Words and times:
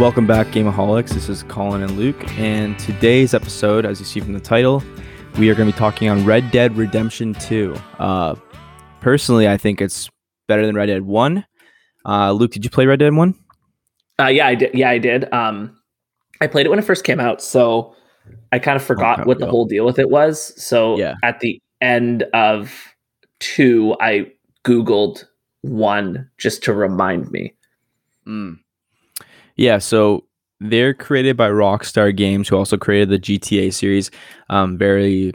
Welcome 0.00 0.26
back, 0.26 0.46
Gameaholics. 0.46 1.10
This 1.10 1.28
is 1.28 1.42
Colin 1.42 1.82
and 1.82 1.92
Luke, 1.92 2.16
and 2.38 2.78
today's 2.78 3.34
episode, 3.34 3.84
as 3.84 4.00
you 4.00 4.06
see 4.06 4.18
from 4.18 4.32
the 4.32 4.40
title, 4.40 4.82
we 5.38 5.50
are 5.50 5.54
going 5.54 5.68
to 5.68 5.74
be 5.74 5.78
talking 5.78 6.08
on 6.08 6.24
Red 6.24 6.50
Dead 6.50 6.74
Redemption 6.74 7.34
2. 7.34 7.74
Uh, 7.98 8.34
personally, 9.00 9.46
I 9.46 9.58
think 9.58 9.82
it's 9.82 10.08
better 10.48 10.64
than 10.64 10.74
Red 10.74 10.86
Dead 10.86 11.02
1. 11.02 11.44
Uh, 12.06 12.32
Luke, 12.32 12.50
did 12.50 12.64
you 12.64 12.70
play 12.70 12.86
Red 12.86 12.98
Dead 13.00 13.12
1? 13.12 13.34
Uh, 14.18 14.26
yeah, 14.28 14.46
I 14.46 14.54
did. 14.54 14.70
Yeah, 14.72 14.88
I 14.88 14.96
did. 14.96 15.30
Um, 15.34 15.76
I 16.40 16.46
played 16.46 16.64
it 16.64 16.70
when 16.70 16.78
it 16.78 16.84
first 16.86 17.04
came 17.04 17.20
out, 17.20 17.42
so 17.42 17.94
I 18.52 18.58
kind 18.58 18.76
of 18.76 18.82
forgot 18.82 19.26
what 19.26 19.38
the 19.38 19.48
whole 19.48 19.66
deal 19.66 19.84
with 19.84 19.98
it 19.98 20.08
was. 20.08 20.54
So 20.62 20.96
Yeah. 20.98 21.16
at 21.22 21.40
the 21.40 21.60
end 21.82 22.22
of 22.32 22.94
two, 23.38 23.96
I 24.00 24.32
Googled 24.64 25.24
one 25.60 26.30
just 26.38 26.62
to 26.64 26.72
remind 26.72 27.30
me. 27.30 27.52
Yeah, 29.60 29.76
so 29.76 30.24
they're 30.58 30.94
created 30.94 31.36
by 31.36 31.50
Rockstar 31.50 32.16
Games, 32.16 32.48
who 32.48 32.56
also 32.56 32.78
created 32.78 33.10
the 33.10 33.18
GTA 33.18 33.70
series. 33.70 34.10
Um, 34.48 34.78
very 34.78 35.34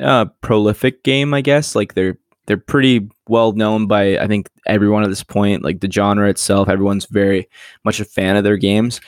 uh, 0.00 0.24
prolific 0.40 1.04
game, 1.04 1.34
I 1.34 1.42
guess. 1.42 1.74
Like 1.76 1.92
they're 1.92 2.16
they're 2.46 2.56
pretty 2.56 3.06
well 3.28 3.52
known 3.52 3.86
by 3.86 4.16
I 4.18 4.28
think 4.28 4.48
everyone 4.66 5.02
at 5.02 5.10
this 5.10 5.22
point. 5.22 5.62
Like 5.62 5.80
the 5.80 5.90
genre 5.92 6.26
itself, 6.30 6.70
everyone's 6.70 7.04
very 7.04 7.50
much 7.84 8.00
a 8.00 8.06
fan 8.06 8.36
of 8.36 8.44
their 8.44 8.56
games. 8.56 8.98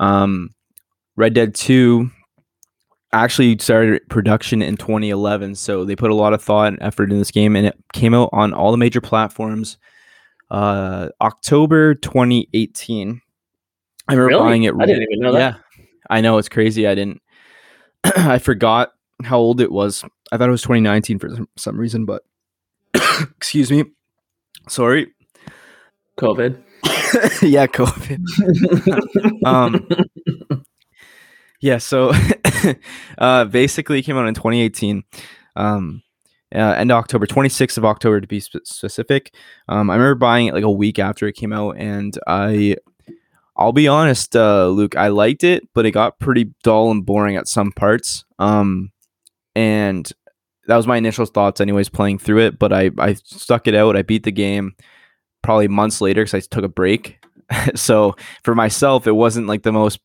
Um, 0.00 0.54
Red 1.16 1.34
Dead 1.34 1.54
Two 1.54 2.10
actually 3.12 3.58
started 3.58 4.08
production 4.08 4.62
in 4.62 4.78
2011, 4.78 5.54
so 5.54 5.84
they 5.84 5.96
put 5.96 6.10
a 6.10 6.14
lot 6.14 6.32
of 6.32 6.42
thought 6.42 6.68
and 6.68 6.78
effort 6.80 7.12
in 7.12 7.18
this 7.18 7.30
game, 7.30 7.56
and 7.56 7.66
it 7.66 7.76
came 7.92 8.14
out 8.14 8.30
on 8.32 8.54
all 8.54 8.70
the 8.70 8.78
major 8.78 9.02
platforms. 9.02 9.76
Uh, 10.50 11.10
October 11.20 11.94
2018. 11.94 13.20
I 14.08 14.14
remember 14.14 14.28
Really? 14.36 14.42
buying 14.50 14.62
it. 14.64 14.74
I 14.78 14.86
didn't 14.86 15.02
even 15.04 15.20
know 15.20 15.32
that. 15.32 15.38
Yeah, 15.38 15.84
I 16.10 16.20
know 16.20 16.38
it's 16.38 16.48
crazy. 16.48 16.86
I 16.86 16.94
didn't. 16.94 17.22
I 18.04 18.38
forgot 18.38 18.92
how 19.22 19.38
old 19.38 19.60
it 19.60 19.72
was. 19.72 20.04
I 20.32 20.36
thought 20.36 20.48
it 20.48 20.52
was 20.52 20.62
2019 20.62 21.18
for 21.18 21.28
some, 21.56 21.78
reason, 21.78 22.04
but 22.04 22.22
excuse 23.36 23.70
me. 23.70 23.84
Sorry. 24.68 25.12
COVID. 26.18 26.60
yeah, 27.42 27.66
COVID. 27.66 28.20
Um, 29.46 29.86
yeah, 31.60 31.78
so 31.78 32.12
uh, 33.18 33.44
basically, 33.46 33.98
it 34.00 34.02
came 34.02 34.16
out 34.16 34.26
in 34.26 34.34
2018. 34.34 35.02
Um, 35.56 36.02
uh, 36.54 36.58
end 36.58 36.92
of 36.92 36.98
October, 36.98 37.26
26th 37.26 37.78
of 37.78 37.84
October 37.84 38.20
to 38.20 38.26
be 38.26 38.40
sp- 38.40 38.64
specific. 38.64 39.34
Um, 39.68 39.90
I 39.90 39.94
remember 39.94 40.14
buying 40.14 40.46
it 40.46 40.54
like 40.54 40.64
a 40.64 40.70
week 40.70 40.98
after 40.98 41.26
it 41.26 41.34
came 41.34 41.52
out, 41.52 41.76
and 41.78 42.16
I, 42.26 42.76
I'll 43.56 43.72
be 43.72 43.86
honest, 43.86 44.34
uh, 44.34 44.68
Luke, 44.68 44.96
I 44.96 45.08
liked 45.08 45.44
it, 45.44 45.68
but 45.74 45.86
it 45.86 45.92
got 45.92 46.18
pretty 46.18 46.52
dull 46.62 46.90
and 46.90 47.06
boring 47.06 47.36
at 47.36 47.48
some 47.48 47.70
parts. 47.70 48.24
Um, 48.38 48.90
and 49.54 50.10
that 50.66 50.76
was 50.76 50.86
my 50.86 50.96
initial 50.96 51.26
thoughts, 51.26 51.60
anyways, 51.60 51.88
playing 51.88 52.18
through 52.18 52.40
it. 52.40 52.58
But 52.58 52.72
I, 52.72 52.90
I 52.98 53.14
stuck 53.14 53.68
it 53.68 53.74
out. 53.74 53.96
I 53.96 54.02
beat 54.02 54.24
the 54.24 54.32
game 54.32 54.74
probably 55.42 55.68
months 55.68 56.00
later 56.00 56.22
because 56.22 56.34
I 56.34 56.40
took 56.40 56.64
a 56.64 56.68
break. 56.68 57.24
so 57.74 58.16
for 58.42 58.54
myself, 58.54 59.06
it 59.06 59.12
wasn't 59.12 59.46
like 59.46 59.62
the 59.62 59.72
most 59.72 60.00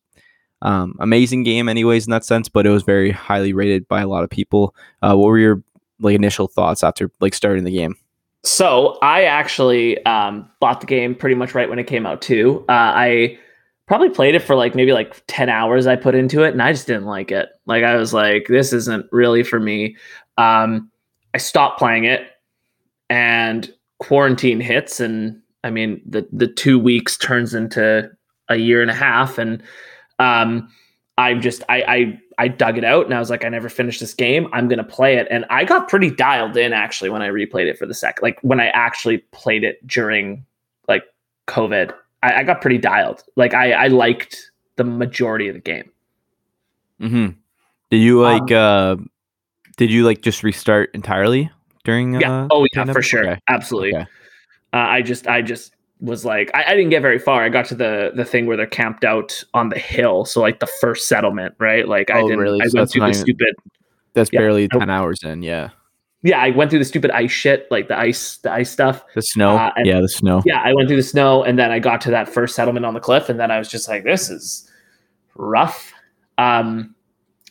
um, 0.62 0.94
amazing 1.00 1.42
game, 1.42 1.68
anyways, 1.68 2.06
in 2.06 2.12
that 2.12 2.24
sense. 2.24 2.48
But 2.48 2.66
it 2.66 2.70
was 2.70 2.84
very 2.84 3.10
highly 3.10 3.52
rated 3.52 3.88
by 3.88 4.00
a 4.00 4.08
lot 4.08 4.22
of 4.22 4.30
people. 4.30 4.74
Uh, 5.02 5.16
what 5.16 5.26
were 5.26 5.38
your 5.38 5.62
like 5.98 6.14
initial 6.14 6.46
thoughts 6.46 6.84
after 6.84 7.10
like 7.20 7.34
starting 7.34 7.64
the 7.64 7.72
game? 7.72 7.96
So 8.42 8.98
I 9.02 9.24
actually 9.24 10.04
um, 10.06 10.50
bought 10.60 10.80
the 10.80 10.86
game 10.86 11.14
pretty 11.14 11.34
much 11.34 11.54
right 11.54 11.68
when 11.68 11.78
it 11.78 11.86
came 11.86 12.06
out 12.06 12.22
too. 12.22 12.64
Uh, 12.68 12.72
I 12.72 13.38
probably 13.86 14.08
played 14.08 14.34
it 14.34 14.40
for 14.40 14.54
like 14.54 14.74
maybe 14.74 14.92
like 14.92 15.22
10 15.26 15.48
hours 15.48 15.86
I 15.86 15.96
put 15.96 16.14
into 16.14 16.42
it 16.42 16.52
and 16.52 16.62
I 16.62 16.72
just 16.72 16.86
didn't 16.86 17.06
like 17.06 17.30
it. 17.30 17.48
Like 17.66 17.84
I 17.84 17.96
was 17.96 18.14
like, 18.14 18.46
this 18.48 18.72
isn't 18.72 19.06
really 19.12 19.42
for 19.42 19.60
me. 19.60 19.96
Um, 20.38 20.90
I 21.34 21.38
stopped 21.38 21.78
playing 21.78 22.04
it 22.04 22.30
and 23.08 23.70
quarantine 23.98 24.60
hits 24.60 25.00
and 25.00 25.40
I 25.62 25.70
mean 25.70 26.00
the 26.06 26.26
the 26.32 26.46
two 26.46 26.78
weeks 26.78 27.18
turns 27.18 27.52
into 27.52 28.10
a 28.48 28.56
year 28.56 28.80
and 28.80 28.90
a 28.90 28.94
half 28.94 29.36
and 29.36 29.62
um 30.18 30.70
I'm 31.18 31.42
just 31.42 31.62
I 31.68 31.82
I 31.82 32.20
I 32.40 32.48
dug 32.48 32.78
it 32.78 32.84
out 32.84 33.04
and 33.04 33.14
I 33.14 33.18
was 33.18 33.28
like 33.30 33.44
I 33.44 33.48
never 33.48 33.68
finished 33.68 34.00
this 34.00 34.14
game 34.14 34.48
I'm 34.52 34.66
gonna 34.68 34.82
play 34.84 35.16
it 35.16 35.26
and 35.30 35.44
I 35.50 35.64
got 35.64 35.88
pretty 35.88 36.10
dialed 36.10 36.56
in 36.56 36.72
actually 36.72 37.10
when 37.10 37.22
I 37.22 37.28
replayed 37.28 37.66
it 37.66 37.78
for 37.78 37.86
the 37.86 37.94
sec 37.94 38.20
like 38.22 38.38
when 38.42 38.60
I 38.60 38.68
actually 38.68 39.18
played 39.32 39.62
it 39.64 39.84
during 39.86 40.44
like 40.88 41.04
COVID 41.46 41.92
I, 42.22 42.40
I 42.40 42.42
got 42.44 42.60
pretty 42.60 42.78
dialed 42.78 43.22
like 43.36 43.52
I 43.54 43.72
I 43.72 43.86
liked 43.88 44.50
the 44.76 44.84
majority 44.84 45.48
of 45.48 45.54
the 45.54 45.60
game 45.60 45.90
Mm-hmm. 47.00 47.28
Did 47.90 47.96
you 47.98 48.24
Um, 48.24 48.40
like? 48.40 48.52
uh 48.52 48.96
Did 49.76 49.90
you 49.90 50.04
like 50.04 50.20
just 50.22 50.42
restart 50.42 50.90
entirely 50.94 51.50
during? 51.84 52.20
yeah 52.20 52.44
Uh, 52.44 52.48
oh 52.50 52.66
yeah 52.74 52.84
for 52.92 53.02
sure 53.02 53.26
Okay. 53.26 53.40
absolutely 53.48 53.94
Okay. 53.96 54.06
uh, 54.72 54.76
I 54.76 55.02
just 55.02 55.26
I 55.26 55.42
just 55.42 55.74
was 56.00 56.24
like 56.24 56.50
I, 56.54 56.64
I 56.68 56.74
didn't 56.74 56.90
get 56.90 57.02
very 57.02 57.18
far. 57.18 57.42
I 57.42 57.48
got 57.48 57.66
to 57.66 57.74
the 57.74 58.12
the 58.14 58.24
thing 58.24 58.46
where 58.46 58.56
they're 58.56 58.66
camped 58.66 59.04
out 59.04 59.42
on 59.54 59.68
the 59.68 59.78
hill, 59.78 60.24
so 60.24 60.40
like 60.40 60.60
the 60.60 60.66
first 60.80 61.08
settlement, 61.08 61.54
right? 61.58 61.86
Like 61.86 62.10
I 62.10 62.20
Oh, 62.20 62.28
didn't. 62.28 62.40
really? 62.40 62.60
I 62.62 62.66
So 62.68 62.78
went 62.78 62.90
through 62.90 63.06
the 63.06 63.14
stupid. 63.14 63.54
That's 64.14 64.30
Yeah. 64.32 64.40
barely 64.40 64.68
ten 64.68 64.90
hours 64.90 65.22
in. 65.22 65.42
Yeah. 65.42 65.70
Yeah, 66.22 66.38
I 66.38 66.50
went 66.50 66.68
through 66.70 66.80
the 66.80 66.84
stupid 66.84 67.10
ice 67.12 67.30
shit, 67.30 67.66
like 67.70 67.88
the 67.88 67.98
ice 67.98 68.36
the 68.38 68.52
ice 68.52 68.70
stuff. 68.70 69.04
The 69.14 69.22
snow. 69.22 69.56
Uh, 69.56 69.72
and- 69.76 69.86
yeah, 69.86 70.00
the 70.00 70.08
snow. 70.08 70.42
Yeah, 70.44 70.60
I 70.60 70.74
went 70.74 70.88
through 70.88 70.98
the 70.98 71.02
snow, 71.02 71.42
and 71.44 71.58
then 71.58 71.70
I 71.70 71.78
got 71.78 72.00
to 72.02 72.10
that 72.10 72.28
first 72.28 72.54
settlement 72.54 72.84
on 72.84 72.92
the 72.94 73.00
cliff, 73.00 73.28
and 73.30 73.40
then 73.40 73.50
I 73.50 73.58
was 73.58 73.68
just 73.68 73.88
like, 73.88 74.04
this 74.04 74.28
is 74.30 74.70
rough. 75.34 75.92
Um, 76.38 76.94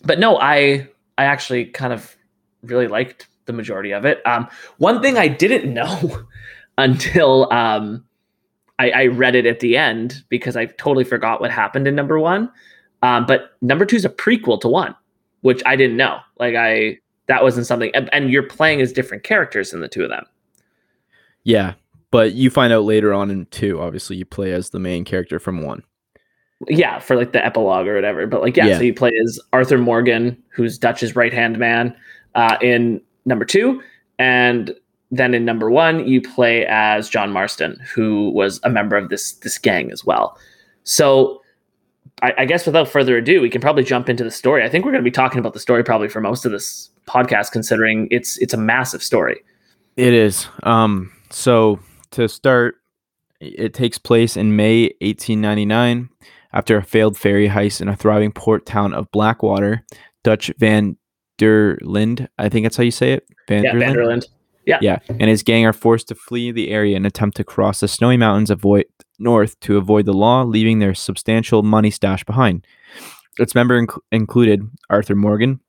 but 0.03 0.19
no, 0.19 0.37
I 0.39 0.87
I 1.17 1.25
actually 1.25 1.65
kind 1.65 1.93
of 1.93 2.15
really 2.63 2.87
liked 2.87 3.27
the 3.45 3.53
majority 3.53 3.91
of 3.91 4.05
it. 4.05 4.21
Um, 4.27 4.47
one 4.77 5.01
thing 5.01 5.17
I 5.17 5.27
didn't 5.27 5.73
know 5.79 6.23
until 6.77 7.51
um, 7.51 8.05
I, 8.79 8.89
I 8.91 9.05
read 9.07 9.35
it 9.35 9.45
at 9.45 9.59
the 9.59 9.77
end 9.77 10.23
because 10.29 10.55
I 10.55 10.65
totally 10.65 11.03
forgot 11.03 11.41
what 11.41 11.51
happened 11.51 11.87
in 11.87 11.95
number 11.95 12.17
one. 12.19 12.51
Um, 13.03 13.25
but 13.27 13.51
number 13.61 13.85
two 13.85 13.95
is 13.97 14.05
a 14.05 14.09
prequel 14.09 14.59
to 14.61 14.67
one, 14.67 14.95
which 15.41 15.61
I 15.65 15.75
didn't 15.75 15.97
know. 15.97 16.19
Like 16.39 16.55
I 16.55 16.97
that 17.27 17.43
wasn't 17.43 17.67
something, 17.67 17.91
and, 17.93 18.11
and 18.13 18.31
you're 18.31 18.41
playing 18.43 18.81
as 18.81 18.91
different 18.91 19.23
characters 19.23 19.71
in 19.73 19.81
the 19.81 19.87
two 19.87 20.03
of 20.03 20.09
them. 20.09 20.25
Yeah, 21.43 21.73
but 22.11 22.33
you 22.33 22.49
find 22.49 22.73
out 22.73 22.83
later 22.85 23.13
on 23.13 23.29
in 23.29 23.45
two. 23.47 23.79
Obviously, 23.79 24.15
you 24.17 24.25
play 24.25 24.51
as 24.51 24.71
the 24.71 24.79
main 24.79 25.05
character 25.05 25.39
from 25.39 25.61
one. 25.61 25.83
yeah, 26.67 26.99
for 26.99 27.15
like 27.15 27.31
the 27.31 27.45
epilogue 27.45 27.87
or 27.87 27.95
whatever. 27.95 28.27
But 28.27 28.41
like, 28.41 28.57
yeah, 28.57 28.65
Yeah. 28.67 28.77
so 28.77 28.83
you 28.83 28.93
play 28.93 29.11
as 29.23 29.39
Arthur 29.53 29.77
Morgan, 29.77 30.41
who's 30.49 30.77
Dutch's 30.77 31.15
right 31.15 31.31
hand 31.33 31.57
man, 31.57 31.95
uh, 32.35 32.57
in 32.61 32.99
number 33.25 33.45
two, 33.45 33.81
and 34.17 34.75
then 35.11 35.33
in 35.33 35.45
number 35.45 35.69
one, 35.69 36.07
you 36.07 36.21
play 36.21 36.65
as 36.67 37.09
John 37.09 37.31
Marston, 37.31 37.79
who 37.93 38.29
was 38.31 38.59
a 38.63 38.69
member 38.69 38.95
of 38.95 39.09
this 39.09 39.33
this 39.33 39.57
gang 39.57 39.91
as 39.91 40.05
well. 40.05 40.37
So. 40.83 41.41
I, 42.21 42.33
I 42.39 42.45
guess 42.45 42.65
without 42.65 42.89
further 42.89 43.15
ado, 43.15 43.39
we 43.39 43.49
can 43.49 43.61
probably 43.61 43.83
jump 43.85 44.09
into 44.09 44.25
the 44.25 44.31
story. 44.31 44.65
I 44.65 44.67
think 44.67 44.83
we're 44.83 44.91
going 44.91 45.01
to 45.01 45.09
be 45.09 45.11
talking 45.11 45.39
about 45.39 45.53
the 45.53 45.59
story 45.59 45.85
probably 45.85 46.09
for 46.09 46.19
most 46.19 46.43
of 46.43 46.51
this 46.51 46.89
podcast, 47.07 47.53
considering 47.53 48.09
it's 48.11 48.37
it's 48.39 48.53
a 48.53 48.57
massive 48.57 49.01
story. 49.01 49.41
It 49.95 50.13
is. 50.13 50.45
Um. 50.63 51.13
So 51.29 51.79
to 52.11 52.27
start, 52.27 52.75
it 53.39 53.73
takes 53.73 53.97
place 53.97 54.35
in 54.35 54.57
May 54.57 54.93
1899 54.99 56.09
after 56.51 56.77
a 56.77 56.83
failed 56.83 57.17
ferry 57.17 57.47
heist 57.47 57.79
in 57.79 57.87
a 57.87 57.95
thriving 57.95 58.33
port 58.33 58.65
town 58.65 58.93
of 58.93 59.09
Blackwater. 59.11 59.85
Dutch 60.23 60.51
Van 60.57 60.97
der 61.37 61.77
Linde, 61.77 62.27
I 62.37 62.49
think 62.49 62.65
that's 62.65 62.75
how 62.75 62.83
you 62.83 62.91
say 62.91 63.13
it. 63.13 63.25
Van 63.47 63.63
Yeah, 63.63 63.73
der 63.73 64.05
Linde? 64.05 64.27
Vanderland. 64.65 65.01
Yeah, 65.07 65.15
and 65.19 65.29
his 65.29 65.43
gang 65.43 65.65
are 65.65 65.73
forced 65.73 66.07
to 66.09 66.15
flee 66.15 66.51
the 66.51 66.69
area 66.69 66.95
and 66.95 67.05
attempt 67.05 67.37
to 67.37 67.43
cross 67.43 67.79
the 67.79 67.87
snowy 67.87 68.17
mountains 68.17 68.49
avoid 68.49 68.85
north 69.19 69.59
to 69.61 69.77
avoid 69.77 70.05
the 70.05 70.13
law, 70.13 70.43
leaving 70.43 70.79
their 70.79 70.93
substantial 70.93 71.63
money 71.63 71.91
stash 71.91 72.23
behind. 72.23 72.65
Its 73.37 73.55
member 73.55 73.81
inc- 73.81 73.99
included 74.11 74.69
Arthur 74.89 75.15
Morgan, 75.15 75.59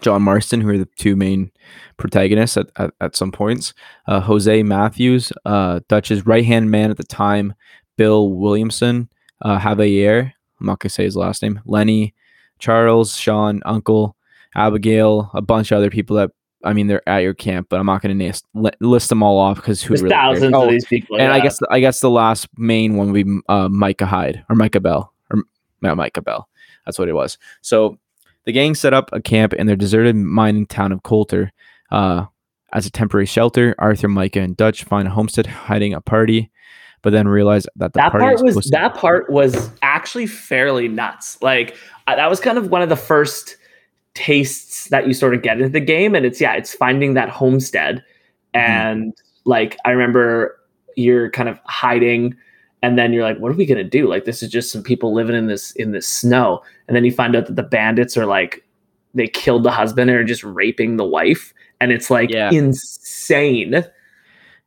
John 0.00 0.22
Marston, 0.22 0.60
who 0.60 0.70
are 0.70 0.78
the 0.78 0.88
two 0.96 1.16
main 1.16 1.50
protagonists 1.96 2.56
at, 2.56 2.70
at, 2.76 2.92
at 3.00 3.16
some 3.16 3.32
points, 3.32 3.72
uh, 4.06 4.20
Hosea 4.20 4.64
Matthews, 4.64 5.32
uh, 5.44 5.80
Dutch's 5.88 6.26
right 6.26 6.44
hand 6.44 6.70
man 6.70 6.90
at 6.90 6.96
the 6.96 7.04
time, 7.04 7.54
Bill 7.96 8.30
Williamson, 8.30 9.08
uh, 9.42 9.58
Javier, 9.58 10.32
I'm 10.60 10.66
not 10.66 10.80
going 10.80 10.88
to 10.90 10.94
say 10.94 11.04
his 11.04 11.16
last 11.16 11.42
name, 11.42 11.60
Lenny, 11.64 12.14
Charles, 12.58 13.16
Sean, 13.16 13.62
Uncle, 13.64 14.16
Abigail, 14.54 15.30
a 15.34 15.40
bunch 15.42 15.70
of 15.70 15.78
other 15.78 15.90
people 15.90 16.16
that 16.16 16.30
I 16.64 16.72
mean, 16.72 16.88
they're 16.88 17.08
at 17.08 17.18
your 17.18 17.34
camp, 17.34 17.68
but 17.70 17.78
I'm 17.78 17.86
not 17.86 18.02
going 18.02 18.18
to 18.18 18.24
list, 18.24 18.44
list 18.80 19.08
them 19.10 19.22
all 19.22 19.38
off 19.38 19.56
because 19.56 19.80
who 19.82 19.90
There's 19.94 20.02
really 20.02 20.14
cares? 20.14 20.34
thousands 20.38 20.54
Oh, 20.54 20.64
of 20.64 20.70
these 20.70 20.84
people. 20.86 21.16
and 21.20 21.32
I 21.32 21.36
yeah. 21.36 21.42
guess 21.44 21.58
I 21.70 21.78
guess 21.80 22.00
the 22.00 22.10
last 22.10 22.48
main 22.56 22.96
one 22.96 23.12
would 23.12 23.24
be 23.26 23.40
uh, 23.48 23.68
Micah 23.68 24.06
Hyde 24.06 24.44
or 24.50 24.56
Micah 24.56 24.80
Bell 24.80 25.12
or 25.30 25.42
not 25.82 25.96
Micah 25.96 26.20
Bell. 26.22 26.48
That's 26.84 26.98
what 26.98 27.08
it 27.08 27.12
was. 27.12 27.38
So 27.60 27.98
the 28.44 28.52
gang 28.52 28.74
set 28.74 28.92
up 28.92 29.10
a 29.12 29.20
camp 29.20 29.52
in 29.52 29.66
their 29.66 29.76
deserted 29.76 30.16
mining 30.16 30.66
town 30.66 30.90
of 30.90 31.02
Colter 31.04 31.52
uh, 31.92 32.24
as 32.72 32.86
a 32.86 32.90
temporary 32.90 33.26
shelter. 33.26 33.74
Arthur, 33.78 34.08
Micah, 34.08 34.40
and 34.40 34.56
Dutch 34.56 34.82
find 34.84 35.06
a 35.06 35.10
homestead 35.12 35.46
hiding 35.46 35.92
a 35.94 36.00
party, 36.00 36.50
but 37.02 37.10
then 37.10 37.28
realize 37.28 37.68
that 37.76 37.92
the 37.92 37.98
that 38.00 38.10
party 38.10 38.24
part 38.24 38.42
was 38.42 38.52
supposed 38.54 38.66
to- 38.68 38.70
that 38.72 38.94
part 38.94 39.30
was 39.30 39.70
actually 39.82 40.26
fairly 40.26 40.88
nuts. 40.88 41.40
Like 41.40 41.76
uh, 42.08 42.16
that 42.16 42.28
was 42.28 42.40
kind 42.40 42.58
of 42.58 42.68
one 42.70 42.82
of 42.82 42.88
the 42.88 42.96
first 42.96 43.57
tastes 44.18 44.88
that 44.88 45.06
you 45.06 45.14
sort 45.14 45.34
of 45.34 45.42
get 45.42 45.58
into 45.58 45.68
the 45.70 45.80
game, 45.80 46.14
and 46.14 46.26
it's 46.26 46.40
yeah, 46.40 46.54
it's 46.54 46.74
finding 46.74 47.14
that 47.14 47.28
homestead, 47.30 48.04
Mm-hmm. 48.54 48.70
and 48.70 49.14
like 49.44 49.76
I 49.84 49.90
remember 49.90 50.58
you're 50.96 51.30
kind 51.30 51.48
of 51.48 51.58
hiding. 51.64 52.34
And 52.80 52.96
then 52.96 53.12
you're 53.12 53.24
like, 53.24 53.38
what 53.40 53.50
are 53.50 53.56
we 53.56 53.66
gonna 53.66 53.82
do? 53.82 54.06
Like, 54.08 54.24
this 54.24 54.40
is 54.40 54.50
just 54.52 54.70
some 54.70 54.84
people 54.84 55.12
living 55.12 55.34
in 55.34 55.48
this 55.48 55.72
in 55.72 55.90
this 55.90 56.06
snow. 56.06 56.62
And 56.86 56.96
then 56.96 57.04
you 57.04 57.10
find 57.10 57.34
out 57.34 57.46
that 57.46 57.56
the 57.56 57.62
bandits 57.64 58.16
are 58.16 58.24
like, 58.24 58.64
they 59.14 59.26
killed 59.26 59.64
the 59.64 59.72
husband 59.72 60.08
and 60.10 60.16
are 60.18 60.22
just 60.24 60.44
raping 60.44 60.96
the 60.96 61.04
wife, 61.04 61.52
and 61.80 61.90
it's 61.90 62.08
like 62.08 62.30
Yeah. 62.30 62.50
insane. 62.52 63.74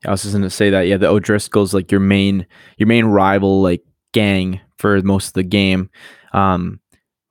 I 0.06 0.12
was 0.12 0.24
just 0.24 0.34
gonna 0.34 0.50
say 0.50 0.70
that. 0.72 0.88
Yeah, 0.88 0.98
the 0.98 1.08
O'Driscolls 1.08 1.74
like 1.74 1.90
your 1.90 2.02
main 2.02 2.46
your 2.78 2.88
main 2.88 3.06
rival 3.06 3.62
like 3.62 3.82
gang 4.12 4.60
for 4.78 5.02
most 5.04 5.28
of 5.28 5.34
the 5.34 5.44
game. 5.44 5.90
Um, 6.34 6.82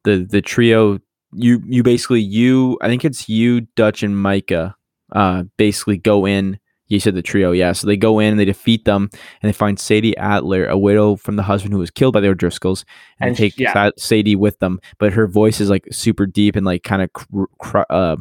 the 0.04 0.26
the 0.28 0.40
trio 0.40 0.98
you 1.32 1.62
you 1.66 1.82
basically 1.82 2.20
you 2.20 2.78
I 2.80 2.88
think 2.88 3.04
it's 3.04 3.28
you 3.28 3.62
Dutch 3.76 4.02
and 4.02 4.18
Micah. 4.18 4.74
Uh, 5.12 5.44
basically 5.56 5.96
go 5.98 6.26
in. 6.26 6.58
You 6.86 6.98
said 6.98 7.14
the 7.14 7.22
trio, 7.22 7.52
yeah. 7.52 7.70
So 7.70 7.86
they 7.86 7.96
go 7.96 8.18
in, 8.18 8.32
and 8.32 8.40
they 8.40 8.44
defeat 8.44 8.84
them, 8.84 9.10
and 9.12 9.48
they 9.48 9.52
find 9.52 9.78
Sadie 9.78 10.16
Adler, 10.16 10.66
a 10.66 10.76
widow 10.76 11.14
from 11.14 11.36
the 11.36 11.44
husband 11.44 11.72
who 11.72 11.78
was 11.78 11.90
killed 11.90 12.14
by 12.14 12.20
the 12.20 12.28
O'Driscolls, 12.28 12.84
and, 13.20 13.28
And 13.28 13.36
take 13.36 13.56
yeah. 13.56 13.72
Sa- 13.72 13.90
Sadie 13.96 14.34
with 14.34 14.58
them. 14.58 14.80
But 14.98 15.12
her 15.12 15.28
voice 15.28 15.60
is 15.60 15.70
like 15.70 15.86
super 15.92 16.26
deep 16.26 16.56
and 16.56 16.66
like 16.66 16.82
kind 16.82 17.00
of 17.02 17.12
cr- 17.12 17.44
cr- 17.60 17.82
uh, 17.90 18.16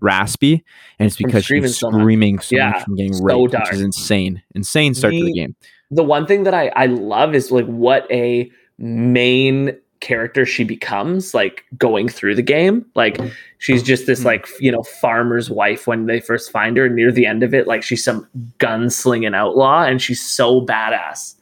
raspy, 0.00 0.62
and 0.98 1.06
it's 1.06 1.16
because 1.16 1.44
she's 1.46 1.76
screaming 1.78 2.38
so 2.40 2.56
Yeah, 2.56 2.70
much 2.70 2.84
from 2.84 2.96
getting 2.96 3.14
so 3.14 3.24
raped, 3.24 3.52
dark. 3.52 3.64
which 3.66 3.74
is 3.74 3.80
insane. 3.80 4.42
Insane 4.54 4.92
start 4.94 5.14
to 5.14 5.24
the 5.24 5.32
game. 5.32 5.56
the 5.90 6.02
one 6.02 6.26
thing 6.26 6.42
that 6.44 6.52
I, 6.54 6.68
I 6.76 6.86
love 6.86 7.34
is 7.34 7.50
like 7.50 7.66
what 7.66 8.06
a 8.10 8.50
main 8.78 9.76
character 10.02 10.44
she 10.44 10.64
becomes 10.64 11.32
like 11.32 11.64
going 11.78 12.08
through 12.08 12.34
the 12.34 12.42
game 12.42 12.84
like 12.94 13.18
she's 13.58 13.82
just 13.82 14.04
this 14.06 14.20
Mhm. 14.20 14.24
like 14.26 14.46
you 14.60 14.70
know 14.70 14.82
farmer's 14.82 15.48
wife 15.48 15.86
when 15.86 16.04
they 16.06 16.20
first 16.20 16.50
find 16.50 16.76
her 16.76 16.88
near 16.90 17.10
the 17.10 17.24
end 17.24 17.42
of 17.42 17.54
it 17.54 17.66
like 17.66 17.82
she's 17.82 18.04
some 18.04 18.28
gunslinging 18.58 19.34
outlaw 19.34 19.82
and 19.84 20.02
she's 20.02 20.20
so 20.20 20.60
badass 20.60 21.36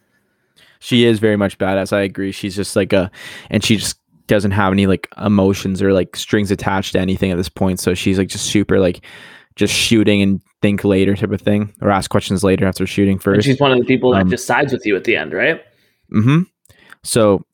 She 0.79 1.05
is 1.05 1.19
very 1.19 1.37
much 1.37 1.59
badass. 1.59 1.93
I 1.93 2.01
agree. 2.03 2.33
She's 2.33 2.57
just 2.57 2.75
like 2.77 2.93
a, 2.95 3.11
and 3.51 3.63
she 3.63 3.77
just 3.77 3.99
doesn't 4.29 4.53
have 4.53 4.73
any 4.73 4.87
like 4.87 5.09
emotions 5.23 5.83
or 5.83 5.93
like 5.93 6.17
strings 6.17 6.51
attached 6.51 6.93
to 6.93 6.99
anything 7.01 7.31
at 7.31 7.37
this 7.37 7.51
point. 7.51 7.81
So 7.81 7.93
she's 7.95 8.17
like 8.17 8.29
just 8.29 8.47
super 8.47 8.79
like 8.81 9.05
just 9.57 9.75
shooting 9.75 10.23
and 10.23 10.41
think 10.63 10.83
later 10.85 11.15
type 11.17 11.33
of 11.33 11.41
thing, 11.43 11.75
or 11.83 11.91
ask 11.91 12.11
questions 12.11 12.43
later 12.43 12.65
after 12.67 12.87
shooting 12.87 13.15
and 13.15 13.23
first. 13.23 13.45
she's 13.47 13.61
one 13.61 13.73
of 13.73 13.79
the 13.79 13.85
people 13.85 14.13
that 14.13 14.23
Um, 14.23 14.31
just 14.31 14.47
sides 14.47 14.73
with 14.73 14.87
you 14.87 14.97
at 14.97 15.05
the 15.05 15.17
end 15.17 15.33
right 15.35 15.61
Mm-hmm. 16.13 16.43
So 17.03 17.45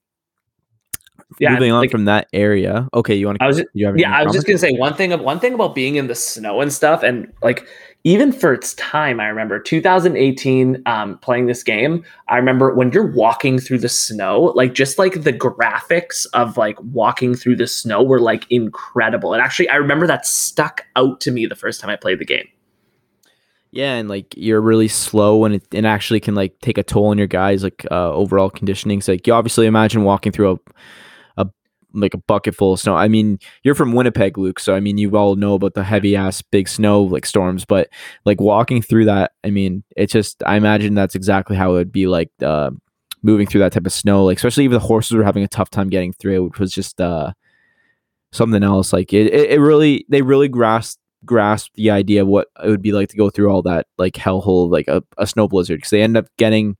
Yeah, 1.40 1.50
moving 1.50 1.72
on 1.72 1.80
like- 1.80 1.90
from 1.90 2.04
that 2.06 2.28
area. 2.32 2.88
Okay, 2.94 3.14
you 3.14 3.26
want 3.26 3.38
to? 3.38 3.44
I 3.44 3.48
was 3.48 3.58
have 3.58 3.98
yeah 3.98 4.16
i 4.16 4.22
was 4.22 4.32
just 4.32 4.46
gonna 4.46 4.58
say 4.58 4.72
one 4.72 4.94
thing 4.94 5.10
one 5.22 5.40
thing 5.40 5.54
about 5.54 5.74
being 5.74 5.96
in 5.96 6.06
the 6.06 6.14
snow 6.14 6.60
and 6.60 6.72
stuff 6.72 7.02
and 7.02 7.32
like 7.42 7.66
even 8.04 8.30
for 8.32 8.52
its 8.52 8.74
time 8.74 9.18
i 9.18 9.26
remember 9.26 9.58
2018 9.58 10.82
um, 10.86 11.18
playing 11.18 11.46
this 11.46 11.62
game 11.62 12.04
i 12.28 12.36
remember 12.36 12.72
when 12.74 12.92
you're 12.92 13.10
walking 13.12 13.58
through 13.58 13.78
the 13.78 13.88
snow 13.88 14.52
like 14.54 14.72
just 14.74 14.98
like 14.98 15.22
the 15.24 15.32
graphics 15.32 16.26
of 16.32 16.56
like 16.56 16.78
walking 16.82 17.34
through 17.34 17.56
the 17.56 17.66
snow 17.66 18.02
were 18.02 18.20
like 18.20 18.46
incredible 18.50 19.32
and 19.32 19.42
actually 19.42 19.68
i 19.68 19.76
remember 19.76 20.06
that 20.06 20.24
stuck 20.24 20.86
out 20.94 21.20
to 21.20 21.30
me 21.30 21.46
the 21.46 21.56
first 21.56 21.80
time 21.80 21.90
i 21.90 21.96
played 21.96 22.18
the 22.18 22.24
game 22.24 22.46
Yeah, 23.72 23.94
and 23.96 24.08
like 24.08 24.34
you're 24.36 24.60
really 24.60 24.88
slow, 24.88 25.44
and 25.44 25.56
it 25.56 25.66
and 25.72 25.86
actually 25.86 26.20
can 26.20 26.34
like 26.34 26.58
take 26.60 26.78
a 26.78 26.82
toll 26.82 27.06
on 27.06 27.18
your 27.18 27.26
guys 27.26 27.62
like 27.62 27.84
uh, 27.90 28.12
overall 28.12 28.48
conditioning. 28.48 29.02
So 29.02 29.12
like 29.12 29.26
you 29.26 29.34
obviously 29.34 29.66
imagine 29.66 30.04
walking 30.04 30.32
through 30.32 30.52
a 30.52 30.56
like 32.00 32.14
a 32.14 32.18
bucket 32.18 32.54
full 32.54 32.74
of 32.74 32.80
snow. 32.80 32.94
I 32.94 33.08
mean, 33.08 33.38
you're 33.62 33.74
from 33.74 33.92
Winnipeg, 33.92 34.38
Luke, 34.38 34.60
so 34.60 34.74
I 34.74 34.80
mean 34.80 34.98
you 34.98 35.16
all 35.16 35.36
know 35.36 35.54
about 35.54 35.74
the 35.74 35.84
heavy 35.84 36.16
ass 36.16 36.42
big 36.42 36.68
snow 36.68 37.02
like 37.02 37.26
storms, 37.26 37.64
but 37.64 37.88
like 38.24 38.40
walking 38.40 38.82
through 38.82 39.06
that, 39.06 39.32
I 39.44 39.50
mean, 39.50 39.84
it's 39.96 40.12
just 40.12 40.42
I 40.46 40.56
imagine 40.56 40.94
that's 40.94 41.14
exactly 41.14 41.56
how 41.56 41.70
it 41.72 41.74
would 41.74 41.92
be 41.92 42.06
like 42.06 42.30
uh, 42.42 42.70
moving 43.22 43.46
through 43.46 43.60
that 43.60 43.72
type 43.72 43.86
of 43.86 43.92
snow. 43.92 44.24
Like 44.24 44.36
especially 44.36 44.66
if 44.66 44.72
the 44.72 44.78
horses 44.78 45.16
were 45.16 45.24
having 45.24 45.44
a 45.44 45.48
tough 45.48 45.70
time 45.70 45.88
getting 45.88 46.12
through, 46.12 46.44
which 46.44 46.58
was 46.58 46.72
just 46.72 47.00
uh 47.00 47.32
something 48.32 48.62
else. 48.62 48.92
Like 48.92 49.12
it, 49.12 49.32
it, 49.32 49.50
it 49.52 49.60
really 49.60 50.06
they 50.08 50.22
really 50.22 50.48
grasped 50.48 51.00
grasp 51.24 51.72
the 51.74 51.90
idea 51.90 52.22
of 52.22 52.28
what 52.28 52.48
it 52.62 52.68
would 52.68 52.82
be 52.82 52.92
like 52.92 53.08
to 53.08 53.16
go 53.16 53.28
through 53.30 53.50
all 53.50 53.62
that 53.62 53.86
like 53.98 54.14
hellhole 54.14 54.70
like 54.70 54.86
a, 54.86 55.02
a 55.18 55.26
snow 55.26 55.48
blizzard 55.48 55.78
because 55.78 55.90
they 55.90 56.02
end 56.02 56.16
up 56.16 56.26
getting 56.38 56.76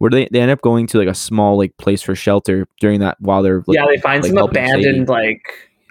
where 0.00 0.10
they 0.10 0.26
they 0.32 0.40
end 0.40 0.50
up 0.50 0.62
going 0.62 0.86
to 0.86 0.98
like 0.98 1.08
a 1.08 1.14
small 1.14 1.58
like 1.58 1.76
place 1.76 2.00
for 2.00 2.14
shelter 2.14 2.66
during 2.80 3.00
that 3.00 3.16
while 3.20 3.42
they're 3.42 3.62
like, 3.66 3.76
yeah 3.76 3.86
they 3.86 3.98
find 3.98 4.22
like, 4.22 4.30
some 4.32 4.38
abandoned 4.38 5.08
like 5.08 5.42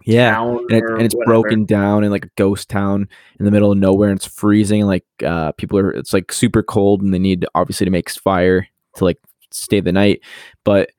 yeah 0.05 0.31
town 0.31 0.57
and, 0.69 0.71
it, 0.71 0.83
and 0.83 1.01
it's 1.03 1.15
whatever. 1.15 1.41
broken 1.41 1.63
down 1.63 2.03
in 2.03 2.09
like 2.09 2.25
a 2.25 2.29
ghost 2.35 2.69
town 2.69 3.07
in 3.39 3.45
the 3.45 3.51
middle 3.51 3.71
of 3.71 3.77
nowhere 3.77 4.09
and 4.09 4.17
it's 4.17 4.25
freezing 4.25 4.81
and 4.81 4.89
like 4.89 5.05
uh 5.23 5.51
people 5.53 5.77
are 5.77 5.91
it's 5.91 6.11
like 6.11 6.31
super 6.31 6.63
cold 6.63 7.03
and 7.03 7.13
they 7.13 7.19
need 7.19 7.45
obviously 7.53 7.85
to 7.85 7.91
make 7.91 8.09
fire 8.09 8.67
to 8.95 9.05
like 9.05 9.19
stay 9.51 9.79
the 9.79 9.91
night. 9.91 10.21
But 10.63 10.89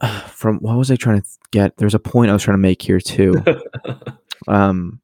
uh, 0.00 0.20
from 0.28 0.58
what 0.58 0.76
was 0.76 0.90
i 0.90 0.96
trying 0.96 1.22
to 1.22 1.28
get? 1.50 1.76
There's 1.78 1.94
a 1.94 1.98
point 1.98 2.30
i 2.30 2.34
was 2.34 2.42
trying 2.42 2.58
to 2.58 2.62
make 2.62 2.82
here 2.82 3.00
too. 3.00 3.42
Um 4.46 5.00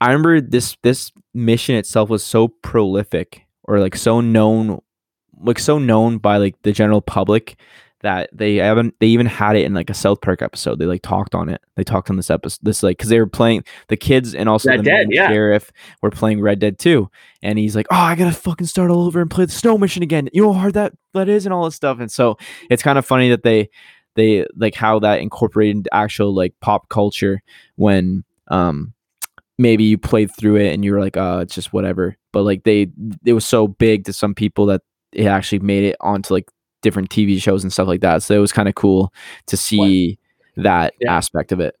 i 0.00 0.06
remember 0.06 0.40
this 0.40 0.76
this 0.82 1.10
mission 1.34 1.74
itself 1.74 2.08
was 2.08 2.22
so 2.22 2.46
prolific 2.46 3.44
or 3.64 3.80
like 3.80 3.96
so 3.96 4.20
known 4.20 4.80
like 5.40 5.58
so 5.58 5.78
known 5.78 6.18
by 6.18 6.36
like 6.36 6.60
the 6.62 6.72
general 6.72 7.00
public 7.00 7.56
that 8.00 8.30
they 8.32 8.56
haven't 8.56 8.94
they 9.00 9.08
even 9.08 9.26
had 9.26 9.56
it 9.56 9.64
in 9.64 9.74
like 9.74 9.90
a 9.90 9.94
south 9.94 10.20
park 10.20 10.40
episode. 10.40 10.78
They 10.78 10.86
like 10.86 11.02
talked 11.02 11.34
on 11.34 11.48
it. 11.48 11.60
They 11.74 11.82
talked 11.82 12.10
on 12.10 12.16
this 12.16 12.30
episode 12.30 12.60
this 12.62 12.82
like 12.82 12.98
because 12.98 13.10
they 13.10 13.18
were 13.18 13.26
playing 13.26 13.64
the 13.88 13.96
kids 13.96 14.34
and 14.34 14.48
also 14.48 14.70
Red 14.70 14.80
the 14.80 14.84
Dead, 14.84 15.06
yeah. 15.10 15.28
sheriff 15.28 15.72
were 16.00 16.10
playing 16.10 16.40
red 16.40 16.60
dead 16.60 16.78
2 16.78 17.10
and 17.42 17.58
he's 17.58 17.74
like 17.74 17.86
oh 17.90 17.96
i 17.96 18.14
gotta 18.14 18.32
fucking 18.32 18.66
start 18.66 18.90
all 18.90 19.06
over 19.06 19.20
and 19.20 19.30
play 19.30 19.44
the 19.44 19.52
snow 19.52 19.76
mission 19.76 20.02
again. 20.02 20.28
You 20.32 20.42
know 20.42 20.52
how 20.52 20.60
hard 20.60 20.74
that 20.74 20.92
that 21.14 21.28
is? 21.28 21.44
and 21.44 21.52
all 21.52 21.64
this 21.64 21.74
stuff. 21.74 21.98
And 21.98 22.10
so 22.10 22.36
it's 22.70 22.82
kind 22.82 22.98
of 22.98 23.06
funny 23.06 23.30
that 23.30 23.42
they 23.42 23.68
they 24.14 24.46
like 24.56 24.74
how 24.74 24.98
that 25.00 25.20
incorporated 25.20 25.88
actual 25.92 26.34
like 26.34 26.54
pop 26.60 26.88
culture 26.88 27.42
when 27.76 28.24
um 28.48 28.92
maybe 29.58 29.84
you 29.84 29.98
played 29.98 30.30
through 30.36 30.56
it 30.56 30.72
and 30.72 30.84
you 30.84 30.92
were 30.92 31.00
like 31.00 31.16
uh 31.16 31.40
it's 31.42 31.54
just 31.54 31.72
whatever. 31.72 32.16
But 32.32 32.42
like 32.42 32.62
they 32.62 32.88
it 33.24 33.32
was 33.32 33.44
so 33.44 33.66
big 33.66 34.04
to 34.04 34.12
some 34.12 34.34
people 34.34 34.66
that 34.66 34.82
it 35.12 35.26
actually 35.26 35.58
made 35.60 35.84
it 35.84 35.96
onto 36.00 36.32
like 36.34 36.50
different 36.82 37.10
tv 37.10 37.40
shows 37.40 37.62
and 37.64 37.72
stuff 37.72 37.88
like 37.88 38.00
that 38.00 38.22
so 38.22 38.34
it 38.34 38.38
was 38.38 38.52
kind 38.52 38.68
of 38.68 38.74
cool 38.74 39.12
to 39.46 39.56
see 39.56 40.18
that 40.56 40.94
Yeah. 41.00 41.16
aspect 41.16 41.50
of 41.52 41.60
it 41.60 41.74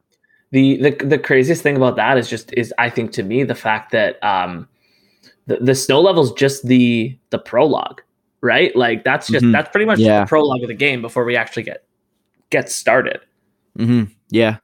the, 0.50 0.76
the 0.82 1.04
the 1.04 1.18
craziest 1.18 1.62
thing 1.62 1.76
about 1.76 1.96
that 1.96 2.16
is 2.16 2.28
just 2.30 2.54
is 2.54 2.72
I 2.78 2.88
think 2.88 3.12
to 3.12 3.22
me 3.22 3.44
the 3.44 3.54
fact 3.54 3.92
that 3.92 4.22
um 4.24 4.66
the, 5.46 5.56
the 5.58 5.74
snow 5.74 6.00
level's 6.00 6.32
just 6.32 6.66
the 6.66 7.18
the 7.30 7.38
prologue, 7.38 8.00
right? 8.40 8.74
Like 8.74 9.04
that's 9.04 9.28
just 9.28 9.44
Mhm. 9.44 9.52
that's 9.52 9.68
pretty 9.70 9.84
much 9.84 9.98
Yeah. 9.98 10.20
the 10.20 10.26
prologue 10.26 10.62
of 10.62 10.68
the 10.68 10.74
game 10.74 11.02
before 11.02 11.24
we 11.24 11.36
actually 11.36 11.64
get 11.64 11.84
get 12.48 12.70
started. 12.70 13.20
Mm-hmm. 13.78 14.04
yeah 14.30 14.56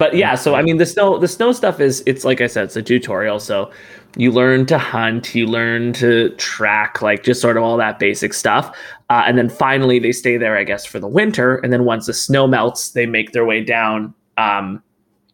But 0.00 0.14
yeah, 0.14 0.34
so 0.34 0.54
I 0.54 0.62
mean 0.62 0.78
the 0.78 0.86
snow 0.86 1.18
the 1.18 1.28
snow 1.28 1.52
stuff 1.52 1.78
is 1.78 2.02
it's 2.06 2.24
like 2.24 2.40
I 2.40 2.46
said, 2.46 2.64
it's 2.64 2.74
a 2.74 2.82
tutorial. 2.82 3.38
So 3.38 3.70
you 4.16 4.32
learn 4.32 4.64
to 4.66 4.78
hunt, 4.78 5.34
you 5.34 5.46
learn 5.46 5.92
to 5.94 6.30
track, 6.36 7.02
like 7.02 7.22
just 7.22 7.42
sort 7.42 7.58
of 7.58 7.62
all 7.62 7.76
that 7.76 7.98
basic 7.98 8.32
stuff. 8.32 8.74
Uh, 9.10 9.24
and 9.26 9.36
then 9.36 9.50
finally 9.50 9.98
they 9.98 10.12
stay 10.12 10.38
there, 10.38 10.56
I 10.56 10.64
guess, 10.64 10.86
for 10.86 11.00
the 11.00 11.06
winter. 11.06 11.56
And 11.56 11.70
then 11.70 11.84
once 11.84 12.06
the 12.06 12.14
snow 12.14 12.46
melts, 12.46 12.92
they 12.92 13.04
make 13.04 13.32
their 13.32 13.44
way 13.44 13.62
down 13.62 14.14
um, 14.38 14.82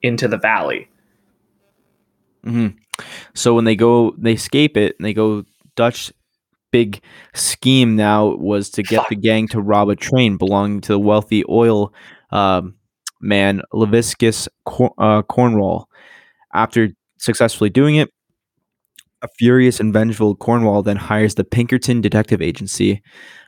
into 0.02 0.26
the 0.26 0.36
valley. 0.36 0.88
hmm 2.42 2.68
So 3.34 3.54
when 3.54 3.66
they 3.66 3.76
go, 3.76 4.16
they 4.18 4.32
escape 4.32 4.76
it, 4.76 4.96
and 4.98 5.06
they 5.06 5.14
go. 5.14 5.44
Dutch 5.76 6.10
big 6.72 7.02
scheme 7.34 7.94
now 7.94 8.28
was 8.28 8.70
to 8.70 8.82
get 8.82 9.00
Fuck. 9.00 9.10
the 9.10 9.16
gang 9.16 9.46
to 9.48 9.60
rob 9.60 9.90
a 9.90 9.94
train 9.94 10.38
belonging 10.38 10.80
to 10.80 10.92
the 10.92 10.98
wealthy 10.98 11.44
oil 11.48 11.92
um, 12.30 12.74
man 13.20 13.62
Leviticus 13.72 14.48
Cor- 14.64 14.94
uh, 14.98 15.22
Cornwall. 15.22 15.88
After 16.54 16.90
successfully 17.18 17.70
doing 17.70 17.96
it, 17.96 18.10
a 19.22 19.28
furious 19.38 19.80
and 19.80 19.92
vengeful 19.92 20.36
Cornwall 20.36 20.82
then 20.82 20.96
hires 20.96 21.34
the 21.34 21.44
Pinkerton 21.44 22.00
Detective 22.00 22.42
Agency, 22.42 23.02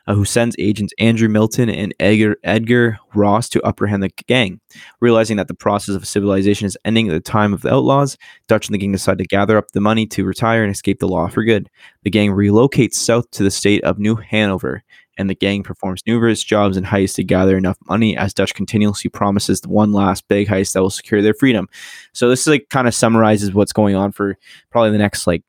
uh, 0.07 0.15
who 0.15 0.25
sends 0.25 0.55
agents 0.57 0.93
Andrew 0.99 1.29
Milton 1.29 1.69
and 1.69 1.93
Edgar, 1.99 2.35
Edgar 2.43 2.97
Ross 3.13 3.47
to 3.49 3.61
apprehend 3.65 4.01
the 4.01 4.09
gang. 4.27 4.59
Realizing 4.99 5.37
that 5.37 5.47
the 5.47 5.53
process 5.53 5.95
of 5.95 6.07
civilization 6.07 6.65
is 6.65 6.77
ending 6.85 7.07
at 7.07 7.13
the 7.13 7.19
time 7.19 7.53
of 7.53 7.61
the 7.61 7.73
outlaws, 7.73 8.17
Dutch 8.47 8.67
and 8.67 8.73
the 8.73 8.79
gang 8.79 8.91
decide 8.91 9.19
to 9.19 9.25
gather 9.25 9.57
up 9.57 9.71
the 9.71 9.79
money 9.79 10.07
to 10.07 10.25
retire 10.25 10.63
and 10.63 10.71
escape 10.71 10.99
the 10.99 11.07
law 11.07 11.27
for 11.27 11.43
good. 11.43 11.69
The 12.03 12.09
gang 12.09 12.31
relocates 12.31 12.95
south 12.95 13.29
to 13.31 13.43
the 13.43 13.51
state 13.51 13.83
of 13.83 13.99
New 13.99 14.15
Hanover, 14.15 14.83
and 15.19 15.29
the 15.29 15.35
gang 15.35 15.61
performs 15.61 16.01
numerous 16.07 16.43
jobs 16.43 16.75
and 16.77 16.85
heists 16.87 17.15
to 17.15 17.23
gather 17.23 17.57
enough 17.57 17.77
money 17.87 18.17
as 18.17 18.33
Dutch 18.33 18.55
continuously 18.55 19.09
promises 19.09 19.61
the 19.61 19.69
one 19.69 19.91
last 19.93 20.27
big 20.27 20.47
heist 20.47 20.73
that 20.73 20.81
will 20.81 20.89
secure 20.89 21.21
their 21.21 21.35
freedom. 21.35 21.67
So 22.13 22.29
this 22.29 22.47
like 22.47 22.67
kind 22.69 22.87
of 22.87 22.95
summarizes 22.95 23.53
what's 23.53 23.73
going 23.73 23.95
on 23.95 24.11
for 24.11 24.37
probably 24.71 24.91
the 24.91 24.97
next 24.97 25.27
like 25.27 25.43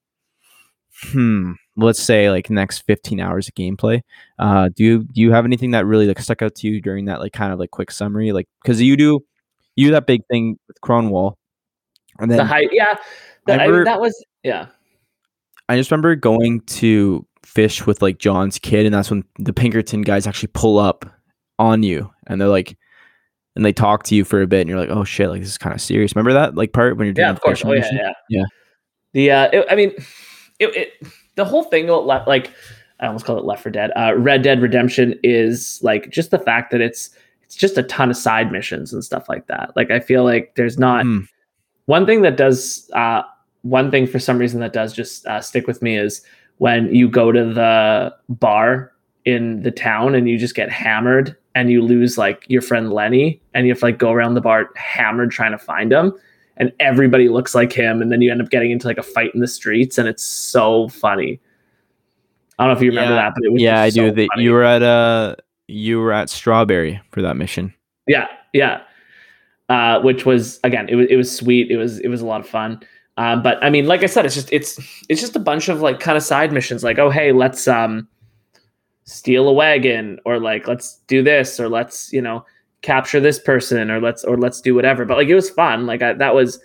hmm 1.12 1.52
let's 1.76 2.02
say 2.02 2.30
like 2.30 2.50
next 2.50 2.80
15 2.80 3.20
hours 3.20 3.48
of 3.48 3.54
gameplay 3.54 4.02
uh 4.38 4.68
do 4.76 4.84
you 4.84 4.98
do 5.04 5.22
you 5.22 5.32
have 5.32 5.46
anything 5.46 5.70
that 5.70 5.86
really 5.86 6.06
like 6.06 6.18
stuck 6.18 6.42
out 6.42 6.54
to 6.56 6.68
you 6.68 6.78
during 6.82 7.06
that 7.06 7.20
like 7.20 7.32
kind 7.32 7.54
of 7.54 7.58
like 7.58 7.70
quick 7.70 7.90
summary 7.90 8.32
like 8.32 8.46
because 8.62 8.82
you 8.82 8.98
do 8.98 9.24
you 9.76 9.86
do 9.86 9.92
that 9.92 10.06
big 10.06 10.20
thing 10.30 10.58
with 10.68 10.78
Cornwall 10.82 11.38
and 12.18 12.30
then 12.30 12.36
the 12.38 12.44
height, 12.44 12.68
yeah. 12.72 12.96
The- 13.46 13.54
I 13.54 13.56
mean, 13.56 13.66
remember- 13.68 13.84
that 13.86 14.00
was 14.00 14.24
yeah. 14.42 14.66
I 15.70 15.76
just 15.76 15.90
remember 15.90 16.14
going 16.16 16.60
to 16.62 17.24
fish 17.50 17.86
with 17.86 18.00
like 18.00 18.18
John's 18.18 18.58
kid, 18.58 18.86
and 18.86 18.94
that's 18.94 19.10
when 19.10 19.24
the 19.38 19.52
Pinkerton 19.52 20.02
guys 20.02 20.26
actually 20.26 20.50
pull 20.54 20.78
up 20.78 21.04
on 21.58 21.82
you, 21.82 22.10
and 22.26 22.40
they're 22.40 22.48
like, 22.48 22.76
and 23.56 23.64
they 23.64 23.72
talk 23.72 24.04
to 24.04 24.14
you 24.14 24.24
for 24.24 24.40
a 24.40 24.46
bit, 24.46 24.60
and 24.60 24.70
you're 24.70 24.78
like, 24.78 24.90
oh 24.90 25.04
shit, 25.04 25.28
like 25.28 25.40
this 25.40 25.50
is 25.50 25.58
kind 25.58 25.74
of 25.74 25.80
serious. 25.80 26.14
Remember 26.14 26.32
that 26.32 26.54
like 26.54 26.72
part 26.72 26.96
when 26.96 27.06
you're 27.06 27.14
doing 27.14 27.26
Yeah, 27.26 27.32
the 27.32 27.36
of 27.38 27.42
course. 27.42 27.64
Oh 27.64 27.72
yeah, 27.72 27.88
yeah. 27.92 28.12
Yeah. 28.28 28.44
The 29.12 29.30
uh, 29.32 29.48
it, 29.52 29.66
I 29.70 29.74
mean, 29.74 29.90
it, 30.60 30.76
it 30.76 30.92
the 31.34 31.44
whole 31.44 31.64
thing 31.64 31.88
like 31.88 32.52
I 33.00 33.06
almost 33.06 33.24
call 33.24 33.38
it 33.38 33.44
Left 33.44 33.62
for 33.62 33.70
Dead. 33.70 33.90
Uh, 33.96 34.14
Red 34.16 34.42
Dead 34.42 34.62
Redemption 34.62 35.18
is 35.22 35.80
like 35.82 36.10
just 36.10 36.30
the 36.30 36.38
fact 36.38 36.70
that 36.70 36.80
it's 36.80 37.10
it's 37.42 37.56
just 37.56 37.76
a 37.76 37.82
ton 37.82 38.10
of 38.10 38.16
side 38.16 38.52
missions 38.52 38.92
and 38.92 39.04
stuff 39.04 39.28
like 39.28 39.48
that. 39.48 39.72
Like 39.74 39.90
I 39.90 39.98
feel 39.98 40.22
like 40.22 40.54
there's 40.54 40.78
not 40.78 41.04
Mm. 41.04 41.26
one 41.86 42.06
thing 42.06 42.22
that 42.22 42.36
does 42.36 42.88
uh, 42.94 43.22
one 43.62 43.90
thing 43.90 44.06
for 44.06 44.20
some 44.20 44.38
reason 44.38 44.60
that 44.60 44.72
does 44.72 44.92
just 44.92 45.26
uh, 45.26 45.40
stick 45.40 45.66
with 45.66 45.82
me 45.82 45.98
is 45.98 46.22
when 46.60 46.94
you 46.94 47.08
go 47.08 47.32
to 47.32 47.42
the 47.54 48.14
bar 48.28 48.92
in 49.24 49.62
the 49.62 49.70
town 49.70 50.14
and 50.14 50.28
you 50.28 50.36
just 50.36 50.54
get 50.54 50.70
hammered 50.70 51.34
and 51.54 51.70
you 51.70 51.80
lose 51.82 52.18
like 52.18 52.44
your 52.48 52.60
friend 52.60 52.92
Lenny 52.92 53.40
and 53.54 53.66
you 53.66 53.72
have 53.72 53.78
to 53.80 53.86
like 53.86 53.98
go 53.98 54.12
around 54.12 54.34
the 54.34 54.42
bar 54.42 54.68
hammered 54.76 55.30
trying 55.30 55.52
to 55.52 55.58
find 55.58 55.90
him 55.90 56.12
and 56.58 56.70
everybody 56.78 57.30
looks 57.30 57.54
like 57.54 57.72
him 57.72 58.02
and 58.02 58.12
then 58.12 58.20
you 58.20 58.30
end 58.30 58.42
up 58.42 58.50
getting 58.50 58.70
into 58.70 58.86
like 58.86 58.98
a 58.98 59.02
fight 59.02 59.30
in 59.34 59.40
the 59.40 59.48
streets 59.48 59.96
and 59.96 60.06
it's 60.06 60.22
so 60.22 60.88
funny. 60.90 61.40
I 62.58 62.64
don't 62.66 62.74
know 62.74 62.76
if 62.76 62.82
you 62.84 62.90
remember 62.90 63.14
Yeah. 63.14 63.22
that, 63.22 63.32
but 63.34 63.44
it 63.44 63.52
was 63.52 63.62
Yeah, 63.62 63.80
I 63.80 63.86
just 63.88 63.96
do. 63.96 64.08
so 64.10 64.14
That 64.16 64.28
you 64.36 64.52
were 64.52 64.62
at 64.64 64.82
uh 64.82 65.36
you 65.66 65.98
were 65.98 66.12
at 66.12 66.28
Strawberry 66.28 67.00
for 67.10 67.22
that 67.22 67.36
mission. 67.38 67.72
Yeah, 68.06 68.26
yeah. 68.52 68.82
Uh, 69.70 70.00
which 70.02 70.26
was 70.26 70.60
again, 70.62 70.88
it 70.90 70.96
was 70.96 71.06
it 71.08 71.16
was 71.16 71.34
sweet. 71.34 71.70
It 71.70 71.78
was 71.78 72.00
it 72.00 72.08
was 72.08 72.20
a 72.20 72.26
lot 72.26 72.40
of 72.40 72.46
fun. 72.48 72.80
Uh, 73.20 73.36
but 73.36 73.62
I 73.62 73.68
mean, 73.68 73.84
like 73.84 74.02
I 74.02 74.06
said, 74.06 74.24
it's 74.24 74.34
just 74.34 74.50
it's 74.50 74.78
it's 75.10 75.20
just 75.20 75.36
a 75.36 75.40
bunch 75.40 75.68
of 75.68 75.82
like 75.82 76.00
kind 76.00 76.16
of 76.16 76.22
side 76.22 76.54
missions. 76.54 76.82
Like, 76.82 76.98
oh 76.98 77.10
hey, 77.10 77.32
let's 77.32 77.68
um 77.68 78.08
steal 79.04 79.46
a 79.46 79.52
wagon, 79.52 80.18
or 80.24 80.38
like 80.38 80.66
let's 80.66 81.00
do 81.06 81.22
this, 81.22 81.60
or 81.60 81.68
let's 81.68 82.10
you 82.14 82.22
know 82.22 82.46
capture 82.80 83.20
this 83.20 83.38
person, 83.38 83.90
or 83.90 84.00
let's 84.00 84.24
or 84.24 84.38
let's 84.38 84.62
do 84.62 84.74
whatever. 84.74 85.04
But 85.04 85.18
like 85.18 85.28
it 85.28 85.34
was 85.34 85.50
fun. 85.50 85.84
Like 85.84 86.00
I, 86.00 86.14
that 86.14 86.34
was 86.34 86.60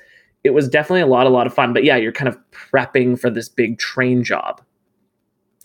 it 0.45 0.51
was 0.51 0.69
definitely 0.69 1.01
a 1.01 1.07
lot 1.07 1.27
a 1.27 1.29
lot 1.29 1.45
of 1.45 1.53
fun. 1.53 1.73
But 1.73 1.83
yeah, 1.83 1.97
you're 1.97 2.13
kind 2.13 2.29
of 2.29 2.37
prepping 2.51 3.19
for 3.19 3.29
this 3.29 3.49
big 3.49 3.77
train 3.77 4.23
job, 4.23 4.61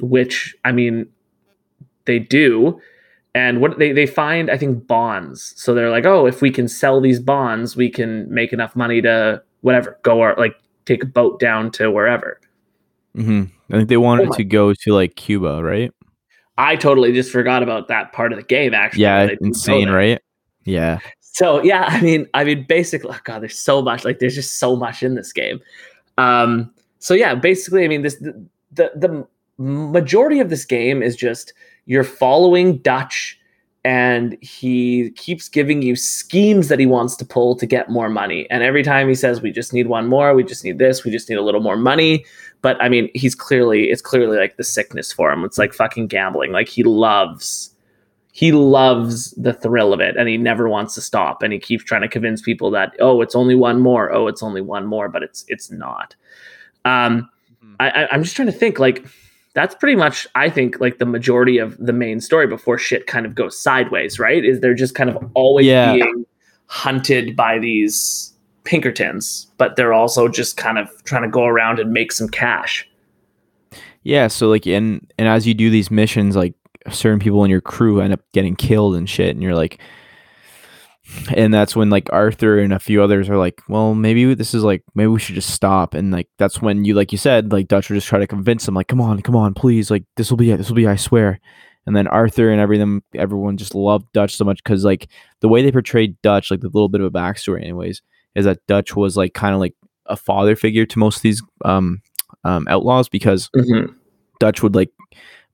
which 0.01 0.57
I 0.65 0.73
mean 0.73 1.07
they 2.07 2.19
do 2.19 2.81
and 3.33 3.61
what 3.61 3.79
they, 3.79 3.93
they 3.93 4.07
find 4.07 4.51
i 4.51 4.57
think 4.57 4.85
bonds 4.89 5.53
so 5.55 5.73
they're 5.73 5.91
like 5.91 6.07
oh 6.07 6.27
if 6.27 6.43
we 6.43 6.51
can 6.51 6.67
sell 6.67 7.01
these 7.01 7.21
bonds 7.21 7.77
we 7.77 7.89
can 7.89 8.29
make 8.33 8.53
enough 8.53 8.75
money 8.75 9.01
to 9.01 9.41
whatever 9.61 9.97
go 10.03 10.19
or 10.19 10.35
like 10.37 10.57
take 10.91 11.03
a 11.03 11.07
boat 11.07 11.39
down 11.39 11.71
to 11.71 11.91
wherever 11.91 12.41
hmm 13.15 13.45
I 13.71 13.77
think 13.77 13.89
they 13.89 13.97
wanted 13.97 14.31
Oh 14.31 14.33
to 14.33 14.45
go 14.45 14.75
to 14.75 14.93
like 14.93 15.15
Cuba, 15.17 15.63
right? 15.63 15.93
i 16.59 16.77
totally 16.77 17.13
just 17.13 17.31
forgot 17.31 17.63
about 17.63 17.89
that 17.89 18.13
part 18.13 18.33
of 18.33 18.39
the 18.39 18.45
game 18.45 18.75
actually 18.75 19.03
Yeah, 19.03 19.21
that 19.21 19.27
they 19.27 19.37
didn't 19.37 19.65
go 19.65 19.79
insane, 19.79 19.89
right? 19.89 20.21
Yeah. 20.65 20.99
so 21.21 21.63
yeah 21.63 21.85
i 21.89 22.01
mean 22.03 22.27
i 22.35 22.45
mean 22.45 22.67
basically 22.69 23.11
oh 23.15 23.19
god 23.25 23.41
there's 23.41 23.59
so 23.59 23.81
much 23.81 24.05
like 24.05 24.19
there's 24.19 24.35
just 24.35 24.59
so 24.59 24.77
much 24.77 25.03
in 25.03 25.15
this 25.15 25.33
game 25.33 25.61
um 26.19 26.71
so 26.99 27.15
yeah 27.15 27.35
basically 27.35 27.83
i 27.85 27.89
mean 27.89 28.03
this 28.03 28.17
the 28.17 28.33
the, 28.73 28.91
the 28.95 29.27
majority 29.59 30.39
of 30.41 30.51
this 30.51 30.65
game 30.67 31.03
is 31.03 31.17
just 31.17 31.55
you're 31.87 32.05
following 32.05 32.77
dutch 32.79 33.40
and 33.85 34.37
he 34.43 35.11
keeps 35.13 35.49
giving 35.49 35.81
you 35.81 35.97
schemes 35.97 36.69
that 36.69 36.79
he 36.79 36.87
wants 36.87 37.17
to 37.17 37.25
pull 37.25 37.57
to 37.57 37.65
get 37.65 37.89
more 37.89 38.11
money. 38.11 38.49
And 38.51 38.63
every 38.63 38.83
time 38.83 39.09
he 39.09 39.15
says 39.15 39.41
we 39.41 39.53
just 39.53 39.73
need 39.73 39.87
one 39.87 40.07
more 40.07 40.35
we 40.35 40.45
just 40.45 40.65
need 40.65 40.79
this 40.79 41.05
we 41.05 41.11
just 41.11 41.29
need 41.29 41.39
a 41.39 41.43
little 41.43 41.63
more 41.63 41.77
money 41.77 42.25
but 42.63 42.81
i 42.83 42.89
mean 42.89 43.11
he's 43.15 43.35
clearly 43.35 43.91
it's 43.91 44.03
clearly 44.03 44.37
like 44.37 44.57
the 44.57 44.65
sickness 44.65 45.13
for 45.13 45.33
him. 45.33 45.45
It's 45.45 45.59
like 45.59 45.73
fucking 45.73 46.09
gambling. 46.09 46.53
Like 46.53 46.69
he 46.69 46.83
loves 46.83 47.75
he 48.33 48.53
loves 48.53 49.33
the 49.33 49.55
thrill 49.55 49.93
of 49.93 50.01
it 50.01 50.17
and 50.17 50.29
he 50.29 50.37
never 50.37 50.69
wants 50.69 50.95
to 50.95 51.01
stop 51.01 51.43
and 51.43 51.53
he 51.53 51.59
keeps 51.59 51.83
trying 51.85 52.03
to 52.03 52.09
convince 52.09 52.43
people 52.43 52.71
that 52.71 52.95
oh 53.01 53.23
it's 53.23 53.35
only 53.35 53.55
one 53.55 53.81
more 53.81 54.13
oh 54.13 54.29
it's 54.29 54.43
only 54.43 54.61
one 54.61 54.87
more 54.87 55.09
but 55.09 55.23
it's 55.23 55.45
it's 55.49 55.71
not. 55.71 56.15
Um 56.85 57.29
I, 57.79 57.91
I 57.91 58.09
i'm 58.13 58.23
just 58.23 58.37
trying 58.37 58.47
to 58.47 58.53
think 58.53 58.79
like 58.79 59.07
that's 59.55 59.75
pretty 59.75 59.97
much 59.97 60.27
i 60.35 60.49
think 60.49 60.79
like 60.81 60.99
the 60.99 61.07
majority 61.07 61.59
of 61.59 61.77
the 61.79 61.93
main 61.93 62.21
story 62.21 62.47
before 62.47 62.79
shit 62.79 63.07
kind 63.07 63.27
of 63.27 63.35
goes 63.35 63.59
sideways 63.61 64.19
right 64.19 64.45
is 64.45 64.61
they're 64.61 64.75
just 64.75 64.95
kind 64.95 65.11
of 65.11 65.17
always 65.35 65.67
Yeah. 65.67 65.95
being 65.95 66.25
hunted 66.67 67.35
by 67.35 67.59
these 67.59 68.33
pinkertons 68.65 69.49
but 69.59 69.75
they're 69.77 69.93
also 69.93 70.29
just 70.29 70.57
kind 70.57 70.79
of 70.79 70.89
trying 71.05 71.23
to 71.23 71.29
go 71.29 71.45
around 71.45 71.79
and 71.81 71.93
make 71.93 72.13
some 72.13 72.29
cash 72.29 72.87
Yeah, 74.03 74.29
so 74.29 74.49
like 74.49 74.67
and 74.67 75.11
and 75.19 75.29
as 75.29 75.47
you 75.47 75.55
do 75.55 75.69
these 75.71 75.91
missions, 75.91 76.35
like 76.37 76.55
certain 76.91 77.19
people 77.19 77.45
in 77.45 77.51
your 77.51 77.61
crew 77.61 78.01
end 78.01 78.13
up 78.15 78.21
getting 78.33 78.57
killed 78.57 78.95
and 78.97 79.09
shit, 79.09 79.31
and 79.31 79.43
you're 79.43 79.55
like, 79.55 79.79
and 81.35 81.53
that's 81.53 81.77
when 81.77 81.91
like 81.91 82.13
Arthur 82.13 82.59
and 82.59 82.73
a 82.73 82.79
few 82.79 83.03
others 83.03 83.29
are 83.29 83.37
like, 83.37 83.61
well, 83.69 83.95
maybe 83.95 84.35
this 84.35 84.55
is 84.55 84.63
like 84.63 84.83
maybe 84.95 85.09
we 85.09 85.21
should 85.21 85.35
just 85.35 85.51
stop, 85.51 85.95
and 85.95 86.11
like 86.11 86.29
that's 86.39 86.61
when 86.61 86.85
you 86.85 86.95
like 86.95 87.13
you 87.13 87.19
said, 87.19 87.53
like 87.53 87.69
Dutch 87.69 87.89
would 87.89 87.97
just 87.97 88.09
try 88.09 88.19
to 88.19 88.27
convince 88.27 88.67
them, 88.67 88.75
like, 88.75 88.89
come 88.89 89.01
on, 89.01 89.21
come 89.23 89.37
on, 89.37 89.55
please, 89.55 89.91
like 89.91 90.05
this 90.17 90.31
will 90.31 90.37
be 90.37 90.51
it, 90.51 90.57
this 90.57 90.69
will 90.69 90.77
be, 90.77 90.87
I 90.87 90.97
swear. 90.97 91.41
And 91.87 91.97
then 91.97 92.07
Arthur 92.07 92.51
and 92.51 92.61
everything, 92.61 93.03
everyone 93.15 93.57
just 93.57 93.75
loved 93.75 94.13
Dutch 94.13 94.37
so 94.37 94.45
much 94.45 94.63
because 94.63 94.85
like 94.85 95.09
the 95.41 95.49
way 95.49 95.63
they 95.63 95.73
portrayed 95.73 96.21
Dutch, 96.23 96.51
like 96.51 96.61
the 96.61 96.69
little 96.69 96.91
bit 96.91 97.01
of 97.01 97.07
a 97.07 97.11
backstory, 97.11 97.63
anyways, 97.63 98.03
is 98.35 98.45
that 98.45 98.65
Dutch 98.67 98.95
was 98.95 99.17
like 99.17 99.35
kind 99.35 99.55
of 99.55 99.61
like 99.61 99.75
a 100.07 100.17
father 100.17 100.57
figure 100.57 100.85
to 100.87 100.99
most 100.99 101.17
of 101.17 101.23
these 101.23 101.43
um, 101.65 102.03
um, 102.45 102.67
outlaws 102.69 103.09
because 103.09 103.49
Dutch 104.39 104.63
would 104.63 104.75
like 104.75 104.91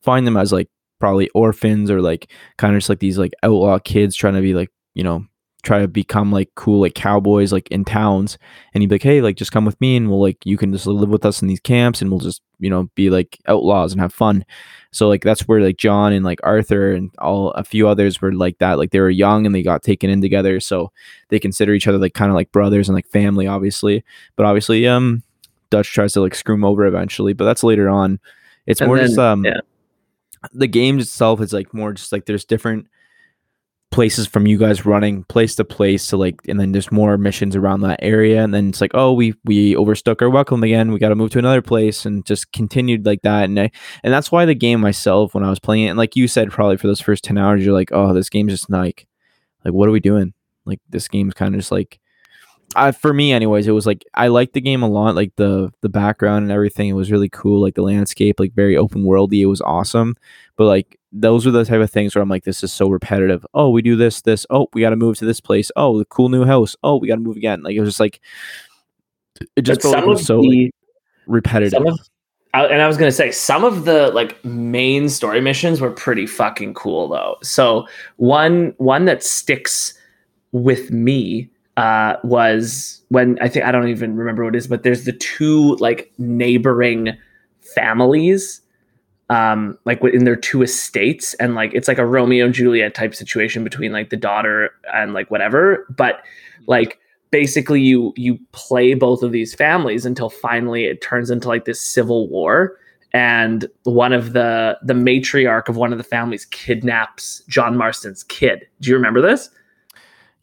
find 0.03 0.27
them 0.27 0.37
as 0.37 0.53
like 0.53 0.69
probably 0.99 1.29
orphans 1.31 1.91
or 1.91 2.01
like 2.01 2.31
kind 2.59 2.75
of 2.75 2.81
just 2.81 2.89
like 2.89 3.01
these 3.01 3.19
like 3.19 3.33
outlaw 3.43 3.79
kids 3.79 4.17
trying 4.17 4.35
to 4.35 4.41
be 4.41 4.55
like 4.55 4.71
you 4.95 5.05
know 5.05 5.25
try 5.67 5.81
to 5.81 5.89
become 5.89 6.31
like 6.31 6.49
cool 6.55 6.81
like 6.81 6.95
cowboys 6.95 7.53
like 7.53 7.67
in 7.73 7.85
towns 7.85 8.39
and 8.73 8.83
he'd 8.83 8.89
be 8.89 8.95
like 8.95 9.03
hey 9.03 9.21
like 9.21 9.37
just 9.37 9.51
come 9.51 9.65
with 9.65 9.81
me 9.81 9.97
and 9.97 10.09
we'll 10.09 10.21
like 10.21 10.39
you 10.47 10.57
can 10.57 10.73
just 10.73 10.87
live 10.87 11.09
with 11.09 11.25
us 11.27 11.43
in 11.43 11.49
these 11.49 11.59
camps 11.61 12.01
and 12.01 12.09
we'll 12.11 12.21
just 12.21 12.41
you 12.61 12.71
know 12.71 12.85
be 12.95 13.11
like 13.11 13.39
outlaws 13.49 13.91
and 13.93 14.01
have 14.01 14.15
fun. 14.15 14.45
So 14.93 15.09
like 15.09 15.23
that's 15.23 15.49
where 15.49 15.61
like 15.61 15.77
john 15.77 16.13
and 16.13 16.25
like 16.25 16.39
arthur 16.45 16.93
and 16.93 17.11
all 17.19 17.51
a 17.51 17.65
few 17.65 17.89
others 17.89 18.21
were 18.23 18.33
like 18.33 18.59
that 18.59 18.79
like 18.79 18.93
they 18.93 19.01
were 19.01 19.11
young 19.11 19.45
and 19.45 19.53
they 19.55 19.63
got 19.65 19.83
taken 19.83 20.09
in 20.09 20.21
together 20.23 20.61
so 20.61 20.93
they 21.31 21.41
consider 21.41 21.75
each 21.75 21.89
other 21.89 21.99
like 21.99 22.15
kind 22.15 22.31
of 22.31 22.37
like 22.37 22.53
brothers 22.53 22.89
and 22.89 22.95
like 22.95 23.09
family 23.09 23.47
obviously. 23.49 24.05
But 24.37 24.47
obviously 24.47 24.87
um 24.87 25.23
dutch 25.71 25.93
tries 25.93 26.13
to 26.13 26.21
like 26.21 26.35
screw 26.37 26.55
him 26.55 26.65
over 26.65 26.87
eventually 26.87 27.33
but 27.33 27.45
that's 27.45 27.65
later 27.65 27.89
on. 27.89 28.21
It's 28.67 28.81
And 28.81 28.87
more 28.89 28.99
then- 28.99 29.07
just 29.09 29.19
um 29.19 29.45
yeah. 29.45 29.61
the 30.53 30.69
game 30.69 31.01
itself 31.01 31.41
is 31.41 31.53
like 31.53 31.75
more 31.75 31.93
just 31.93 32.13
like 32.13 32.27
there's 32.27 32.45
different 32.45 32.87
places 33.93 34.27
from 34.27 34.47
you 34.47 34.59
guys 34.59 34.85
running 34.85 35.25
place 35.25 35.55
to 35.55 35.65
place 35.65 36.09
to 36.09 36.17
like 36.17 36.35
and 36.49 36.59
then 36.59 36.73
there's 36.73 36.91
more 36.91 37.17
missions 37.17 37.55
around 37.55 37.81
that 37.81 37.99
area 38.03 38.43
and 38.43 38.53
then 38.53 38.69
it's 38.69 38.81
like 38.81 38.91
oh 38.95 39.13
we 39.13 39.33
we 39.45 39.77
overstuck 39.77 40.21
our 40.21 40.29
welcome 40.29 40.63
again 40.65 40.91
we 40.91 40.99
got 40.99 41.11
to 41.11 41.15
move 41.15 41.31
to 41.31 41.39
another 41.39 41.63
place 41.63 42.05
and 42.05 42.27
just 42.27 42.53
continued 42.53 43.07
like 43.07 43.23
that 43.23 43.45
and 43.45 43.59
I, 43.59 43.71
and 44.03 44.13
that's 44.13 44.31
why 44.31 44.45
the 44.45 44.55
game 44.55 44.81
myself 44.81 45.35
when 45.35 45.45
I 45.45 45.51
was 45.51 45.61
playing 45.61 45.85
it 45.85 45.91
and 45.91 45.99
like 45.99 46.17
you 46.17 46.27
said 46.27 46.51
probably 46.51 46.77
for 46.77 46.89
those 46.89 47.01
first 47.01 47.25
10 47.25 47.39
hours 47.39 47.65
you're 47.65 47.73
like 47.73 47.93
oh 47.93 48.13
this 48.13 48.29
game's 48.29 48.53
just 48.53 48.69
like 48.69 49.07
like 49.67 49.75
what 49.75 49.89
are 49.89 49.93
we 49.93 50.01
doing? 50.01 50.33
Like 50.65 50.81
this 50.89 51.09
game's 51.09 51.35
kind 51.35 51.55
of 51.55 51.61
just 51.61 51.73
like 51.73 52.01
I, 52.75 52.93
for 52.93 53.13
me 53.13 53.33
anyways 53.33 53.69
it 53.69 53.73
was 53.73 53.87
like 53.87 54.05
i 54.13 54.27
liked 54.27 54.53
the 54.53 54.61
game 54.61 54.83
a 54.83 54.89
lot 54.89 55.15
like 55.15 55.35
the 55.37 55.73
the 55.83 55.89
background 55.89 56.43
and 56.43 56.53
everything 56.53 56.89
it 56.89 56.95
was 56.95 57.13
really 57.13 57.29
cool 57.29 57.63
like 57.63 57.75
the 57.75 57.83
landscape 57.83 58.41
like 58.41 58.55
very 58.55 58.77
open 58.77 59.05
worldy 59.05 59.41
it 59.41 59.47
was 59.47 59.61
awesome 59.63 60.17
but 60.57 60.65
like 60.65 60.99
those 61.21 61.47
are 61.47 61.51
the 61.51 61.65
type 61.65 61.81
of 61.81 61.91
things 61.91 62.15
where 62.15 62.23
i'm 62.23 62.29
like 62.29 62.45
this 62.45 62.63
is 62.63 62.73
so 62.73 62.89
repetitive. 62.89 63.47
Oh 63.55 63.71
we 63.71 63.83
do 63.83 63.97
this 63.97 64.23
this. 64.23 64.47
Oh 64.51 64.69
we 64.73 64.81
got 64.81 64.91
to 64.91 64.97
move 64.97 65.17
to 65.19 65.25
this 65.25 65.41
place. 65.41 65.71
Oh 65.77 65.99
the 65.99 66.05
cool 66.07 66.29
new 66.29 66.45
house. 66.45 66.77
Oh 66.83 66.97
we 66.97 67.09
got 67.09 67.17
to 67.17 67.21
move 67.21 67.37
again. 67.37 67.63
Like 67.63 67.75
it 67.75 67.81
was 67.81 67.91
just 67.91 68.01
like 68.01 68.21
it 69.57 69.63
just 69.63 69.83
But 69.83 69.93
felt 69.93 70.07
like 70.07 70.19
so 70.19 70.41
like, 70.41 70.73
repetitive. 71.27 71.81
of 71.87 71.99
and 72.55 72.81
I 72.81 72.87
was 72.87 72.97
gonna 72.97 73.13
say 73.13 73.31
some 73.31 73.65
of 73.65 73.85
the 73.85 74.11
like 74.13 74.43
main 74.45 75.09
story 75.09 75.41
missions 75.41 75.81
were 75.81 75.91
pretty 75.91 76.27
fucking 76.27 76.75
cool 76.75 77.09
though. 77.09 77.37
So 77.43 77.87
one 78.17 78.75
one 78.79 79.05
that 79.05 79.23
sticks 79.23 79.95
with 80.53 80.91
me 80.91 81.51
uh, 81.77 82.17
was 82.25 83.03
when 83.09 83.39
I 83.41 83.49
think 83.49 83.67
I 83.67 83.73
don't 83.73 83.89
even 83.89 84.17
remember 84.17 84.45
what 84.45 84.55
it 84.55 84.59
is, 84.59 84.67
but 84.67 84.83
there's 84.83 85.05
the 85.05 85.13
two 85.13 85.77
like 85.77 86.13
neighboring 86.19 87.17
families, 87.75 88.63
um, 89.29 89.79
like 89.85 90.03
in 90.05 90.25
their 90.25 90.37
two 90.37 90.63
estates, 90.63 91.35
and 91.35 91.55
like 91.55 91.73
it's 91.75 91.89
like 91.89 91.99
a 91.99 92.07
Romeo 92.07 92.45
and 92.47 92.55
Juliet 92.55 92.95
type 92.95 93.15
situation 93.15 93.65
between 93.65 93.93
like 93.93 94.11
the 94.11 94.17
daughter 94.17 94.71
and 94.95 95.13
like 95.15 95.31
whatever, 95.31 95.87
but 95.97 96.23
like 96.67 96.99
basically 97.31 97.81
you 97.81 98.13
you 98.17 98.39
play 98.53 98.95
both 98.95 99.23
of 99.23 99.33
these 99.33 99.55
families 99.55 100.07
until 100.07 100.31
finally 100.31 100.85
it 100.85 101.03
turns 101.03 101.31
into 101.31 101.49
like 101.49 101.65
this 101.65 101.81
civil 101.81 102.29
war 102.29 102.79
and 103.13 103.67
one 103.83 104.13
of 104.13 104.33
the 104.33 104.79
the 104.83 104.95
matriarch 104.95 105.69
of 105.69 105.77
one 105.77 105.91
of 105.91 105.99
the 105.99 106.05
families 106.05 106.45
kidnaps 106.45 107.43
John 107.49 107.77
Marston's 107.77 108.23
kid. 108.25 108.67
Do 108.81 108.91
you 108.91 108.97
remember 108.97 109.21
this? 109.21 109.51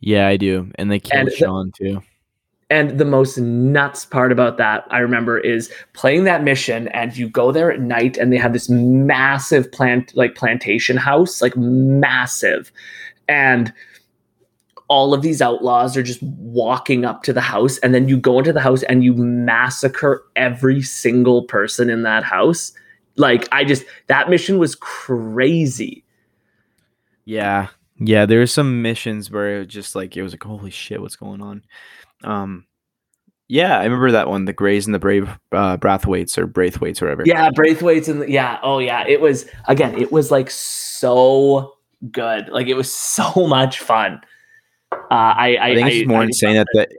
Yeah, 0.01 0.27
I 0.27 0.35
do. 0.37 0.69
And 0.75 0.91
they 0.91 0.99
killed 0.99 1.27
And- 1.29 1.37
Sean 1.37 1.71
too. 1.71 2.01
And 2.73 2.97
the 2.97 3.05
most 3.05 3.37
nuts 3.37 4.03
part 4.03 4.31
about 4.31 4.57
that, 4.57 4.87
I 4.89 4.97
remember, 4.97 5.37
is 5.37 5.71
playing 5.93 6.23
that 6.23 6.43
mission, 6.43 6.87
and 6.87 7.15
you 7.15 7.29
go 7.29 7.51
there 7.51 7.71
at 7.71 7.79
night, 7.79 8.17
and 8.17 8.33
they 8.33 8.37
have 8.37 8.51
this 8.51 8.67
massive 8.67 9.71
plant, 9.71 10.11
like 10.15 10.33
plantation 10.33 10.97
house, 10.97 11.39
like 11.39 11.55
massive, 11.55 12.71
and 13.27 13.71
all 14.87 15.13
of 15.13 15.21
these 15.21 15.39
outlaws 15.39 15.95
are 15.95 16.01
just 16.01 16.23
walking 16.23 17.05
up 17.05 17.21
to 17.23 17.33
the 17.33 17.41
house, 17.41 17.77
and 17.79 17.93
then 17.93 18.07
you 18.09 18.17
go 18.17 18.39
into 18.39 18.51
the 18.51 18.59
house 18.59 18.81
and 18.83 19.03
you 19.03 19.13
massacre 19.13 20.23
every 20.35 20.81
single 20.81 21.43
person 21.43 21.91
in 21.91 22.01
that 22.01 22.23
house. 22.23 22.73
Like, 23.17 23.47
I 23.51 23.65
just 23.65 23.85
that 24.07 24.31
mission 24.31 24.57
was 24.57 24.73
crazy. 24.73 26.03
Yeah. 27.25 27.67
Yeah, 27.99 28.25
there 28.25 28.39
were 28.39 28.47
some 28.47 28.81
missions 28.81 29.29
where 29.29 29.57
it 29.57 29.59
was 29.59 29.67
just 29.67 29.95
like 29.95 30.17
it 30.17 30.23
was 30.23 30.33
like, 30.33 30.43
holy 30.43 30.71
shit, 30.71 31.01
what's 31.01 31.15
going 31.15 31.41
on? 31.41 31.63
Um 32.23 32.65
yeah, 33.49 33.77
I 33.77 33.83
remember 33.83 34.11
that 34.11 34.29
one, 34.29 34.45
the 34.45 34.53
Grays 34.53 34.85
and 34.85 34.95
the 34.95 34.99
Brave 34.99 35.29
uh 35.51 35.77
Brathwaites 35.77 36.37
or 36.37 36.47
Braithwaites 36.47 37.01
or 37.01 37.05
whatever. 37.05 37.23
Yeah, 37.25 37.49
Braithwaite's 37.53 38.07
and 38.07 38.27
yeah, 38.29 38.59
oh 38.63 38.79
yeah, 38.79 39.05
it 39.07 39.21
was 39.21 39.45
again, 39.67 39.99
it 39.99 40.11
was 40.11 40.31
like 40.31 40.49
so 40.49 41.75
good. 42.11 42.49
Like 42.49 42.67
it 42.67 42.75
was 42.75 42.91
so 42.93 43.47
much 43.47 43.79
fun. 43.79 44.21
Uh, 44.91 44.97
I, 45.09 45.55
I 45.55 45.67
I 45.69 45.75
think 45.75 45.89
it's 45.91 46.07
more 46.07 46.21
I- 46.21 46.25
insane 46.25 46.55
that 46.55 46.67
that 46.73 46.89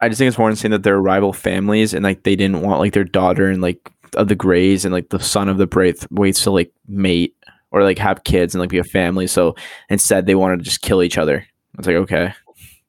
I 0.00 0.08
just 0.08 0.18
think 0.18 0.28
it's 0.28 0.38
more 0.38 0.50
insane 0.50 0.72
that 0.72 0.82
they're 0.82 1.00
rival 1.00 1.32
families 1.32 1.94
and 1.94 2.02
like 2.02 2.24
they 2.24 2.34
didn't 2.34 2.62
want 2.62 2.80
like 2.80 2.92
their 2.92 3.04
daughter 3.04 3.48
and 3.48 3.62
like 3.62 3.90
of 4.16 4.28
the 4.28 4.34
Grays 4.34 4.84
and 4.84 4.92
like 4.92 5.10
the 5.10 5.20
son 5.20 5.48
of 5.48 5.58
the 5.58 5.66
Braithwaites 5.66 6.42
to 6.42 6.50
like 6.50 6.72
mate 6.88 7.36
or 7.70 7.84
like 7.84 7.98
have 7.98 8.24
kids 8.24 8.54
and 8.54 8.60
like 8.60 8.70
be 8.70 8.78
a 8.78 8.84
family. 8.84 9.28
So 9.28 9.54
instead 9.88 10.26
they 10.26 10.34
wanted 10.34 10.58
to 10.58 10.64
just 10.64 10.82
kill 10.82 11.02
each 11.04 11.18
other. 11.18 11.38
I 11.38 11.76
was 11.76 11.86
like, 11.86 11.96
okay. 11.96 12.34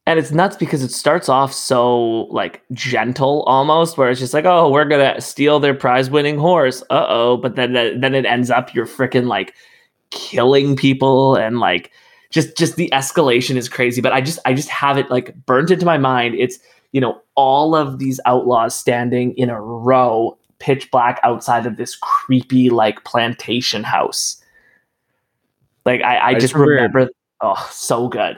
And 0.05 0.19
it's 0.19 0.31
nuts 0.31 0.57
because 0.57 0.83
it 0.83 0.91
starts 0.91 1.29
off 1.29 1.53
so 1.53 2.23
like 2.25 2.61
gentle 2.73 3.43
almost, 3.43 3.97
where 3.97 4.09
it's 4.09 4.19
just 4.19 4.33
like, 4.33 4.45
oh, 4.45 4.69
we're 4.69 4.85
gonna 4.85 5.19
steal 5.21 5.59
their 5.59 5.73
prize-winning 5.73 6.37
horse. 6.37 6.81
Uh 6.89 7.05
oh, 7.07 7.37
but 7.37 7.55
then 7.55 7.73
then 7.73 8.13
it 8.13 8.25
ends 8.25 8.51
up 8.51 8.73
you're 8.73 8.85
freaking 8.85 9.27
like 9.27 9.53
killing 10.11 10.75
people 10.75 11.35
and 11.35 11.59
like 11.59 11.91
just 12.29 12.57
just 12.57 12.75
the 12.75 12.89
escalation 12.93 13.55
is 13.55 13.69
crazy. 13.69 14.01
But 14.01 14.11
I 14.11 14.19
just 14.21 14.39
I 14.45 14.53
just 14.53 14.69
have 14.69 14.97
it 14.97 15.09
like 15.09 15.33
burnt 15.45 15.71
into 15.71 15.85
my 15.85 15.97
mind. 15.97 16.35
It's 16.35 16.59
you 16.91 16.99
know 16.99 17.21
all 17.35 17.75
of 17.75 17.99
these 17.99 18.19
outlaws 18.25 18.75
standing 18.75 19.33
in 19.37 19.49
a 19.49 19.61
row, 19.61 20.37
pitch 20.59 20.91
black 20.91 21.19
outside 21.23 21.65
of 21.65 21.77
this 21.77 21.95
creepy 21.95 22.69
like 22.69 23.03
plantation 23.05 23.83
house. 23.83 24.43
Like 25.85 26.01
I, 26.01 26.17
I, 26.17 26.27
I 26.27 26.33
just 26.35 26.55
remember, 26.55 27.09
oh, 27.41 27.69
so 27.71 28.07
good. 28.07 28.37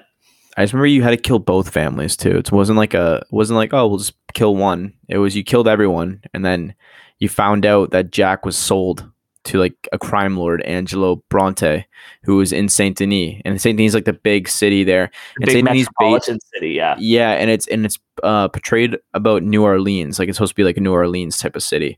I 0.58 0.64
just 0.64 0.74
remember 0.74 0.88
you 0.88 1.04
had 1.04 1.12
to 1.12 1.18
kill 1.18 1.40
both 1.40 1.70
families 1.70 2.16
too. 2.16 2.38
It 2.38 2.52
wasn't 2.52 2.78
like 2.78 2.94
a 2.94 3.18
it 3.18 3.32
wasn't 3.32 3.58
like 3.58 3.74
oh 3.74 3.88
we'll 3.88 3.98
just 3.98 4.14
kill 4.34 4.56
one. 4.56 4.94
It 5.10 5.18
was 5.18 5.36
you 5.36 5.44
killed 5.44 5.68
everyone, 5.68 6.22
and 6.34 6.46
then 6.46 6.74
you 7.20 7.30
found 7.30 7.66
out 7.66 7.92
that 7.92 8.12
Jack 8.12 8.46
was 8.46 8.58
sold 8.58 9.10
to 9.46 9.60
like 9.60 9.88
a 9.92 9.98
crime 9.98 10.38
lord, 10.38 10.62
Angelo 10.64 11.24
Bronte, 11.30 11.86
who 12.24 12.38
was 12.38 12.52
in 12.52 12.68
Saint 12.68 12.98
Denis, 12.98 13.42
and 13.46 13.62
Saint 13.62 13.78
Denis 13.78 13.92
is 13.92 13.96
like 13.96 14.06
the 14.06 14.14
big 14.14 14.48
city 14.48 14.84
there. 14.84 15.12
And 15.38 15.46
Big 15.46 15.52
Saint 15.52 15.68
Denis 15.68 15.82
based, 15.82 15.92
metropolitan 16.00 16.40
city, 16.54 16.72
yeah. 16.72 16.96
yeah, 17.00 17.32
and 17.32 17.50
it's 17.50 17.68
and 17.68 17.86
it's 17.86 18.00
uh, 18.24 18.48
portrayed 18.48 18.98
about 19.14 19.44
New 19.44 19.64
Orleans, 19.64 20.20
like 20.20 20.30
it's 20.30 20.38
supposed 20.38 20.52
to 20.52 20.56
be 20.56 20.64
like 20.64 20.78
a 20.78 20.82
New 20.82 20.94
Orleans 20.94 21.38
type 21.38 21.56
of 21.56 21.64
city, 21.64 21.98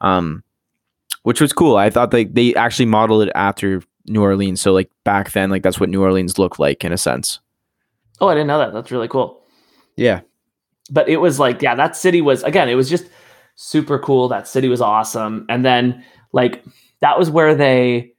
um, 0.00 0.42
which 1.22 1.40
was 1.40 1.52
cool. 1.52 1.76
I 1.76 1.90
thought 1.90 2.10
they 2.10 2.24
they 2.24 2.54
actually 2.54 2.86
modeled 2.86 3.22
it 3.28 3.32
after 3.34 3.82
New 4.06 4.22
Orleans, 4.22 4.60
so 4.60 4.72
like 4.72 4.90
back 5.04 5.32
then, 5.32 5.50
like 5.50 5.62
that's 5.62 5.80
what 5.80 5.88
New 5.88 6.02
Orleans 6.02 6.38
looked 6.38 6.58
like 6.58 6.84
in 6.84 6.92
a 6.92 6.98
sense. 6.98 7.40
Oh, 8.20 8.28
I 8.28 8.34
didn't 8.34 8.48
know 8.48 8.58
that. 8.58 8.72
That's 8.72 8.90
really 8.90 9.08
cool. 9.08 9.42
Yeah. 9.96 10.20
But 10.90 11.08
it 11.08 11.18
was 11.18 11.38
like, 11.38 11.62
yeah, 11.62 11.74
that 11.74 11.96
city 11.96 12.20
was 12.20 12.42
again, 12.42 12.68
it 12.68 12.74
was 12.74 12.90
just 12.90 13.06
super 13.54 13.98
cool. 13.98 14.28
That 14.28 14.48
city 14.48 14.68
was 14.68 14.80
awesome. 14.80 15.46
And 15.48 15.64
then 15.64 16.04
like 16.32 16.64
that 17.00 17.18
was 17.18 17.30
where 17.30 17.54
they 17.54 18.12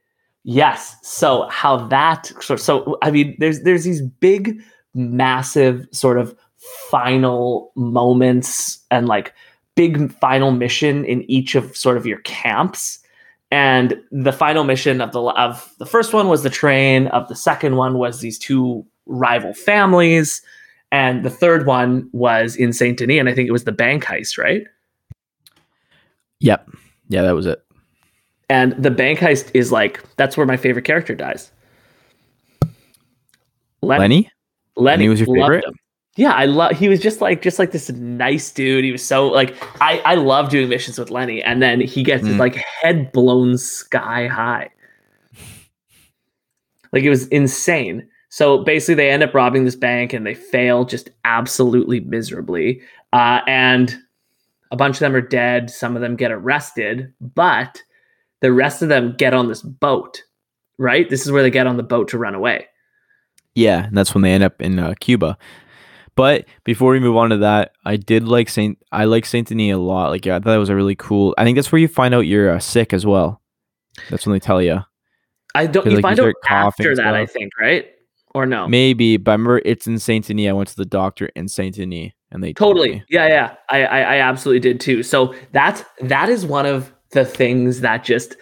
yes. 0.44 0.96
So 1.02 1.48
how 1.50 1.88
that 1.88 2.32
so, 2.40 2.56
so 2.56 2.98
I 3.02 3.10
mean 3.10 3.36
there's 3.38 3.62
there's 3.62 3.84
these 3.84 4.02
big 4.02 4.60
massive 4.94 5.86
sort 5.92 6.18
of 6.18 6.36
final 6.90 7.72
moments 7.74 8.78
and 8.90 9.08
like 9.08 9.34
big 9.74 10.12
final 10.18 10.52
mission 10.52 11.04
in 11.04 11.22
each 11.30 11.54
of 11.54 11.76
sort 11.76 11.96
of 11.96 12.06
your 12.06 12.18
camps. 12.18 12.98
And 13.50 14.00
the 14.10 14.32
final 14.32 14.64
mission 14.64 15.00
of 15.00 15.12
the 15.12 15.20
of 15.20 15.74
the 15.78 15.86
first 15.86 16.14
one 16.14 16.28
was 16.28 16.42
the 16.42 16.50
train. 16.50 17.08
Of 17.08 17.28
the 17.28 17.36
second 17.36 17.76
one 17.76 17.98
was 17.98 18.20
these 18.20 18.38
two 18.38 18.86
rival 19.06 19.54
families, 19.54 20.42
and 20.90 21.24
the 21.24 21.30
third 21.30 21.66
one 21.66 22.08
was 22.12 22.56
in 22.56 22.72
Saint 22.72 22.98
Denis, 22.98 23.18
and 23.20 23.28
I 23.28 23.34
think 23.34 23.48
it 23.48 23.52
was 23.52 23.64
the 23.64 23.72
bank 23.72 24.04
heist, 24.04 24.38
right? 24.38 24.62
Yep. 26.40 26.68
Yeah, 27.08 27.22
that 27.22 27.34
was 27.34 27.46
it. 27.46 27.62
And 28.48 28.72
the 28.82 28.90
bank 28.90 29.18
heist 29.20 29.50
is 29.54 29.72
like 29.72 30.02
that's 30.16 30.36
where 30.36 30.46
my 30.46 30.56
favorite 30.56 30.84
character 30.84 31.14
dies. 31.14 31.50
Len- 33.80 33.98
Lenny? 34.00 34.00
Lenny 34.00 34.30
Lenny 34.76 35.08
was 35.08 35.20
your 35.20 35.34
favorite? 35.34 35.64
him. 35.64 35.74
Yeah, 36.16 36.32
I 36.32 36.44
love. 36.44 36.72
He 36.72 36.88
was 36.90 37.00
just 37.00 37.20
like 37.22 37.40
just 37.40 37.58
like 37.58 37.72
this 37.72 37.90
nice 37.90 38.50
dude. 38.52 38.84
He 38.84 38.92
was 38.92 39.02
so 39.04 39.28
like 39.28 39.56
I 39.80 39.98
I 40.04 40.14
love 40.16 40.50
doing 40.50 40.68
missions 40.68 40.98
with 40.98 41.10
Lenny, 41.10 41.42
and 41.42 41.62
then 41.62 41.80
he 41.80 42.02
gets 42.02 42.26
his 42.26 42.36
Mm. 42.36 42.40
like 42.40 42.54
head 42.56 43.12
blown 43.12 43.56
sky 43.56 44.26
high. 44.26 44.68
Like 46.92 47.02
it 47.04 47.08
was 47.10 47.26
insane. 47.28 48.06
So 48.32 48.64
basically, 48.64 48.94
they 48.94 49.10
end 49.10 49.22
up 49.22 49.34
robbing 49.34 49.66
this 49.66 49.76
bank, 49.76 50.14
and 50.14 50.24
they 50.24 50.32
fail 50.32 50.86
just 50.86 51.10
absolutely 51.26 52.00
miserably. 52.00 52.80
Uh, 53.12 53.40
and 53.46 53.94
a 54.70 54.76
bunch 54.76 54.96
of 54.96 55.00
them 55.00 55.14
are 55.14 55.20
dead. 55.20 55.68
Some 55.70 55.96
of 55.96 56.00
them 56.00 56.16
get 56.16 56.32
arrested, 56.32 57.12
but 57.20 57.82
the 58.40 58.50
rest 58.50 58.80
of 58.80 58.88
them 58.88 59.14
get 59.18 59.34
on 59.34 59.48
this 59.48 59.60
boat. 59.60 60.22
Right. 60.78 61.10
This 61.10 61.26
is 61.26 61.30
where 61.30 61.42
they 61.42 61.50
get 61.50 61.66
on 61.66 61.76
the 61.76 61.82
boat 61.82 62.08
to 62.08 62.16
run 62.16 62.34
away. 62.34 62.68
Yeah, 63.54 63.84
and 63.84 63.94
that's 63.94 64.14
when 64.14 64.22
they 64.22 64.32
end 64.32 64.44
up 64.44 64.62
in 64.62 64.78
uh, 64.78 64.94
Cuba. 64.98 65.36
But 66.14 66.46
before 66.64 66.92
we 66.92 67.00
move 67.00 67.18
on 67.18 67.28
to 67.30 67.36
that, 67.36 67.72
I 67.84 67.96
did 67.96 68.26
like 68.26 68.48
Saint. 68.48 68.78
I 68.92 69.04
like 69.04 69.26
Saint 69.26 69.48
Denis 69.48 69.74
a 69.74 69.78
lot. 69.78 70.08
Like, 70.08 70.24
yeah, 70.24 70.36
I 70.36 70.38
thought 70.38 70.52
that 70.52 70.56
was 70.56 70.70
a 70.70 70.74
really 70.74 70.96
cool. 70.96 71.34
I 71.36 71.44
think 71.44 71.56
that's 71.56 71.70
where 71.70 71.82
you 71.82 71.86
find 71.86 72.14
out 72.14 72.20
you're 72.20 72.52
uh, 72.52 72.60
sick 72.60 72.94
as 72.94 73.04
well. 73.04 73.42
That's 74.08 74.24
when 74.24 74.32
they 74.32 74.40
tell 74.40 74.62
you. 74.62 74.80
I 75.54 75.66
don't. 75.66 75.84
You 75.84 75.90
like, 75.90 75.98
you 75.98 76.02
find 76.02 76.18
out 76.18 76.22
start 76.22 76.36
coughing 76.46 76.86
after 76.86 76.96
that, 76.96 77.14
I 77.14 77.26
think, 77.26 77.52
right? 77.60 77.90
Or 78.34 78.46
no? 78.46 78.66
Maybe, 78.66 79.18
but 79.18 79.32
I 79.32 79.34
remember 79.34 79.62
it's 79.64 79.86
in 79.86 79.98
Saint 79.98 80.26
Denis. 80.26 80.48
I 80.48 80.52
went 80.52 80.68
to 80.70 80.76
the 80.76 80.86
doctor 80.86 81.26
in 81.36 81.48
Saint 81.48 81.76
Denis, 81.76 82.12
and 82.30 82.42
they 82.42 82.52
totally. 82.54 83.04
Yeah, 83.08 83.28
yeah. 83.28 83.54
I, 83.68 83.84
I, 83.84 84.00
I 84.00 84.16
absolutely 84.20 84.60
did 84.60 84.80
too. 84.80 85.02
So 85.02 85.34
that's 85.52 85.84
that 86.00 86.28
is 86.28 86.46
one 86.46 86.64
of 86.64 86.92
the 87.10 87.24
things 87.26 87.80
that 87.80 88.04
just 88.04 88.36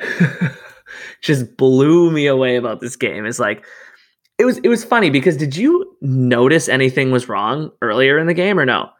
just 1.20 1.56
blew 1.56 2.10
me 2.10 2.26
away 2.26 2.56
about 2.56 2.80
this 2.80 2.96
game. 2.96 3.26
Is 3.26 3.38
like 3.38 3.66
it 4.38 4.46
was 4.46 4.58
it 4.58 4.68
was 4.68 4.82
funny 4.82 5.10
because 5.10 5.36
did 5.36 5.56
you 5.56 5.94
notice 6.00 6.68
anything 6.68 7.10
was 7.10 7.28
wrong 7.28 7.70
earlier 7.82 8.18
in 8.18 8.26
the 8.26 8.34
game 8.34 8.58
or 8.58 8.64
no? 8.64 8.90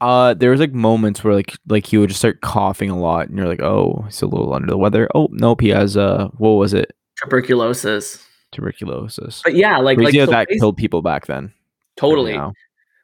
Uh, 0.00 0.34
there 0.34 0.50
was 0.50 0.60
like 0.60 0.72
moments 0.72 1.24
where 1.24 1.34
like 1.34 1.56
like 1.66 1.86
he 1.86 1.98
would 1.98 2.10
just 2.10 2.20
start 2.20 2.40
coughing 2.40 2.90
a 2.90 2.98
lot, 2.98 3.28
and 3.28 3.38
you're 3.38 3.48
like, 3.48 3.62
oh, 3.62 4.02
he's 4.04 4.22
a 4.22 4.26
little 4.26 4.52
under 4.52 4.68
the 4.68 4.78
weather. 4.78 5.08
Oh, 5.14 5.28
nope, 5.32 5.60
he 5.60 5.70
has 5.70 5.96
uh, 5.96 6.28
what 6.36 6.50
was 6.50 6.74
it? 6.74 6.92
Tuberculosis. 7.22 8.24
Tuberculosis. 8.52 9.42
But 9.44 9.54
yeah, 9.54 9.78
like 9.78 9.98
like 9.98 10.14
so 10.14 10.26
that 10.26 10.48
killed 10.48 10.76
people 10.76 11.02
back 11.02 11.26
then. 11.26 11.52
totally. 11.96 12.38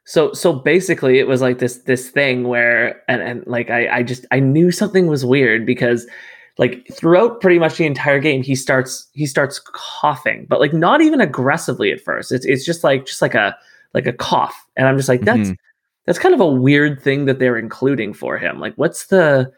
So 0.06 0.32
so 0.34 0.52
basically 0.52 1.18
it 1.18 1.26
was 1.26 1.40
like 1.40 1.58
this 1.58 1.78
this 1.78 2.10
thing 2.10 2.44
where 2.44 3.02
and, 3.08 3.22
and 3.22 3.46
like 3.46 3.70
I, 3.70 3.88
I 3.98 4.02
just 4.02 4.26
I 4.30 4.38
knew 4.40 4.70
something 4.70 5.06
was 5.06 5.24
weird 5.24 5.64
because 5.64 6.06
like 6.58 6.86
throughout 6.92 7.40
pretty 7.40 7.58
much 7.58 7.76
the 7.78 7.86
entire 7.86 8.18
game 8.20 8.42
he 8.42 8.54
starts 8.54 9.08
he 9.14 9.24
starts 9.26 9.58
coughing 9.72 10.46
but 10.48 10.60
like 10.60 10.72
not 10.74 11.00
even 11.00 11.20
aggressively 11.22 11.90
at 11.90 12.00
first 12.02 12.30
it's 12.32 12.44
it's 12.44 12.64
just 12.66 12.84
like 12.84 13.06
just 13.06 13.22
like 13.22 13.34
a 13.34 13.56
like 13.94 14.06
a 14.06 14.12
cough 14.12 14.54
and 14.76 14.86
I'm 14.86 14.96
just 14.98 15.08
like 15.08 15.22
that's 15.22 15.48
Mhm. 15.48 15.56
that's 16.04 16.18
kind 16.18 16.34
of 16.34 16.40
a 16.40 16.46
weird 16.46 17.00
thing 17.02 17.24
that 17.24 17.38
they're 17.38 17.56
including 17.58 18.12
for 18.12 18.36
him 18.36 18.60
like 18.60 18.74
what's 18.76 19.06
the 19.06 19.50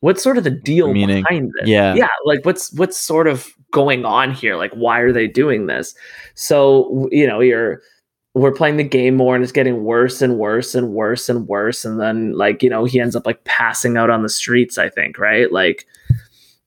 what's 0.00 0.22
sort 0.22 0.36
of 0.36 0.42
the 0.44 0.50
deal 0.50 0.92
Meaning. 0.92 1.22
behind 1.22 1.52
this 1.60 1.68
Yeah. 1.68 1.94
yeah 1.94 2.08
like 2.24 2.44
what's 2.44 2.72
what's 2.74 2.98
sort 2.98 3.28
of 3.28 3.46
going 3.72 4.04
on 4.04 4.32
here? 4.32 4.56
Like 4.56 4.72
why 4.72 5.00
are 5.00 5.12
they 5.12 5.26
doing 5.26 5.66
this? 5.66 5.94
So 6.34 7.08
you 7.10 7.26
know 7.26 7.40
you're 7.40 7.82
we're 8.34 8.52
playing 8.52 8.76
the 8.76 8.84
game 8.84 9.16
more 9.16 9.34
and 9.34 9.42
it's 9.42 9.52
getting 9.52 9.82
worse 9.82 10.22
and 10.22 10.38
worse 10.38 10.74
and 10.74 10.92
worse 10.92 11.28
and 11.28 11.48
worse. 11.48 11.84
And 11.84 12.00
then 12.00 12.32
like 12.32 12.62
you 12.62 12.70
know 12.70 12.84
he 12.84 13.00
ends 13.00 13.16
up 13.16 13.26
like 13.26 13.42
passing 13.44 13.96
out 13.96 14.10
on 14.10 14.22
the 14.22 14.28
streets 14.28 14.78
i 14.78 14.88
think 14.88 15.18
right? 15.18 15.50
Like 15.52 15.86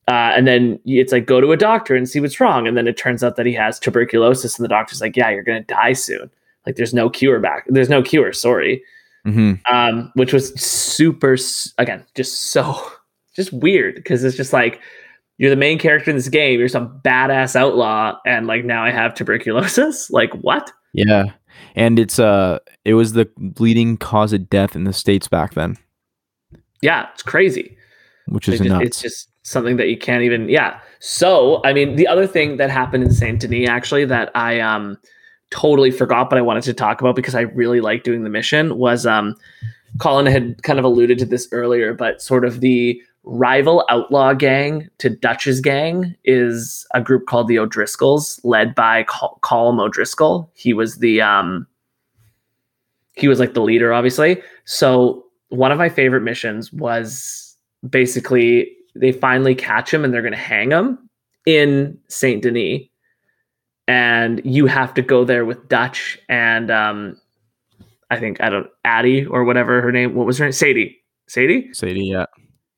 uh, 0.06 0.36
and 0.36 0.46
then 0.46 0.78
it's 0.84 1.12
like 1.12 1.24
go 1.24 1.40
to 1.40 1.52
a 1.52 1.56
doctor 1.56 1.96
and 1.96 2.06
see 2.06 2.20
what's 2.20 2.38
wrong. 2.38 2.66
And 2.68 2.76
then 2.76 2.86
it 2.86 2.98
turns 2.98 3.24
out 3.24 3.36
that 3.36 3.46
he 3.46 3.54
has 3.54 3.78
tuberculosis 3.78 4.58
and 4.58 4.64
the 4.64 4.68
doctor's 4.68 5.00
like 5.00 5.16
yeah 5.16 5.30
you're 5.30 5.42
gonna 5.42 5.62
die 5.62 5.94
soon. 5.94 6.30
Like 6.66 6.76
there's 6.76 6.94
no 6.94 7.08
cure 7.08 7.40
back 7.40 7.64
there's 7.68 7.88
no 7.88 8.02
cure 8.02 8.32
sorry. 8.32 8.82
Mhm. 9.26 9.58
um, 9.72 10.12
which 10.16 10.34
was 10.34 10.52
super 10.60 11.38
again 11.78 12.04
just 12.14 12.52
so 12.52 12.78
just 13.34 13.54
weird. 13.54 13.94
Because 13.94 14.22
it's 14.22 14.36
just 14.36 14.52
like 14.52 14.80
you're 15.38 15.50
the 15.50 15.56
main 15.56 15.78
character 15.78 16.10
in 16.10 16.16
this 16.16 16.28
game 16.28 16.58
you're 16.58 16.68
some 16.68 17.00
badass 17.04 17.56
outlaw 17.56 18.16
and 18.26 18.46
like 18.46 18.64
now 18.64 18.84
i 18.84 18.90
have 18.90 19.14
tuberculosis? 19.14 20.10
Like 20.14 20.32
what? 20.34 20.70
Yeah. 20.92 21.24
And 21.74 21.98
it's 21.98 22.18
uh 22.18 22.58
it 22.84 22.94
was 22.94 23.12
the 23.14 23.28
leading 23.58 23.96
cause 23.96 24.32
of 24.32 24.48
death 24.48 24.76
in 24.76 24.84
the 24.84 24.92
states 24.92 25.28
back 25.28 25.54
then, 25.54 25.76
yeah 26.82 27.08
it's 27.14 27.22
crazy. 27.22 27.76
Which 28.28 28.48
is 28.48 28.54
It's 28.54 28.62
just, 28.62 28.70
nuts. 28.72 28.86
it's 28.86 29.02
just 29.02 29.28
something 29.42 29.76
that 29.76 29.88
you 29.88 29.98
can't 29.98 30.22
even 30.22 30.48
yeah. 30.48 30.80
So 31.00 31.60
i 31.64 31.72
mean 31.72 31.96
the 31.96 32.06
other 32.06 32.26
thing 32.26 32.56
that 32.58 32.70
happened 32.70 33.04
in 33.04 33.12
saint 33.12 33.40
denis 33.40 33.68
actually 33.68 34.04
that 34.06 34.30
i 34.34 34.60
um 34.60 34.96
totally 35.50 35.90
forgot 35.90 36.30
but 36.30 36.38
i 36.38 36.42
wanted 36.42 36.62
to 36.64 36.72
talk 36.72 37.00
about 37.00 37.14
because 37.14 37.34
i 37.34 37.42
really 37.42 37.80
like 37.80 38.02
doing 38.02 38.24
the 38.24 38.30
mission 38.30 38.76
was 38.78 39.04
um 39.06 39.34
colin 39.98 40.26
had 40.26 40.60
kind 40.62 40.78
of 40.78 40.84
alluded 40.84 41.18
to 41.18 41.24
this 41.26 41.46
earlier 41.52 41.92
but 41.94 42.20
sort 42.22 42.44
of 42.44 42.60
the 42.60 43.00
rival 43.24 43.84
outlaw 43.88 44.32
gang 44.34 44.88
to 44.98 45.08
dutch's 45.08 45.60
gang 45.60 46.14
is 46.24 46.86
a 46.94 47.00
group 47.00 47.26
called 47.26 47.48
the 47.48 47.58
o'driscolls 47.58 48.38
led 48.44 48.74
by 48.74 49.02
Col- 49.04 49.38
colm 49.42 49.80
o'driscoll 49.80 50.50
he 50.54 50.72
was 50.72 50.98
the 50.98 51.20
um 51.20 51.66
he 53.14 53.28
was 53.28 53.40
like 53.40 53.54
the 53.54 53.62
leader 53.62 53.92
obviously 53.92 54.42
so 54.64 55.24
one 55.48 55.72
of 55.72 55.78
my 55.78 55.88
favorite 55.88 56.22
missions 56.22 56.72
was 56.72 57.56
basically 57.88 58.70
they 58.94 59.12
finally 59.12 59.54
catch 59.54 59.92
him 59.92 60.04
and 60.04 60.12
they're 60.12 60.22
going 60.22 60.32
to 60.32 60.38
hang 60.38 60.70
him 60.70 60.98
in 61.46 61.98
Saint 62.08 62.42
Denis, 62.42 62.82
and 63.86 64.40
you 64.44 64.66
have 64.66 64.94
to 64.94 65.02
go 65.02 65.24
there 65.24 65.44
with 65.44 65.68
Dutch 65.68 66.18
and 66.28 66.70
um, 66.70 67.20
I 68.10 68.18
think 68.18 68.40
I 68.40 68.48
don't 68.48 68.68
Addie 68.84 69.26
or 69.26 69.44
whatever 69.44 69.82
her 69.82 69.92
name. 69.92 70.14
What 70.14 70.26
was 70.26 70.38
her 70.38 70.46
name? 70.46 70.52
Sadie. 70.52 70.98
Sadie. 71.26 71.72
Sadie, 71.72 72.06
yeah. 72.06 72.26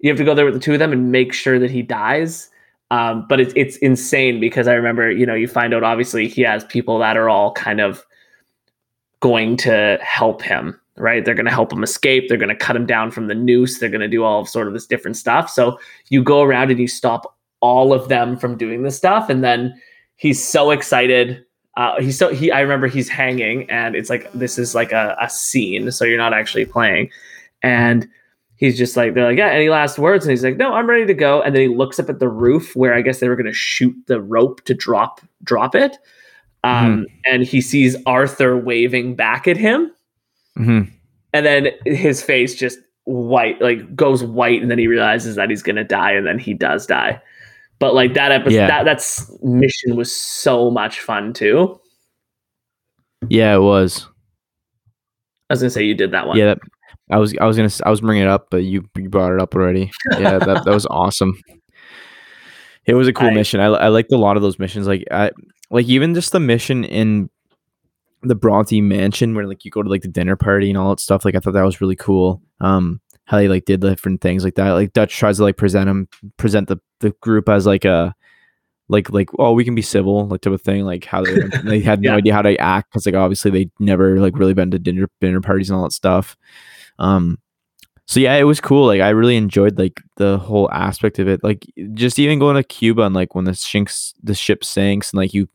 You 0.00 0.10
have 0.10 0.18
to 0.18 0.24
go 0.24 0.34
there 0.34 0.44
with 0.44 0.54
the 0.54 0.60
two 0.60 0.72
of 0.72 0.78
them 0.78 0.92
and 0.92 1.10
make 1.10 1.32
sure 1.32 1.58
that 1.58 1.70
he 1.70 1.82
dies. 1.82 2.50
Um, 2.90 3.26
but 3.28 3.40
it's 3.40 3.52
it's 3.56 3.76
insane 3.78 4.38
because 4.38 4.68
I 4.68 4.74
remember 4.74 5.10
you 5.10 5.26
know 5.26 5.34
you 5.34 5.48
find 5.48 5.74
out 5.74 5.82
obviously 5.82 6.28
he 6.28 6.42
has 6.42 6.64
people 6.64 6.98
that 7.00 7.16
are 7.16 7.28
all 7.28 7.52
kind 7.52 7.80
of 7.80 8.04
going 9.20 9.56
to 9.56 9.98
help 10.02 10.42
him 10.42 10.78
right? 10.96 11.24
They're 11.24 11.34
going 11.34 11.46
to 11.46 11.52
help 11.52 11.72
him 11.72 11.82
escape. 11.82 12.28
They're 12.28 12.38
going 12.38 12.48
to 12.48 12.56
cut 12.56 12.76
him 12.76 12.86
down 12.86 13.10
from 13.10 13.26
the 13.26 13.34
noose. 13.34 13.78
They're 13.78 13.90
going 13.90 14.00
to 14.00 14.08
do 14.08 14.24
all 14.24 14.40
of 14.40 14.48
sort 14.48 14.66
of 14.66 14.72
this 14.72 14.86
different 14.86 15.16
stuff. 15.16 15.50
So 15.50 15.78
you 16.08 16.22
go 16.22 16.42
around 16.42 16.70
and 16.70 16.80
you 16.80 16.88
stop 16.88 17.36
all 17.60 17.92
of 17.92 18.08
them 18.08 18.36
from 18.36 18.56
doing 18.56 18.82
this 18.82 18.96
stuff. 18.96 19.28
And 19.28 19.44
then 19.44 19.80
he's 20.16 20.42
so 20.42 20.70
excited. 20.70 21.44
Uh, 21.76 22.00
he's 22.00 22.16
so 22.16 22.32
he 22.32 22.50
i 22.50 22.60
remember 22.60 22.86
he's 22.86 23.06
hanging 23.06 23.68
and 23.68 23.94
it's 23.94 24.08
like 24.08 24.32
this 24.32 24.56
is 24.56 24.74
like 24.74 24.92
a, 24.92 25.14
a 25.20 25.28
scene. 25.28 25.90
So 25.92 26.04
you're 26.04 26.16
not 26.16 26.32
actually 26.32 26.64
playing. 26.64 27.10
And 27.62 28.08
he's 28.56 28.76
just 28.78 28.96
like 28.96 29.14
they're 29.14 29.26
like 29.28 29.38
yeah 29.38 29.48
any 29.50 29.68
last 29.68 29.98
words? 29.98 30.24
And 30.24 30.30
he's 30.30 30.44
like 30.44 30.56
no 30.56 30.72
i'm 30.72 30.88
ready 30.88 31.06
to 31.06 31.14
go. 31.14 31.42
And 31.42 31.54
then 31.54 31.62
he 31.62 31.68
looks 31.68 31.98
up 31.98 32.08
at 32.08 32.18
the 32.18 32.28
roof 32.28 32.74
where 32.76 32.94
i 32.94 33.02
guess 33.02 33.20
they 33.20 33.28
were 33.28 33.36
going 33.36 33.46
to 33.46 33.52
shoot 33.52 33.94
the 34.06 34.20
rope 34.20 34.62
to 34.64 34.74
drop 34.74 35.20
drop 35.44 35.74
it. 35.74 35.96
Um, 36.64 37.06
and 37.24 37.44
he 37.44 37.60
sees 37.60 37.94
arthur 38.06 38.56
waving 38.56 39.14
back 39.14 39.46
at 39.46 39.56
him. 39.56 39.92
Hmm 40.56 40.82
and 41.36 41.44
then 41.44 41.68
his 41.84 42.22
face 42.22 42.54
just 42.54 42.78
white 43.04 43.60
like 43.60 43.94
goes 43.94 44.24
white 44.24 44.62
and 44.62 44.70
then 44.70 44.78
he 44.78 44.86
realizes 44.86 45.36
that 45.36 45.50
he's 45.50 45.62
gonna 45.62 45.84
die 45.84 46.12
and 46.12 46.26
then 46.26 46.38
he 46.38 46.54
does 46.54 46.86
die. 46.86 47.20
But 47.78 47.94
like 47.94 48.14
that 48.14 48.32
episode 48.32 48.54
Yeah. 48.56 48.66
that 48.68 48.84
that's 48.84 49.30
mission 49.42 49.96
was 49.96 50.10
so 50.14 50.70
much 50.70 51.00
fun 51.00 51.34
too. 51.34 51.78
Yeah, 53.28 53.54
it 53.54 53.60
was. 53.60 54.06
i 55.50 55.52
was 55.52 55.60
gonna 55.60 55.70
say 55.70 55.84
you 55.84 55.94
did 55.94 56.10
that 56.12 56.26
one. 56.26 56.38
Yeah, 56.38 56.46
that, 56.46 56.58
I 57.10 57.18
was 57.18 57.36
I 57.38 57.44
was 57.46 57.56
gonna 57.56 57.70
I 57.84 57.90
was 57.90 58.00
bringing 58.00 58.24
it 58.24 58.28
up, 58.28 58.48
but 58.50 58.58
you 58.64 58.84
you 58.96 59.08
brought 59.08 59.32
it 59.32 59.40
up 59.40 59.54
already. 59.54 59.90
Yeah, 60.18 60.38
that 60.38 60.64
that 60.64 60.74
was 60.74 60.86
awesome. 60.90 61.34
It 62.84 62.94
was 62.94 63.08
a 63.08 63.12
cool 63.12 63.28
I- 63.28 63.34
mission. 63.34 63.60
I 63.60 63.66
I 63.66 63.88
liked 63.88 64.12
a 64.12 64.16
lot 64.18 64.36
of 64.36 64.42
those 64.42 64.58
missions. 64.58 64.86
Like 64.86 65.04
I 65.10 65.30
like 65.70 65.86
even 65.86 66.14
just 66.14 66.32
the 66.32 66.40
mission 66.40 66.84
in 66.84 67.28
the 68.22 68.34
Bronte 68.34 68.80
Mansion 68.80 69.34
where 69.34 69.46
like 69.46 69.64
you 69.64 69.70
go 69.70 69.82
to 69.82 69.88
like 69.88 70.02
the 70.02 70.08
dinner 70.08 70.36
party 70.36 70.68
and 70.68 70.78
all 70.78 70.90
that 70.90 71.00
stuff. 71.00 71.24
Like 71.24 71.34
I 71.34 71.38
thought 71.40 71.52
that 71.54 71.62
was 71.64 71.80
really 71.80 71.96
cool. 71.96 72.42
Um, 72.60 73.00
how 73.24 73.38
they 73.38 73.48
like 73.48 73.64
did 73.64 73.80
different 73.80 74.20
things 74.20 74.44
like 74.44 74.54
that. 74.54 74.70
Like 74.70 74.92
Dutch 74.92 75.16
tries 75.16 75.36
to 75.38 75.42
like 75.44 75.56
present 75.56 75.88
him 75.88 76.08
present 76.36 76.68
the 76.68 76.78
the 77.00 77.10
group 77.20 77.48
as 77.48 77.66
like 77.66 77.84
a 77.84 78.14
like 78.88 79.10
like 79.10 79.28
oh 79.38 79.52
we 79.52 79.64
can 79.64 79.74
be 79.74 79.82
civil 79.82 80.28
like 80.28 80.40
type 80.42 80.52
of 80.52 80.62
thing 80.62 80.84
like 80.84 81.04
how 81.04 81.22
they 81.22 81.34
they 81.64 81.80
had 81.80 82.00
no 82.00 82.12
Yeah. 82.12 82.16
idea 82.18 82.32
how 82.34 82.42
to 82.42 82.56
act 82.60 82.90
because 82.92 83.04
like 83.04 83.16
obviously 83.16 83.50
they 83.50 83.70
never 83.80 84.20
like 84.20 84.38
really 84.38 84.54
been 84.54 84.70
to 84.70 84.78
dinner 84.78 85.08
dinner 85.20 85.40
parties 85.40 85.68
and 85.70 85.76
all 85.76 85.82
that 85.84 85.92
stuff 85.92 86.36
um 86.98 87.38
so 88.06 88.20
yeah 88.20 88.36
it 88.36 88.44
was 88.44 88.60
cool 88.60 88.86
like 88.86 89.00
i 89.00 89.08
really 89.10 89.36
enjoyed 89.36 89.78
like 89.78 90.00
the 90.16 90.38
whole 90.38 90.70
aspect 90.70 91.18
of 91.18 91.28
it 91.28 91.42
like 91.42 91.66
just 91.94 92.18
even 92.18 92.38
going 92.38 92.56
to 92.56 92.62
cuba 92.62 93.02
and 93.02 93.14
like 93.14 93.34
when 93.34 93.44
the 93.44 93.54
shinks 93.54 94.14
the 94.22 94.34
ship 94.34 94.64
sinks 94.64 95.12
and 95.12 95.18
like 95.18 95.34
you 95.34 95.48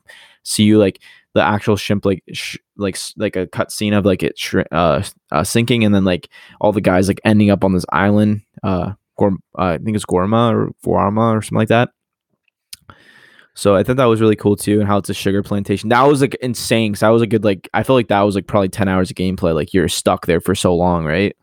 see 0.43 0.63
you 0.63 0.77
like 0.77 0.99
the 1.33 1.41
actual 1.41 1.77
ship 1.77 2.05
like 2.05 2.23
sh- 2.33 2.57
like 2.77 2.97
like 3.15 3.35
a 3.35 3.47
cut 3.47 3.71
scene 3.71 3.93
of 3.93 4.05
like 4.05 4.21
it 4.23 4.37
sh- 4.37 4.55
uh, 4.71 5.01
uh 5.31 5.43
sinking 5.43 5.83
and 5.85 5.95
then 5.95 6.03
like 6.03 6.29
all 6.59 6.71
the 6.71 6.81
guys 6.81 7.07
like 7.07 7.21
ending 7.23 7.49
up 7.49 7.63
on 7.63 7.73
this 7.73 7.85
island 7.91 8.41
uh, 8.63 8.91
Gorm- 9.17 9.41
uh 9.57 9.63
i 9.63 9.77
think 9.77 9.95
it's 9.95 10.05
gorma 10.05 10.53
or 10.53 10.71
forama 10.83 11.37
or 11.37 11.41
something 11.41 11.57
like 11.57 11.69
that 11.69 11.91
so 13.53 13.75
I 13.75 13.83
thought 13.83 13.97
that 13.97 14.05
was 14.05 14.21
really 14.21 14.35
cool 14.35 14.55
too, 14.55 14.79
and 14.79 14.87
how 14.87 14.97
it's 14.97 15.09
a 15.09 15.13
sugar 15.13 15.43
plantation. 15.43 15.89
That 15.89 16.03
was 16.03 16.21
like 16.21 16.35
insane. 16.35 16.93
Cause 16.93 17.01
that 17.01 17.09
was 17.09 17.21
a 17.21 17.27
good 17.27 17.43
like 17.43 17.69
I 17.73 17.83
feel 17.83 17.95
like 17.95 18.07
that 18.07 18.21
was 18.21 18.35
like 18.35 18.47
probably 18.47 18.69
ten 18.69 18.87
hours 18.87 19.11
of 19.11 19.17
gameplay. 19.17 19.53
Like 19.53 19.73
you're 19.73 19.87
stuck 19.87 20.25
there 20.25 20.41
for 20.41 20.55
so 20.55 20.75
long, 20.75 21.05
right? 21.05 21.35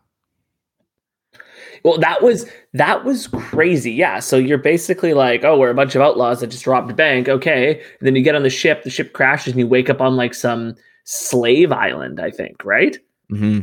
well 1.85 1.97
that 1.97 2.21
was 2.21 2.45
that 2.73 3.05
was 3.05 3.27
crazy 3.27 3.93
yeah 3.93 4.19
so 4.19 4.35
you're 4.35 4.57
basically 4.57 5.13
like 5.13 5.45
oh 5.45 5.57
we're 5.57 5.69
a 5.69 5.73
bunch 5.73 5.95
of 5.95 6.01
outlaws 6.01 6.41
that 6.41 6.47
just 6.47 6.67
robbed 6.67 6.91
a 6.91 6.93
bank 6.93 7.29
okay 7.29 7.75
and 7.75 8.05
then 8.05 8.17
you 8.17 8.21
get 8.21 8.35
on 8.35 8.43
the 8.43 8.49
ship 8.49 8.83
the 8.83 8.89
ship 8.89 9.13
crashes 9.13 9.53
and 9.53 9.59
you 9.61 9.65
wake 9.65 9.89
up 9.89 10.01
on 10.01 10.17
like 10.17 10.33
some 10.33 10.75
slave 11.05 11.71
island 11.71 12.19
i 12.19 12.29
think 12.29 12.65
right 12.65 12.97
Mm-hmm. 13.31 13.59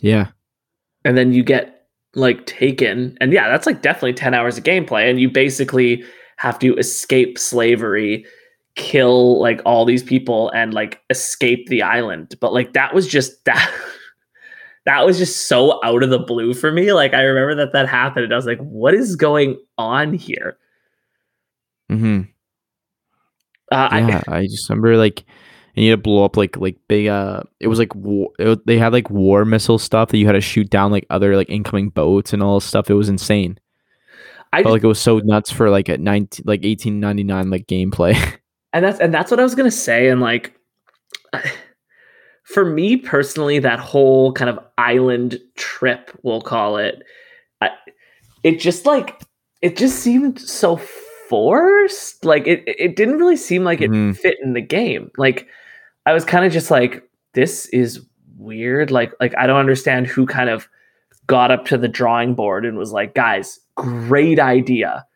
Yeah, 0.00 0.28
and 1.04 1.16
then 1.16 1.32
you 1.32 1.42
get 1.42 1.86
like 2.14 2.46
taken 2.46 3.16
and 3.20 3.32
yeah 3.32 3.48
that's 3.48 3.66
like 3.66 3.82
definitely 3.82 4.14
10 4.14 4.32
hours 4.32 4.56
of 4.56 4.64
gameplay 4.64 5.08
and 5.08 5.20
you 5.20 5.30
basically 5.30 6.02
have 6.36 6.58
to 6.58 6.74
escape 6.76 7.38
slavery 7.38 8.24
kill 8.74 9.40
like 9.40 9.60
all 9.64 9.84
these 9.84 10.02
people 10.02 10.50
and 10.50 10.74
like 10.74 11.00
escape 11.08 11.66
the 11.68 11.82
island 11.82 12.34
but 12.40 12.52
like 12.52 12.74
that 12.74 12.94
was 12.94 13.06
just 13.06 13.44
that 13.44 13.72
that 14.84 15.04
was 15.04 15.18
just 15.18 15.48
so 15.48 15.80
out 15.84 16.02
of 16.02 16.10
the 16.10 16.18
blue 16.18 16.52
for 16.54 16.70
me 16.70 16.92
like 16.92 17.14
i 17.14 17.22
remember 17.22 17.54
that 17.54 17.72
that 17.72 17.88
happened 17.88 18.24
and 18.24 18.32
i 18.32 18.36
was 18.36 18.46
like 18.46 18.60
what 18.60 18.94
is 18.94 19.16
going 19.16 19.58
on 19.78 20.12
here 20.12 20.58
mm-hmm. 21.90 22.22
uh, 23.72 23.88
yeah. 23.92 24.22
I, 24.28 24.42
just 24.42 24.68
remember 24.68 24.96
like 24.96 25.24
and 25.76 25.84
you 25.84 25.90
had 25.90 25.98
to 25.98 26.02
blow 26.02 26.24
up 26.24 26.36
like 26.36 26.56
like 26.56 26.76
big 26.88 27.06
uh 27.06 27.42
it 27.60 27.68
was 27.68 27.78
like 27.78 27.94
war, 27.94 28.30
it, 28.38 28.66
they 28.66 28.78
had 28.78 28.92
like 28.92 29.10
war 29.10 29.44
missile 29.44 29.78
stuff 29.78 30.08
that 30.08 30.18
you 30.18 30.26
had 30.26 30.32
to 30.32 30.40
shoot 30.40 30.70
down 30.70 30.90
like 30.90 31.06
other 31.10 31.36
like 31.36 31.50
incoming 31.50 31.90
boats 31.90 32.32
and 32.32 32.42
all 32.42 32.58
this 32.58 32.64
stuff. 32.64 32.90
It 32.90 32.94
was 32.94 33.08
insane. 33.08 33.58
I, 34.56 34.62
just, 34.62 34.72
like 34.72 34.84
it 34.84 34.86
was 34.86 35.00
so 35.00 35.18
nuts 35.18 35.50
for 35.50 35.70
like 35.70 35.88
at 35.88 36.00
19 36.00 36.44
like 36.46 36.60
1899 36.64 37.50
like 37.50 37.66
gameplay. 37.66 38.14
and 38.72 38.84
that's 38.84 39.00
and 39.00 39.12
that's 39.12 39.30
what 39.30 39.40
I 39.40 39.42
was 39.42 39.54
gonna 39.54 39.70
say. 39.70 40.08
And 40.08 40.20
like, 40.20 40.58
for 42.44 42.64
me 42.64 42.96
personally, 42.96 43.58
that 43.60 43.78
whole 43.80 44.32
kind 44.32 44.50
of 44.50 44.58
island 44.78 45.38
trip, 45.56 46.10
we'll 46.22 46.40
call 46.42 46.76
it, 46.76 47.02
I, 47.60 47.70
it 48.42 48.60
just 48.60 48.86
like 48.86 49.20
it 49.62 49.76
just 49.76 49.98
seemed 50.00 50.40
so 50.40 50.76
forced. 51.28 52.24
Like 52.24 52.46
it 52.46 52.62
it 52.66 52.96
didn't 52.96 53.18
really 53.18 53.36
seem 53.36 53.64
like 53.64 53.80
it 53.80 53.90
Mhm. 53.90 54.16
fit 54.16 54.36
in 54.42 54.52
the 54.52 54.60
game. 54.60 55.10
Like 55.16 55.48
I 56.04 56.12
was 56.12 56.24
kind 56.24 56.44
of 56.44 56.52
just 56.52 56.70
like, 56.70 57.08
this 57.34 57.66
is 57.66 58.04
weird. 58.38 58.90
Like 58.90 59.12
like 59.20 59.34
I 59.36 59.46
don't 59.46 59.58
understand 59.58 60.06
who 60.06 60.26
kind 60.26 60.50
of 60.50 60.68
got 61.26 61.50
up 61.50 61.64
to 61.66 61.76
the 61.78 61.88
drawing 61.88 62.34
board 62.34 62.64
and 62.64 62.78
was 62.78 62.92
like, 62.92 63.14
guys, 63.14 63.58
great 63.76 64.38
idea. 64.38 65.06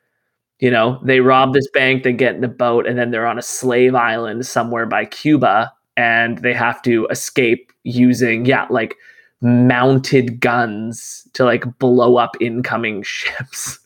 You 0.58 0.70
know, 0.70 1.00
they 1.02 1.20
rob 1.20 1.54
this 1.54 1.68
bank, 1.72 2.02
they 2.02 2.12
get 2.12 2.34
in 2.36 2.44
a 2.44 2.48
boat, 2.48 2.86
and 2.86 2.98
then 2.98 3.10
they're 3.10 3.26
on 3.26 3.38
a 3.38 3.42
slave 3.42 3.94
island 3.94 4.44
somewhere 4.46 4.86
by 4.86 5.06
Cuba, 5.06 5.72
and 5.96 6.38
they 6.38 6.52
have 6.52 6.82
to 6.82 7.06
escape 7.10 7.72
using, 7.82 8.44
yeah, 8.44 8.66
like 8.70 8.94
mounted 9.40 10.38
guns 10.40 11.26
to 11.32 11.44
like 11.44 11.78
blow 11.78 12.16
up 12.16 12.36
incoming 12.40 13.02
ships. 13.04 13.78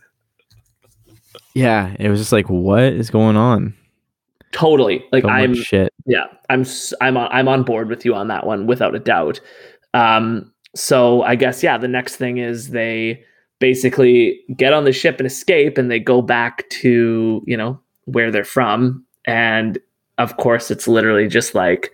yeah, 1.54 1.94
it 2.00 2.08
was 2.08 2.18
just 2.20 2.32
like 2.32 2.48
what 2.50 2.82
is 2.84 3.10
going 3.10 3.36
on? 3.36 3.74
totally. 4.52 5.04
Like 5.12 5.22
So 5.24 5.28
I'm 5.28 5.54
shit. 5.54 5.92
yeah, 6.06 6.26
I'm 6.48 6.64
I'm 7.00 7.16
on 7.16 7.28
I'm 7.32 7.48
on 7.48 7.62
board 7.64 7.88
with 7.88 8.04
you 8.04 8.14
on 8.14 8.28
that 8.28 8.46
one 8.46 8.66
without 8.66 8.94
a 8.94 9.00
doubt. 9.00 9.40
Um 9.94 10.52
so 10.76 11.22
I 11.22 11.34
guess 11.36 11.62
yeah, 11.62 11.76
the 11.78 11.88
next 11.88 12.16
thing 12.16 12.38
is 12.38 12.70
they 12.70 13.24
basically 13.60 14.40
get 14.56 14.72
on 14.72 14.84
the 14.84 14.92
ship 14.92 15.18
and 15.18 15.26
escape 15.26 15.78
and 15.78 15.90
they 15.90 15.98
go 16.00 16.20
back 16.22 16.68
to, 16.70 17.42
you 17.46 17.56
know, 17.56 17.80
where 18.04 18.30
they're 18.30 18.44
from. 18.44 19.04
And 19.26 19.78
of 20.18 20.36
course 20.36 20.70
it's 20.70 20.86
literally 20.86 21.26
just 21.28 21.54
like 21.54 21.90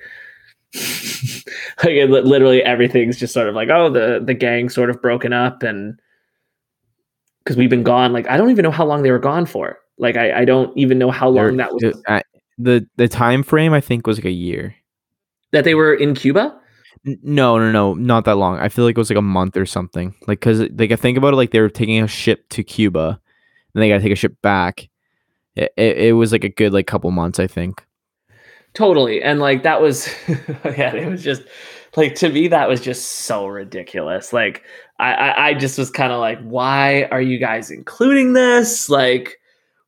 like 0.75 1.95
it, 1.97 2.11
literally 2.11 2.63
everything's 2.63 3.19
just 3.19 3.33
sort 3.35 3.49
of 3.49 3.55
like 3.55 3.71
oh 3.71 3.89
the 3.91 4.21
the 4.25 4.35
gang 4.35 4.69
sort 4.69 4.91
of 4.91 5.01
broken 5.01 5.33
up 5.33 5.63
and 5.63 5.99
because 7.43 7.57
we've 7.57 7.71
been 7.71 7.83
gone 7.83 8.13
like 8.13 8.29
i 8.29 8.37
don't 8.37 8.51
even 8.51 8.63
know 8.63 8.71
how 8.71 8.85
long 8.85 9.03
they 9.03 9.11
were 9.11 9.19
gone 9.19 9.47
for. 9.47 9.79
Like 9.99 10.17
i, 10.17 10.41
I 10.41 10.45
don't 10.45 10.77
even 10.77 10.99
know 10.99 11.11
how 11.11 11.29
long 11.29 11.57
There- 11.57 11.67
that 11.69 11.73
was 11.75 12.03
I- 12.07 12.23
the 12.59 12.87
the 12.97 13.09
time 13.09 13.43
frame 13.43 13.73
I 13.73 13.81
think 13.81 14.07
was 14.07 14.19
like 14.19 14.27
a 14.27 14.31
year. 14.31 14.75
that 15.53 15.65
they 15.65 15.75
were 15.75 15.95
in 15.95 16.15
cuba 16.15 16.60
N- 17.07 17.19
No, 17.23 17.59
no, 17.59 17.71
no, 17.73 17.95
not 17.95 18.25
that 18.27 18.37
long. 18.37 18.59
I 18.59 18.69
feel 18.69 18.85
like 18.85 18.97
it 18.97 18.99
was 18.99 19.11
like 19.11 19.19
a 19.19 19.23
month 19.23 19.57
or 19.57 19.67
something. 19.67 20.15
Like, 20.27 20.41
cause 20.41 20.61
like 20.77 20.93
I 20.93 20.97
think 20.97 21.17
about 21.19 21.33
it, 21.33 21.37
like 21.37 21.51
they 21.51 21.61
were 21.61 21.69
taking 21.69 22.03
a 22.03 22.07
ship 22.09 22.49
to 22.51 22.63
Cuba, 22.63 23.21
and 23.75 23.83
they 23.83 23.89
got 23.89 23.97
to 23.97 24.03
take 24.03 24.13
a 24.13 24.17
ship 24.17 24.37
back. 24.43 24.89
It, 25.57 25.73
it, 25.77 25.99
it 25.99 26.13
was 26.13 26.33
like 26.33 26.45
a 26.45 26.49
good 26.49 26.73
like 26.73 26.87
couple 26.87 27.11
months, 27.11 27.39
I 27.41 27.47
think. 27.47 27.85
totally 28.75 29.21
and 29.23 29.41
like 29.41 29.63
that 29.65 29.81
was 29.83 30.09
yeah 30.29 30.95
it 30.95 31.09
was 31.11 31.25
just 31.25 31.43
like 31.97 32.15
to 32.15 32.29
me 32.29 32.47
that 32.49 32.69
was 32.69 32.81
just 32.81 33.05
so 33.27 33.47
ridiculous 33.49 34.33
like 34.33 34.63
i 35.01 35.13
i, 35.13 35.47
I 35.49 35.55
just 35.55 35.77
was 35.77 35.91
kind 35.91 36.13
of 36.13 36.21
like 36.21 36.39
why 36.43 37.05
are 37.11 37.21
you 37.21 37.39
guys 37.39 37.73
including 37.73 38.33
this 38.33 38.89
like 38.89 39.39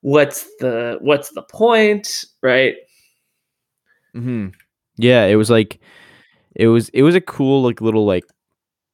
what's 0.01 0.49
the 0.59 0.99
what's 1.01 1.31
the 1.31 1.43
point 1.43 2.25
right 2.43 2.75
hmm 4.15 4.49
Yeah, 4.97 5.27
it 5.27 5.37
was 5.37 5.49
like 5.51 5.81
it 6.55 6.69
was 6.69 6.89
it 6.91 7.03
was 7.03 7.15
a 7.15 7.21
cool 7.21 7.63
like 7.63 7.81
little 7.81 8.05
like 8.05 8.25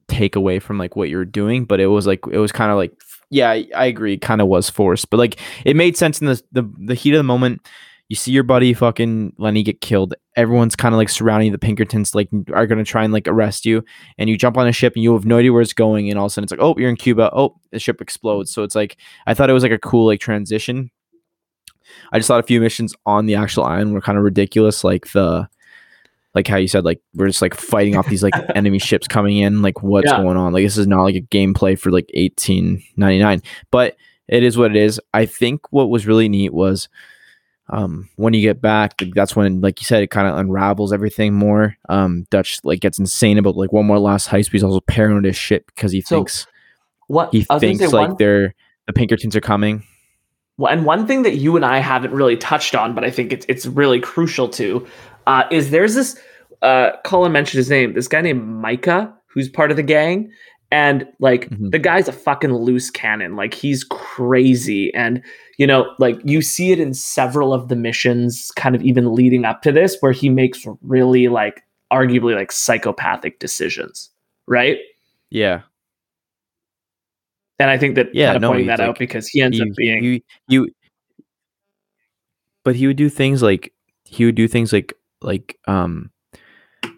takeaway 0.09 0.61
from 0.61 0.79
like 0.79 0.97
what 0.97 1.09
you 1.09 1.17
were 1.17 1.25
doing, 1.25 1.65
but 1.65 1.81
it 1.81 1.87
was 1.87 2.07
like 2.07 2.21
it 2.31 2.39
was 2.39 2.53
kind 2.53 2.71
of 2.71 2.77
like 2.77 2.93
yeah, 3.31 3.51
I, 3.51 3.69
I 3.77 3.87
agree, 3.87 4.17
kind 4.17 4.41
of 4.41 4.49
was 4.49 4.71
forced, 4.71 5.11
but 5.11 5.19
like 5.19 5.39
it 5.65 5.77
made 5.77 5.97
sense 5.97 6.21
in 6.21 6.27
the 6.27 6.43
the 6.53 6.71
the 6.79 6.95
heat 6.95 7.13
of 7.13 7.19
the 7.19 7.25
moment. 7.25 7.67
You 8.09 8.17
see 8.17 8.33
your 8.33 8.43
buddy 8.43 8.73
fucking 8.73 9.35
Lenny 9.37 9.63
get 9.63 9.83
killed. 9.83 10.15
Everyone's 10.35 10.75
kind 10.75 10.95
of 10.95 10.97
like 10.97 11.11
surrounding 11.11 11.53
the 11.53 11.59
Pinkertons, 11.59 12.15
like 12.15 12.31
are 12.55 12.67
gonna 12.67 12.85
try 12.85 13.05
and 13.05 13.13
like 13.13 13.29
arrest 13.29 13.67
you. 13.67 13.85
And 14.17 14.31
you 14.31 14.39
jump 14.39 14.57
on 14.57 14.67
a 14.67 14.73
ship 14.73 14.95
and 14.95 15.03
you 15.03 15.13
have 15.13 15.27
no 15.27 15.37
idea 15.37 15.53
where 15.53 15.61
it's 15.61 15.75
going. 15.75 16.09
And 16.09 16.19
all 16.19 16.25
of 16.25 16.31
a 16.31 16.33
sudden 16.33 16.45
it's 16.45 16.51
like, 16.51 16.63
oh, 16.63 16.75
you're 16.79 16.89
in 16.89 16.97
Cuba. 16.97 17.31
Oh, 17.35 17.61
the 17.71 17.79
ship 17.79 18.01
explodes. 18.01 18.51
So 18.51 18.63
it's 18.63 18.75
like 18.75 18.97
I 19.27 19.35
thought 19.35 19.51
it 19.51 19.53
was 19.53 19.63
like 19.63 19.73
a 19.73 19.79
cool 19.79 20.07
like 20.07 20.21
transition. 20.21 20.91
I 22.13 22.19
just 22.19 22.29
thought 22.29 22.41
a 22.41 22.47
few 22.47 22.63
missions 22.63 22.95
on 23.05 23.27
the 23.27 23.35
actual 23.35 23.65
island 23.65 23.93
were 23.93 24.01
kind 24.01 24.17
of 24.17 24.25
ridiculous, 24.25 24.85
like 24.85 25.13
the 25.13 25.47
like 26.39 26.47
how 26.47 26.57
you 26.57 26.69
said 26.69 26.85
like 26.85 27.01
we're 27.15 27.27
just 27.27 27.43
like 27.43 27.55
fighting 27.55 27.97
off 27.97 28.09
these 28.09 28.23
like 28.23 28.35
enemy 28.55 28.79
ships 28.79 29.09
coming 29.09 29.39
in 29.39 29.61
like 29.63 29.83
what's 29.83 30.07
Yeah. 30.11 30.23
going 30.23 30.37
on 30.37 30.53
like 30.53 30.65
this 30.65 30.79
is 30.79 30.87
not 30.87 31.03
like 31.03 31.17
a 31.17 31.21
gameplay 31.21 31.77
for 31.79 31.91
like 31.91 32.09
1899 32.15 33.43
but 33.73 33.97
it 34.29 34.43
is 34.43 34.57
what 34.57 34.71
it 34.71 34.77
is 34.77 35.01
i 35.13 35.27
think 35.27 35.61
what 35.73 35.91
was 35.91 36.07
really 36.07 36.29
neat 36.29 36.53
was 36.55 36.89
um 37.71 38.09
when 38.17 38.33
you 38.35 38.41
get 38.41 38.61
back 38.61 38.95
like, 39.01 39.13
that's 39.15 39.35
when 39.37 39.61
like 39.61 39.81
you 39.81 39.85
said 39.85 40.03
it 40.03 40.11
kind 40.11 40.29
of 40.29 40.37
unravels 40.37 40.93
everything 40.93 41.35
more 41.35 41.77
um 41.89 42.25
dutch 42.31 42.59
like 42.65 42.81
gets 42.81 42.99
insane 42.99 43.37
about 43.39 43.57
like 43.57 43.73
one 43.73 43.87
more 43.87 43.99
last 43.99 44.29
heist 44.29 44.51
he's 44.53 44.63
also 44.63 44.81
paranoid 44.81 45.27
as 45.27 45.37
shit 45.37 45.67
because 45.67 45.93
he 45.93 46.01
So, 46.01 46.17
thinks 46.19 46.47
what 47.09 47.31
he 47.33 47.47
I 47.51 47.55
was 47.55 47.61
gonna 47.63 47.75
thinks 47.79 47.93
like 47.93 48.09
one- 48.09 48.17
they're 48.19 48.55
the 48.87 48.93
pinkertons 48.93 49.37
are 49.37 49.41
coming 49.43 49.83
Well, 50.57 50.73
and 50.73 50.85
one 50.85 51.07
thing 51.07 51.23
that 51.23 51.37
you 51.37 51.57
and 51.57 51.65
I 51.65 51.79
haven't 51.79 52.13
really 52.13 52.37
touched 52.37 52.75
on, 52.75 52.95
but 52.95 53.05
I 53.05 53.11
think 53.11 53.33
it's 53.33 53.47
it's 53.49 53.65
really 53.67 54.01
crucial 54.01 54.49
to, 54.59 54.87
uh, 55.27 55.45
is 55.53 55.71
there's 55.71 55.95
this. 55.95 56.19
Uh, 56.63 56.91
Colin 57.05 57.33
mentioned 57.33 57.59
his 57.59 57.71
name. 57.71 57.95
This 57.95 58.09
guy 58.09 58.21
named 58.21 58.43
Micah, 58.45 59.13
who's 59.27 59.49
part 59.49 59.71
of 59.71 59.77
the 59.77 59.83
gang, 59.83 60.31
and 60.71 61.07
like 61.21 61.49
Mhm. 61.51 61.71
the 61.71 61.79
guy's 61.79 62.09
a 62.09 62.13
fucking 62.13 62.53
loose 62.53 62.91
cannon. 62.91 63.37
Like 63.37 63.55
he's 63.55 63.85
crazy, 63.85 64.93
and 64.95 65.23
you 65.59 65.67
know, 65.67 65.95
like 65.99 66.19
you 66.25 66.43
see 66.43 66.73
it 66.73 66.81
in 66.81 66.95
several 66.95 67.55
of 67.55 67.69
the 67.69 67.77
missions, 67.77 68.51
kind 68.57 68.75
of 68.75 68.83
even 68.83 69.15
leading 69.15 69.45
up 69.45 69.63
to 69.63 69.73
this, 69.73 69.97
where 70.01 70.13
he 70.13 70.29
makes 70.29 70.67
really 70.83 71.29
like 71.29 71.63
arguably 71.93 72.35
like 72.35 72.53
psychopathic 72.53 73.39
decisions, 73.39 74.11
right? 74.47 74.79
yeah 75.31 75.61
And 77.59 77.71
I 77.71 77.77
think 77.79 77.97
that 77.97 78.15
Yeah, 78.15 78.27
kind 78.27 78.37
of 78.37 78.43
no, 78.43 78.49
pointing 78.51 78.67
that 78.69 78.81
out 78.81 78.99
because 78.99 79.29
he 79.29 79.43
ends 79.43 79.59
you, 79.59 79.65
up 79.65 79.77
being 79.77 80.03
you 80.05 80.21
you 80.49 80.69
but 82.65 82.77
he 82.77 82.87
would 82.87 82.97
do 82.97 83.09
things 83.09 83.43
like 83.43 83.73
he 84.05 84.25
would 84.25 84.35
do 84.35 84.49
things 84.49 84.73
like 84.73 84.95
like 85.23 85.59
um 85.67 86.11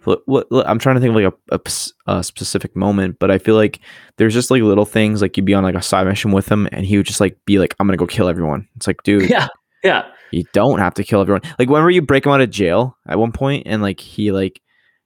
I'm 0.07 0.79
trying 0.79 0.97
to 0.97 1.01
think 1.01 1.15
of 1.15 1.33
like 1.51 1.69
a 2.07 2.23
specific 2.25 2.75
moment, 2.75 3.19
but 3.19 3.31
I 3.31 3.39
feel 3.39 3.55
like 3.55 3.81
there's 4.17 4.35
just 4.35 4.51
like 4.51 4.63
little 4.63 4.85
things 4.85 5.21
like 5.23 5.37
you'd 5.37 5.47
be 5.47 5.55
on 5.55 5.65
like 5.65 5.75
a 5.75 5.83
side 5.83 6.07
mission 6.07 6.33
with 6.33 6.49
him, 6.51 6.69
and 6.73 6.87
he 6.87 6.97
would 6.97 7.07
just 7.07 7.21
like 7.21 7.37
be 7.45 7.59
like, 7.59 7.75
"I'm 7.79 7.87
gonna 7.87 7.97
go 7.97 8.07
kill 8.07 8.29
everyone." 8.29 8.69
It's 8.77 8.87
like, 8.87 9.03
dude, 9.03 9.29
yeah, 9.31 9.49
yeah. 9.85 10.07
you 10.31 10.45
don't 10.53 10.79
have 10.79 10.95
to 10.95 11.05
kill 11.05 11.21
everyone. 11.21 11.43
Like 11.59 11.69
whenever 11.69 11.91
you 11.91 12.03
break 12.03 12.27
him 12.27 12.33
out 12.33 12.41
of 12.41 12.51
jail 12.51 12.97
at 13.07 13.19
one 13.19 13.33
point, 13.33 13.65
and 13.67 13.83
like 13.83 14.01
he 14.01 14.33
like 14.33 14.61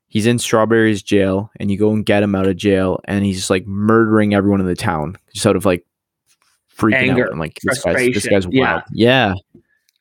he's 0.06 0.26
in 0.26 0.38
Strawberry's 0.38 1.02
jail, 1.02 1.50
and 1.58 1.70
you 1.70 1.78
go 1.78 1.90
and 1.92 2.06
get 2.06 2.22
him 2.22 2.34
out 2.34 2.46
of 2.46 2.56
jail, 2.56 3.00
and 3.04 3.24
he's 3.24 3.36
just 3.36 3.50
like 3.50 3.66
murdering 3.66 4.34
everyone 4.34 4.60
in 4.60 4.66
the 4.66 4.76
town, 4.76 5.16
just 5.32 5.46
out 5.46 5.56
of 5.56 5.64
like 5.64 5.84
freaking 6.76 7.10
Anger, 7.10 7.26
out. 7.26 7.32
I'm 7.32 7.38
like, 7.38 7.58
this 7.62 7.82
guy's 7.82 8.14
this 8.14 8.28
guy's 8.28 8.46
yeah. 8.50 8.74
wild. 8.74 8.82
Yeah, 8.92 9.34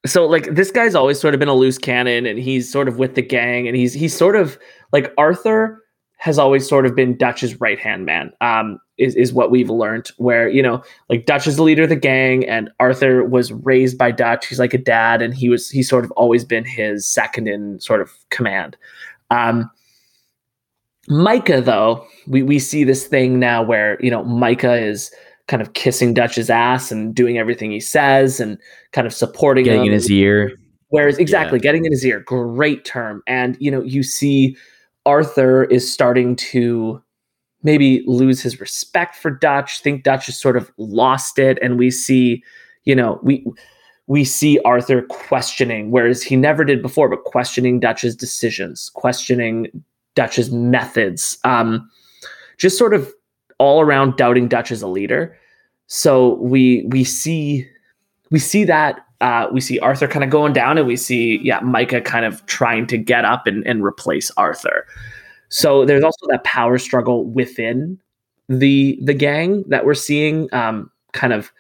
so 0.05 0.25
like 0.25 0.53
this 0.53 0.71
guy's 0.71 0.95
always 0.95 1.19
sort 1.19 1.33
of 1.33 1.39
been 1.39 1.49
a 1.49 1.53
loose 1.53 1.77
cannon 1.77 2.25
and 2.25 2.39
he's 2.39 2.71
sort 2.71 2.87
of 2.87 2.97
with 2.99 3.15
the 3.15 3.21
gang 3.21 3.67
and 3.67 3.77
he's 3.77 3.93
he's 3.93 4.15
sort 4.15 4.35
of 4.35 4.57
like 4.91 5.13
Arthur 5.17 5.81
has 6.17 6.39
always 6.39 6.65
sort 6.65 6.85
of 6.85 6.95
been 6.95 7.17
Dutch's 7.17 7.59
right 7.59 7.77
hand 7.77 8.05
man. 8.05 8.31
Um, 8.39 8.79
is 8.97 9.15
is 9.15 9.33
what 9.33 9.51
we've 9.51 9.69
learned. 9.69 10.09
Where 10.17 10.47
you 10.47 10.61
know, 10.63 10.81
like 11.09 11.25
Dutch 11.25 11.47
is 11.47 11.57
the 11.57 11.63
leader 11.63 11.83
of 11.83 11.89
the 11.89 11.97
gang, 11.97 12.47
and 12.47 12.69
Arthur 12.79 13.25
was 13.25 13.51
raised 13.51 13.97
by 13.97 14.11
Dutch. 14.11 14.47
He's 14.47 14.59
like 14.59 14.73
a 14.73 14.77
dad, 14.77 15.21
and 15.21 15.33
he 15.33 15.49
was 15.49 15.69
he's 15.69 15.89
sort 15.89 16.05
of 16.05 16.11
always 16.11 16.45
been 16.45 16.63
his 16.63 17.05
second 17.05 17.49
in 17.49 17.79
sort 17.81 17.99
of 17.99 18.09
command. 18.29 18.77
Um, 19.31 19.69
Micah, 21.09 21.59
though, 21.59 22.07
we 22.25 22.41
we 22.41 22.57
see 22.57 22.85
this 22.85 23.05
thing 23.05 23.39
now 23.39 23.61
where 23.61 23.97
you 23.99 24.09
know 24.09 24.23
Micah 24.23 24.75
is 24.75 25.11
kind 25.47 25.61
of 25.61 25.73
kissing 25.73 26.13
Dutch's 26.13 26.49
ass 26.49 26.91
and 26.91 27.13
doing 27.13 27.37
everything 27.37 27.71
he 27.71 27.79
says 27.79 28.39
and 28.39 28.57
kind 28.91 29.05
of 29.05 29.13
supporting 29.13 29.65
getting 29.65 29.81
him. 29.81 29.87
in 29.87 29.93
his 29.93 30.09
ear. 30.09 30.53
Whereas 30.89 31.17
exactly 31.17 31.59
getting 31.59 31.85
in 31.85 31.91
his 31.91 32.05
ear, 32.05 32.19
great 32.19 32.85
term. 32.85 33.23
And 33.27 33.57
you 33.59 33.71
know, 33.71 33.81
you 33.81 34.03
see 34.03 34.55
Arthur 35.05 35.63
is 35.65 35.91
starting 35.91 36.35
to 36.35 37.01
maybe 37.63 38.03
lose 38.05 38.41
his 38.41 38.59
respect 38.59 39.15
for 39.15 39.31
Dutch, 39.31 39.81
think 39.81 40.03
Dutch 40.03 40.27
has 40.27 40.37
sort 40.37 40.57
of 40.57 40.71
lost 40.77 41.39
it, 41.39 41.57
and 41.61 41.79
we 41.79 41.89
see, 41.89 42.43
you 42.83 42.95
know, 42.95 43.19
we 43.23 43.45
we 44.07 44.23
see 44.23 44.59
Arthur 44.65 45.01
questioning, 45.03 45.89
whereas 45.89 46.21
he 46.21 46.35
never 46.35 46.65
did 46.65 46.81
before, 46.81 47.09
but 47.09 47.23
questioning 47.23 47.79
Dutch's 47.79 48.15
decisions, 48.15 48.91
questioning 48.93 49.67
Dutch's 50.13 50.51
methods, 50.51 51.37
um, 51.45 51.89
just 52.57 52.77
sort 52.77 52.93
of 52.93 53.11
all 53.63 53.79
around 53.79 54.17
doubting 54.17 54.49
Dutch 54.49 54.71
as 54.71 54.81
a 54.81 54.87
leader. 54.87 55.37
So 55.87 56.35
we 56.35 56.85
we 56.89 57.05
see 57.05 57.65
we 58.29 58.39
see 58.39 58.65
that 58.65 59.05
uh, 59.21 59.47
we 59.53 59.61
see 59.61 59.79
Arthur 59.79 60.07
kind 60.07 60.23
of 60.23 60.29
going 60.29 60.51
down, 60.51 60.77
and 60.77 60.85
we 60.85 60.97
see 60.97 61.39
yeah 61.41 61.61
Micah 61.61 62.01
kind 62.01 62.25
of 62.25 62.45
trying 62.45 62.87
to 62.87 62.97
get 62.97 63.23
up 63.23 63.47
and, 63.47 63.65
and 63.65 63.83
replace 63.83 64.29
Arthur. 64.31 64.85
So 65.47 65.85
there's 65.85 66.03
also 66.03 66.27
that 66.27 66.43
power 66.43 66.77
struggle 66.77 67.23
within 67.25 67.99
the 68.49 68.99
the 69.01 69.13
gang 69.13 69.63
that 69.69 69.85
we're 69.85 69.93
seeing, 69.93 70.53
um, 70.53 70.91
kind 71.13 71.31
of 71.31 71.53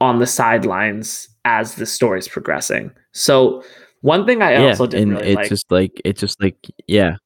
on 0.00 0.18
the 0.18 0.26
sidelines 0.26 1.28
as 1.46 1.76
the 1.76 1.86
story's 1.86 2.28
progressing. 2.28 2.92
So 3.12 3.64
one 4.02 4.26
thing 4.26 4.42
I 4.42 4.52
yeah, 4.52 4.68
also 4.68 4.86
didn't 4.86 5.08
and 5.08 5.20
really 5.20 5.28
it's 5.30 5.36
like, 5.36 5.48
just 5.48 5.72
like 5.72 6.02
it's 6.04 6.20
just 6.20 6.42
like 6.42 6.66
yeah, 6.86 7.16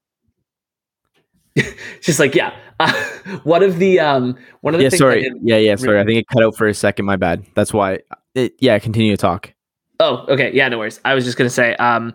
just 2.01 2.21
like 2.21 2.37
yeah, 2.37 2.55
uh, 2.81 2.93
one 3.45 3.63
of 3.63 3.79
the 3.79 4.01
um 4.01 4.37
one 4.61 4.75
of 4.75 4.79
the 4.79 4.85
yeah. 4.85 4.91
Sorry, 4.91 5.31
yeah, 5.43 5.57
yeah. 5.57 5.77
Sorry, 5.77 6.01
I 6.01 6.05
think 6.05 6.19
it 6.19 6.27
cut 6.29 6.43
out 6.43 6.57
for 6.57 6.67
a 6.67 6.75
second. 6.75 7.05
My 7.05 7.17
bad. 7.17 7.45
That's 7.55 7.73
why. 7.73 8.01
It, 8.35 8.55
yeah, 8.61 8.79
continue 8.79 9.13
to 9.13 9.21
talk. 9.21 9.53
Oh, 10.01 10.25
okay. 10.29 10.51
Yeah, 10.53 10.69
no 10.69 10.79
worries. 10.79 11.01
I 11.05 11.15
was 11.15 11.25
just 11.25 11.37
gonna 11.37 11.51
say, 11.51 11.77
um, 11.77 12.15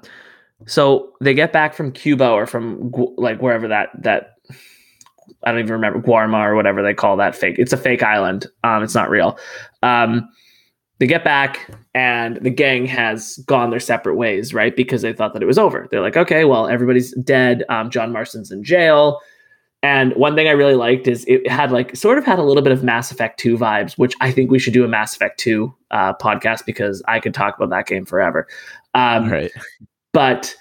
so 0.65 1.13
they 1.22 1.34
get 1.34 1.54
back 1.54 1.74
from 1.74 1.91
Cuba 1.91 2.30
or 2.30 2.46
from 2.46 2.91
like 3.17 3.41
wherever 3.41 3.67
that 3.67 3.89
that 4.02 4.36
I 5.43 5.52
don't 5.52 5.60
even 5.60 5.72
remember 5.72 6.02
Guarma 6.02 6.46
or 6.46 6.56
whatever 6.56 6.82
they 6.82 6.93
call 6.93 7.17
that 7.17 7.36
fake. 7.36 7.56
It's 7.60 7.74
a 7.74 7.78
fake 7.78 8.04
island. 8.04 8.48
Um, 8.63 8.84
it's 8.84 8.96
not 8.96 9.10
real. 9.10 9.38
Um, 9.84 10.28
they 11.00 11.06
get 11.06 11.24
back 11.24 11.70
and 11.93 12.38
the 12.38 12.50
gang 12.50 12.86
has 12.88 13.38
gone 13.46 13.70
their 13.70 13.80
separate 13.80 14.15
ways, 14.15 14.54
right? 14.54 14.76
Because 14.76 15.04
they 15.04 15.13
thought 15.13 15.34
that 15.34 15.43
it 15.43 15.46
was 15.46 15.60
over. 15.60 15.88
They're 15.89 16.02
like, 16.02 16.17
okay, 16.17 16.43
well, 16.43 16.67
everybody's 16.67 17.13
dead. 17.17 17.63
Um, 17.70 17.91
John 17.91 18.12
Marston's 18.12 18.52
in 18.52 18.63
jail. 18.63 19.20
And 19.84 20.13
one 20.16 20.36
thing 20.36 20.48
I 20.48 20.52
really 20.52 20.74
liked 20.74 21.08
is 21.08 21.24
it 21.28 21.48
had 21.50 21.72
like 21.72 21.96
sort 21.96 22.18
of 22.18 22.26
had 22.26 22.40
a 22.40 22.44
little 22.44 22.63
bit 22.63 22.72
of 22.72 22.84
Mass 22.84 23.12
Effect 23.12 23.40
2 23.40 23.58
vibes, 23.58 23.94
which 23.94 24.16
I 24.22 24.32
think 24.32 24.50
we 24.50 24.60
should 24.60 24.74
do 24.74 24.84
a 24.84 24.88
Mass 24.88 25.16
Effect 25.16 25.40
2 25.40 25.74
uh, 25.92 26.13
podcast 26.16 26.66
because 26.66 27.04
I 27.08 27.20
could 27.20 27.34
talk 27.34 27.56
about 27.56 27.70
that 27.70 27.86
game 27.86 28.06
forever. 28.06 28.48
Um, 28.96 29.30
right. 29.30 29.52
but 30.13 30.56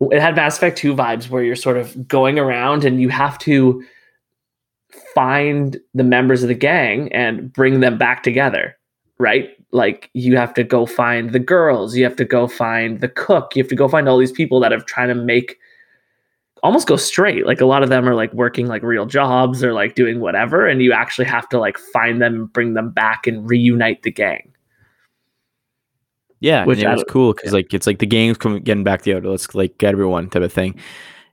it 0.00 0.20
had 0.20 0.36
Mass 0.36 0.56
Effect 0.56 0.78
2 0.78 0.94
vibes 0.94 1.28
where 1.28 1.42
you're 1.42 1.54
sort 1.54 1.76
of 1.76 2.08
going 2.08 2.38
around 2.38 2.84
and 2.84 3.00
you 3.00 3.10
have 3.10 3.38
to 3.40 3.84
find 5.14 5.78
the 5.94 6.04
members 6.04 6.42
of 6.42 6.48
the 6.48 6.54
gang 6.54 7.12
and 7.12 7.52
bring 7.52 7.80
them 7.80 7.98
back 7.98 8.22
together, 8.22 8.76
right? 9.18 9.50
Like 9.70 10.10
you 10.14 10.36
have 10.36 10.54
to 10.54 10.64
go 10.64 10.86
find 10.86 11.30
the 11.30 11.38
girls, 11.38 11.94
you 11.94 12.04
have 12.04 12.16
to 12.16 12.24
go 12.24 12.46
find 12.46 13.00
the 13.00 13.08
cook, 13.08 13.54
you 13.54 13.62
have 13.62 13.70
to 13.70 13.76
go 13.76 13.88
find 13.88 14.08
all 14.08 14.18
these 14.18 14.32
people 14.32 14.60
that 14.60 14.72
have 14.72 14.86
trying 14.86 15.08
to 15.08 15.14
make 15.14 15.58
almost 16.62 16.86
go 16.86 16.96
straight. 16.96 17.46
Like 17.46 17.60
a 17.60 17.66
lot 17.66 17.82
of 17.82 17.88
them 17.88 18.08
are 18.08 18.14
like 18.14 18.32
working 18.32 18.66
like 18.66 18.82
real 18.82 19.06
jobs 19.06 19.62
or 19.64 19.72
like 19.72 19.94
doing 19.94 20.20
whatever, 20.20 20.66
and 20.66 20.82
you 20.82 20.92
actually 20.92 21.26
have 21.26 21.48
to 21.50 21.58
like 21.58 21.78
find 21.78 22.20
them 22.22 22.34
and 22.34 22.52
bring 22.52 22.74
them 22.74 22.90
back 22.90 23.26
and 23.26 23.48
reunite 23.48 24.02
the 24.02 24.10
gang. 24.12 24.52
Yeah, 26.40 26.64
Which 26.64 26.78
and 26.78 26.88
it 26.88 26.90
I 26.90 26.94
was 26.94 27.04
cool 27.08 27.34
because 27.34 27.52
like 27.52 27.72
it's 27.72 27.86
like 27.86 28.00
the 28.00 28.06
gang's 28.06 28.36
coming 28.36 28.62
getting 28.64 28.82
back 28.82 29.02
together. 29.02 29.28
Let's 29.28 29.54
like 29.54 29.78
get 29.78 29.92
everyone 29.92 30.28
type 30.28 30.42
of 30.42 30.52
thing, 30.52 30.74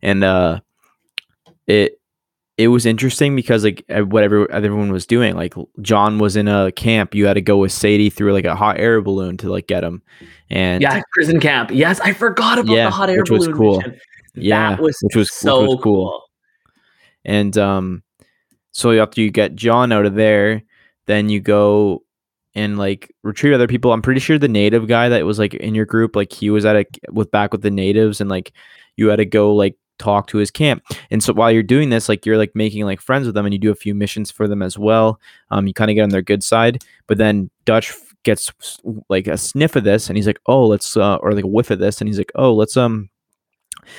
and 0.03 0.23
uh, 0.23 0.59
it 1.65 1.99
it 2.59 2.67
was 2.67 2.85
interesting 2.85 3.35
because 3.35 3.63
like 3.63 3.83
whatever 3.89 4.51
everyone 4.51 4.91
was 4.91 5.07
doing, 5.07 5.35
like 5.35 5.55
John 5.81 6.19
was 6.19 6.35
in 6.35 6.47
a 6.47 6.71
camp. 6.73 7.15
You 7.15 7.25
had 7.25 7.35
to 7.35 7.41
go 7.41 7.57
with 7.57 7.71
Sadie 7.71 8.11
through 8.11 8.33
like 8.33 8.45
a 8.45 8.55
hot 8.55 8.79
air 8.79 9.01
balloon 9.01 9.37
to 9.37 9.49
like 9.49 9.65
get 9.65 9.83
him, 9.83 10.03
and 10.51 10.81
Yeah, 10.81 11.01
prison 11.13 11.39
camp. 11.39 11.71
Yes, 11.73 11.99
I 12.01 12.13
forgot 12.13 12.59
about 12.59 12.71
Yeah, 12.73 12.85
the 12.85 12.91
hot 12.91 13.09
air 13.09 13.21
which 13.21 13.31
was 13.31 13.47
cool. 13.47 13.77
mission. 13.77 13.99
Yeah, 14.41 14.71
that 14.71 14.81
was, 14.81 14.97
which 15.01 15.15
was 15.15 15.33
so 15.33 15.61
which 15.61 15.69
was 15.69 15.79
cool. 15.83 16.23
And 17.25 17.57
um, 17.57 18.03
so 18.71 18.91
after 19.01 19.21
you 19.21 19.31
get 19.31 19.55
John 19.55 19.91
out 19.91 20.05
of 20.05 20.15
there, 20.15 20.63
then 21.05 21.29
you 21.29 21.39
go 21.39 22.03
and 22.55 22.77
like 22.77 23.13
retrieve 23.23 23.53
other 23.53 23.67
people. 23.67 23.93
I'm 23.93 24.01
pretty 24.01 24.19
sure 24.19 24.37
the 24.37 24.47
native 24.47 24.87
guy 24.87 25.09
that 25.09 25.25
was 25.25 25.39
like 25.39 25.53
in 25.53 25.75
your 25.75 25.85
group, 25.85 26.15
like 26.15 26.31
he 26.31 26.49
was 26.49 26.65
at 26.65 26.75
a 26.75 26.85
with 27.11 27.31
back 27.31 27.51
with 27.51 27.61
the 27.61 27.71
natives, 27.71 28.21
and 28.21 28.29
like 28.29 28.51
you 28.95 29.07
had 29.07 29.17
to 29.17 29.25
go 29.25 29.53
like 29.53 29.75
talk 29.97 30.27
to 30.27 30.37
his 30.37 30.49
camp. 30.49 30.83
And 31.11 31.21
so 31.21 31.33
while 31.33 31.51
you're 31.51 31.63
doing 31.63 31.89
this, 31.89 32.09
like 32.09 32.25
you're 32.25 32.37
like 32.37 32.55
making 32.55 32.85
like 32.85 33.01
friends 33.01 33.25
with 33.25 33.35
them, 33.35 33.45
and 33.45 33.53
you 33.53 33.59
do 33.59 33.71
a 33.71 33.75
few 33.75 33.93
missions 33.93 34.31
for 34.31 34.47
them 34.47 34.61
as 34.61 34.77
well. 34.77 35.19
Um, 35.51 35.67
you 35.67 35.73
kind 35.73 35.91
of 35.91 35.95
get 35.95 36.03
on 36.03 36.09
their 36.09 36.21
good 36.21 36.43
side, 36.43 36.83
but 37.07 37.17
then 37.17 37.49
Dutch 37.65 37.93
gets 38.23 38.51
like 39.09 39.27
a 39.27 39.37
sniff 39.37 39.75
of 39.75 39.83
this, 39.83 40.09
and 40.09 40.17
he's 40.17 40.27
like, 40.27 40.39
"Oh, 40.47 40.65
let's," 40.65 40.97
uh, 40.97 41.17
or 41.17 41.33
like 41.33 41.43
a 41.43 41.47
whiff 41.47 41.71
of 41.71 41.79
this, 41.79 42.01
and 42.01 42.07
he's 42.07 42.17
like, 42.17 42.31
"Oh, 42.35 42.53
let's 42.53 42.77
um, 42.77 43.09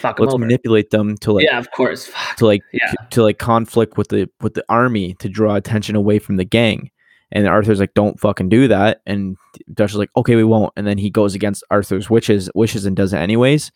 Fuck 0.00 0.18
let's 0.20 0.34
over. 0.34 0.40
manipulate 0.40 0.90
them 0.90 1.16
to 1.18 1.32
like." 1.32 1.44
yeah, 1.44 1.58
of 1.58 1.70
course. 1.72 2.06
Fuck. 2.06 2.36
to 2.36 2.46
like 2.46 2.62
Yeah. 2.72 2.90
to, 2.90 2.96
to 3.10 3.22
like 3.22 3.38
conflict 3.38 3.96
with 3.96 4.08
the 4.08 4.28
with 4.40 4.54
the 4.54 4.64
army 4.68 5.14
to 5.14 5.28
draw 5.28 5.54
attention 5.56 5.96
away 5.96 6.18
from 6.18 6.36
the 6.36 6.44
gang. 6.44 6.90
And 7.32 7.46
Arthur's 7.46 7.78
like, 7.78 7.94
"Don't 7.94 8.18
fucking 8.18 8.48
do 8.48 8.66
that." 8.68 9.02
And 9.06 9.36
Dutch 9.72 9.90
is 9.92 9.96
like, 9.96 10.10
"Okay, 10.16 10.34
we 10.34 10.42
won't." 10.44 10.72
And 10.76 10.84
then 10.86 10.98
he 10.98 11.10
goes 11.10 11.34
against 11.34 11.62
Arthur's 11.70 12.10
wishes, 12.10 12.50
wishes, 12.54 12.86
and 12.86 12.96
does 12.96 13.12
it 13.12 13.18
anyways. 13.18 13.70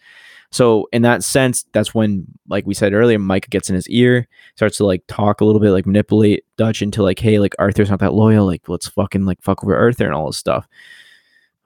So 0.50 0.88
in 0.92 1.02
that 1.02 1.24
sense, 1.24 1.64
that's 1.72 1.94
when, 1.94 2.26
like 2.48 2.66
we 2.66 2.74
said 2.74 2.92
earlier, 2.92 3.18
Mike 3.18 3.50
gets 3.50 3.68
in 3.68 3.74
his 3.74 3.88
ear, 3.88 4.26
starts 4.56 4.76
to 4.78 4.84
like 4.86 5.02
talk 5.08 5.40
a 5.40 5.44
little 5.44 5.60
bit, 5.60 5.70
like 5.70 5.86
manipulate 5.86 6.44
Dutch 6.56 6.82
into 6.82 7.02
like, 7.04 7.18
"Hey, 7.20 7.38
like 7.38 7.54
Arthur's 7.60 7.90
not 7.90 8.00
that 8.00 8.12
loyal. 8.14 8.44
Like, 8.44 8.68
let's 8.68 8.88
fucking 8.88 9.24
like 9.24 9.40
fuck 9.40 9.62
over 9.62 9.76
Arthur 9.76 10.04
and 10.06 10.14
all 10.14 10.26
this 10.26 10.36
stuff." 10.36 10.66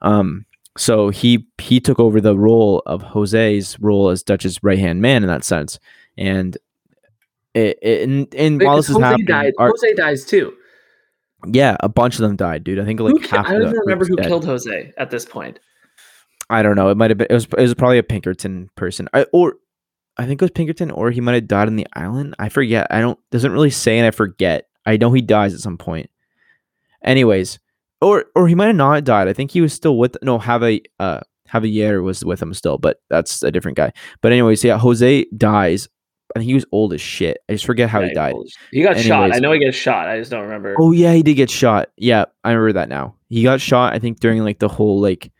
Um. 0.01 0.45
So 0.79 1.09
he 1.09 1.45
he 1.57 1.81
took 1.81 1.99
over 1.99 2.21
the 2.21 2.37
role 2.37 2.81
of 2.85 3.01
Hosea's 3.01 3.77
role 3.81 4.09
as 4.09 4.23
Dutch's 4.23 4.63
right 4.63 4.79
hand 4.79 5.01
man 5.01 5.23
in 5.23 5.27
that 5.27 5.43
sense, 5.43 5.77
and 6.17 6.57
it, 7.53 7.77
it 7.81 8.07
and, 8.07 8.33
and 8.33 8.61
while 8.61 8.77
this 8.77 8.87
is 8.89 8.95
Hosea 8.95 9.07
happening, 9.07 9.25
died. 9.25 9.53
Hosea 9.59 9.95
dies 9.95 10.23
too. 10.23 10.53
yeah, 11.47 11.75
a 11.81 11.89
bunch 11.89 12.15
of 12.15 12.21
them 12.21 12.37
died, 12.37 12.63
dude. 12.63 12.79
I 12.79 12.85
think 12.85 13.01
like 13.01 13.11
Who 13.11 13.19
half. 13.27 13.45
I 13.45 13.53
don't 13.53 13.63
even 13.63 13.73
remember 13.73 14.05
who 14.05 14.15
dead. 14.15 14.27
killed 14.27 14.45
Hosea 14.45 14.93
at 14.97 15.11
this 15.11 15.25
point. 15.25 15.59
I 16.49 16.63
don't 16.63 16.77
know. 16.77 16.87
It 16.87 16.95
might 16.95 17.11
have 17.11 17.17
been. 17.17 17.27
It 17.29 17.33
was. 17.33 17.43
It 17.45 17.61
was 17.61 17.73
probably 17.73 17.97
a 17.97 18.03
Pinkerton 18.03 18.69
person, 18.75 19.09
I, 19.13 19.25
or 19.33 19.55
I 20.17 20.25
think 20.25 20.41
it 20.41 20.45
was 20.45 20.51
Pinkerton, 20.51 20.91
or 20.91 21.11
he 21.11 21.19
might 21.19 21.33
have 21.33 21.47
died 21.49 21.67
on 21.67 21.75
the 21.75 21.87
island. 21.91 22.35
I 22.39 22.47
forget. 22.47 22.87
I 22.89 23.01
don't. 23.01 23.19
Doesn't 23.31 23.51
really 23.51 23.69
say, 23.69 23.97
and 23.97 24.07
I 24.07 24.11
forget. 24.11 24.69
I 24.85 24.95
know 24.95 25.11
he 25.11 25.21
dies 25.21 25.53
at 25.53 25.59
some 25.59 25.77
point. 25.77 26.09
Anyways, 27.03 27.59
or 28.01 28.25
or 28.35 28.47
he 28.47 28.55
might 28.55 28.67
have 28.67 28.75
not 28.75 29.03
died. 29.03 29.27
I 29.27 29.33
think 29.33 29.51
he 29.51 29.61
was 29.61 29.73
still 29.73 29.97
with. 29.97 30.17
No, 30.21 30.39
have 30.39 30.63
a 30.63 30.81
uh 30.99 31.21
Javier 31.51 32.03
was 32.03 32.23
with 32.23 32.41
him 32.41 32.53
still, 32.53 32.77
but 32.77 33.01
that's 33.09 33.43
a 33.43 33.51
different 33.51 33.77
guy. 33.77 33.91
But 34.21 34.31
anyways, 34.31 34.63
yeah, 34.63 34.77
Hosea 34.77 35.25
dies. 35.35 35.87
I 36.35 36.39
think 36.39 36.47
he 36.47 36.53
was 36.53 36.65
old 36.71 36.93
as 36.93 37.01
shit. 37.01 37.39
I 37.49 37.53
just 37.53 37.65
forget 37.65 37.89
how 37.89 38.01
Yeah, 38.01 38.07
he 38.07 38.13
died. 38.13 38.35
He 38.71 38.83
got 38.83 38.99
shot. 38.99 39.33
I 39.33 39.39
know 39.39 39.51
he 39.51 39.59
gets 39.59 39.75
shot. 39.75 40.07
I 40.07 40.19
just 40.19 40.29
don't 40.29 40.43
remember. 40.43 40.75
Oh 40.77 40.91
yeah, 40.91 41.13
he 41.13 41.23
did 41.23 41.33
get 41.35 41.49
shot. 41.49 41.89
Yeah, 41.97 42.25
I 42.43 42.51
remember 42.51 42.73
that 42.73 42.89
now. 42.89 43.15
He 43.29 43.43
got 43.43 43.61
shot, 43.61 43.93
I 43.93 43.99
think, 43.99 44.19
during 44.19 44.43
like 44.43 44.59
the 44.59 44.67
whole 44.67 44.99
like 44.99 45.31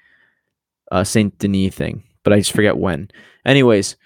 uh 0.92 1.04
Saint 1.04 1.38
Denis 1.38 1.76
thing, 1.76 2.04
but 2.24 2.34
I 2.34 2.40
just 2.40 2.54
forget 2.54 2.78
when. 2.78 3.10
Anyways, 3.46 3.98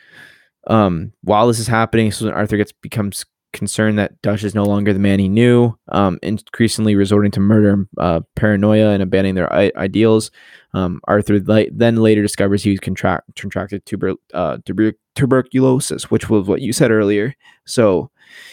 um, 0.67 1.13
while 1.21 1.47
this 1.47 1.59
is 1.59 1.67
happening, 1.67 2.11
so 2.11 2.25
when 2.25 2.33
Arthur 2.33 2.57
gets 2.57 2.73
becomes 2.73 3.25
concerned 3.53 3.97
that 3.99 4.21
Dutch 4.21 4.43
is 4.43 4.53
no 4.53 4.63
longer 4.63 4.91
the 4.91 4.99
man 4.99 5.19
he 5.19 5.29
knew, 5.29 5.77
um, 5.89 6.19
increasingly 6.21 6.95
resorting 6.95 7.31
to 7.31 7.39
murder, 7.39 7.87
uh, 7.97 8.21
paranoia, 8.35 8.89
and 8.89 9.01
abandoning 9.01 9.35
their 9.35 9.51
I- 9.53 9.71
ideals. 9.77 10.31
Um, 10.73 10.99
Arthur 11.07 11.39
li- 11.39 11.69
then 11.73 11.95
later 11.97 12.21
discovers 12.21 12.63
he 12.63 12.71
was 12.71 12.79
contract- 12.79 13.35
contracted 13.35 13.85
tuber- 13.85 14.15
uh, 14.33 14.57
tuber- 14.65 14.97
tuberculosis, 15.15 16.09
which 16.11 16.29
was 16.29 16.47
what 16.47 16.61
you 16.61 16.73
said 16.73 16.91
earlier. 16.91 17.35
So, 17.65 18.09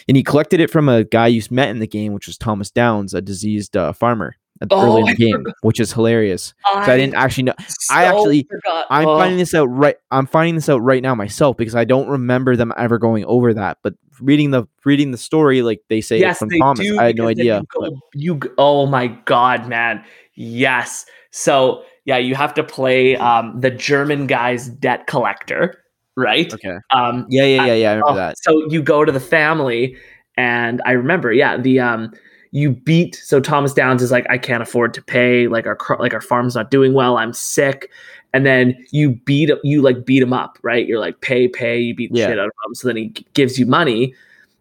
and 0.07 0.15
he 0.15 0.23
collected 0.23 0.59
it 0.59 0.69
from 0.69 0.87
a 0.87 1.03
guy 1.03 1.27
you 1.27 1.41
met 1.49 1.69
in 1.69 1.79
the 1.79 1.87
game, 1.87 2.13
which 2.13 2.27
was 2.27 2.37
Thomas 2.37 2.71
Downes, 2.71 3.13
a 3.13 3.21
diseased 3.21 3.75
uh, 3.75 3.93
farmer 3.93 4.35
at 4.61 4.69
the 4.69 4.75
early 4.75 4.89
Oh, 4.89 4.97
in 4.97 5.05
the 5.05 5.11
I 5.11 5.15
game, 5.15 5.43
which 5.61 5.79
is 5.79 5.91
hilarious. 5.91 6.53
I, 6.65 6.85
So 6.85 6.93
I 6.93 6.97
didn't 6.97 7.15
actually 7.15 7.43
know. 7.43 7.53
I 7.89 8.05
actually- 8.05 8.47
forgot. 8.49 8.85
I'm 8.89 9.07
Oh, 9.07 9.17
finding 9.17 9.37
this 9.39 9.53
out 9.53 9.65
right. 9.65 9.95
I'm 10.11 10.27
finding 10.27 10.55
this 10.55 10.69
out 10.69 10.79
right 10.81 11.01
now 11.01 11.15
myself 11.15 11.57
because 11.57 11.75
I 11.75 11.83
don't 11.83 12.07
remember 12.07 12.55
them 12.55 12.71
ever 12.77 12.97
going 12.97 13.25
over 13.25 13.53
that. 13.53 13.79
But 13.83 13.95
reading 14.21 14.51
the 14.51 14.65
reading 14.85 15.11
the 15.11 15.17
story, 15.17 15.61
like 15.63 15.81
they 15.89 15.99
say 16.01 16.19
yes, 16.19 16.37
from 16.39 16.49
Thomas, 16.51 16.85
do, 16.85 16.99
I 16.99 17.05
had 17.05 17.17
no 17.17 17.27
idea. 17.27 17.59
You, 17.59 17.65
go, 17.73 18.01
you 18.13 18.39
oh 18.57 18.85
my 18.85 19.07
god, 19.25 19.67
man! 19.67 20.03
Yes. 20.35 21.05
So 21.31 21.83
yeah, 22.05 22.17
you 22.17 22.35
have 22.35 22.53
to 22.55 22.63
play 22.63 23.15
um, 23.17 23.59
the 23.59 23.71
German 23.71 24.27
guy's 24.27 24.67
debt 24.69 25.07
collector, 25.07 25.83
right? 26.17 26.51
okay. 26.53 26.77
Um, 26.91 27.25
Yeah, 27.29 27.45
yeah, 27.45 27.65
yeah, 27.65 27.73
yeah. 27.73 27.89
I 27.91 27.93
remember 27.93 28.11
Oh, 28.11 28.15
that. 28.15 28.37
So 28.41 28.65
you 28.69 28.81
go 28.81 29.05
to 29.05 29.11
the 29.11 29.19
family, 29.19 29.95
and 30.35 30.81
I 30.85 30.91
remember, 30.93 31.31
yeah, 31.31 31.57
the 31.57 31.79
um, 31.79 32.11
you 32.51 32.71
beat. 32.71 33.15
So 33.15 33.39
Thomas 33.39 33.73
Downes 33.73 34.01
is 34.01 34.11
like, 34.11 34.25
I 34.29 34.37
can't 34.37 34.61
afford 34.61 34.93
to 34.95 35.01
pay. 35.01 35.47
Like 35.47 35.65
our 35.65 35.77
like 35.99 36.13
our 36.13 36.21
farm's 36.21 36.55
not 36.55 36.69
doing 36.69 36.93
well. 36.93 37.17
I'm 37.17 37.33
sick. 37.33 37.89
And 38.33 38.45
then 38.45 38.75
you 38.91 39.11
beat 39.25 39.49
him. 39.49 39.57
You 39.63 39.81
like 39.81 40.05
beat 40.05 40.21
him 40.21 40.33
up, 40.33 40.57
right? 40.61 40.85
You're 40.85 40.99
like, 40.99 41.21
pay, 41.21 41.47
pay. 41.47 41.79
You 41.79 41.95
beat 41.95 42.11
the 42.11 42.19
Yeah. 42.19 42.27
shit 42.27 42.39
out 42.39 42.47
of 42.47 42.53
him. 42.65 42.75
So 42.75 42.87
then 42.87 42.97
he 42.97 43.07
gives 43.33 43.57
you 43.57 43.65
money. 43.65 44.13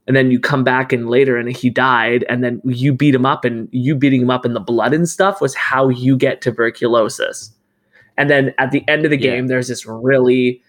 And 0.06 0.16
then 0.16 0.30
you 0.32 0.40
come 0.40 0.64
back 0.64 0.92
and 0.92 1.08
later 1.08 1.36
and 1.36 1.54
he 1.54 1.70
died. 1.70 2.24
And 2.28 2.42
then 2.42 2.60
you 2.64 2.92
beat 2.92 3.14
him 3.14 3.26
up, 3.26 3.44
and 3.44 3.68
you 3.70 3.94
beating 3.94 4.22
him 4.22 4.30
up 4.30 4.44
in 4.44 4.54
the 4.54 4.60
blood 4.60 4.92
and 4.92 5.08
stuff 5.08 5.40
was 5.40 5.54
how 5.54 5.88
you 5.88 6.16
get 6.16 6.40
tuberculosis. 6.40 7.52
And 8.16 8.28
then 8.28 8.52
at 8.58 8.70
the 8.72 8.84
end 8.88 9.04
of 9.04 9.10
the 9.10 9.20
Yeah. 9.20 9.32
game, 9.36 9.46
there's 9.46 9.68
this 9.68 9.86
really 9.86 10.60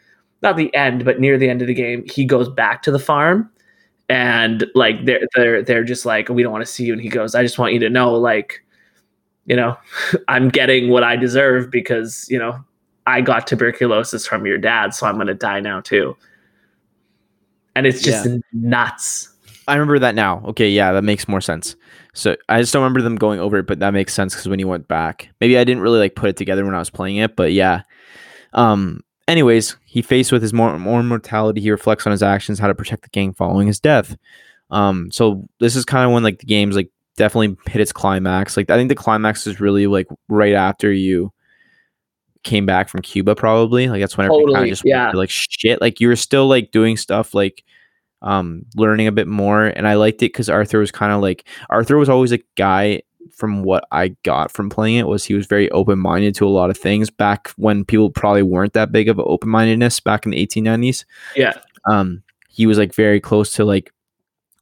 not 0.43 0.57
the 0.57 0.73
end, 0.75 1.05
but 1.05 1.19
near 1.19 1.37
the 1.37 1.49
end 1.49 1.61
of 1.61 1.67
the 1.67 1.73
game, 1.73 2.03
he 2.07 2.25
goes 2.25 2.49
back 2.49 2.81
to 2.83 2.91
the 2.91 2.99
farm 2.99 3.49
and 4.11 4.69
like 4.75 5.05
they're 5.05 5.25
they're 5.35 5.63
they're 5.63 5.83
just 5.85 6.05
like, 6.05 6.27
we 6.27 6.43
don't 6.43 6.51
want 6.51 6.65
to 6.65 6.71
see 6.71 6.83
you. 6.83 6.91
And 6.91 7.01
he 7.01 7.07
goes, 7.07 7.33
I 7.33 7.43
just 7.43 7.57
want 7.57 7.71
you 7.71 7.79
to 7.79 7.89
know, 7.89 8.13
like, 8.13 8.61
you 9.45 9.55
know, 9.55 9.77
I'm 10.27 10.49
getting 10.49 10.89
what 10.89 11.05
I 11.05 11.15
deserve 11.15 11.71
because, 11.71 12.27
you 12.29 12.37
know, 12.37 12.61
I 13.07 13.21
got 13.21 13.47
tuberculosis 13.47 14.27
from 14.27 14.45
your 14.45 14.57
dad, 14.57 14.93
so 14.93 15.07
I'm 15.07 15.17
gonna 15.17 15.33
die 15.33 15.61
now 15.61 15.79
too. 15.79 16.17
And 17.73 17.87
it's 17.87 18.01
just 18.01 18.27
nuts. 18.51 19.29
I 19.69 19.75
remember 19.75 19.97
that 19.99 20.13
now. 20.13 20.43
Okay, 20.47 20.69
yeah, 20.69 20.91
that 20.91 21.03
makes 21.03 21.29
more 21.29 21.39
sense. 21.39 21.77
So 22.13 22.35
I 22.49 22.59
just 22.59 22.73
don't 22.73 22.81
remember 22.81 23.01
them 23.01 23.15
going 23.15 23.39
over 23.39 23.59
it, 23.59 23.67
but 23.67 23.79
that 23.79 23.93
makes 23.93 24.13
sense 24.13 24.33
because 24.33 24.49
when 24.49 24.59
he 24.59 24.65
went 24.65 24.89
back, 24.89 25.29
maybe 25.39 25.57
I 25.57 25.63
didn't 25.63 25.81
really 25.81 25.99
like 25.99 26.15
put 26.15 26.29
it 26.29 26.35
together 26.35 26.65
when 26.65 26.75
I 26.75 26.79
was 26.79 26.89
playing 26.89 27.15
it, 27.15 27.37
but 27.37 27.53
yeah. 27.53 27.83
Um. 28.51 29.05
Anyways, 29.27 29.77
he 29.85 30.01
faced 30.01 30.31
with 30.31 30.41
his 30.41 30.53
more 30.53 30.77
more 30.77 31.03
mortality, 31.03 31.61
he 31.61 31.71
reflects 31.71 32.05
on 32.05 32.11
his 32.11 32.23
actions, 32.23 32.59
how 32.59 32.67
to 32.67 32.75
protect 32.75 33.03
the 33.03 33.09
gang 33.09 33.33
following 33.33 33.67
his 33.67 33.79
death. 33.79 34.17
Um. 34.69 35.11
So 35.11 35.47
this 35.59 35.75
is 35.75 35.85
kind 35.85 36.05
of 36.05 36.11
when 36.11 36.23
like 36.23 36.39
the 36.39 36.45
game's 36.45 36.75
like 36.75 36.89
definitely 37.17 37.57
hit 37.67 37.81
its 37.81 37.91
climax. 37.91 38.57
Like 38.57 38.69
I 38.69 38.77
think 38.77 38.89
the 38.89 38.95
climax 38.95 39.47
is 39.47 39.59
really 39.59 39.87
like 39.87 40.07
right 40.27 40.53
after 40.53 40.91
you 40.91 41.31
came 42.43 42.65
back 42.65 42.89
from 42.89 43.01
Cuba, 43.01 43.35
probably. 43.35 43.87
Like 43.87 44.01
that's 44.01 44.17
when 44.17 44.25
everything 44.25 44.53
kind 44.53 44.65
of 44.65 44.69
just 44.69 44.83
yeah. 44.85 45.11
like 45.11 45.29
shit. 45.29 45.81
Like 45.81 45.99
you 45.99 46.07
were 46.07 46.15
still 46.15 46.47
like 46.47 46.71
doing 46.71 46.97
stuff 46.97 47.33
like 47.33 47.63
um 48.21 48.65
learning 48.75 49.07
a 49.07 49.11
bit 49.11 49.27
more 49.27 49.65
and 49.65 49.87
i 49.87 49.95
liked 49.95 50.21
it 50.21 50.31
because 50.31 50.47
arthur 50.49 50.77
was 50.77 50.91
kind 50.91 51.11
of 51.11 51.21
like 51.21 51.47
arthur 51.71 51.97
was 51.97 52.09
always 52.09 52.31
a 52.31 52.39
guy 52.55 53.01
from 53.33 53.63
what 53.63 53.83
i 53.91 54.09
got 54.23 54.51
from 54.51 54.69
playing 54.69 54.97
it 54.97 55.07
was 55.07 55.23
he 55.23 55.33
was 55.33 55.45
very 55.47 55.69
open-minded 55.71 56.35
to 56.35 56.45
a 56.47 56.49
lot 56.49 56.69
of 56.69 56.77
things 56.77 57.09
back 57.09 57.49
when 57.57 57.83
people 57.85 58.09
probably 58.09 58.43
weren't 58.43 58.73
that 58.73 58.91
big 58.91 59.09
of 59.09 59.17
an 59.19 59.25
open-mindedness 59.27 59.99
back 59.99 60.25
in 60.25 60.31
the 60.31 60.45
1890s 60.47 61.05
Yeah. 61.35 61.53
um 61.89 62.23
he 62.49 62.65
was 62.65 62.77
like 62.77 62.93
very 62.93 63.19
close 63.19 63.51
to 63.53 63.65
like 63.65 63.91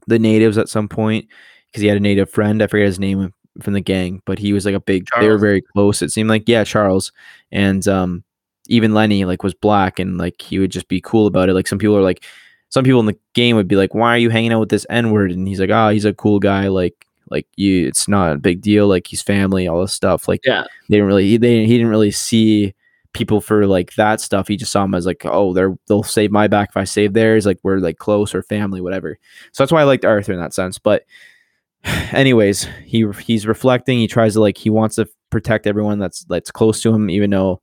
the 0.08 0.20
natives 0.20 0.58
at 0.58 0.70
some 0.70 0.88
point 0.88 1.28
because 1.68 1.82
he 1.82 1.88
had 1.88 1.98
a 1.98 2.02
native 2.02 2.30
friend 2.30 2.62
i 2.62 2.68
forget 2.68 2.88
his 2.88 3.00
name 3.00 3.34
from 3.62 3.74
the 3.74 3.82
gang 3.82 4.22
but 4.26 4.40
he 4.40 4.54
was 4.54 4.66
like 4.66 4.76
a 4.76 4.80
big 4.80 5.06
they 5.20 5.28
were 5.28 5.38
very 5.38 5.62
close 5.62 6.02
it 6.02 6.12
seemed 6.12 6.30
like 6.30 6.44
yeah 6.48 6.64
charles. 6.64 7.12
And 7.52 7.86
um 7.88 8.24
even 8.68 8.94
lenny 8.94 9.26
like 9.26 9.42
was 9.44 9.54
black 9.56 10.00
and 10.00 10.18
like 10.20 10.40
he 10.42 10.60
would 10.60 10.72
just 10.72 10.88
be 10.88 11.02
cool 11.02 11.26
about 11.28 11.50
it 11.50 11.54
like 11.56 11.68
some 11.68 11.80
people 11.80 11.98
are 11.98 12.02
like 12.04 12.24
some 12.70 12.84
people 12.84 13.00
in 13.00 13.08
the 13.08 13.18
game 13.34 13.56
would 13.56 13.68
be 13.68 13.76
like 13.76 13.96
why 13.96 14.14
are 14.14 14.20
you 14.20 14.30
hanging 14.30 14.54
out 14.54 14.60
with 14.60 14.70
this 14.70 14.86
n-word? 14.92 15.32
And 15.32 15.48
he's 15.48 15.60
like 15.60 15.72
oh 15.72 15.90
he's 15.90 16.06
a 16.06 16.14
cool 16.14 16.40
guy 16.40 16.68
like 16.68 17.06
like 17.32 17.48
you 17.56 17.88
it's 17.88 18.08
not 18.08 18.32
a 18.34 18.38
big 18.38 18.62
deal 18.62 18.88
like 18.88 19.08
he's 19.08 19.22
family 19.22 19.68
all 19.68 19.82
this 19.82 19.94
stuff 19.94 20.28
like 20.28 20.42
Yeah. 20.46 20.64
they 20.90 20.96
didn't 20.98 21.08
really 21.08 21.28
he, 21.30 21.38
they, 21.38 21.66
he 21.66 21.74
didn't 21.78 21.90
really 21.90 22.12
see 22.12 22.74
people 23.14 23.42
for 23.42 23.66
like 23.66 23.96
that 23.96 24.22
stuff. 24.22 24.48
He 24.48 24.56
just 24.56 24.72
saw 24.72 24.84
them 24.84 24.94
as 24.94 25.08
like, 25.08 25.24
oh, 25.26 25.52
they're 25.52 25.76
they'll 25.88 26.04
save 26.04 26.32
my 26.32 26.48
back 26.48 26.70
if 26.70 26.78
I 26.78 26.84
save 26.84 27.14
theirs. 27.14 27.44
Like 27.44 27.58
we're 27.64 27.80
like 27.80 27.98
close 27.98 28.36
or 28.36 28.44
family, 28.44 28.82
whatever. 28.82 29.18
So 29.52 29.64
that's 29.64 29.72
why 29.72 29.82
I 29.82 29.86
liked 29.86 30.06
Arthur 30.06 30.32
in 30.32 30.40
that 30.40 30.54
sense. 30.54 30.78
But 30.78 31.06
anyways, 32.12 32.68
he 32.86 33.06
he's 33.22 33.48
reflecting. 33.48 33.98
He 33.98 34.08
tries 34.08 34.34
to 34.34 34.42
like 34.42 34.58
he 34.58 34.70
wants 34.70 34.96
to 34.98 35.10
protect 35.32 35.66
everyone 35.66 35.98
that's 35.98 36.24
that's 36.26 36.52
close 36.52 36.82
to 36.84 36.94
him, 36.94 37.10
even 37.10 37.32
though 37.32 37.62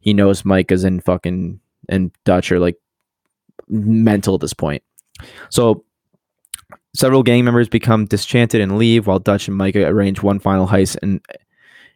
he 0.00 0.14
knows 0.14 0.46
Mike 0.46 0.72
is 0.72 0.82
in 0.82 1.00
fucking 1.00 1.60
and 1.90 2.10
Dutch 2.24 2.50
are 2.50 2.58
like 2.58 2.76
mental 3.68 4.34
at 4.34 4.40
this 4.40 4.54
point. 4.54 4.82
So 5.50 5.84
several 6.94 7.22
gang 7.22 7.44
members 7.44 7.68
become 7.68 8.06
dischanted 8.06 8.60
and 8.60 8.78
leave, 8.78 9.06
while 9.06 9.18
Dutch 9.18 9.48
and 9.48 9.56
Micah 9.56 9.86
arrange 9.86 10.22
one 10.22 10.38
final 10.38 10.66
heist 10.66 10.96
and 11.02 11.20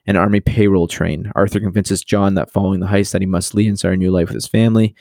an 0.06 0.16
army 0.16 0.40
payroll 0.40 0.86
train. 0.86 1.32
Arthur 1.34 1.60
convinces 1.60 2.04
John 2.04 2.34
that 2.34 2.50
following 2.50 2.80
the 2.80 2.86
heist 2.86 3.12
that 3.12 3.22
he 3.22 3.26
must 3.26 3.54
leave 3.54 3.68
and 3.68 3.78
start 3.78 3.94
a 3.94 3.96
new 3.96 4.10
life 4.10 4.28
with 4.28 4.34
his 4.34 4.46
family. 4.46 4.94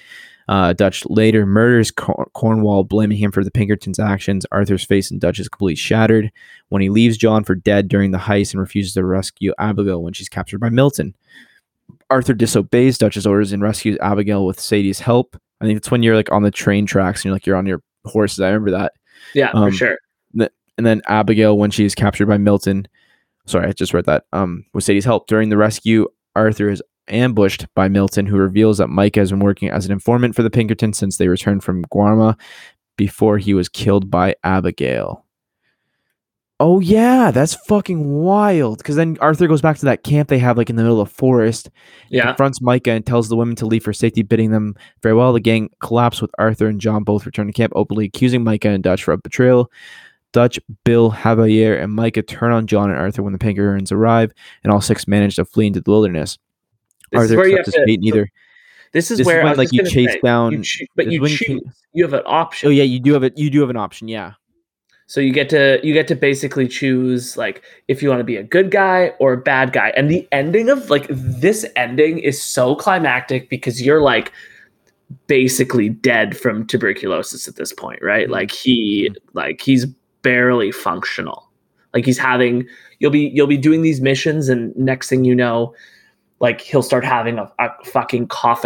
Uh, 0.47 0.73
Dutch 0.73 1.05
later 1.05 1.45
murders 1.45 1.91
Cor- 1.91 2.29
Cornwall, 2.33 2.83
blaming 2.83 3.17
him 3.17 3.31
for 3.31 3.43
the 3.43 3.51
Pinkertons' 3.51 3.99
actions. 3.99 4.45
Arthur's 4.51 4.83
face 4.83 5.09
and 5.09 5.21
Dutch 5.21 5.39
is 5.39 5.47
completely 5.47 5.75
shattered 5.75 6.31
when 6.69 6.81
he 6.81 6.89
leaves 6.89 7.17
John 7.17 7.43
for 7.43 7.55
dead 7.55 7.87
during 7.87 8.11
the 8.11 8.17
heist 8.17 8.53
and 8.53 8.59
refuses 8.59 8.93
to 8.93 9.05
rescue 9.05 9.53
Abigail 9.57 10.03
when 10.03 10.13
she's 10.13 10.29
captured 10.29 10.59
by 10.59 10.69
Milton. 10.69 11.15
Arthur 12.09 12.33
disobeys 12.33 12.97
Dutch's 12.97 13.25
orders 13.25 13.53
and 13.53 13.63
rescues 13.63 13.97
Abigail 14.01 14.45
with 14.45 14.59
Sadie's 14.59 14.99
help. 14.99 15.37
I 15.61 15.65
think 15.65 15.77
it's 15.77 15.91
when 15.91 16.03
you're 16.03 16.15
like 16.15 16.31
on 16.31 16.43
the 16.43 16.51
train 16.51 16.85
tracks 16.85 17.21
and 17.21 17.25
you're 17.25 17.35
like 17.35 17.45
you're 17.45 17.55
on 17.55 17.65
your 17.65 17.81
horses. 18.05 18.41
I 18.41 18.47
remember 18.47 18.71
that. 18.71 18.93
Yeah, 19.33 19.51
Um, 19.53 19.71
for 19.71 19.75
sure. 19.75 19.97
And 20.75 20.87
then 20.87 21.03
Abigail, 21.07 21.55
when 21.55 21.69
she's 21.69 21.93
captured 21.93 22.25
by 22.25 22.39
Milton, 22.39 22.87
sorry, 23.45 23.67
I 23.67 23.73
just 23.73 23.93
read 23.93 24.05
that. 24.05 24.25
Um, 24.33 24.65
with 24.73 24.83
Sadie's 24.83 25.05
help 25.05 25.27
during 25.27 25.49
the 25.49 25.57
rescue, 25.57 26.07
Arthur 26.35 26.67
is 26.67 26.81
ambushed 27.09 27.67
by 27.75 27.89
Milton, 27.89 28.25
who 28.25 28.37
reveals 28.37 28.79
that 28.79 28.87
Micah 28.87 29.19
has 29.19 29.29
been 29.29 29.39
working 29.39 29.69
as 29.69 29.85
an 29.85 29.91
informant 29.91 30.35
for 30.35 30.41
the 30.41 30.49
Pinkertons 30.49 30.97
since 30.97 31.17
they 31.17 31.27
returned 31.27 31.63
from 31.63 31.85
Guarma 31.85 32.39
before 32.97 33.37
he 33.37 33.53
was 33.53 33.69
killed 33.69 34.09
by 34.09 34.35
Abigail. 34.43 35.22
Oh 36.59 36.79
yeah, 36.79 37.31
that's 37.31 37.55
fucking 37.67 38.05
wild. 38.21 38.77
Because 38.77 38.95
then 38.95 39.17
Arthur 39.19 39.47
goes 39.47 39.61
back 39.61 39.77
to 39.79 39.85
that 39.85 40.03
camp 40.03 40.29
they 40.29 40.37
have 40.39 40.57
like 40.57 40.69
in 40.69 40.75
the 40.75 40.83
middle 40.83 41.01
of 41.01 41.09
the 41.09 41.15
forest, 41.15 41.69
Yeah. 42.09 42.25
confronts 42.27 42.61
Micah 42.61 42.91
and 42.91 43.05
tells 43.05 43.27
the 43.27 43.35
women 43.35 43.55
to 43.57 43.65
leave 43.65 43.83
for 43.83 43.91
safety, 43.91 44.21
bidding 44.21 44.51
them 44.51 44.75
farewell. 45.01 45.33
The 45.33 45.39
gang 45.39 45.69
collapse 45.81 46.21
with 46.21 46.31
Arthur 46.37 46.67
and 46.67 46.79
John 46.79 47.03
both 47.03 47.25
return 47.25 47.47
to 47.47 47.53
camp, 47.53 47.73
openly 47.75 48.05
accusing 48.05 48.43
Micah 48.43 48.69
and 48.69 48.83
Dutch 48.83 49.03
for 49.03 49.11
a 49.13 49.17
betrayal. 49.17 49.69
Dutch, 50.31 50.59
Bill, 50.83 51.11
Javier, 51.11 51.81
and 51.81 51.93
Micah 51.93 52.21
turn 52.23 52.51
on 52.51 52.65
John 52.65 52.89
and 52.89 52.99
Arthur 52.99 53.21
when 53.23 53.33
the 53.33 53.39
Pinkertons 53.39 53.91
arrive, 53.91 54.31
and 54.63 54.71
all 54.71 54.81
six 54.81 55.07
manage 55.07 55.35
to 55.35 55.45
flee 55.45 55.67
into 55.67 55.81
the 55.81 55.91
wilderness. 55.91 56.37
This 57.11 57.23
is 57.25 57.31
Arthur 57.31 57.43
accepts 57.49 57.65
his 57.67 57.73
to. 57.75 57.85
fate 57.85 57.99
neither. 57.99 58.31
This 58.93 59.11
is 59.11 59.17
this 59.17 59.19
is 59.21 59.27
where 59.27 59.41
I 59.41 59.45
when, 59.45 59.57
like, 59.57 59.71
you 59.71 59.83
chase 59.85 60.11
say, 60.13 60.19
down- 60.23 60.51
you 60.53 60.61
choo- 60.63 60.85
but 60.95 61.07
you 61.11 61.21
you 61.21 61.27
choose. 61.27 61.39
can- 61.47 61.59
You 61.93 62.03
have 62.05 62.13
an 62.13 62.23
option. 62.25 62.67
Oh 62.67 62.71
yeah, 62.71 62.83
you 62.83 62.99
do 62.99 63.13
have 63.13 63.23
it. 63.23 63.37
You 63.37 63.49
do 63.49 63.59
have 63.61 63.69
an 63.69 63.75
option. 63.77 64.07
Yeah. 64.07 64.33
So 65.13 65.21
you 65.21 65.31
get 65.31 65.47
to 65.49 65.79
you 65.83 65.93
get 65.93 66.07
to 66.07 66.15
basically 66.15 66.67
choose 66.67 67.37
like 67.37 67.61
if 67.87 68.01
you 68.01 68.09
want 68.09 68.21
to 68.21 68.23
be 68.23 68.35
a 68.35 68.41
good 68.41 68.71
guy 68.71 69.09
or 69.19 69.33
a 69.33 69.37
bad 69.37 69.71
guy. 69.71 69.93
And 69.95 70.09
the 70.09 70.27
ending 70.31 70.69
of 70.69 70.89
like 70.89 71.05
this 71.07 71.67
ending 71.75 72.17
is 72.17 72.41
so 72.41 72.73
climactic 72.73 73.47
because 73.47 73.79
you're 73.79 74.01
like 74.01 74.31
basically 75.27 75.87
dead 75.87 76.35
from 76.35 76.65
tuberculosis 76.65 77.47
at 77.47 77.57
this 77.57 77.71
point, 77.71 78.01
right? 78.01 78.23
Mm-hmm. 78.23 78.33
Like 78.33 78.51
he 78.51 79.11
mm-hmm. 79.11 79.37
like 79.37 79.61
he's 79.61 79.85
barely 80.23 80.71
functional. 80.71 81.47
Like 81.93 82.05
he's 82.05 82.17
having 82.17 82.67
you'll 82.97 83.11
be 83.11 83.29
you'll 83.35 83.45
be 83.45 83.55
doing 83.55 83.83
these 83.83 84.01
missions 84.01 84.49
and 84.49 84.75
next 84.75 85.09
thing 85.09 85.25
you 85.25 85.35
know 85.35 85.75
like 86.39 86.59
he'll 86.59 86.81
start 86.81 87.05
having 87.05 87.37
a, 87.37 87.51
a 87.59 87.69
fucking 87.85 88.29
cough 88.29 88.65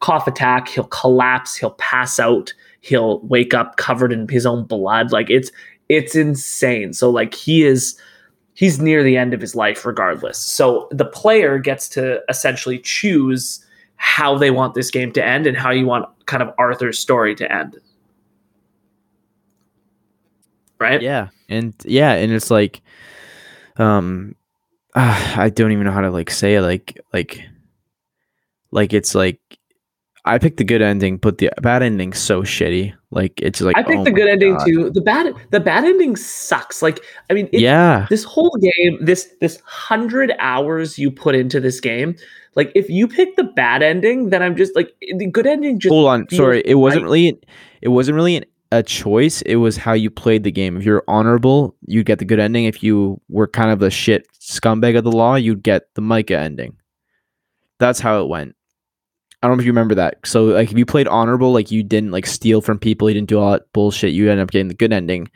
cough 0.00 0.26
attack, 0.26 0.66
he'll 0.66 0.84
collapse, 0.84 1.54
he'll 1.54 1.76
pass 1.78 2.18
out, 2.18 2.52
he'll 2.80 3.20
wake 3.20 3.54
up 3.54 3.76
covered 3.76 4.12
in 4.12 4.28
his 4.28 4.44
own 4.44 4.64
blood. 4.64 5.12
Like 5.12 5.30
it's 5.30 5.52
it's 5.88 6.14
insane. 6.14 6.92
So 6.92 7.10
like 7.10 7.34
he 7.34 7.64
is 7.64 7.98
he's 8.54 8.80
near 8.80 9.02
the 9.02 9.16
end 9.16 9.34
of 9.34 9.40
his 9.40 9.54
life 9.54 9.84
regardless. 9.84 10.38
So 10.38 10.88
the 10.90 11.04
player 11.04 11.58
gets 11.58 11.88
to 11.90 12.22
essentially 12.28 12.78
choose 12.78 13.64
how 13.96 14.36
they 14.36 14.50
want 14.50 14.74
this 14.74 14.90
game 14.90 15.12
to 15.12 15.24
end 15.24 15.46
and 15.46 15.56
how 15.56 15.70
you 15.70 15.86
want 15.86 16.08
kind 16.26 16.42
of 16.42 16.52
Arthur's 16.58 16.98
story 16.98 17.34
to 17.36 17.52
end. 17.52 17.78
Right? 20.78 21.00
Yeah, 21.00 21.28
and 21.48 21.74
yeah, 21.84 22.12
and 22.12 22.32
it's 22.32 22.50
like, 22.50 22.82
um, 23.76 24.34
ah, 24.94 25.34
I 25.40 25.48
don't 25.50 25.72
even 25.72 25.84
know 25.84 25.92
how 25.92 26.00
to 26.02 26.10
like 26.10 26.30
say 26.30 26.56
it. 26.56 26.62
Like, 26.62 27.00
like, 27.12 27.48
like 28.70 28.92
it's 28.92 29.14
like, 29.14 29.40
I 30.24 30.38
picked 30.38 30.56
the 30.56 30.64
good 30.64 30.82
ending, 30.82 31.16
but 31.16 31.38
the 31.38 31.50
bad 31.62 31.82
ending's 31.82 32.18
so 32.18 32.42
shitty. 32.42 32.94
Like, 33.14 33.40
it's 33.40 33.60
like 33.60 33.78
I 33.78 33.84
picked 33.84 34.00
oh 34.00 34.04
the 34.04 34.10
good 34.10 34.28
ending 34.28 34.56
God. 34.56 34.66
too. 34.66 34.90
The 34.90 35.00
bad 35.00 35.34
the 35.50 35.60
bad 35.60 35.84
ending 35.84 36.16
sucks. 36.16 36.82
Like 36.82 36.98
I 37.30 37.34
mean 37.34 37.48
it, 37.52 37.60
yeah, 37.60 38.08
this 38.10 38.24
whole 38.24 38.50
game, 38.60 38.98
this 39.00 39.32
this 39.40 39.60
hundred 39.64 40.32
hours 40.40 40.98
you 40.98 41.12
put 41.12 41.36
into 41.36 41.60
this 41.60 41.78
game, 41.78 42.16
like 42.56 42.72
if 42.74 42.90
you 42.90 43.06
pick 43.06 43.36
the 43.36 43.44
bad 43.44 43.84
ending, 43.84 44.30
then 44.30 44.42
I'm 44.42 44.56
just 44.56 44.74
like 44.74 44.92
eh, 45.02 45.14
the 45.16 45.26
good 45.26 45.46
ending 45.46 45.78
just 45.78 45.92
hold 45.92 46.08
on. 46.08 46.28
Sorry, 46.30 46.60
it 46.64 46.74
wasn't 46.74 47.04
right. 47.04 47.10
really, 47.10 47.40
it 47.82 47.88
wasn't 47.88 48.16
really 48.16 48.36
an, 48.38 48.44
a 48.72 48.82
choice. 48.82 49.42
It 49.42 49.56
was 49.56 49.76
how 49.76 49.92
you 49.92 50.10
played 50.10 50.42
the 50.42 50.50
game. 50.50 50.76
If 50.76 50.84
you're 50.84 51.04
honorable, 51.06 51.76
you'd 51.86 52.06
get 52.06 52.18
the 52.18 52.24
good 52.24 52.40
ending. 52.40 52.64
If 52.64 52.82
you 52.82 53.20
were 53.28 53.46
kind 53.46 53.70
of 53.70 53.78
the 53.78 53.92
shit 53.92 54.26
scumbag 54.40 54.98
of 54.98 55.04
the 55.04 55.12
law, 55.12 55.36
you'd 55.36 55.62
get 55.62 55.94
the 55.94 56.02
Micah 56.02 56.38
ending. 56.38 56.76
That's 57.78 58.00
how 58.00 58.20
it 58.22 58.28
went. 58.28 58.56
I 59.44 59.46
don't 59.46 59.58
know 59.58 59.60
if 59.60 59.66
you 59.66 59.72
remember 59.72 59.94
that. 59.96 60.16
So 60.24 60.44
like 60.46 60.72
if 60.72 60.78
you 60.78 60.86
played 60.86 61.06
honorable, 61.06 61.52
like 61.52 61.70
you 61.70 61.82
didn't 61.82 62.12
like 62.12 62.24
steal 62.24 62.62
from 62.62 62.78
people, 62.78 63.10
you 63.10 63.14
didn't 63.14 63.28
do 63.28 63.38
all 63.38 63.52
that 63.52 63.70
bullshit, 63.74 64.12
you 64.14 64.30
ended 64.30 64.42
up 64.42 64.50
getting 64.50 64.68
the 64.68 64.74
good 64.74 64.90
ending. 64.90 65.28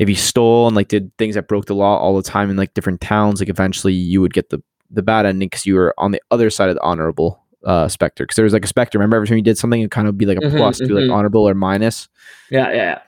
If 0.00 0.08
you 0.08 0.16
stole 0.16 0.66
and 0.66 0.74
like 0.74 0.88
did 0.88 1.16
things 1.16 1.36
that 1.36 1.46
broke 1.46 1.66
the 1.66 1.74
law 1.76 1.96
all 1.96 2.16
the 2.16 2.24
time 2.24 2.50
in 2.50 2.56
like 2.56 2.74
different 2.74 3.00
towns, 3.00 3.38
like 3.38 3.48
eventually 3.48 3.92
you 3.92 4.20
would 4.20 4.34
get 4.34 4.50
the 4.50 4.60
the 4.90 5.00
bad 5.02 5.26
ending 5.26 5.46
because 5.48 5.64
you 5.64 5.76
were 5.76 5.94
on 5.96 6.10
the 6.10 6.20
other 6.32 6.50
side 6.50 6.70
of 6.70 6.74
the 6.74 6.82
honorable 6.82 7.40
uh 7.64 7.86
specter. 7.86 8.24
Because 8.24 8.34
there 8.34 8.42
was 8.44 8.52
like 8.52 8.64
a 8.64 8.68
specter. 8.68 8.98
Remember 8.98 9.14
every 9.14 9.28
time 9.28 9.36
you 9.36 9.44
did 9.44 9.58
something, 9.58 9.80
it 9.80 9.92
kind 9.92 10.08
of 10.08 10.18
be 10.18 10.26
like 10.26 10.38
a 10.38 10.40
Mhm, 10.40 10.56
plus 10.56 10.78
to 10.78 10.88
like 10.88 11.08
honorable 11.08 11.48
or 11.48 11.54
minus. 11.54 12.08
Yeah, 12.50 12.68
yeah. 12.70 12.74
yeah. 12.74 12.98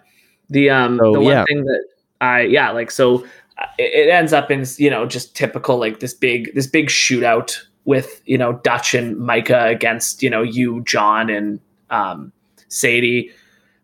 The 0.50 0.70
um 0.70 0.98
So, 0.98 1.12
the 1.14 1.20
one 1.20 1.32
yeah. 1.32 1.44
thing 1.48 1.64
that 1.64 1.84
I 2.20 2.42
yeah, 2.42 2.70
like 2.70 2.92
so 2.92 3.24
uh, 3.58 3.66
it, 3.76 4.06
it 4.06 4.08
ends 4.08 4.32
up 4.32 4.52
in 4.52 4.64
you 4.78 4.88
know 4.90 5.04
just 5.04 5.34
typical 5.34 5.78
like 5.78 5.98
this 5.98 6.14
big 6.14 6.54
this 6.54 6.68
big 6.68 6.86
shootout 6.86 7.58
with 7.84 8.22
you 8.24 8.38
know 8.38 8.54
Dutch 8.64 8.94
and 8.94 9.18
Micah 9.18 9.66
against 9.66 10.22
you 10.22 10.30
know 10.30 10.42
you 10.42 10.82
John 10.82 11.28
and 11.30 11.60
um 11.90 12.32
Sadie. 12.68 13.30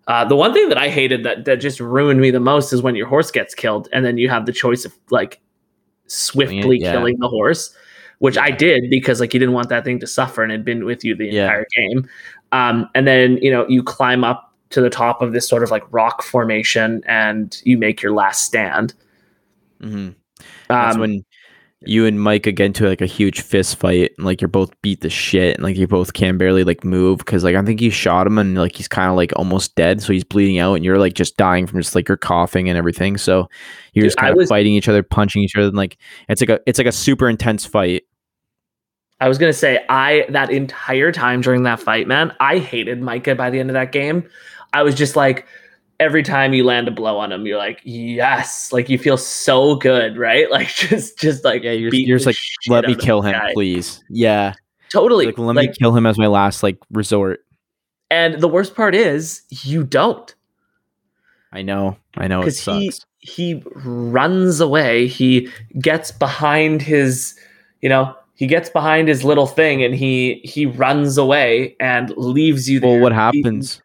Uh, 0.07 0.25
the 0.25 0.35
one 0.35 0.53
thing 0.53 0.69
that 0.69 0.79
I 0.79 0.89
hated 0.89 1.23
that 1.25 1.45
that 1.45 1.57
just 1.57 1.79
ruined 1.79 2.21
me 2.21 2.31
the 2.31 2.41
most 2.41 2.73
is 2.73 2.83
when 2.83 2.97
your 2.97 3.07
horse 3.07 3.31
gets 3.31 3.55
killed 3.55 3.89
and 3.93 4.05
then 4.05 4.19
you 4.19 4.29
have 4.29 4.47
the 4.47 4.53
choice 4.53 4.85
of 4.85 4.93
like 5.11 5.41
swiftly 6.07 6.79
yeah. 6.79 6.93
killing 6.93 7.17
the 7.21 7.29
horse, 7.29 7.73
which 8.19 8.37
I 8.37 8.51
did 8.51 8.91
because 8.91 9.21
like 9.21 9.33
you 9.33 9.39
didn't 9.41 9.55
want 9.55 9.69
that 9.69 9.85
thing 9.85 10.01
to 10.01 10.07
suffer 10.07 10.43
and 10.43 10.51
had 10.51 10.65
been 10.65 10.85
with 10.85 11.05
you 11.05 11.15
the 11.15 11.27
Yeah. 11.27 11.45
entire 11.45 11.67
game. 11.77 12.09
Um, 12.51 12.89
and 12.95 13.07
then 13.07 13.37
you 13.39 13.51
know 13.53 13.69
you 13.69 13.83
climb 13.85 14.25
up 14.25 14.53
to 14.71 14.81
the 14.81 14.91
top 14.91 15.21
of 15.23 15.33
this 15.33 15.49
sort 15.49 15.63
of 15.63 15.71
like 15.71 15.85
rock 15.93 16.23
formation 16.23 17.03
and 17.07 17.61
you 17.65 17.77
make 17.79 18.03
your 18.03 18.13
last 18.13 18.45
stand. 18.45 18.95
Mm-hmm. 19.81 20.11
That's 20.69 20.95
Um, 20.95 21.01
when 21.01 21.25
you 21.87 22.05
and 22.05 22.20
Micah 22.20 22.53
get 22.53 22.66
into 22.66 22.87
like 22.87 23.01
a 23.01 23.07
huge 23.07 23.41
fist 23.41 23.76
fight 23.76 24.12
and 24.18 24.26
like 24.26 24.41
you're 24.41 24.49
both 24.49 24.70
beat 24.83 25.01
the 25.01 25.09
shit 25.09 25.55
and 25.55 25.64
like 25.64 25.76
you 25.76 25.87
both 25.87 26.12
can 26.12 26.37
barely 26.37 26.62
like 26.62 26.85
move 26.85 27.18
because 27.18 27.43
like 27.43 27.57
I 27.57 27.62
think 27.62 27.81
you 27.81 27.91
shot 27.91 28.26
him 28.26 28.39
and 28.39 28.55
like 28.55 28.76
he's 28.76 28.89
kind 28.89 29.11
of 29.11 29.16
like 29.16 29.33
almost 29.37 29.74
dead 29.76 30.03
so 30.03 30.12
he's 30.12 30.24
bleeding 30.24 30.59
out 30.59 30.74
and 30.74 30.85
you're 30.85 30.99
like 30.99 31.14
just 31.14 31.39
dying 31.39 31.66
from 31.66 31.81
just 31.81 31.95
like 31.95 32.07
your 32.07 32.18
coughing 32.18 32.68
and 32.68 32.76
everything 32.76 33.16
so 33.16 33.49
you're 33.95 34.03
Dude, 34.03 34.09
just 34.09 34.18
kind 34.18 34.31
of 34.31 34.37
was- 34.37 34.51
fighting 34.51 34.74
each 34.74 34.89
other 34.89 35.03
punching 35.03 35.43
each 35.43 35.57
other 35.57 35.68
and 35.68 35.76
like 35.76 35.97
it's 36.28 36.43
like 36.43 36.51
a 36.51 36.61
it's 36.66 36.78
like 36.78 36.87
a 36.87 36.93
super 36.93 37.28
intense 37.31 37.64
fight 37.64 38.05
I 39.22 39.28
was 39.28 39.39
gonna 39.39 39.53
say 39.53 39.85
I 39.89 40.26
that 40.31 40.51
entire 40.51 41.12
time 41.12 41.43
during 41.43 41.64
that 41.64 41.78
fight, 41.78 42.07
man, 42.07 42.35
I 42.41 42.57
hated 42.59 43.03
Micah 43.03 43.35
by 43.35 43.51
the 43.51 43.61
end 43.61 43.68
of 43.68 43.74
that 43.74 43.93
game. 43.93 44.26
I 44.72 44.83
was 44.83 44.95
just 44.95 45.14
like, 45.14 45.47
every 46.01 46.23
time 46.23 46.53
you 46.55 46.65
land 46.65 46.89
a 46.89 46.91
blow 46.91 47.19
on 47.19 47.31
him, 47.31 47.47
you're 47.47 47.59
like, 47.59 47.81
yes, 47.85 48.73
like 48.73 48.89
you 48.89 48.99
feel 48.99 49.17
so 49.17 49.77
good, 49.77 50.17
right? 50.17 50.51
Like 50.51 50.69
just 50.69 51.19
just 51.19 51.45
like 51.45 51.63
yeah 51.63 51.73
you're, 51.73 51.95
you're 51.95 52.19
just 52.19 52.27
like 52.27 52.37
let 52.69 52.85
me 52.87 52.97
kill 52.97 53.23
him 53.23 53.33
guy. 53.33 53.53
please 53.53 54.03
yeah 54.11 54.55
Totally. 54.93 55.27
like 55.27 55.39
let 55.39 55.55
like, 55.55 55.69
me 55.71 55.75
kill 55.79 55.97
him 55.97 56.07
as 56.07 56.19
my 56.19 56.27
last 56.27 56.63
like 56.63 56.79
resort 56.91 57.41
and 58.11 58.41
the 58.41 58.49
worst 58.49 58.75
part 58.75 58.95
is 58.95 59.43
you 59.51 59.85
don't. 59.85 60.35
I 61.53 61.63
know 61.63 61.97
I 62.17 62.27
know 62.27 62.41
it 62.41 62.47
because 62.47 62.61
sucks 62.61 63.07
he 63.19 63.33
he 63.55 63.63
runs 63.75 64.61
away 64.61 65.07
he 65.07 65.49
gets 65.81 66.11
behind 66.11 66.83
his 66.83 67.39
you 67.81 67.89
know 67.89 68.15
he 68.35 68.47
gets 68.47 68.71
behind 68.71 69.09
his 69.09 69.23
little 69.25 69.47
thing 69.47 69.85
and 69.85 69.95
he 69.95 70.41
he 70.45 70.67
runs 70.67 71.19
away 71.19 71.77
and 71.79 72.11
leaves 72.17 72.69
you 72.69 72.81
there 72.81 72.91
Well, 72.91 73.01
what 73.01 73.13
happens? 73.13 73.83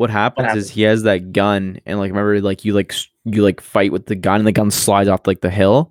What 0.00 0.08
happens 0.08 0.46
happens? 0.46 0.64
is 0.64 0.70
he 0.70 0.80
has 0.84 1.02
that 1.02 1.30
gun, 1.32 1.78
and 1.84 1.98
like 1.98 2.08
remember, 2.10 2.40
like 2.40 2.64
you 2.64 2.72
like 2.72 2.94
you 3.26 3.42
like 3.42 3.60
fight 3.60 3.92
with 3.92 4.06
the 4.06 4.14
gun, 4.14 4.40
and 4.40 4.46
the 4.46 4.52
gun 4.52 4.70
slides 4.70 5.10
off 5.10 5.26
like 5.26 5.42
the 5.42 5.50
hill. 5.50 5.90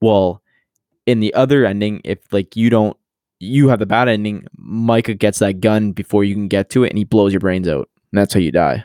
Well, 0.00 0.40
in 1.04 1.18
the 1.18 1.34
other 1.34 1.66
ending, 1.66 2.00
if 2.04 2.32
like 2.32 2.54
you 2.54 2.70
don't 2.70 2.96
you 3.40 3.66
have 3.66 3.80
the 3.80 3.86
bad 3.86 4.08
ending. 4.08 4.46
Micah 4.56 5.14
gets 5.14 5.40
that 5.40 5.54
gun 5.54 5.90
before 5.90 6.22
you 6.22 6.32
can 6.32 6.46
get 6.46 6.70
to 6.70 6.84
it, 6.84 6.90
and 6.90 6.98
he 6.98 7.02
blows 7.02 7.32
your 7.32 7.40
brains 7.40 7.66
out, 7.66 7.90
and 8.12 8.20
that's 8.20 8.32
how 8.32 8.38
you 8.38 8.52
die. 8.52 8.84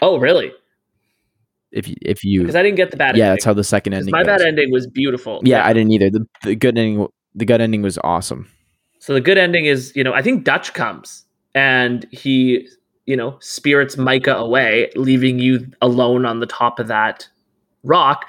Oh, 0.00 0.18
really? 0.18 0.50
If 1.72 1.86
you 1.86 1.96
if 2.00 2.24
you 2.24 2.40
Because 2.40 2.56
I 2.56 2.62
didn't 2.62 2.78
get 2.78 2.92
the 2.92 2.96
bad 2.96 3.14
yeah, 3.14 3.24
ending. 3.24 3.34
that's 3.34 3.44
how 3.44 3.52
the 3.52 3.62
second 3.62 3.92
ending. 3.92 4.10
my 4.10 4.24
bad 4.24 4.40
ending 4.40 4.72
was 4.72 4.86
beautiful. 4.86 5.42
Yeah, 5.44 5.66
I 5.66 5.74
didn't 5.74 5.92
either. 5.92 6.08
The, 6.08 6.26
the 6.44 6.54
good 6.54 6.78
ending, 6.78 7.06
the 7.34 7.44
good 7.44 7.60
ending 7.60 7.82
was 7.82 7.98
awesome. 8.02 8.50
So 9.00 9.12
the 9.12 9.20
good 9.20 9.36
ending 9.36 9.66
is, 9.66 9.92
you 9.94 10.02
know, 10.02 10.14
I 10.14 10.22
think 10.22 10.44
Dutch 10.44 10.72
comes 10.72 11.26
and 11.54 12.06
he, 12.10 12.68
you 13.06 13.16
know, 13.16 13.36
spirits 13.40 13.96
Micah 13.96 14.36
away, 14.36 14.90
leaving 14.96 15.38
you 15.38 15.70
alone 15.80 16.24
on 16.24 16.40
the 16.40 16.46
top 16.46 16.78
of 16.78 16.86
that 16.88 17.28
rock. 17.82 18.26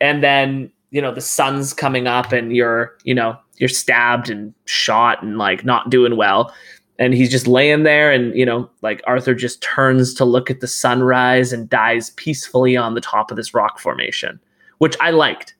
And 0.00 0.22
then, 0.22 0.70
you 0.90 1.00
know, 1.00 1.14
the 1.14 1.20
sun's 1.20 1.72
coming 1.72 2.06
up 2.06 2.32
and 2.32 2.54
you're, 2.54 2.96
you 3.04 3.14
know, 3.14 3.36
you're 3.56 3.68
stabbed 3.68 4.30
and 4.30 4.54
shot 4.66 5.22
and 5.22 5.38
like 5.38 5.64
not 5.64 5.90
doing 5.90 6.16
well. 6.16 6.52
And 6.98 7.14
he's 7.14 7.30
just 7.30 7.46
laying 7.46 7.84
there 7.84 8.10
and, 8.10 8.34
you 8.36 8.44
know, 8.44 8.68
like 8.82 9.02
Arthur 9.06 9.34
just 9.34 9.62
turns 9.62 10.14
to 10.14 10.24
look 10.24 10.50
at 10.50 10.60
the 10.60 10.66
sunrise 10.66 11.52
and 11.52 11.68
dies 11.68 12.10
peacefully 12.10 12.76
on 12.76 12.94
the 12.94 13.00
top 13.00 13.30
of 13.30 13.36
this 13.36 13.54
rock 13.54 13.78
formation, 13.78 14.40
which 14.78 14.96
I 15.00 15.10
liked. 15.10 15.54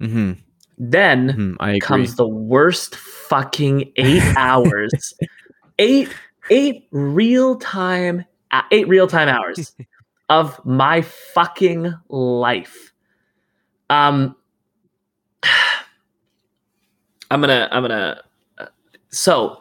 mm-hmm. 0.00 0.32
Then 0.82 1.56
I 1.60 1.78
comes 1.78 2.14
the 2.14 2.26
worst 2.26 2.96
fucking 2.96 3.92
eight 3.96 4.22
hours, 4.36 5.12
eight 5.78 6.08
eight 6.50 6.86
real 6.90 7.56
time 7.56 8.24
eight 8.70 8.88
real 8.88 9.06
time 9.06 9.28
hours 9.28 9.74
of 10.28 10.64
my 10.64 11.02
fucking 11.02 11.94
life. 12.08 12.92
Um, 13.88 14.36
I'm 17.30 17.40
gonna 17.40 17.68
I'm 17.70 17.82
gonna 17.82 18.20
uh, 18.58 18.66
so 19.10 19.60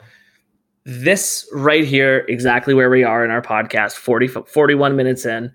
this 0.86 1.48
right 1.54 1.86
here 1.86 2.26
exactly 2.28 2.74
where 2.74 2.90
we 2.90 3.04
are 3.04 3.24
in 3.24 3.30
our 3.32 3.44
podcast 3.44 3.94
40 3.94 4.28
41 4.28 4.96
minutes 4.96 5.24
in 5.24 5.52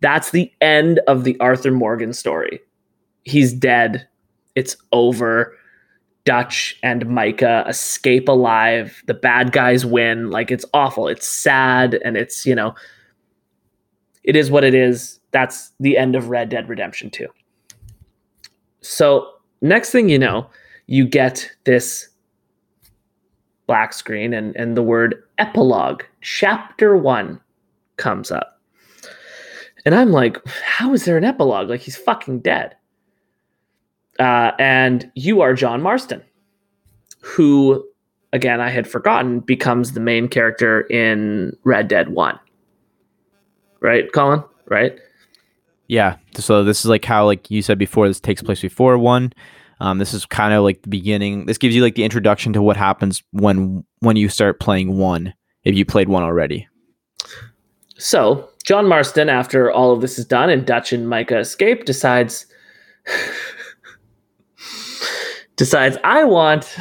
that's 0.00 0.30
the 0.30 0.52
end 0.60 1.00
of 1.08 1.24
the 1.24 1.36
arthur 1.40 1.72
morgan 1.72 2.12
story 2.12 2.60
he's 3.24 3.52
dead 3.52 4.06
it's 4.54 4.76
over. 4.92 5.56
Dutch 6.24 6.78
and 6.82 7.06
Micah 7.08 7.64
escape 7.68 8.28
alive. 8.28 9.02
The 9.06 9.14
bad 9.14 9.52
guys 9.52 9.86
win. 9.86 10.30
Like 10.30 10.50
it's 10.50 10.64
awful. 10.74 11.08
It's 11.08 11.26
sad 11.26 11.94
and 12.04 12.16
it's, 12.16 12.44
you 12.46 12.54
know, 12.54 12.74
it 14.24 14.36
is 14.36 14.50
what 14.50 14.64
it 14.64 14.74
is. 14.74 15.18
That's 15.30 15.72
the 15.80 15.96
end 15.96 16.16
of 16.16 16.28
Red 16.28 16.48
Dead 16.48 16.68
Redemption 16.68 17.10
2. 17.10 17.26
So, 18.82 19.30
next 19.60 19.90
thing 19.90 20.08
you 20.08 20.18
know, 20.18 20.48
you 20.86 21.06
get 21.06 21.50
this 21.64 22.08
black 23.66 23.92
screen 23.92 24.34
and 24.34 24.56
and 24.56 24.76
the 24.76 24.82
word 24.82 25.22
epilogue, 25.38 26.02
chapter 26.22 26.96
1 26.96 27.40
comes 27.96 28.30
up. 28.30 28.60
And 29.84 29.94
I'm 29.94 30.10
like, 30.10 30.36
how 30.46 30.92
is 30.92 31.04
there 31.04 31.16
an 31.16 31.24
epilogue? 31.24 31.68
Like 31.68 31.80
he's 31.80 31.96
fucking 31.96 32.40
dead. 32.40 32.76
Uh, 34.20 34.52
and 34.58 35.10
you 35.14 35.40
are 35.40 35.54
John 35.54 35.80
Marston, 35.80 36.22
who, 37.20 37.82
again, 38.34 38.60
I 38.60 38.68
had 38.68 38.86
forgotten, 38.86 39.40
becomes 39.40 39.92
the 39.92 40.00
main 40.00 40.28
character 40.28 40.82
in 40.82 41.56
Red 41.64 41.88
Dead 41.88 42.10
1. 42.10 42.38
Right, 43.80 44.12
Colin? 44.12 44.44
Right? 44.66 44.98
Yeah. 45.88 46.16
So 46.34 46.62
this 46.62 46.80
is 46.80 46.86
like 46.86 47.04
how, 47.04 47.24
like 47.24 47.50
you 47.50 47.62
said 47.62 47.78
before, 47.78 48.06
this 48.06 48.20
takes 48.20 48.42
place 48.42 48.60
before 48.60 48.98
one. 48.98 49.32
Um, 49.80 49.98
this 49.98 50.12
is 50.12 50.26
kind 50.26 50.52
of 50.52 50.62
like 50.62 50.82
the 50.82 50.90
beginning. 50.90 51.46
This 51.46 51.56
gives 51.56 51.74
you 51.74 51.82
like 51.82 51.94
the 51.94 52.04
introduction 52.04 52.52
to 52.52 52.62
what 52.62 52.76
happens 52.76 53.22
when 53.32 53.84
when 54.00 54.16
you 54.16 54.28
start 54.28 54.60
playing 54.60 54.98
one. 54.98 55.32
If 55.64 55.74
you 55.74 55.84
played 55.86 56.08
one 56.08 56.22
already. 56.22 56.68
So, 57.96 58.50
John 58.64 58.86
Marston, 58.86 59.28
after 59.28 59.70
all 59.70 59.92
of 59.92 60.00
this 60.00 60.18
is 60.18 60.26
done 60.26 60.50
and 60.50 60.66
Dutch 60.66 60.92
and 60.92 61.08
Micah 61.08 61.38
escape, 61.38 61.86
decides 61.86 62.46
decides 65.60 65.98
I 66.04 66.24
want 66.24 66.74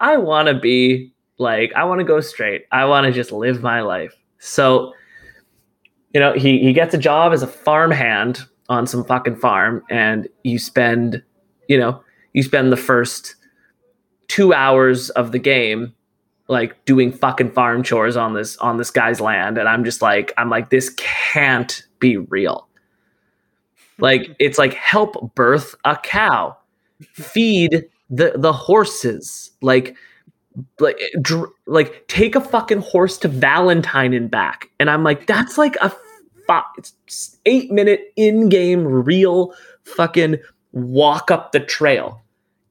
I 0.00 0.18
want 0.18 0.48
to 0.48 0.54
be 0.54 1.10
like 1.38 1.72
I 1.74 1.82
want 1.84 1.98
to 1.98 2.04
go 2.04 2.20
straight. 2.20 2.66
I 2.72 2.84
want 2.84 3.06
to 3.06 3.10
just 3.10 3.32
live 3.32 3.62
my 3.62 3.80
life. 3.80 4.14
So, 4.38 4.92
you 6.12 6.20
know, 6.20 6.34
he 6.34 6.58
he 6.58 6.74
gets 6.74 6.92
a 6.92 6.98
job 6.98 7.32
as 7.32 7.42
a 7.42 7.46
farm 7.46 7.90
hand 7.90 8.44
on 8.68 8.86
some 8.86 9.02
fucking 9.02 9.36
farm 9.36 9.82
and 9.88 10.28
you 10.44 10.58
spend, 10.58 11.22
you 11.68 11.78
know, 11.78 12.04
you 12.34 12.42
spend 12.42 12.70
the 12.70 12.76
first 12.76 13.34
2 14.26 14.52
hours 14.52 15.08
of 15.10 15.32
the 15.32 15.38
game 15.38 15.94
like 16.48 16.84
doing 16.84 17.10
fucking 17.10 17.52
farm 17.52 17.82
chores 17.82 18.14
on 18.14 18.34
this 18.34 18.58
on 18.58 18.76
this 18.76 18.90
guy's 18.90 19.22
land 19.22 19.56
and 19.56 19.66
I'm 19.66 19.84
just 19.84 20.02
like 20.02 20.34
I'm 20.36 20.50
like 20.50 20.68
this 20.68 20.90
can't 20.98 21.82
be 21.98 22.18
real. 22.18 22.68
Like 23.98 24.36
it's 24.38 24.58
like 24.58 24.74
help 24.74 25.34
birth 25.34 25.74
a 25.86 25.96
cow. 25.96 26.58
Feed 27.14 27.84
the 28.10 28.32
the 28.36 28.52
horses. 28.52 29.50
Like 29.60 29.96
like 30.80 30.98
dr- 31.20 31.50
like 31.66 32.06
take 32.08 32.34
a 32.34 32.40
fucking 32.40 32.80
horse 32.80 33.18
to 33.18 33.28
Valentine 33.28 34.12
and 34.12 34.30
back. 34.30 34.70
And 34.80 34.90
I'm 34.90 35.04
like 35.04 35.26
that's 35.26 35.58
like 35.58 35.76
a 35.80 35.92
fi- 36.48 36.64
it's 36.76 37.36
8 37.46 37.70
minute 37.70 38.12
in-game 38.16 38.84
real 38.84 39.54
fucking 39.84 40.36
walk 40.72 41.30
up 41.30 41.52
the 41.52 41.60
trail 41.60 42.20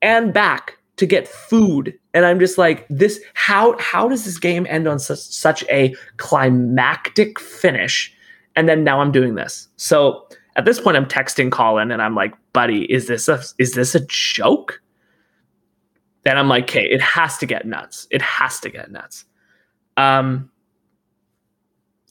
and 0.01 0.34
back 0.34 0.78
to 0.97 1.05
get 1.05 1.28
food 1.28 1.97
and 2.13 2.25
i'm 2.25 2.39
just 2.39 2.57
like 2.57 2.86
this 2.89 3.21
how 3.34 3.78
how 3.80 4.07
does 4.07 4.25
this 4.25 4.38
game 4.38 4.65
end 4.69 4.88
on 4.88 4.99
such, 4.99 5.19
such 5.19 5.63
a 5.69 5.95
climactic 6.17 7.39
finish 7.39 8.13
and 8.55 8.67
then 8.67 8.84
now 8.84 8.99
i'm 8.99 9.11
doing 9.11 9.36
this 9.36 9.67
so 9.78 10.28
at 10.58 10.66
this 10.66 10.80
point 10.80 10.97
i'm 10.97 11.05
texting 11.05 11.51
colin 11.51 11.91
and 11.91 12.01
i'm 12.01 12.16
like 12.16 12.34
buddy 12.51 12.91
is 12.91 13.08
this 13.08 13.28
a 13.28 13.41
is 13.58 13.74
this 13.74 13.95
a 13.95 14.05
joke? 14.08 14.82
Then 16.24 16.38
i'm 16.38 16.49
like 16.49 16.64
okay 16.64 16.84
it 16.84 17.01
has 17.01 17.38
to 17.38 17.45
get 17.45 17.66
nuts. 17.66 18.08
It 18.12 18.22
has 18.22 18.60
to 18.62 18.70
get 18.70 18.91
nuts. 18.91 19.24
Um 19.95 20.51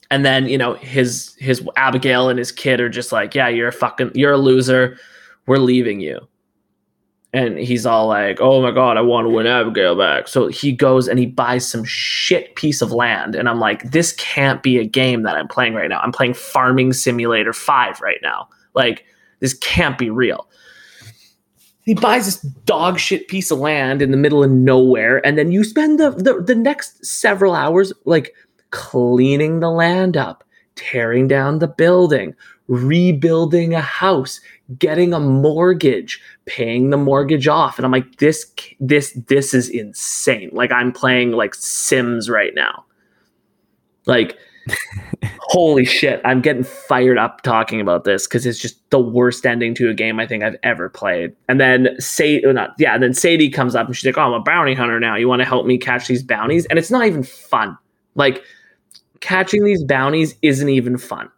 and 0.09 0.25
then 0.25 0.47
you 0.47 0.57
know 0.57 0.73
his 0.75 1.35
his 1.37 1.67
abigail 1.75 2.29
and 2.29 2.39
his 2.39 2.51
kid 2.51 2.79
are 2.79 2.89
just 2.89 3.11
like 3.11 3.35
yeah 3.35 3.47
you're 3.47 3.67
a 3.67 3.73
fucking 3.73 4.11
you're 4.15 4.31
a 4.31 4.37
loser. 4.37 4.97
We're 5.45 5.57
leaving 5.57 5.99
you 5.99 6.27
and 7.37 7.59
he's 7.59 7.85
all 7.85 8.07
like, 8.07 8.39
"Oh 8.41 8.61
my 8.61 8.71
god, 8.71 8.97
I 8.97 9.01
want 9.01 9.25
to 9.25 9.29
win 9.29 9.47
Abigail 9.47 9.95
back." 9.95 10.27
So 10.27 10.47
he 10.47 10.71
goes 10.71 11.07
and 11.07 11.19
he 11.19 11.25
buys 11.25 11.67
some 11.67 11.83
shit 11.83 12.55
piece 12.55 12.81
of 12.81 12.91
land, 12.91 13.35
and 13.35 13.47
I'm 13.47 13.59
like, 13.59 13.91
"This 13.91 14.13
can't 14.13 14.63
be 14.63 14.77
a 14.77 14.85
game 14.85 15.23
that 15.23 15.35
I'm 15.35 15.47
playing 15.47 15.73
right 15.73 15.89
now. 15.89 15.99
I'm 15.99 16.11
playing 16.11 16.33
Farming 16.33 16.93
Simulator 16.93 17.53
5 17.53 18.01
right 18.01 18.19
now. 18.21 18.49
Like 18.73 19.05
this 19.39 19.53
can't 19.53 19.97
be 19.97 20.09
real." 20.09 20.47
He 21.83 21.93
buys 21.93 22.25
this 22.25 22.41
dog 22.65 22.99
shit 22.99 23.29
piece 23.29 23.49
of 23.49 23.59
land 23.59 24.01
in 24.01 24.11
the 24.11 24.17
middle 24.17 24.43
of 24.43 24.51
nowhere, 24.51 25.25
and 25.25 25.37
then 25.37 25.51
you 25.51 25.63
spend 25.63 25.99
the 25.99 26.11
the, 26.11 26.41
the 26.41 26.55
next 26.55 27.05
several 27.05 27.53
hours 27.53 27.93
like 28.05 28.33
cleaning 28.71 29.59
the 29.59 29.69
land 29.69 30.17
up, 30.17 30.43
tearing 30.75 31.27
down 31.27 31.59
the 31.59 31.67
building, 31.67 32.35
rebuilding 32.67 33.73
a 33.73 33.81
house, 33.81 34.41
getting 34.77 35.13
a 35.13 35.19
mortgage, 35.19 36.21
paying 36.45 36.89
the 36.89 36.97
mortgage 36.97 37.47
off. 37.47 37.77
And 37.77 37.85
I'm 37.85 37.91
like, 37.91 38.17
this, 38.17 38.51
this, 38.79 39.13
this 39.27 39.53
is 39.53 39.69
insane. 39.69 40.49
Like 40.51 40.71
I'm 40.71 40.91
playing 40.91 41.31
like 41.31 41.55
Sims 41.55 42.29
right 42.29 42.53
now. 42.53 42.85
Like, 44.05 44.37
holy 45.39 45.85
shit. 45.85 46.21
I'm 46.25 46.41
getting 46.41 46.63
fired 46.63 47.17
up 47.17 47.41
talking 47.41 47.79
about 47.79 48.03
this 48.03 48.27
because 48.27 48.45
it's 48.45 48.59
just 48.59 48.77
the 48.89 48.99
worst 48.99 49.45
ending 49.45 49.73
to 49.75 49.89
a 49.89 49.93
game 49.93 50.19
I 50.19 50.27
think 50.27 50.43
I've 50.43 50.57
ever 50.63 50.89
played. 50.89 51.33
And 51.47 51.59
then 51.59 51.89
say 51.99 52.41
oh, 52.45 52.51
not 52.51 52.75
yeah, 52.77 52.93
and 52.93 53.01
then 53.01 53.13
Sadie 53.13 53.49
comes 53.49 53.75
up 53.75 53.87
and 53.87 53.95
she's 53.95 54.05
like, 54.05 54.17
Oh, 54.17 54.33
I'm 54.33 54.33
a 54.33 54.41
bounty 54.41 54.73
hunter 54.73 54.99
now. 54.99 55.15
You 55.15 55.27
want 55.27 55.41
to 55.41 55.45
help 55.45 55.65
me 55.65 55.77
catch 55.77 56.07
these 56.07 56.23
bounties? 56.23 56.65
And 56.65 56.77
it's 56.77 56.91
not 56.91 57.05
even 57.05 57.23
fun. 57.23 57.77
Like 58.15 58.43
catching 59.19 59.63
these 59.63 59.83
bounties 59.83 60.35
isn't 60.41 60.69
even 60.69 60.97
fun. 60.97 61.29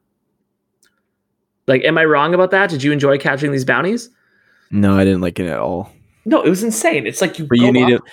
Like, 1.69 1.83
am 1.85 1.99
I 1.99 2.05
wrong 2.05 2.33
about 2.33 2.49
that? 2.51 2.69
Did 2.69 2.81
you 2.81 2.91
enjoy 2.91 3.19
catching 3.19 3.51
these 3.51 3.63
bounties? 3.63 4.09
No, 4.71 4.97
I 4.97 5.05
didn't 5.05 5.21
like 5.21 5.39
it 5.39 5.47
at 5.47 5.59
all. 5.59 5.91
No, 6.25 6.41
it 6.41 6.49
was 6.49 6.63
insane. 6.63 7.05
It's 7.05 7.21
like 7.21 7.37
you. 7.37 7.45
But 7.47 7.59
you 7.59 7.71
need 7.71 7.93
up- 7.93 8.01
it. 8.05 8.11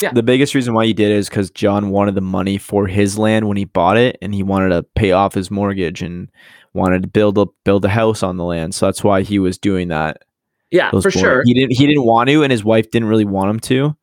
Yeah. 0.00 0.12
The 0.12 0.22
biggest 0.22 0.54
reason 0.54 0.74
why 0.74 0.86
he 0.86 0.92
did 0.92 1.10
it 1.10 1.16
is 1.16 1.28
because 1.28 1.50
John 1.50 1.90
wanted 1.90 2.14
the 2.14 2.20
money 2.20 2.56
for 2.56 2.86
his 2.86 3.18
land 3.18 3.48
when 3.48 3.56
he 3.56 3.64
bought 3.64 3.96
it, 3.96 4.16
and 4.22 4.32
he 4.32 4.44
wanted 4.44 4.68
to 4.68 4.84
pay 4.94 5.10
off 5.10 5.34
his 5.34 5.50
mortgage 5.50 6.02
and 6.02 6.30
wanted 6.72 7.02
to 7.02 7.08
build 7.08 7.36
a 7.38 7.46
build 7.64 7.84
a 7.84 7.88
house 7.88 8.22
on 8.22 8.36
the 8.36 8.44
land. 8.44 8.74
So 8.74 8.86
that's 8.86 9.02
why 9.02 9.22
he 9.22 9.38
was 9.38 9.58
doing 9.58 9.88
that. 9.88 10.22
Yeah, 10.70 10.90
for 10.90 11.10
sure. 11.10 11.42
He 11.46 11.54
didn't. 11.54 11.72
He 11.72 11.86
didn't 11.86 12.04
want 12.04 12.28
to, 12.28 12.42
and 12.42 12.52
his 12.52 12.62
wife 12.62 12.90
didn't 12.90 13.08
really 13.08 13.24
want 13.24 13.50
him 13.50 13.60
to. 13.60 13.96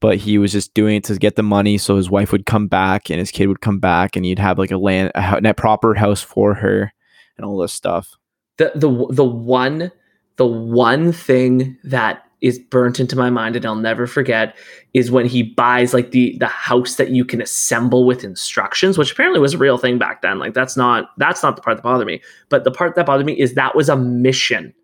But 0.00 0.18
he 0.18 0.38
was 0.38 0.52
just 0.52 0.74
doing 0.74 0.96
it 0.96 1.04
to 1.04 1.16
get 1.16 1.36
the 1.36 1.42
money, 1.42 1.78
so 1.78 1.96
his 1.96 2.10
wife 2.10 2.30
would 2.32 2.46
come 2.46 2.68
back 2.68 3.10
and 3.10 3.18
his 3.18 3.30
kid 3.30 3.46
would 3.46 3.60
come 3.60 3.78
back, 3.78 4.16
and 4.16 4.24
he'd 4.24 4.38
have 4.38 4.58
like 4.58 4.70
a 4.70 4.76
land, 4.76 5.12
a, 5.14 5.40
a 5.42 5.54
proper 5.54 5.94
house 5.94 6.20
for 6.20 6.54
her, 6.54 6.92
and 7.38 7.46
all 7.46 7.56
this 7.58 7.72
stuff. 7.72 8.16
the 8.58 8.72
the 8.74 9.06
the 9.10 9.24
one 9.24 9.90
the 10.36 10.46
one 10.46 11.12
thing 11.12 11.76
that 11.84 12.24
is 12.40 12.58
burnt 12.58 13.00
into 13.00 13.16
my 13.16 13.30
mind 13.30 13.56
and 13.56 13.66
I'll 13.66 13.74
never 13.74 14.06
forget 14.06 14.56
is 14.94 15.10
when 15.10 15.26
he 15.26 15.42
buys 15.42 15.92
like 15.92 16.12
the 16.12 16.36
the 16.38 16.46
house 16.46 16.96
that 16.96 17.10
you 17.10 17.24
can 17.24 17.42
assemble 17.42 18.04
with 18.04 18.22
instructions, 18.22 18.96
which 18.96 19.12
apparently 19.12 19.40
was 19.40 19.54
a 19.54 19.58
real 19.58 19.78
thing 19.78 19.98
back 19.98 20.22
then. 20.22 20.38
Like 20.38 20.54
that's 20.54 20.76
not 20.76 21.10
that's 21.16 21.42
not 21.42 21.56
the 21.56 21.62
part 21.62 21.78
that 21.78 21.82
bothered 21.82 22.06
me. 22.06 22.20
But 22.48 22.64
the 22.64 22.70
part 22.70 22.94
that 22.94 23.06
bothered 23.06 23.26
me 23.26 23.38
is 23.38 23.54
that 23.54 23.74
was 23.74 23.88
a 23.88 23.96
mission. 23.96 24.74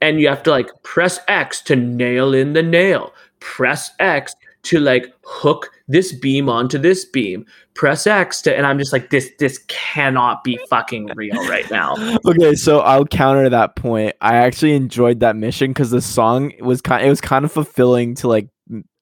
And 0.00 0.20
you 0.20 0.28
have 0.28 0.42
to 0.44 0.50
like 0.50 0.70
press 0.82 1.20
X 1.28 1.60
to 1.62 1.76
nail 1.76 2.34
in 2.34 2.54
the 2.54 2.62
nail. 2.62 3.12
Press 3.38 3.90
X 4.00 4.34
to 4.62 4.78
like 4.78 5.06
hook 5.24 5.70
this 5.88 6.12
beam 6.12 6.48
onto 6.48 6.78
this 6.78 7.04
beam. 7.04 7.46
Press 7.74 8.06
x 8.06 8.42
to 8.42 8.54
and 8.54 8.66
i'm 8.66 8.78
just 8.78 8.92
like 8.92 9.10
this 9.10 9.30
this 9.38 9.58
cannot 9.68 10.44
be 10.44 10.58
fucking 10.68 11.10
real 11.14 11.36
right 11.48 11.70
now. 11.70 11.94
Okay 12.26 12.54
so 12.54 12.80
i'll 12.80 13.06
counter 13.06 13.48
that 13.48 13.76
point. 13.76 14.14
I 14.20 14.36
actually 14.36 14.74
enjoyed 14.74 15.20
that 15.20 15.36
mission 15.36 15.70
because 15.70 15.90
the 15.90 16.02
song 16.02 16.52
was 16.60 16.82
kind 16.82 17.04
it 17.04 17.08
was 17.08 17.20
kind 17.20 17.44
of 17.44 17.52
fulfilling 17.52 18.14
to 18.16 18.28
like 18.28 18.48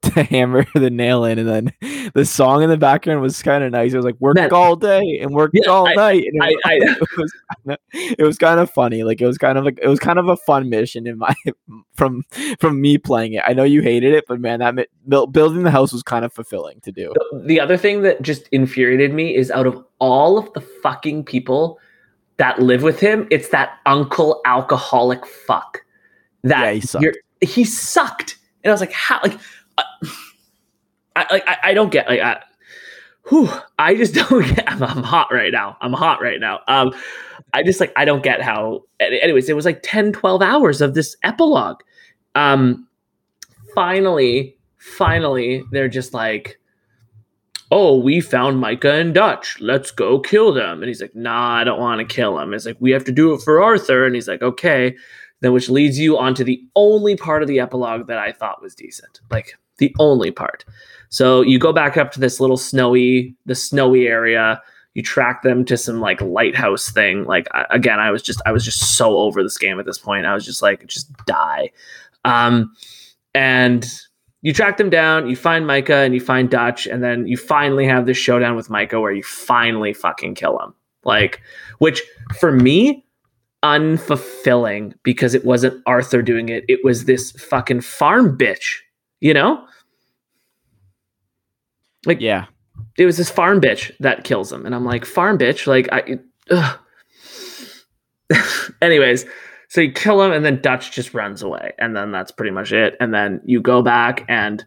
to 0.02 0.22
hammer 0.22 0.64
the 0.74 0.90
nail 0.90 1.24
in, 1.24 1.38
and 1.38 1.48
then 1.48 2.12
the 2.14 2.24
song 2.24 2.62
in 2.62 2.70
the 2.70 2.76
background 2.76 3.20
was 3.20 3.42
kind 3.42 3.64
of 3.64 3.72
nice. 3.72 3.92
It 3.92 3.96
was 3.96 4.04
like 4.04 4.20
work 4.20 4.36
Man, 4.36 4.52
all 4.52 4.76
day 4.76 5.18
and 5.20 5.34
work 5.34 5.50
yeah, 5.54 5.68
all 5.68 5.88
I, 5.88 5.94
night. 5.94 6.24
And 6.24 6.42
it, 6.42 6.58
I, 6.64 6.72
I, 6.72 6.74
it 7.02 7.18
was 7.18 7.32
kinda, 7.64 7.78
was 8.20 8.38
kind 8.38 8.60
of 8.60 8.70
funny. 8.70 9.02
Like 9.02 9.20
it 9.20 9.26
was 9.26 9.38
kind 9.38 9.58
of 9.58 9.64
like 9.64 9.78
it 9.82 9.88
was 9.88 9.98
kind 9.98 10.18
of 10.18 10.28
a 10.28 10.36
fun 10.36 10.70
mission 10.70 11.06
in 11.06 11.18
my 11.18 11.34
from 11.96 12.22
from 12.60 12.80
me 12.80 12.96
playing 12.96 13.32
it. 13.32 13.42
I 13.44 13.54
know 13.54 13.64
you 13.64 13.82
hated 13.82 14.14
it, 14.14 14.24
but 14.28 14.40
man, 14.40 14.60
that 14.60 14.88
building 15.32 15.64
the 15.64 15.70
house 15.70 15.92
was 15.92 16.04
kind 16.04 16.24
of 16.24 16.32
fulfilling 16.32 16.80
to 16.82 16.92
do. 16.92 17.12
The 17.44 17.60
other 17.60 17.76
thing 17.76 18.02
that 18.02 18.22
just 18.22 18.48
infuriated 18.48 19.12
me 19.12 19.34
is 19.34 19.50
out 19.50 19.66
of 19.66 19.84
all 19.98 20.38
of 20.38 20.52
the 20.52 20.60
fucking 20.60 21.24
people 21.24 21.80
that 22.38 22.60
live 22.60 22.82
with 22.82 23.00
him, 23.00 23.26
it's 23.30 23.48
that 23.48 23.78
uncle 23.84 24.40
alcoholic 24.44 25.26
fuck 25.26 25.84
that 26.44 26.66
yeah, 26.66 26.72
he, 26.72 26.80
sucked. 26.80 27.18
he 27.40 27.64
sucked. 27.64 28.38
And 28.62 28.70
I 28.70 28.74
was 28.74 28.80
like, 28.80 28.92
how 28.92 29.20
like 29.22 29.38
I, 31.16 31.42
I, 31.46 31.56
I 31.70 31.74
don't 31.74 31.90
get 31.90 32.08
like 32.08 32.20
I, 32.20 32.42
whew, 33.28 33.48
I 33.78 33.94
just 33.94 34.14
don't 34.28 34.46
get. 34.54 34.70
I'm, 34.70 34.82
I'm, 34.82 35.02
hot 35.02 35.28
right 35.32 35.52
now. 35.52 35.76
I'm 35.80 35.92
hot 35.92 36.22
right 36.22 36.40
now. 36.40 36.60
Um, 36.68 36.92
I 37.52 37.62
just 37.62 37.80
like 37.80 37.92
I 37.96 38.04
don't 38.04 38.22
get 38.22 38.42
how. 38.42 38.84
Anyways, 39.00 39.48
it 39.48 39.56
was 39.56 39.64
like 39.64 39.80
10, 39.82 40.12
12 40.12 40.42
hours 40.42 40.80
of 40.80 40.94
this 40.94 41.16
epilogue. 41.22 41.80
Um, 42.34 42.86
finally, 43.74 44.56
finally, 44.78 45.64
they're 45.72 45.88
just 45.88 46.14
like, 46.14 46.58
"Oh, 47.70 47.98
we 47.98 48.20
found 48.20 48.60
Micah 48.60 48.92
and 48.92 49.14
Dutch. 49.14 49.58
Let's 49.60 49.90
go 49.90 50.20
kill 50.20 50.52
them." 50.52 50.82
And 50.82 50.88
he's 50.88 51.00
like, 51.00 51.14
"Nah, 51.14 51.56
I 51.56 51.64
don't 51.64 51.80
want 51.80 52.00
to 52.00 52.14
kill 52.14 52.38
him." 52.38 52.52
It's 52.52 52.66
like 52.66 52.76
we 52.80 52.90
have 52.90 53.04
to 53.04 53.12
do 53.12 53.32
it 53.32 53.42
for 53.42 53.62
Arthur, 53.62 54.04
and 54.04 54.14
he's 54.14 54.28
like, 54.28 54.42
"Okay." 54.42 54.96
Then, 55.40 55.52
which 55.52 55.68
leads 55.68 56.00
you 56.00 56.18
onto 56.18 56.42
the 56.42 56.60
only 56.74 57.14
part 57.14 57.42
of 57.42 57.48
the 57.48 57.60
epilogue 57.60 58.08
that 58.08 58.18
I 58.18 58.32
thought 58.32 58.60
was 58.60 58.74
decent. 58.74 59.20
Like 59.30 59.54
the 59.78 59.94
only 59.98 60.30
part. 60.30 60.64
So 61.08 61.40
you 61.40 61.58
go 61.58 61.72
back 61.72 61.96
up 61.96 62.12
to 62.12 62.20
this 62.20 62.40
little 62.40 62.56
snowy, 62.56 63.34
the 63.46 63.54
snowy 63.54 64.06
area. 64.06 64.60
You 64.94 65.02
track 65.02 65.42
them 65.42 65.64
to 65.66 65.76
some 65.76 66.00
like 66.00 66.20
lighthouse 66.20 66.90
thing. 66.90 67.24
Like 67.24 67.48
again, 67.70 68.00
I 68.00 68.10
was 68.10 68.22
just 68.22 68.42
I 68.46 68.52
was 68.52 68.64
just 68.64 68.96
so 68.96 69.18
over 69.18 69.42
this 69.42 69.58
game 69.58 69.78
at 69.78 69.86
this 69.86 69.98
point. 69.98 70.26
I 70.26 70.34
was 70.34 70.44
just 70.44 70.62
like, 70.62 70.86
just 70.86 71.12
die. 71.24 71.70
Um, 72.24 72.74
and 73.34 73.88
you 74.42 74.52
track 74.52 74.76
them 74.76 74.90
down. 74.90 75.28
You 75.28 75.36
find 75.36 75.66
Micah 75.66 75.96
and 75.96 76.14
you 76.14 76.20
find 76.20 76.50
Dutch, 76.50 76.86
and 76.86 77.02
then 77.02 77.26
you 77.26 77.36
finally 77.36 77.86
have 77.86 78.06
this 78.06 78.16
showdown 78.16 78.56
with 78.56 78.70
Micah 78.70 79.00
where 79.00 79.12
you 79.12 79.22
finally 79.22 79.92
fucking 79.92 80.34
kill 80.34 80.58
him. 80.58 80.74
Like, 81.04 81.40
which 81.78 82.02
for 82.38 82.52
me 82.52 83.04
unfulfilling 83.62 84.94
because 85.02 85.34
it 85.34 85.44
wasn't 85.44 85.82
Arthur 85.86 86.22
doing 86.22 86.48
it. 86.48 86.64
It 86.68 86.84
was 86.84 87.04
this 87.04 87.32
fucking 87.32 87.80
farm 87.80 88.36
bitch 88.36 88.78
you 89.20 89.34
know? 89.34 89.66
Like, 92.06 92.20
yeah, 92.20 92.46
it 92.96 93.06
was 93.06 93.16
this 93.16 93.30
farm 93.30 93.60
bitch 93.60 93.92
that 94.00 94.24
kills 94.24 94.52
him. 94.52 94.66
And 94.66 94.74
I'm 94.74 94.84
like, 94.84 95.04
farm 95.04 95.38
bitch? 95.38 95.66
Like, 95.66 95.88
I, 95.92 96.18
anyways, 98.82 99.24
so 99.68 99.80
you 99.80 99.92
kill 99.92 100.22
him 100.22 100.32
and 100.32 100.44
then 100.44 100.60
Dutch 100.60 100.92
just 100.92 101.14
runs 101.14 101.42
away. 101.42 101.72
And 101.78 101.94
then 101.94 102.12
that's 102.12 102.30
pretty 102.30 102.52
much 102.52 102.72
it. 102.72 102.96
And 103.00 103.12
then 103.12 103.40
you 103.44 103.60
go 103.60 103.82
back 103.82 104.24
and 104.28 104.64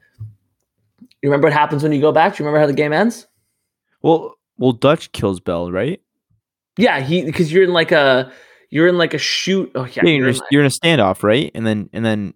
you 1.21 1.29
remember 1.29 1.47
what 1.47 1.53
happens 1.53 1.83
when 1.83 1.91
you 1.91 2.01
go 2.01 2.11
back? 2.11 2.35
Do 2.35 2.43
you 2.43 2.47
remember 2.47 2.61
how 2.61 2.67
the 2.67 2.73
game 2.73 2.93
ends? 2.93 3.27
Well, 4.01 4.37
well, 4.57 4.71
Dutch 4.71 5.11
kills 5.11 5.39
Bell, 5.39 5.71
right? 5.71 6.01
Yeah, 6.77 6.99
he 6.99 7.23
because 7.23 7.51
you're 7.51 7.63
in 7.63 7.73
like 7.73 7.91
a 7.91 8.31
you're 8.69 8.87
in 8.87 8.97
like 8.97 9.13
a 9.13 9.17
shoot. 9.17 9.71
Oh 9.75 9.85
yeah, 9.85 10.01
yeah 10.03 10.03
you're, 10.03 10.17
you're, 10.17 10.29
in, 10.29 10.41
you're 10.51 10.61
in 10.61 10.67
a 10.67 10.69
standoff, 10.69 11.23
right? 11.23 11.51
And 11.53 11.65
then 11.65 11.89
and 11.93 12.05
then 12.05 12.33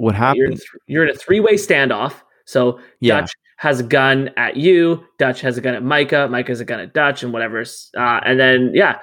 what 0.00 0.14
happened? 0.14 0.38
You're 0.38 0.46
in, 0.46 0.56
th- 0.56 0.68
you're 0.86 1.04
in 1.04 1.10
a 1.10 1.18
three 1.18 1.40
way 1.40 1.54
standoff. 1.54 2.14
So 2.44 2.80
yeah. 3.00 3.20
Dutch 3.20 3.32
has 3.56 3.80
a 3.80 3.82
gun 3.82 4.30
at 4.36 4.56
you. 4.56 5.04
Dutch 5.18 5.42
has 5.42 5.58
a 5.58 5.60
gun 5.60 5.74
at 5.74 5.82
Micah. 5.82 6.28
Micah 6.30 6.50
has 6.50 6.60
a 6.60 6.64
gun 6.64 6.80
at 6.80 6.94
Dutch, 6.94 7.22
and 7.22 7.32
whatever. 7.32 7.60
Uh, 7.60 8.20
and 8.24 8.40
then 8.40 8.72
yeah, 8.74 9.00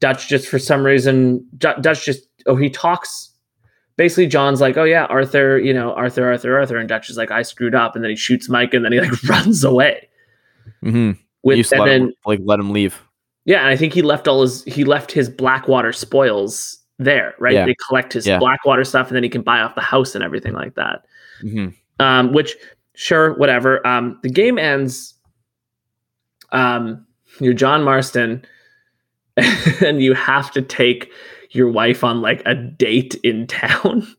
Dutch 0.00 0.28
just 0.28 0.48
for 0.48 0.58
some 0.58 0.84
reason, 0.84 1.46
Dutch 1.56 2.04
just 2.04 2.26
oh 2.46 2.56
he 2.56 2.68
talks. 2.68 3.28
Basically, 3.96 4.26
John's 4.26 4.60
like, 4.60 4.76
oh 4.76 4.84
yeah, 4.84 5.04
Arthur, 5.04 5.58
you 5.58 5.74
know, 5.74 5.92
Arthur, 5.92 6.28
Arthur, 6.30 6.58
Arthur, 6.58 6.78
and 6.78 6.88
Dutch 6.88 7.10
is 7.10 7.18
like, 7.18 7.30
I 7.30 7.42
screwed 7.42 7.74
up, 7.74 7.94
and 7.94 8.02
then 8.02 8.10
he 8.10 8.16
shoots 8.16 8.48
Micah, 8.48 8.76
and 8.76 8.84
then 8.84 8.92
he 8.92 9.00
like 9.00 9.22
runs 9.28 9.62
away. 9.62 10.08
Mm-hmm. 10.82 11.20
With 11.42 11.72
and 11.72 11.86
then 11.86 12.02
him, 12.02 12.12
like 12.26 12.40
let 12.42 12.58
him 12.58 12.70
leave. 12.70 13.00
Yeah, 13.44 13.60
and 13.60 13.68
I 13.68 13.76
think 13.76 13.92
he 13.92 14.02
left 14.02 14.26
all 14.26 14.42
his 14.42 14.64
he 14.64 14.84
left 14.84 15.12
his 15.12 15.28
Blackwater 15.28 15.92
spoils 15.92 16.79
there, 17.00 17.34
right? 17.38 17.54
Yeah. 17.54 17.64
They 17.64 17.74
collect 17.88 18.12
his 18.12 18.26
yeah. 18.26 18.38
Blackwater 18.38 18.84
stuff, 18.84 19.08
and 19.08 19.16
then 19.16 19.22
he 19.22 19.28
can 19.28 19.42
buy 19.42 19.60
off 19.60 19.74
the 19.74 19.80
house 19.80 20.14
and 20.14 20.22
everything 20.22 20.52
like 20.52 20.74
that. 20.74 21.06
Mm-hmm. 21.42 21.68
Um, 21.98 22.32
which, 22.32 22.54
sure, 22.94 23.34
whatever. 23.34 23.84
Um, 23.86 24.18
the 24.22 24.28
game 24.28 24.58
ends. 24.58 25.14
Um, 26.52 27.06
you're 27.40 27.54
John 27.54 27.82
Marston, 27.82 28.44
and 29.36 30.02
you 30.02 30.14
have 30.14 30.50
to 30.52 30.62
take 30.62 31.10
your 31.50 31.70
wife 31.70 32.04
on 32.04 32.20
like 32.20 32.42
a 32.46 32.54
date 32.54 33.14
in 33.24 33.46
town. 33.46 34.06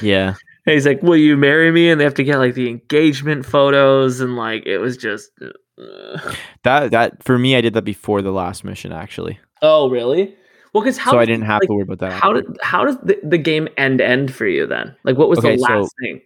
Yeah. 0.00 0.34
And 0.66 0.74
he's 0.74 0.86
like, 0.86 1.02
"Will 1.02 1.16
you 1.16 1.36
marry 1.36 1.72
me?" 1.72 1.90
And 1.90 2.00
they 2.00 2.04
have 2.04 2.14
to 2.14 2.22
get 2.22 2.38
like 2.38 2.54
the 2.54 2.68
engagement 2.68 3.44
photos, 3.44 4.20
and 4.20 4.36
like 4.36 4.64
it 4.64 4.78
was 4.78 4.96
just 4.96 5.32
uh... 5.42 6.32
that. 6.62 6.92
That 6.92 7.20
for 7.24 7.36
me, 7.36 7.56
I 7.56 7.60
did 7.60 7.74
that 7.74 7.82
before 7.82 8.22
the 8.22 8.30
last 8.30 8.62
mission, 8.62 8.92
actually. 8.92 9.40
Oh, 9.62 9.90
really? 9.90 10.32
Well, 10.72 10.84
because 10.84 10.98
how 10.98 11.12
so 11.12 11.18
I 11.18 11.24
didn't 11.24 11.46
have 11.46 11.60
like, 11.60 11.68
to 11.68 11.74
worry 11.74 11.82
about 11.82 11.98
that. 11.98 12.12
How 12.12 12.32
did 12.32 12.46
how 12.62 12.84
does 12.84 12.96
the, 12.98 13.18
the 13.24 13.38
game 13.38 13.68
end 13.76 14.00
end 14.00 14.32
for 14.34 14.46
you 14.46 14.66
then? 14.66 14.94
Like, 15.04 15.16
what 15.16 15.28
was 15.28 15.40
okay, 15.40 15.56
the 15.56 15.62
last 15.62 15.86
so, 15.86 15.88
thing? 16.00 16.20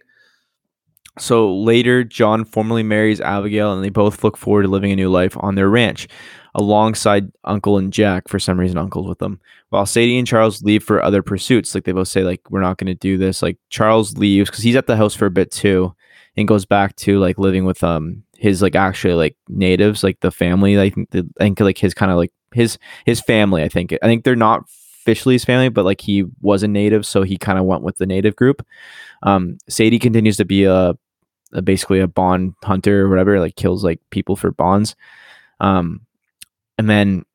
So 1.17 1.55
later, 1.55 2.03
John 2.03 2.43
formally 2.43 2.83
marries 2.83 3.21
Abigail, 3.21 3.73
and 3.73 3.83
they 3.83 3.89
both 3.89 4.23
look 4.23 4.37
forward 4.37 4.63
to 4.63 4.67
living 4.67 4.91
a 4.91 4.95
new 4.95 5.09
life 5.09 5.35
on 5.39 5.55
their 5.55 5.69
ranch, 5.69 6.07
alongside 6.53 7.31
Uncle 7.45 7.77
and 7.77 7.91
Jack. 7.91 8.27
For 8.27 8.37
some 8.37 8.59
reason, 8.59 8.77
Uncle's 8.77 9.07
with 9.07 9.19
them. 9.19 9.39
While 9.69 9.85
Sadie 9.85 10.17
and 10.17 10.27
Charles 10.27 10.61
leave 10.61 10.83
for 10.83 11.01
other 11.01 11.23
pursuits, 11.23 11.73
like 11.73 11.85
they 11.85 11.93
both 11.93 12.09
say, 12.09 12.23
like 12.23 12.41
we're 12.51 12.61
not 12.61 12.77
going 12.77 12.87
to 12.87 12.95
do 12.95 13.17
this. 13.17 13.41
Like 13.41 13.57
Charles 13.69 14.17
leaves 14.17 14.49
because 14.49 14.63
he's 14.63 14.75
at 14.75 14.87
the 14.87 14.97
house 14.97 15.15
for 15.15 15.25
a 15.25 15.31
bit 15.31 15.51
too, 15.51 15.95
and 16.37 16.47
goes 16.47 16.65
back 16.65 16.95
to 16.97 17.17
like 17.19 17.39
living 17.39 17.65
with 17.65 17.83
um 17.83 18.23
his 18.37 18.61
like 18.61 18.75
actually 18.75 19.13
like 19.13 19.37
natives, 19.47 20.03
like 20.03 20.19
the 20.19 20.31
family. 20.31 20.75
Like 20.75 20.95
I 21.13 21.23
think 21.39 21.59
like 21.61 21.77
his 21.77 21.93
kind 21.93 22.11
of 22.11 22.17
like 22.17 22.33
his 22.55 22.77
his 23.05 23.21
family. 23.21 23.63
I 23.63 23.69
think 23.69 23.93
I 24.01 24.07
think 24.07 24.23
they're 24.23 24.35
not 24.35 24.63
officially 25.01 25.35
his 25.35 25.45
family, 25.45 25.69
but 25.69 25.85
like 25.85 26.01
he 26.01 26.25
was 26.41 26.63
a 26.63 26.67
native, 26.67 27.05
so 27.05 27.23
he 27.23 27.37
kind 27.37 27.59
of 27.59 27.65
went 27.65 27.83
with 27.83 27.97
the 27.97 28.05
native 28.05 28.35
group. 28.35 28.65
Um, 29.23 29.57
Sadie 29.69 29.99
continues 29.99 30.37
to 30.37 30.45
be 30.45 30.63
a, 30.63 30.95
a, 31.53 31.61
basically 31.61 31.99
a 31.99 32.07
bond 32.07 32.55
hunter 32.63 33.05
or 33.05 33.09
whatever, 33.09 33.39
like 33.39 33.55
kills 33.55 33.83
like 33.83 33.99
people 34.09 34.35
for 34.35 34.51
bonds. 34.51 34.95
Um, 35.59 36.01
and 36.77 36.89
then 36.89 37.25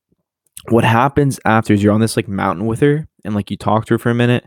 what 0.68 0.84
happens 0.84 1.38
after 1.44 1.72
is 1.72 1.82
you're 1.82 1.92
on 1.92 2.00
this 2.00 2.16
like 2.16 2.28
mountain 2.28 2.66
with 2.66 2.80
her, 2.80 3.08
and 3.24 3.34
like 3.34 3.50
you 3.50 3.56
talk 3.56 3.86
to 3.86 3.94
her 3.94 3.98
for 3.98 4.10
a 4.10 4.14
minute, 4.14 4.46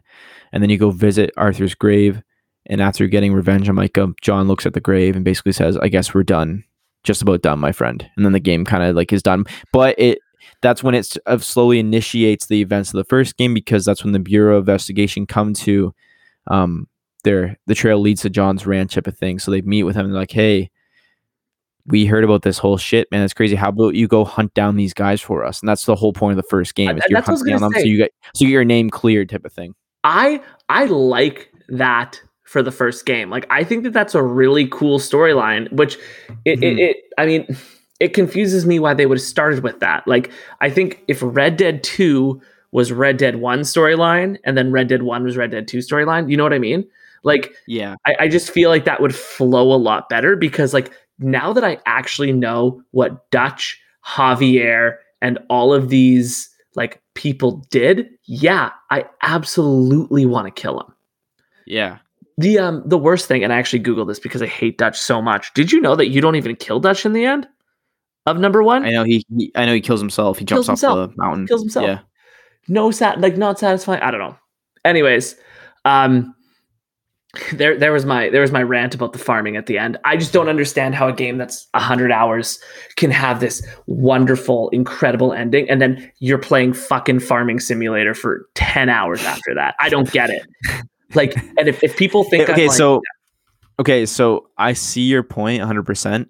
and 0.52 0.62
then 0.62 0.70
you 0.70 0.78
go 0.78 0.92
visit 0.92 1.32
Arthur's 1.38 1.76
grave 1.76 2.22
and 2.66 2.82
after 2.82 3.08
getting 3.08 3.34
revenge 3.34 3.68
on 3.68 3.76
Micah, 3.76 4.14
John 4.22 4.48
looks 4.48 4.66
at 4.66 4.74
the 4.74 4.80
grave 4.80 5.16
and 5.16 5.26
basically 5.26 5.52
says, 5.52 5.78
"I 5.78 5.90
guess 5.90 6.14
we're 6.14 6.24
done, 6.24 6.64
just 7.04 7.22
about 7.22 7.42
done, 7.42 7.60
my 7.60 7.72
friend." 7.72 8.08
And 8.16 8.26
then 8.26 8.34
the 8.34 8.40
game 8.40 8.66
kind 8.66 8.84
of 8.84 8.96
like 8.96 9.12
is 9.12 9.24
done. 9.24 9.46
But 9.72 10.00
it 10.00 10.20
that's 10.64 10.82
when 10.82 10.96
it 10.96 11.16
uh, 11.28 11.38
slowly 11.38 11.78
initiates 11.78 12.48
the 12.48 12.62
events 12.62 12.90
of 12.92 12.98
the 12.98 13.04
first 13.04 13.38
game 13.38 13.54
because 13.54 13.86
that's 13.86 14.04
when 14.04 14.14
the 14.14 14.20
Bureau 14.20 14.58
of 14.58 14.64
Investigation 14.64 15.28
come 15.28 15.54
to 15.54 15.94
um 16.48 16.88
their 17.24 17.58
the 17.68 17.76
trail 17.76 18.00
leads 18.00 18.24
to 18.24 18.30
John's 18.30 18.66
ranch 18.66 18.96
type 18.96 19.08
of 19.08 19.18
thing. 19.18 19.38
So 19.38 19.52
they 19.52 19.62
meet 19.62 19.84
with 19.84 19.96
him 19.96 20.06
and 20.06 20.14
they're 20.14 20.22
like, 20.22 20.32
"Hey." 20.32 20.72
We 21.86 22.06
heard 22.06 22.24
about 22.24 22.44
this 22.44 22.58
whole 22.58 22.78
shit, 22.78 23.12
man. 23.12 23.24
It's 23.24 23.34
crazy. 23.34 23.58
How 23.58 23.68
about 23.68 23.94
you 23.96 24.08
go 24.08 24.24
hunt 24.24 24.54
down 24.54 24.78
these 24.78 24.94
guys 24.94 25.20
for 25.20 25.44
us? 25.44 25.60
And 25.60 25.68
that's 25.68 25.84
the 25.84 25.98
whole 25.98 26.14
point 26.14 26.32
of 26.32 26.42
the 26.42 26.48
first 26.50 26.76
game. 26.76 26.98
Is 26.98 27.04
you're 27.10 27.22
hunting 27.22 27.46
down 27.46 27.60
them, 27.60 27.74
so 27.74 27.80
you 27.82 27.98
get 27.98 28.14
so 28.34 28.46
you 28.46 28.48
get 28.48 28.54
your 28.54 28.64
name 28.64 28.90
cleared, 28.90 29.28
type 29.28 29.44
of 29.44 29.52
thing. 29.52 29.76
I 30.06 30.42
I 30.70 30.86
like 30.86 31.52
that 31.68 32.22
for 32.54 32.62
the 32.62 32.72
first 32.72 33.06
game. 33.06 33.30
Like 33.30 33.48
I 33.50 33.64
think 33.64 33.84
that 33.84 33.94
that's 33.94 34.16
a 34.16 34.24
really 34.24 34.68
cool 34.68 35.00
storyline, 35.00 35.72
which 35.72 35.98
it, 36.46 36.60
mm-hmm. 36.60 36.64
it, 36.64 36.80
it, 36.80 36.98
I 37.18 37.26
mean, 37.26 37.58
it 38.04 38.14
confuses 38.14 38.66
me 38.66 38.80
why 38.80 38.94
they 38.94 39.06
would 39.06 39.18
have 39.18 39.26
started 39.26 39.64
with 39.64 39.80
that. 39.80 40.06
Like 40.06 40.30
I 40.60 40.70
think 40.70 41.02
if 41.08 41.22
Red 41.24 41.56
Dead 41.56 41.82
2 41.84 42.42
was 42.72 42.92
Red 42.92 43.16
Dead 43.16 43.38
1 43.38 43.62
storyline 43.62 44.38
and 44.44 44.58
then 44.58 44.74
Red 44.74 44.90
Dead 44.90 45.04
1 45.04 45.24
was 45.24 45.38
Red 45.38 45.52
Dead 45.52 45.70
2 45.70 45.78
storyline. 45.78 46.30
You 46.30 46.36
know 46.36 46.44
what 46.44 46.52
I 46.52 46.60
mean? 46.60 46.86
Like, 47.24 47.54
yeah, 47.66 47.96
I, 48.06 48.16
I 48.20 48.28
just 48.28 48.52
feel 48.52 48.70
like 48.70 48.84
that 48.84 49.02
would 49.02 49.16
flow 49.16 49.72
a 49.72 49.80
lot 49.80 50.10
better 50.10 50.36
because, 50.36 50.74
like, 50.74 50.92
now 51.18 51.54
that 51.54 51.64
I 51.64 51.78
actually 51.86 52.34
know 52.34 52.84
what 52.92 53.32
Dutch, 53.32 53.82
Javier, 54.06 54.98
and 55.22 55.40
all 55.50 55.74
of 55.74 55.88
these 55.88 56.50
like 56.76 57.02
people 57.14 57.66
did, 57.70 58.10
yeah, 58.26 58.72
I 58.90 59.06
absolutely 59.22 60.26
want 60.26 60.54
to 60.54 60.62
kill 60.62 60.82
him. 60.82 60.94
yeah. 61.66 62.00
The 62.40 62.58
um 62.60 62.84
the 62.86 62.98
worst 62.98 63.28
thing, 63.28 63.44
and 63.44 63.54
I 63.54 63.58
actually 63.60 63.84
googled 63.84 64.08
this 64.08 64.20
because 64.20 64.42
I 64.42 64.48
hate 64.48 64.80
Dutch 64.80 65.00
so 65.00 65.22
much. 65.22 65.54
Did 65.54 65.72
you 65.72 65.80
know 65.80 65.96
that 65.96 66.10
you 66.10 66.20
don't 66.20 66.36
even 66.36 66.56
kill 66.56 66.80
Dutch 66.80 67.06
in 67.06 67.14
the 67.14 67.24
end 67.24 67.48
of 68.26 68.40
number 68.40 68.64
one? 68.64 68.86
I 68.86 68.92
know 68.92 69.04
he, 69.04 69.26
he 69.36 69.52
I 69.56 69.66
know 69.66 69.74
he 69.74 69.82
kills 69.82 70.00
himself. 70.00 70.40
He 70.40 70.46
jumps 70.46 70.68
Kills 70.68 70.84
off 70.84 71.10
the 71.12 71.18
mountain. 71.18 71.48
Kills 71.48 71.62
himself. 71.62 71.86
Yeah. 71.86 72.00
no 72.68 72.92
sat 72.92 73.20
like 73.22 73.38
not 73.38 73.60
satisfying. 73.60 74.02
I 74.02 74.12
don't 74.12 74.20
know. 74.20 74.38
Anyways, 74.86 75.36
um 75.86 76.34
there 77.54 77.76
there 77.78 77.92
was 77.92 78.06
my 78.06 78.30
there 78.30 78.42
was 78.42 78.52
my 78.52 78.62
rant 78.62 78.94
about 78.94 79.12
the 79.14 79.20
farming 79.20 79.58
at 79.58 79.66
the 79.66 79.78
end. 79.80 79.98
I 80.06 80.18
just 80.18 80.34
don't 80.34 80.50
understand 80.50 80.94
how 80.94 81.08
a 81.08 81.14
game 81.14 81.38
that's 81.40 81.68
100 81.72 82.12
hours 82.12 82.60
can 82.96 83.10
have 83.10 83.40
this 83.40 83.66
wonderful 83.88 84.70
incredible 84.70 85.34
ending 85.34 85.68
and 85.68 85.82
then 85.82 86.12
you're 86.20 86.38
playing 86.38 86.74
fucking 86.74 87.20
farming 87.22 87.60
simulator 87.60 88.14
for 88.14 88.48
10 88.54 88.88
hours 88.88 89.24
after 89.26 89.56
that. 89.56 89.74
I 89.80 89.90
don't 89.90 90.12
get 90.12 90.30
it. 90.30 90.44
Like 91.16 91.36
and 91.58 91.68
if, 91.68 91.84
if 91.84 91.98
people 91.98 92.24
think 92.24 92.44
I'm 92.50 92.54
okay, 92.54 92.68
like- 92.68 92.78
so 92.78 93.02
okay, 93.80 94.06
so 94.06 94.50
I 94.60 94.74
see 94.74 95.02
your 95.02 95.24
point 95.24 95.62
100%. 95.62 96.28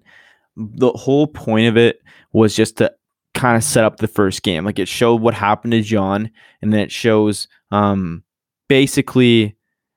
The 0.56 0.92
whole 0.92 1.26
point 1.26 1.68
of 1.68 1.76
it 1.76 2.00
was 2.32 2.54
just 2.54 2.76
to 2.78 2.92
kind 3.34 3.56
of 3.56 3.64
set 3.64 3.84
up 3.84 3.96
the 3.96 4.08
first 4.08 4.42
game. 4.42 4.64
Like 4.64 4.78
it 4.78 4.88
showed 4.88 5.20
what 5.20 5.34
happened 5.34 5.72
to 5.72 5.82
John 5.82 6.30
and 6.62 6.72
then 6.72 6.80
it 6.80 6.92
shows 6.92 7.48
um 7.70 8.22
basically 8.68 9.56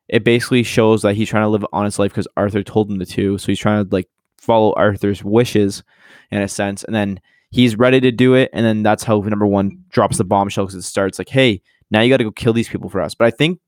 it 0.09 0.23
basically 0.23 0.63
shows 0.63 1.01
that 1.01 1.15
he's 1.15 1.29
trying 1.29 1.43
to 1.43 1.49
live 1.49 1.63
an 1.63 1.69
honest 1.73 1.99
life 1.99 2.11
because 2.11 2.27
Arthur 2.37 2.63
told 2.63 2.89
him 2.89 3.03
to. 3.03 3.37
So 3.37 3.47
he's 3.47 3.59
trying 3.59 3.83
to 3.83 3.93
like 3.93 4.09
follow 4.37 4.73
Arthur's 4.73 5.23
wishes 5.23 5.83
in 6.31 6.41
a 6.41 6.47
sense. 6.47 6.83
And 6.83 6.95
then 6.95 7.19
he's 7.51 7.75
ready 7.75 7.99
to 7.99 8.11
do 8.11 8.33
it. 8.33 8.49
And 8.53 8.65
then 8.65 8.83
that's 8.83 9.03
how 9.03 9.19
number 9.19 9.45
one 9.45 9.83
drops 9.89 10.17
the 10.17 10.23
bombshell 10.23 10.65
because 10.65 10.75
it 10.75 10.83
starts 10.83 11.19
like, 11.19 11.29
hey, 11.29 11.61
now 11.91 12.01
you 12.01 12.09
got 12.09 12.17
to 12.17 12.23
go 12.23 12.31
kill 12.31 12.53
these 12.53 12.69
people 12.69 12.89
for 12.89 13.01
us. 13.01 13.15
But 13.15 13.25
I 13.25 13.31
think 13.31 13.59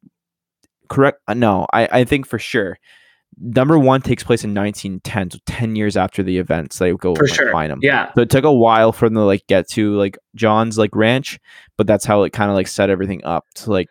correct. 0.87 1.21
Uh, 1.27 1.33
no, 1.33 1.67
I, 1.73 1.87
I 1.91 2.03
think 2.03 2.25
for 2.25 2.39
sure. 2.39 2.77
Number 3.37 3.79
one 3.79 4.01
takes 4.01 4.23
place 4.23 4.43
in 4.43 4.53
1910, 4.53 5.31
so 5.31 5.37
10 5.45 5.75
years 5.75 5.95
after 5.95 6.23
the 6.23 6.37
events. 6.37 6.77
They 6.77 6.91
go 6.93 7.15
for 7.15 7.25
like, 7.25 7.33
sure. 7.33 7.51
find 7.51 7.71
him. 7.71 7.79
Yeah. 7.81 8.11
So 8.13 8.21
it 8.21 8.29
took 8.29 8.43
a 8.43 8.51
while 8.51 8.91
for 8.91 9.07
them 9.07 9.15
to 9.15 9.21
like 9.21 9.47
get 9.47 9.67
to 9.69 9.95
like 9.95 10.17
John's 10.35 10.77
like 10.77 10.95
ranch, 10.95 11.39
but 11.77 11.87
that's 11.87 12.05
how 12.05 12.23
it 12.23 12.33
kind 12.33 12.51
of 12.51 12.55
like 12.55 12.67
set 12.67 12.89
everything 12.89 13.23
up. 13.23 13.45
To 13.55 13.71
like 13.71 13.87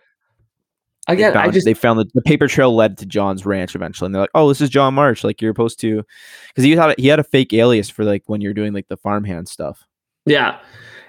I 1.09 1.17
found, 1.17 1.53
just 1.55 1.65
they 1.65 1.73
found 1.73 1.99
that 1.99 2.13
the 2.13 2.21
paper 2.21 2.47
trail 2.47 2.75
led 2.75 2.99
to 2.99 3.07
John's 3.07 3.47
ranch 3.47 3.75
eventually, 3.75 4.07
and 4.07 4.15
they're 4.15 4.23
like, 4.23 4.31
"Oh, 4.35 4.49
this 4.49 4.61
is 4.61 4.69
John 4.69 4.93
March." 4.93 5.25
Like 5.25 5.41
you're 5.41 5.53
supposed 5.53 5.81
to, 5.81 6.05
because 6.49 6.65
he 6.65 6.73
had 6.73 6.95
he 6.99 7.07
had 7.07 7.19
a 7.19 7.25
fake 7.25 7.55
alias 7.55 7.89
for 7.89 8.05
like 8.05 8.25
when 8.27 8.43
you're 8.43 8.53
doing 8.53 8.75
like 8.75 8.89
the 8.89 8.99
farmhand 8.99 9.49
stuff. 9.49 9.87
Yeah. 10.27 10.61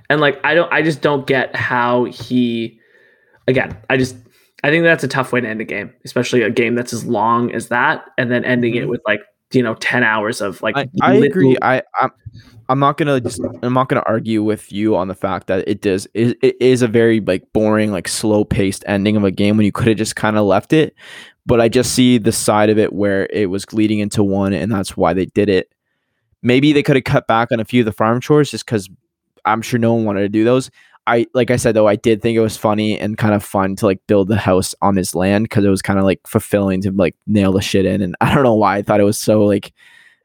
And 0.09 0.21
like 0.21 0.39
I 0.45 0.55
don't 0.55 0.71
I 0.71 0.82
just 0.82 1.01
don't 1.01 1.27
get 1.27 1.53
how 1.53 2.05
he 2.05 2.80
again, 3.47 3.77
I 3.89 3.97
just 3.97 4.15
I 4.64 4.70
think 4.70 4.84
that's 4.84 5.03
a 5.03 5.07
tough 5.07 5.32
way 5.32 5.41
to 5.41 5.47
end 5.47 5.62
a 5.62 5.66
game, 5.66 5.93
especially 6.05 6.41
a 6.41 6.49
game 6.49 6.76
that's 6.76 6.93
as 6.93 7.05
long 7.05 7.51
as 7.53 7.68
that 7.70 8.05
and 8.18 8.32
then 8.32 8.43
ending 8.45 8.76
it 8.76 8.86
Mhm. 8.86 8.89
with 8.89 9.01
like, 9.05 9.22
you 9.51 9.64
know, 9.64 9.76
10 9.76 10.03
hours 10.03 10.41
of 10.41 10.62
like 10.62 10.78
I, 10.78 10.88
I 11.01 11.14
agree. 11.16 11.55
I 11.62 11.82
I'm, 11.99 12.12
I'm 12.68 12.80
not 12.80 12.97
gonna 12.97 13.20
just 13.20 13.41
I'm 13.64 13.74
not 13.74 13.89
gonna 13.89 14.03
argue 14.05 14.43
with 14.43 14.72
you 14.72 14.95
on 14.95 15.07
the 15.07 15.16
fact 15.16 15.47
that 15.47 15.68
it 15.68 15.82
does 15.82 16.07
it, 16.14 16.38
it 16.41 16.55
is 16.62 16.82
a 16.82 16.88
very 16.88 17.20
like 17.20 17.43
boring 17.53 17.91
like 17.91 18.07
slow 18.07 18.43
paced 18.45 18.84
ending 18.86 19.16
of 19.16 19.24
a 19.24 19.32
game 19.32 19.57
when 19.57 19.66
you 19.66 19.72
could 19.72 19.88
have 19.88 19.97
just 19.97 20.16
kind 20.16 20.38
of 20.38 20.45
left 20.45 20.72
it. 20.74 20.93
But 21.45 21.60
I 21.62 21.68
just 21.70 21.93
see 21.93 22.20
the 22.20 22.32
side 22.32 22.70
of 22.70 22.78
it 22.78 22.93
where 22.93 23.28
it 23.34 23.49
was 23.49 23.72
leading 23.74 23.99
into 23.99 24.24
one, 24.24 24.53
and 24.53 24.72
that's 24.72 24.95
why 24.95 25.14
they 25.14 25.26
did 25.26 25.49
it. 25.49 25.72
Maybe 26.43 26.74
they 26.74 26.84
could 26.84 26.95
have 26.95 27.05
cut 27.05 27.26
back 27.26 27.51
on 27.51 27.60
a 27.60 27.66
few 27.66 27.82
of 27.82 27.86
the 27.86 27.91
farm 27.91 28.22
chores 28.22 28.51
just 28.51 28.66
because 28.66 28.88
I'm 29.45 29.64
sure 29.64 29.80
no 29.80 29.95
one 29.95 30.05
wanted 30.05 30.22
to 30.22 30.30
do 30.30 30.43
those. 30.43 30.70
I 31.10 31.26
like 31.34 31.49
I 31.49 31.55
said 31.55 31.76
though, 31.76 31.88
I 31.88 31.95
did 31.95 32.22
think 32.22 32.36
it 32.36 32.41
was 32.41 32.55
funny 32.55 32.99
and 32.99 33.18
kind 33.18 33.34
of 33.34 33.43
fun 33.43 33.76
to 33.78 33.86
like 33.88 33.99
build 34.07 34.28
the 34.28 34.38
house 34.38 34.76
on 34.82 34.95
his 34.95 35.16
land 35.16 35.45
because 35.45 35.66
it 35.66 35.70
was 35.70 35.82
kind 35.82 35.97
of 35.97 36.05
like 36.05 36.22
fulfilling 36.28 36.82
to 36.84 36.91
like 36.91 37.16
nail 37.26 37.51
the 37.51 37.62
shit 37.62 37.86
in. 37.86 38.01
And 38.01 38.16
I 38.22 38.34
don't 38.34 38.43
know 38.43 38.53
why 38.53 38.78
I 38.78 38.82
thought 38.84 38.99
it 38.99 39.05
was 39.05 39.18
so 39.18 39.43
like 39.43 39.74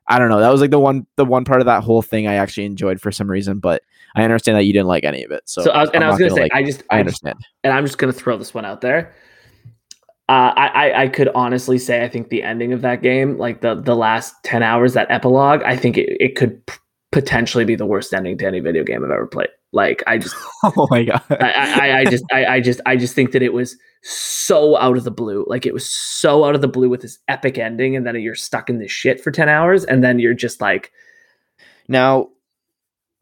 I 0.06 0.18
don't 0.18 0.28
know. 0.28 0.40
That 0.40 0.50
was 0.50 0.60
like 0.60 0.70
the 0.70 0.78
one 0.78 1.06
the 1.16 1.24
one 1.24 1.44
part 1.44 1.60
of 1.60 1.66
that 1.66 1.82
whole 1.82 2.02
thing 2.02 2.26
I 2.26 2.34
actually 2.34 2.66
enjoyed 2.66 3.00
for 3.00 3.10
some 3.10 3.30
reason, 3.30 3.58
but 3.58 3.82
I 4.14 4.22
understand 4.22 4.58
that 4.58 4.64
you 4.64 4.72
didn't 4.72 4.86
like 4.86 5.04
any 5.04 5.24
of 5.24 5.30
it. 5.30 5.42
So, 5.46 5.62
So, 5.62 5.70
I 5.70 5.80
was, 5.80 5.90
and 5.94 6.04
I'm 6.04 6.08
I 6.08 6.12
was 6.12 6.20
not 6.20 6.28
gonna 6.28 6.36
say, 6.36 6.42
like, 6.42 6.54
I 6.54 6.62
just, 6.62 6.82
I 6.90 6.98
I 6.98 7.02
just, 7.02 7.24
understand. 7.24 7.46
and 7.64 7.72
I'm 7.72 7.84
just 7.84 7.98
gonna 7.98 8.12
throw 8.12 8.36
this 8.36 8.52
one 8.52 8.64
out 8.64 8.80
there. 8.82 9.14
Uh, 10.28 10.52
I, 10.56 10.66
I, 10.66 11.02
I 11.02 11.08
could 11.08 11.28
honestly 11.34 11.78
say 11.78 12.02
I 12.02 12.08
think 12.08 12.28
the 12.28 12.42
ending 12.42 12.72
of 12.72 12.80
that 12.82 13.02
game, 13.02 13.38
like 13.38 13.60
the 13.60 13.74
the 13.74 13.96
last 13.96 14.34
ten 14.42 14.62
hours, 14.62 14.92
that 14.92 15.10
epilogue, 15.10 15.62
I 15.62 15.76
think 15.76 15.98
it, 15.98 16.16
it 16.20 16.36
could 16.36 16.64
p- 16.66 16.76
potentially 17.14 17.64
be 17.64 17.76
the 17.76 17.86
worst 17.86 18.12
ending 18.12 18.36
to 18.36 18.44
any 18.44 18.58
video 18.58 18.82
game 18.82 19.04
I've 19.04 19.10
ever 19.12 19.28
played. 19.28 19.48
Like 19.72 20.02
I 20.08 20.18
just, 20.18 20.34
oh 20.64 20.88
my 20.90 21.04
god. 21.04 21.22
I, 21.30 21.52
I, 21.52 21.98
I 22.00 22.04
just, 22.06 22.24
I, 22.32 22.44
I 22.46 22.60
just, 22.60 22.80
I 22.86 22.96
just 22.96 23.14
think 23.14 23.30
that 23.30 23.42
it 23.42 23.52
was 23.52 23.76
so 24.02 24.76
out 24.78 24.96
of 24.96 25.04
the 25.04 25.12
blue. 25.12 25.46
Like 25.48 25.64
it 25.64 25.72
was 25.72 25.88
so 25.88 26.44
out 26.44 26.56
of 26.56 26.60
the 26.60 26.66
blue 26.66 26.88
with 26.88 27.02
this 27.02 27.18
epic 27.28 27.56
ending, 27.56 27.94
and 27.94 28.04
then 28.04 28.20
you're 28.20 28.34
stuck 28.34 28.68
in 28.68 28.80
this 28.80 28.90
shit 28.90 29.22
for 29.22 29.30
ten 29.30 29.48
hours, 29.48 29.84
and 29.84 30.02
then 30.02 30.18
you're 30.18 30.34
just 30.34 30.60
like, 30.60 30.90
Now, 31.86 32.30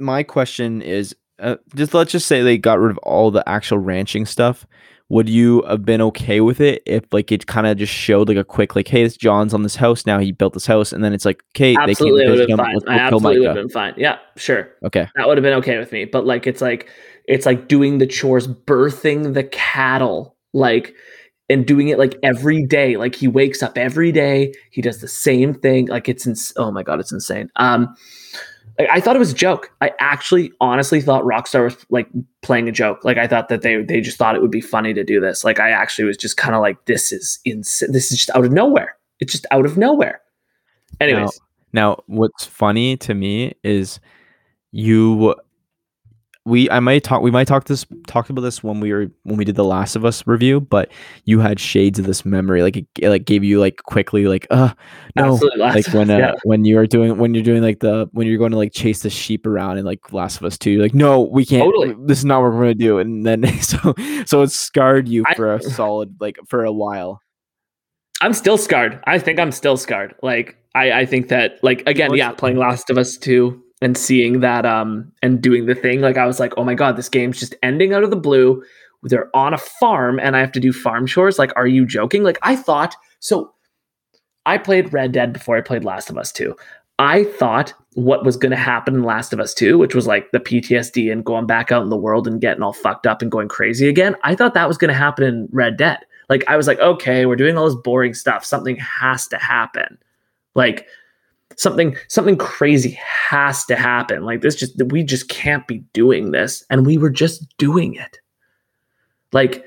my 0.01 0.23
question 0.23 0.81
is, 0.81 1.15
uh, 1.39 1.57
just 1.75 1.93
let's 1.93 2.13
just 2.13 2.27
say 2.27 2.41
they 2.41 2.57
got 2.57 2.81
rid 2.81 2.93
of 2.93 2.99
all 2.99 3.31
the 3.31 3.47
actual 3.47 3.79
ranching 3.79 4.25
stuff. 4.25 4.67
Would 5.13 5.29
you 5.29 5.63
have 5.69 5.85
been 5.85 6.01
okay 6.01 6.41
with 6.41 6.61
it 6.61 6.83
if 6.87 7.05
like 7.13 7.31
it 7.31 7.47
kind 7.47 7.67
of 7.67 7.77
just 7.77 7.93
showed 7.93 8.29
like 8.29 8.39
a 8.39 8.45
quick 8.45 8.75
like, 8.75 8.89
hey, 8.89 9.05
this 9.05 9.17
John's 9.17 9.55
on 9.55 9.63
this 9.63 9.77
house 9.77 10.07
now. 10.07 10.19
He 10.19 10.33
built 10.33 10.55
this 10.55 10.67
house, 10.67 10.93
and 10.93 11.05
then 11.05 11.13
it's 11.13 11.25
like, 11.25 11.43
okay, 11.55 11.77
absolutely, 11.79 12.25
they 12.25 12.39
have 12.39 12.49
been 12.49 12.57
fine. 12.57 12.75
Let's 12.75 12.87
I 12.89 12.99
absolutely 12.99 13.41
would 13.41 13.47
have 13.49 13.57
been 13.57 13.69
fine. 13.69 13.95
Yeah, 13.97 14.19
sure. 14.37 14.71
Okay, 14.85 15.07
that 15.17 15.29
would 15.29 15.39
have 15.39 15.43
been 15.43 15.55
okay 15.55 15.79
with 15.79 15.93
me 15.93 16.05
but 16.05 16.27
like 16.27 16.47
it's 16.47 16.61
like 16.61 16.89
it's 17.27 17.47
like 17.47 17.69
doing 17.69 17.99
the 17.99 18.07
chores 18.07 18.47
birthing 18.47 19.35
the 19.35 19.45
cattle 19.45 20.37
like 20.53 20.95
and 21.49 21.67
doing 21.67 21.89
it 21.89 21.99
like 21.99 22.19
every 22.23 22.65
day 22.65 22.97
like 22.97 23.15
he 23.15 23.27
wakes 23.27 23.63
up 23.63 23.77
every 23.77 24.13
day 24.13 24.53
he 24.71 24.81
does 24.81 25.01
the 25.01 25.09
same 25.09 25.55
thing 25.55 25.87
like 25.89 26.09
it's 26.09 26.27
ins- 26.27 26.53
oh 26.57 26.71
my 26.71 26.83
god 26.83 27.01
it's 27.01 27.13
insane 27.13 27.51
um 27.57 27.95
like, 28.79 28.89
I 28.91 29.01
thought 29.01 29.17
it 29.17 29.19
was 29.19 29.33
a 29.33 29.35
joke. 29.35 29.71
I 29.81 29.93
actually 30.01 30.53
honestly 30.61 31.01
thought 31.01 31.25
Rockstar 31.25 31.65
was 31.65 31.77
like 31.91 32.09
playing 32.43 32.69
a 32.69 32.73
joke. 32.73 33.05
Like 33.05 33.19
I 33.19 33.27
thought 33.27 33.49
that 33.49 33.63
they 33.63 33.83
they 33.83 34.01
just 34.01 34.17
thought 34.17 34.35
it 34.35 34.43
would 34.43 34.51
be 34.51 34.61
funny 34.61 34.95
to 34.95 35.05
do 35.05 35.21
this. 35.21 35.45
Like 35.45 35.61
I 35.61 35.71
actually 35.71 36.05
was 36.05 36.17
just 36.17 36.37
kind 36.37 36.55
of 36.55 36.61
like 36.61 36.85
this 36.87 37.13
is 37.13 37.39
insane. 37.45 37.93
This 37.93 38.11
is 38.11 38.19
just 38.19 38.31
out 38.37 38.45
of 38.45 38.53
nowhere. 38.53 38.97
It's 39.21 39.33
just 39.33 39.47
out 39.51 39.67
of 39.67 39.77
nowhere. 39.77 40.21
Anyways, 41.01 41.39
Now, 41.73 42.03
what's 42.07 42.45
funny 42.45 42.97
to 42.99 43.15
me 43.15 43.55
is 43.63 44.01
you 44.73 45.35
we 46.45 46.69
I 46.71 46.81
might 46.81 47.05
talk 47.05 47.23
we 47.23 47.31
might 47.31 47.47
talk 47.47 47.65
this 47.65 47.87
talked 48.07 48.31
about 48.31 48.41
this 48.41 48.63
when 48.63 48.81
we 48.81 48.93
were 48.93 49.11
when 49.23 49.37
we 49.37 49.45
did 49.45 49.55
the 49.55 49.65
Last 49.65 49.95
of 49.95 50.05
Us 50.05 50.27
review, 50.27 50.61
but 50.61 50.91
you 51.25 51.39
had 51.39 51.61
shades 51.61 51.99
of 51.99 52.07
this 52.07 52.25
memory 52.25 52.63
like 52.63 52.77
it, 52.77 52.87
it 52.99 53.09
like 53.11 53.25
gave 53.25 53.45
you 53.45 53.61
like 53.61 53.83
quickly 53.85 54.27
like 54.27 54.47
uh 54.51 54.73
no 55.15 55.39
like 55.57 55.87
when 55.89 56.11
uh, 56.11 56.19
yeah. 56.19 56.33
when 56.45 56.65
you 56.65 56.79
are 56.79 56.87
doing 56.87 57.17
when 57.19 57.35
you're 57.35 57.45
doing 57.45 57.63
like 57.63 57.81
the 57.81 58.09
when 58.13 58.27
you're 58.27 58.39
going 58.39 58.51
to 58.51 58.57
like 58.57 58.73
chase 58.73 59.03
the 59.03 59.11
sheep 59.11 59.47
around 59.47 59.77
and 59.77 59.87
like 59.87 60.13
Last 60.13 60.39
of 60.39 60.45
Us 60.45 60.59
2 60.59 60.71
you're 60.71 60.83
like 60.83 60.95
no 60.95 61.21
we 61.21 61.45
can't 61.45 61.63
Totally. 61.63 61.95
this 62.07 62.19
is 62.19 62.25
not 62.25 62.43
what 62.43 62.53
we're 62.53 62.63
going 62.63 62.79
to 62.79 62.85
do 62.85 62.99
and 62.99 63.25
then 63.25 63.47
so 63.61 63.95
so 64.27 64.43
it 64.43 64.51
scarred 64.51 65.09
you 65.09 65.25
for 65.37 65.55
a 65.55 65.63
solid 65.63 66.17
like 66.21 66.39
for 66.47 66.65
a 66.65 66.73
while 66.73 67.21
I'm 68.23 68.33
still 68.33 68.57
scarred. 68.57 69.03
I 69.05 69.19
think 69.19 69.41
I'm 69.41 69.51
still 69.51 69.77
scarred. 69.77 70.15
Like 70.23 70.57
I, 70.77 70.93
I 70.93 71.07
think 71.07 71.29
that 71.29 71.59
like 71.63 71.83
again, 71.87 72.15
yeah, 72.15 72.31
playing 72.31 72.57
Last 72.57 72.89
of 72.89 72.97
Us 72.97 73.17
2 73.17 73.61
and 73.83 73.97
seeing 73.97 74.41
that 74.41 74.65
um 74.65 75.13
and 75.23 75.43
doing 75.43 75.67
the 75.67 75.75
thing, 75.75 76.01
like 76.01 76.17
I 76.17 76.27
was 76.27 76.41
like, 76.41 76.55
oh 76.57 76.65
my 76.65 76.75
god, 76.75 76.97
this 76.97 77.09
game's 77.09 77.39
just 77.39 77.55
ending 77.63 77.93
out 77.93 78.05
of 78.05 78.11
the 78.11 78.17
blue. 78.17 78.63
They're 79.05 79.35
on 79.35 79.53
a 79.53 79.59
farm 79.59 80.21
and 80.21 80.37
I 80.37 80.41
have 80.41 80.53
to 80.53 80.61
do 80.61 80.73
farm 80.73 81.07
chores. 81.07 81.39
Like, 81.39 81.53
are 81.57 81.67
you 81.67 81.85
joking? 81.85 82.23
Like 82.23 82.39
I 82.43 82.57
thought 82.57 82.95
so 83.21 83.53
I 84.47 84.59
played 84.59 84.93
Red 84.93 85.13
Dead 85.13 85.33
before 85.33 85.57
I 85.57 85.61
played 85.61 85.85
Last 85.85 86.11
of 86.11 86.19
Us 86.19 86.33
2. 86.33 86.55
I 86.99 87.25
thought 87.25 87.75
what 87.95 88.25
was 88.25 88.37
going 88.37 88.51
to 88.51 88.57
happen 88.57 88.95
in 88.95 89.03
Last 89.03 89.33
of 89.33 89.41
Us 89.41 89.55
2, 89.55 89.79
which 89.79 89.95
was 89.95 90.07
like 90.07 90.31
the 90.31 90.41
PTSD 90.41 91.11
and 91.11 91.25
going 91.25 91.47
back 91.47 91.73
out 91.73 91.83
in 91.83 91.91
the 91.91 91.97
world 91.97 92.27
and 92.27 92.41
getting 92.41 92.63
all 92.63 92.73
fucked 92.73 93.07
up 93.07 93.23
and 93.23 93.31
going 93.31 93.49
crazy 93.49 93.89
again. 93.89 94.17
I 94.23 94.35
thought 94.35 94.55
that 94.55 94.69
was 94.69 94.79
going 94.79 94.89
to 94.89 94.95
happen 94.95 95.25
in 95.25 95.49
Red 95.53 95.77
Dead. 95.77 95.99
Like 96.29 96.45
I 96.49 96.57
was 96.57 96.67
like, 96.67 96.79
okay, 96.81 97.27
we're 97.27 97.37
doing 97.37 97.57
all 97.57 97.67
this 97.67 97.75
boring 97.75 98.15
stuff. 98.15 98.45
Something 98.45 98.77
has 98.77 99.27
to 99.29 99.39
happen. 99.39 99.99
Like 100.55 100.87
something 101.57 101.97
something 102.09 102.37
crazy 102.37 102.99
has 103.01 103.65
to 103.67 103.77
happen. 103.77 104.25
Like 104.25 104.41
this 104.41 104.55
just 104.55 104.81
we 104.87 105.03
just 105.03 105.29
can't 105.29 105.67
be 105.67 105.79
doing 105.93 106.31
this 106.31 106.65
and 106.71 106.87
we 106.87 106.99
were 106.99 107.11
just 107.11 107.47
doing 107.59 107.95
it. 107.95 108.19
Like 109.33 109.65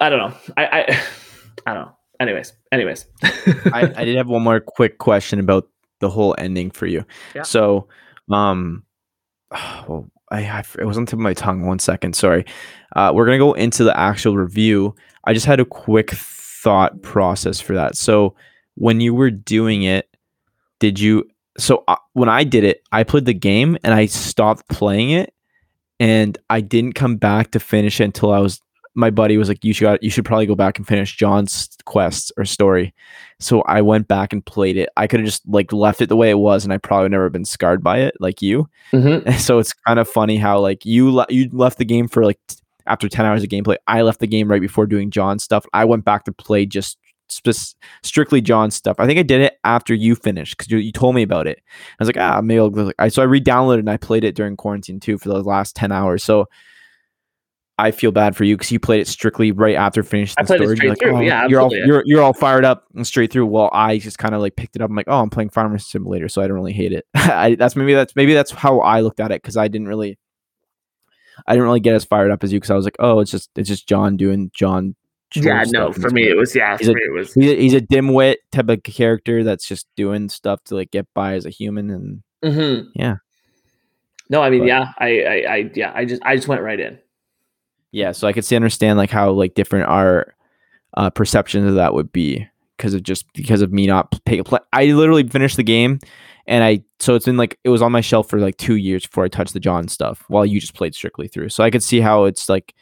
I 0.00 0.08
don't 0.08 0.18
know. 0.18 0.36
I 0.56 0.64
I, 0.66 1.00
I 1.66 1.74
don't 1.74 1.86
know. 1.86 1.96
Anyways, 2.20 2.52
anyways. 2.70 3.06
I, 3.22 3.92
I 3.96 4.04
did 4.04 4.16
have 4.16 4.28
one 4.28 4.42
more 4.42 4.60
quick 4.60 4.98
question 4.98 5.40
about 5.40 5.68
the 5.98 6.08
whole 6.08 6.34
ending 6.38 6.70
for 6.70 6.86
you. 6.86 7.04
Yeah. 7.34 7.42
So, 7.42 7.88
um, 8.30 8.84
well, 9.50 10.08
I, 10.30 10.44
I 10.44 10.64
it 10.78 10.84
was 10.84 10.96
on 10.96 11.04
the 11.04 11.10
tip 11.10 11.18
of 11.18 11.22
my 11.22 11.34
tongue. 11.34 11.66
One 11.66 11.78
second, 11.78 12.14
sorry. 12.14 12.44
Uh, 12.94 13.12
we're 13.14 13.24
gonna 13.24 13.38
go 13.38 13.54
into 13.54 13.84
the 13.84 13.96
actual 13.98 14.36
review. 14.36 14.94
I 15.24 15.34
just 15.34 15.46
had 15.46 15.60
a 15.60 15.64
quick 15.64 16.10
thought 16.10 17.02
process 17.02 17.60
for 17.60 17.74
that. 17.74 17.96
So 17.96 18.34
when 18.74 19.00
you 19.00 19.14
were 19.14 19.30
doing 19.30 19.82
it, 19.82 20.08
did 20.82 20.98
you? 21.00 21.24
So 21.58 21.84
uh, 21.86 21.96
when 22.14 22.28
I 22.28 22.42
did 22.44 22.64
it, 22.64 22.82
I 22.90 23.04
played 23.04 23.24
the 23.24 23.32
game 23.34 23.78
and 23.84 23.94
I 23.94 24.06
stopped 24.06 24.68
playing 24.68 25.10
it, 25.10 25.32
and 26.00 26.36
I 26.50 26.60
didn't 26.60 26.94
come 26.94 27.16
back 27.16 27.52
to 27.52 27.60
finish 27.60 28.00
it 28.00 28.04
until 28.04 28.32
I 28.32 28.40
was. 28.40 28.60
My 28.94 29.10
buddy 29.10 29.38
was 29.38 29.48
like, 29.48 29.64
"You 29.64 29.72
should 29.72 29.98
you 30.02 30.10
should 30.10 30.24
probably 30.26 30.44
go 30.46 30.54
back 30.54 30.76
and 30.78 30.86
finish 30.86 31.16
John's 31.16 31.68
quest 31.86 32.32
or 32.36 32.44
story." 32.44 32.92
So 33.38 33.62
I 33.62 33.80
went 33.80 34.08
back 34.08 34.32
and 34.32 34.44
played 34.44 34.76
it. 34.76 34.88
I 34.96 35.06
could 35.06 35.20
have 35.20 35.26
just 35.26 35.46
like 35.48 35.72
left 35.72 36.00
it 36.02 36.08
the 36.08 36.16
way 36.16 36.30
it 36.30 36.38
was, 36.38 36.64
and 36.64 36.72
I 36.72 36.78
probably 36.78 37.08
never 37.08 37.30
been 37.30 37.44
scarred 37.46 37.82
by 37.82 38.00
it 38.00 38.14
like 38.20 38.42
you. 38.42 38.68
Mhm. 38.92 39.22
So 39.40 39.58
it's 39.60 39.72
kind 39.72 39.98
of 40.00 40.08
funny 40.08 40.36
how 40.36 40.58
like 40.58 40.84
you 40.84 41.10
le- 41.10 41.26
you 41.30 41.48
left 41.52 41.78
the 41.78 41.84
game 41.86 42.06
for 42.08 42.24
like 42.24 42.38
t- 42.48 42.56
after 42.86 43.08
10 43.08 43.24
hours 43.24 43.42
of 43.42 43.48
gameplay. 43.48 43.76
I 43.86 44.02
left 44.02 44.20
the 44.20 44.26
game 44.26 44.50
right 44.50 44.60
before 44.60 44.86
doing 44.86 45.10
John's 45.10 45.44
stuff. 45.44 45.64
I 45.72 45.84
went 45.84 46.04
back 46.04 46.24
to 46.24 46.32
play 46.32 46.66
just 46.66 46.98
sp- 47.40 47.76
strictly 48.02 48.40
John 48.40 48.70
stuff. 48.70 48.96
I 48.98 49.06
think 49.06 49.18
I 49.18 49.22
did 49.22 49.40
it 49.40 49.58
after 49.64 49.94
you 49.94 50.14
finished 50.14 50.56
because 50.56 50.70
you, 50.70 50.78
you 50.78 50.92
told 50.92 51.14
me 51.14 51.22
about 51.22 51.46
it. 51.46 51.60
I 51.68 52.02
was 52.02 52.08
like, 52.08 52.18
ah, 52.18 52.40
maybe 52.40 52.60
I'll. 52.60 52.92
I, 52.98 53.08
so 53.08 53.22
I 53.22 53.26
re-downloaded 53.26 53.80
and 53.80 53.90
I 53.90 53.96
played 53.96 54.24
it 54.24 54.34
during 54.34 54.56
quarantine 54.56 55.00
too 55.00 55.18
for 55.18 55.28
the 55.28 55.42
last 55.42 55.76
10 55.76 55.92
hours. 55.92 56.24
So 56.24 56.48
I 57.78 57.90
feel 57.90 58.12
bad 58.12 58.36
for 58.36 58.44
you 58.44 58.56
because 58.56 58.70
you 58.70 58.78
played 58.78 59.00
it 59.00 59.08
strictly 59.08 59.50
right 59.50 59.74
after 59.74 60.02
finishing 60.02 60.36
the 60.38 60.46
story. 60.46 60.66
You're 60.66 60.76
straight 60.76 60.98
through. 61.00 61.22
Yeah, 61.22 61.46
you're 61.48 61.60
all 61.60 61.74
you're, 61.74 62.02
you're 62.04 62.22
all 62.22 62.34
fired 62.34 62.64
up 62.64 62.84
and 62.94 63.06
straight 63.06 63.32
through. 63.32 63.46
Well, 63.46 63.70
I 63.72 63.98
just 63.98 64.18
kind 64.18 64.34
of 64.34 64.40
like 64.40 64.56
picked 64.56 64.76
it 64.76 64.82
up. 64.82 64.90
I'm 64.90 64.96
like, 64.96 65.08
oh, 65.08 65.20
I'm 65.20 65.30
playing 65.30 65.50
Farmer 65.50 65.78
Simulator, 65.78 66.28
so 66.28 66.42
I 66.42 66.46
don't 66.46 66.54
really 66.54 66.74
hate 66.74 66.92
it. 66.92 67.06
I, 67.14 67.54
that's 67.54 67.74
maybe 67.74 67.94
that's 67.94 68.14
maybe 68.14 68.34
that's 68.34 68.50
how 68.50 68.80
I 68.80 69.00
looked 69.00 69.20
at 69.20 69.32
it 69.32 69.42
because 69.42 69.56
I 69.56 69.68
didn't 69.68 69.88
really, 69.88 70.18
I 71.46 71.54
didn't 71.54 71.64
really 71.64 71.80
get 71.80 71.94
as 71.94 72.04
fired 72.04 72.30
up 72.30 72.44
as 72.44 72.52
you 72.52 72.60
because 72.60 72.70
I 72.70 72.76
was 72.76 72.84
like, 72.84 72.96
oh, 72.98 73.20
it's 73.20 73.30
just 73.30 73.50
it's 73.56 73.68
just 73.68 73.88
John 73.88 74.16
doing 74.16 74.50
John. 74.54 74.94
Yeah, 75.34 75.64
no, 75.68 75.92
for 75.92 76.10
me 76.10 76.28
it 76.28 76.36
was 76.36 76.54
yeah, 76.54 76.76
He's 76.78 76.86
for 76.88 76.92
a- 76.92 76.94
me 76.94 77.00
it 77.04 77.12
was 77.12 77.34
He's 77.34 77.50
a, 77.50 77.56
he's 77.56 77.74
a 77.74 77.80
dimwit 77.80 78.36
type 78.50 78.68
of 78.68 78.82
character 78.82 79.42
that's 79.44 79.66
just 79.66 79.86
doing 79.96 80.28
stuff 80.28 80.62
to 80.64 80.74
like 80.74 80.90
get 80.90 81.06
by 81.14 81.34
as 81.34 81.46
a 81.46 81.50
human, 81.50 81.90
and 81.90 82.22
Mhm. 82.44 82.88
Yeah. 82.94 83.16
No, 84.30 84.42
I 84.42 84.50
mean, 84.50 84.60
But- 84.60 84.66
yeah, 84.68 84.92
I, 84.98 85.06
I, 85.22 85.34
I, 85.54 85.70
yeah, 85.74 85.92
I 85.94 86.04
just, 86.04 86.22
I 86.24 86.36
just 86.36 86.48
went 86.48 86.62
right 86.62 86.80
in. 86.80 86.98
yeah, 87.90 88.12
so 88.12 88.26
I 88.26 88.32
could 88.32 88.44
see 88.44 88.56
understand 88.56 88.98
like 88.98 89.10
how 89.10 89.30
like 89.30 89.54
different 89.54 89.88
our 89.88 90.34
uh, 90.96 91.10
perceptions 91.10 91.68
of 91.68 91.74
that 91.76 91.94
would 91.94 92.12
be 92.12 92.46
because 92.76 92.94
of 92.94 93.02
just 93.02 93.26
because 93.34 93.62
of 93.62 93.72
me 93.72 93.86
not 93.86 94.12
pay, 94.24 94.42
play. 94.42 94.58
I 94.72 94.86
literally 94.86 95.26
finished 95.28 95.56
the 95.56 95.62
game, 95.62 95.98
and 96.46 96.64
I 96.64 96.82
so 97.00 97.14
it's 97.14 97.26
been 97.26 97.36
like 97.36 97.58
it 97.64 97.68
was 97.68 97.80
on 97.82 97.92
my 97.92 98.00
shelf 98.00 98.28
for 98.28 98.38
like 98.38 98.56
two 98.56 98.76
years 98.76 99.06
before 99.06 99.24
I 99.24 99.28
touched 99.28 99.52
the 99.52 99.60
John 99.60 99.88
stuff, 99.88 100.24
while 100.28 100.44
you 100.46 100.60
just 100.60 100.74
played 100.74 100.94
strictly 100.94 101.28
through. 101.28 101.50
So 101.50 101.62
I 101.64 101.70
could 101.70 101.82
see 101.82 102.00
how 102.00 102.24
it's 102.24 102.48
like 102.48 102.74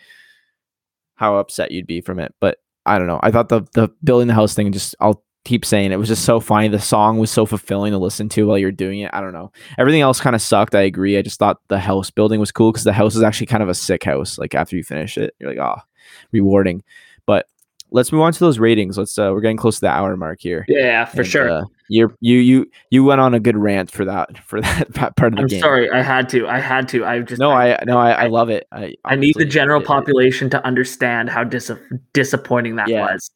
how 1.20 1.36
upset 1.36 1.70
you'd 1.70 1.86
be 1.86 2.00
from 2.00 2.18
it, 2.18 2.34
but 2.40 2.58
I 2.86 2.98
don't 2.98 3.06
know. 3.06 3.20
I 3.22 3.30
thought 3.30 3.50
the 3.50 3.60
the 3.74 3.90
building 4.02 4.26
the 4.26 4.34
house 4.34 4.54
thing 4.54 4.72
just 4.72 4.96
I'll 5.00 5.22
keep 5.44 5.64
saying 5.66 5.92
it 5.92 5.96
was 5.98 6.08
just 6.08 6.24
so 6.24 6.40
funny. 6.40 6.68
The 6.68 6.80
song 6.80 7.18
was 7.18 7.30
so 7.30 7.44
fulfilling 7.44 7.92
to 7.92 7.98
listen 7.98 8.28
to 8.30 8.46
while 8.46 8.58
you're 8.58 8.72
doing 8.72 9.00
it. 9.00 9.10
I 9.12 9.20
don't 9.20 9.34
know. 9.34 9.52
Everything 9.78 10.00
else 10.00 10.18
kind 10.18 10.34
of 10.34 10.40
sucked. 10.42 10.74
I 10.74 10.80
agree. 10.80 11.18
I 11.18 11.22
just 11.22 11.38
thought 11.38 11.58
the 11.68 11.78
house 11.78 12.10
building 12.10 12.40
was 12.40 12.50
cool 12.50 12.72
because 12.72 12.84
the 12.84 12.92
house 12.94 13.14
is 13.14 13.22
actually 13.22 13.48
kind 13.48 13.62
of 13.62 13.68
a 13.68 13.74
sick 13.74 14.02
house. 14.02 14.38
Like 14.38 14.54
after 14.54 14.76
you 14.76 14.82
finish 14.82 15.18
it, 15.18 15.34
you're 15.38 15.50
like, 15.50 15.60
ah, 15.60 15.84
rewarding. 16.32 16.82
But 17.26 17.46
let's 17.90 18.12
move 18.12 18.22
on 18.22 18.32
to 18.32 18.40
those 18.40 18.58
ratings. 18.58 18.96
Let's 18.96 19.18
uh 19.18 19.30
we're 19.34 19.42
getting 19.42 19.58
close 19.58 19.76
to 19.76 19.82
the 19.82 19.88
hour 19.88 20.16
mark 20.16 20.40
here. 20.40 20.64
Yeah, 20.68 20.78
yeah, 20.78 21.04
for 21.04 21.20
And, 21.20 21.28
sure. 21.28 21.50
Uh, 21.50 21.64
you're 21.90 22.14
you 22.20 22.38
you 22.38 22.70
you 22.90 23.04
went 23.04 23.20
on 23.20 23.34
a 23.34 23.40
good 23.40 23.56
rant 23.56 23.90
for 23.90 24.04
that 24.04 24.38
for 24.46 24.60
that 24.94 25.16
part 25.16 25.32
of 25.32 25.36
the 25.36 25.42
I'm 25.42 25.46
game. 25.48 25.60
sorry, 25.60 25.90
I 25.90 26.00
had 26.02 26.28
to, 26.30 26.46
I 26.48 26.58
had 26.60 26.88
to. 26.88 27.04
I 27.04 27.18
just 27.20 27.40
No, 27.40 27.50
I 27.50 27.78
no, 27.86 27.98
I, 27.98 28.10
I 28.12 28.24
I- 28.24 28.26
love 28.28 28.48
it. 28.48 28.66
I 28.72 28.94
I 29.04 29.16
need 29.16 29.34
the 29.36 29.44
general 29.44 29.80
it- 29.80 29.84
it- 29.84 29.88
population 29.88 30.48
to 30.50 30.64
understand 30.64 31.28
how 31.30 31.44
dis- 31.44 31.70
disappointing 32.12 32.76
that 32.76 32.88
Yeah. 32.88 33.12
was. 33.12 33.30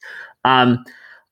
Um, 0.44 0.84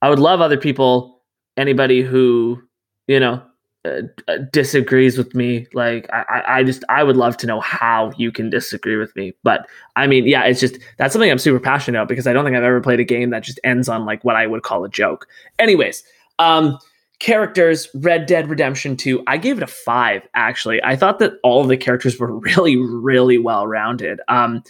I 0.03 0.11
would 0.11 0.19
love 0.19 0.41
other 0.41 0.57
people, 0.57 1.23
anybody 1.57 2.03
who 2.03 2.61
you 3.07 3.21
know 3.21 3.41
uh, 3.85 4.03
uh, 4.29 4.39
disagrees 4.53 5.19
with 5.19 5.35
me. 5.35 5.67
Like 5.75 6.09
I, 6.13 6.23
I, 6.29 6.59
I 6.59 6.63
just 6.65 6.85
I 6.89 7.03
would 7.05 7.17
love 7.17 7.37
to 7.39 7.47
know 7.47 7.61
how 7.61 8.13
you 8.17 8.31
can 8.33 8.49
disagree 8.51 8.97
with 8.97 9.15
me. 9.17 9.33
But 9.43 9.67
I 9.97 10.07
mean, 10.07 10.27
yeah, 10.27 10.45
it's 10.45 10.61
just 10.61 10.79
that's 10.99 11.13
something 11.13 11.31
I'm 11.31 11.39
super 11.39 11.61
passionate 11.61 11.99
about 11.99 12.09
because 12.09 12.27
I 12.27 12.33
don't 12.33 12.45
think 12.45 12.57
I've 12.57 12.63
ever 12.65 12.81
played 12.81 13.01
a 13.01 13.05
game 13.05 13.31
that 13.31 13.43
just 13.43 13.61
ends 13.65 13.89
on 13.89 14.05
like 14.07 14.25
what 14.25 14.35
I 14.37 14.47
would 14.47 14.63
call 14.63 14.85
a 14.85 14.89
joke. 14.89 15.27
Anyways, 15.59 16.03
um, 16.39 16.79
characters 17.23 17.89
red 17.95 18.27
dead 18.27 18.51
redemption 18.51 18.97
2 18.97 19.23
i 19.29 19.37
gave 19.37 19.57
it 19.57 19.63
a 19.63 19.67
five 19.69 20.27
actually. 20.35 20.83
I 20.83 20.97
thought 20.97 21.21
that 21.21 21.35
all 21.45 21.61
of 21.61 21.69
the 21.69 21.77
characters 21.77 22.19
were 22.19 22.37
really 22.39 22.77
really 22.77 23.39
well 23.39 23.67
rounded 23.69 24.21
um 24.27 24.65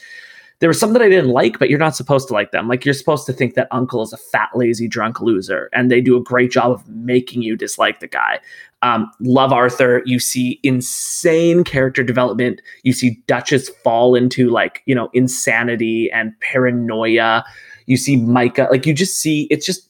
there 0.58 0.68
was 0.68 0.78
some 0.78 0.92
that 0.92 1.00
i 1.00 1.08
didn't 1.08 1.30
like 1.30 1.58
but 1.58 1.70
you're 1.70 1.78
not 1.78 1.96
supposed 1.96 2.28
to 2.28 2.34
like 2.34 2.52
them. 2.52 2.68
Like 2.68 2.84
you're 2.84 2.92
supposed 2.92 3.24
to 3.26 3.32
think 3.32 3.54
that 3.54 3.68
uncle 3.70 4.02
is 4.02 4.12
a 4.12 4.18
fat 4.18 4.50
lazy 4.54 4.86
drunk 4.86 5.22
loser 5.22 5.70
and 5.72 5.90
they 5.90 6.02
do 6.02 6.14
a 6.14 6.22
great 6.22 6.50
job 6.50 6.72
of 6.72 6.86
making 6.88 7.40
you 7.40 7.56
dislike 7.56 8.00
the 8.00 8.06
guy. 8.06 8.38
Um, 8.82 9.10
love 9.20 9.52
arthur 9.52 10.02
you 10.04 10.20
see 10.20 10.60
insane 10.62 11.64
character 11.64 12.04
development. 12.04 12.60
You 12.82 12.92
see 12.92 13.22
Dutch's 13.26 13.70
fall 13.82 14.14
into 14.14 14.50
like 14.50 14.82
you 14.84 14.94
know 14.94 15.08
insanity 15.14 16.10
and 16.12 16.38
paranoia. 16.40 17.46
You 17.86 17.96
see 17.96 18.16
micah 18.16 18.68
like 18.70 18.84
you 18.84 18.92
just 18.92 19.18
see 19.18 19.48
it's 19.50 19.64
just 19.64 19.88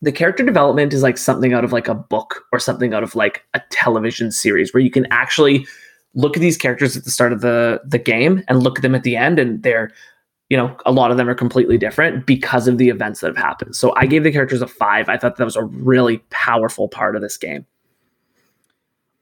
the 0.00 0.12
character 0.12 0.44
development 0.44 0.92
is 0.92 1.02
like 1.02 1.18
something 1.18 1.52
out 1.52 1.64
of 1.64 1.72
like 1.72 1.88
a 1.88 1.94
book 1.94 2.44
or 2.52 2.58
something 2.58 2.94
out 2.94 3.02
of 3.02 3.14
like 3.14 3.44
a 3.54 3.60
television 3.70 4.30
series 4.30 4.72
where 4.72 4.82
you 4.82 4.90
can 4.90 5.06
actually 5.10 5.66
look 6.14 6.36
at 6.36 6.40
these 6.40 6.56
characters 6.56 6.96
at 6.96 7.04
the 7.04 7.10
start 7.10 7.32
of 7.32 7.40
the 7.40 7.80
the 7.84 7.98
game 7.98 8.42
and 8.48 8.62
look 8.62 8.78
at 8.78 8.82
them 8.82 8.94
at 8.94 9.02
the 9.02 9.16
end 9.16 9.38
and 9.38 9.62
they're 9.62 9.90
you 10.48 10.56
know 10.56 10.74
a 10.86 10.92
lot 10.92 11.10
of 11.10 11.16
them 11.16 11.28
are 11.28 11.34
completely 11.34 11.76
different 11.76 12.26
because 12.26 12.68
of 12.68 12.78
the 12.78 12.88
events 12.88 13.20
that 13.20 13.26
have 13.28 13.36
happened 13.36 13.76
so 13.76 13.94
i 13.96 14.06
gave 14.06 14.22
the 14.22 14.32
characters 14.32 14.62
a 14.62 14.66
five 14.66 15.08
i 15.08 15.16
thought 15.16 15.36
that 15.36 15.44
was 15.44 15.56
a 15.56 15.64
really 15.64 16.18
powerful 16.30 16.88
part 16.88 17.14
of 17.14 17.22
this 17.22 17.36
game 17.36 17.66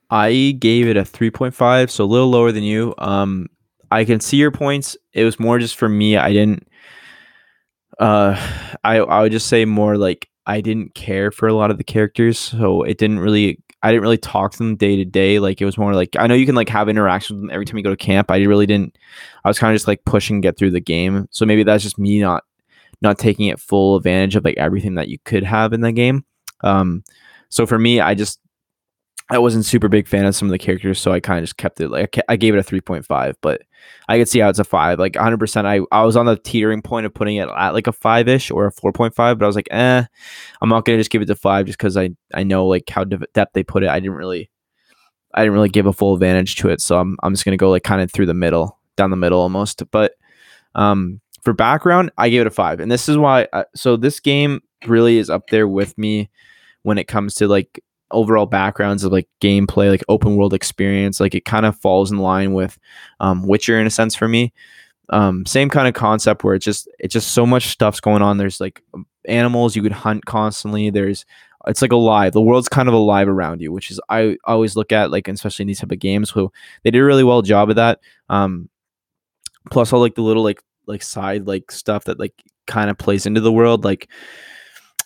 I 0.09 0.55
gave 0.59 0.87
it 0.87 0.97
a 0.97 1.01
3.5, 1.01 1.89
so 1.89 2.03
a 2.03 2.05
little 2.05 2.29
lower 2.29 2.51
than 2.51 2.63
you. 2.63 2.93
Um, 2.97 3.47
I 3.91 4.05
can 4.05 4.19
see 4.19 4.37
your 4.37 4.51
points. 4.51 4.95
It 5.13 5.23
was 5.23 5.39
more 5.39 5.59
just 5.59 5.75
for 5.75 5.89
me. 5.89 6.17
I 6.17 6.31
didn't. 6.31 6.67
Uh, 7.99 8.35
I 8.83 8.97
I 8.97 9.21
would 9.21 9.31
just 9.31 9.47
say 9.47 9.65
more 9.65 9.97
like 9.97 10.29
I 10.47 10.61
didn't 10.61 10.95
care 10.95 11.29
for 11.29 11.47
a 11.47 11.53
lot 11.53 11.71
of 11.71 11.77
the 11.77 11.83
characters, 11.83 12.39
so 12.39 12.83
it 12.83 12.97
didn't 12.97 13.19
really. 13.19 13.59
I 13.83 13.91
didn't 13.91 14.01
really 14.01 14.17
talk 14.17 14.53
to 14.53 14.57
them 14.57 14.75
day 14.75 14.95
to 14.95 15.05
day. 15.05 15.37
Like 15.37 15.61
it 15.61 15.65
was 15.65 15.77
more 15.77 15.93
like 15.93 16.15
I 16.17 16.25
know 16.25 16.33
you 16.33 16.47
can 16.47 16.55
like 16.55 16.69
have 16.69 16.89
interactions 16.89 17.35
with 17.37 17.43
them 17.43 17.53
every 17.53 17.65
time 17.65 17.77
you 17.77 17.83
go 17.83 17.91
to 17.91 17.95
camp. 17.95 18.31
I 18.31 18.37
really 18.39 18.65
didn't. 18.65 18.97
I 19.43 19.49
was 19.49 19.59
kind 19.59 19.71
of 19.71 19.75
just 19.75 19.87
like 19.87 20.03
pushing 20.05 20.41
get 20.41 20.57
through 20.57 20.71
the 20.71 20.79
game. 20.79 21.27
So 21.29 21.45
maybe 21.45 21.63
that's 21.63 21.83
just 21.83 21.99
me 21.99 22.19
not 22.19 22.43
not 23.01 23.19
taking 23.19 23.47
it 23.47 23.59
full 23.59 23.95
advantage 23.95 24.35
of 24.35 24.45
like 24.45 24.57
everything 24.57 24.95
that 24.95 25.09
you 25.09 25.19
could 25.25 25.43
have 25.43 25.73
in 25.73 25.81
the 25.81 25.91
game. 25.91 26.25
Um, 26.61 27.03
so 27.49 27.67
for 27.67 27.77
me, 27.77 28.01
I 28.01 28.15
just 28.15 28.39
I 29.29 29.39
wasn't 29.39 29.65
super 29.65 29.89
big 29.89 30.07
fan 30.07 30.25
of 30.25 30.35
some 30.35 30.47
of 30.47 30.51
the 30.51 30.57
characters, 30.57 31.01
so 31.01 31.11
I 31.11 31.19
kind 31.19 31.39
of 31.39 31.43
just 31.43 31.57
kept 31.57 31.81
it 31.81 31.89
like 31.89 32.17
I 32.29 32.37
gave 32.37 32.55
it 32.55 32.59
a 32.59 32.63
three 32.63 32.79
point 32.79 33.05
five, 33.05 33.35
but 33.41 33.61
I 34.07 34.17
could 34.17 34.29
see 34.29 34.39
how 34.39 34.49
it's 34.49 34.59
a 34.59 34.63
five. 34.63 34.99
Like 34.99 35.15
100, 35.15 35.37
percent 35.37 35.67
I 35.67 35.81
I 35.91 36.03
was 36.03 36.15
on 36.15 36.25
the 36.25 36.37
teetering 36.37 36.81
point 36.81 37.05
of 37.05 37.13
putting 37.13 37.35
it 37.35 37.49
at 37.49 37.73
like 37.73 37.87
a 37.87 37.91
five 37.91 38.27
ish 38.29 38.51
or 38.51 38.67
a 38.67 38.71
four 38.71 38.93
point 38.93 39.13
five, 39.13 39.37
but 39.37 39.45
I 39.45 39.47
was 39.47 39.55
like, 39.57 39.67
eh, 39.71 40.03
I'm 40.61 40.69
not 40.69 40.85
gonna 40.85 40.97
just 40.97 41.09
give 41.09 41.21
it 41.21 41.25
to 41.25 41.35
five 41.35 41.65
just 41.65 41.77
because 41.77 41.97
I 41.97 42.11
I 42.33 42.43
know 42.43 42.67
like 42.67 42.89
how 42.89 43.03
de- 43.03 43.27
depth 43.33 43.53
they 43.53 43.63
put 43.63 43.83
it. 43.83 43.89
I 43.89 43.99
didn't 43.99 44.15
really 44.15 44.49
I 45.33 45.41
didn't 45.41 45.53
really 45.53 45.69
give 45.69 45.87
a 45.87 45.93
full 45.93 46.13
advantage 46.13 46.55
to 46.57 46.69
it, 46.69 46.79
so 46.79 46.97
I'm 46.97 47.17
I'm 47.21 47.33
just 47.33 47.43
gonna 47.43 47.57
go 47.57 47.69
like 47.69 47.83
kind 47.83 48.01
of 48.01 48.11
through 48.11 48.27
the 48.27 48.33
middle, 48.33 48.79
down 48.95 49.11
the 49.11 49.17
middle 49.17 49.41
almost. 49.41 49.83
But 49.91 50.13
um, 50.73 51.19
for 51.43 51.51
background, 51.51 52.11
I 52.17 52.29
gave 52.29 52.41
it 52.41 52.47
a 52.47 52.51
five, 52.51 52.79
and 52.79 52.89
this 52.89 53.09
is 53.09 53.17
why. 53.17 53.47
I, 53.51 53.65
so 53.75 53.97
this 53.97 54.21
game 54.21 54.61
really 54.85 55.17
is 55.17 55.29
up 55.29 55.49
there 55.49 55.67
with 55.67 55.97
me 55.97 56.29
when 56.83 56.97
it 56.97 57.07
comes 57.07 57.35
to 57.35 57.47
like 57.47 57.83
overall 58.11 58.45
backgrounds 58.45 59.03
of 59.03 59.11
like 59.11 59.27
gameplay, 59.41 59.89
like 59.89 60.03
open 60.09 60.35
world 60.35 60.53
experience. 60.53 61.19
Like 61.19 61.35
it 61.35 61.45
kind 61.45 61.65
of 61.65 61.77
falls 61.77 62.11
in 62.11 62.19
line 62.19 62.53
with 62.53 62.77
um, 63.19 63.47
Witcher 63.47 63.79
in 63.79 63.87
a 63.87 63.91
sense 63.91 64.15
for 64.15 64.27
me. 64.27 64.53
Um, 65.09 65.45
same 65.45 65.69
kind 65.69 65.87
of 65.87 65.93
concept 65.93 66.43
where 66.43 66.55
it's 66.55 66.65
just 66.65 66.89
it's 66.99 67.13
just 67.13 67.31
so 67.31 67.45
much 67.45 67.67
stuff's 67.67 67.99
going 67.99 68.21
on. 68.21 68.37
There's 68.37 68.59
like 68.59 68.81
animals 69.25 69.75
you 69.75 69.81
could 69.81 69.91
hunt 69.91 70.25
constantly. 70.25 70.89
There's 70.89 71.25
it's 71.65 71.81
like 71.81 71.91
alive. 71.91 72.33
The 72.33 72.41
world's 72.41 72.69
kind 72.69 72.87
of 72.87 72.93
alive 72.93 73.27
around 73.27 73.61
you, 73.61 73.71
which 73.71 73.91
is 73.91 73.99
I 74.09 74.37
always 74.45 74.75
look 74.75 74.91
at 74.91 75.11
like 75.11 75.27
especially 75.27 75.63
in 75.63 75.67
these 75.67 75.79
type 75.79 75.91
of 75.91 75.99
games. 75.99 76.29
Who 76.29 76.51
they 76.83 76.91
did 76.91 76.99
a 76.99 77.05
really 77.05 77.23
well 77.23 77.41
job 77.41 77.69
of 77.69 77.77
that. 77.77 77.99
Um, 78.29 78.69
plus 79.71 79.91
all 79.93 79.99
like 79.99 80.15
the 80.15 80.21
little 80.21 80.43
like 80.43 80.61
like 80.87 81.01
side 81.01 81.47
like 81.47 81.71
stuff 81.71 82.05
that 82.05 82.19
like 82.19 82.33
kind 82.65 82.89
of 82.89 82.97
plays 82.97 83.25
into 83.25 83.41
the 83.41 83.51
world. 83.51 83.85
Like 83.85 84.09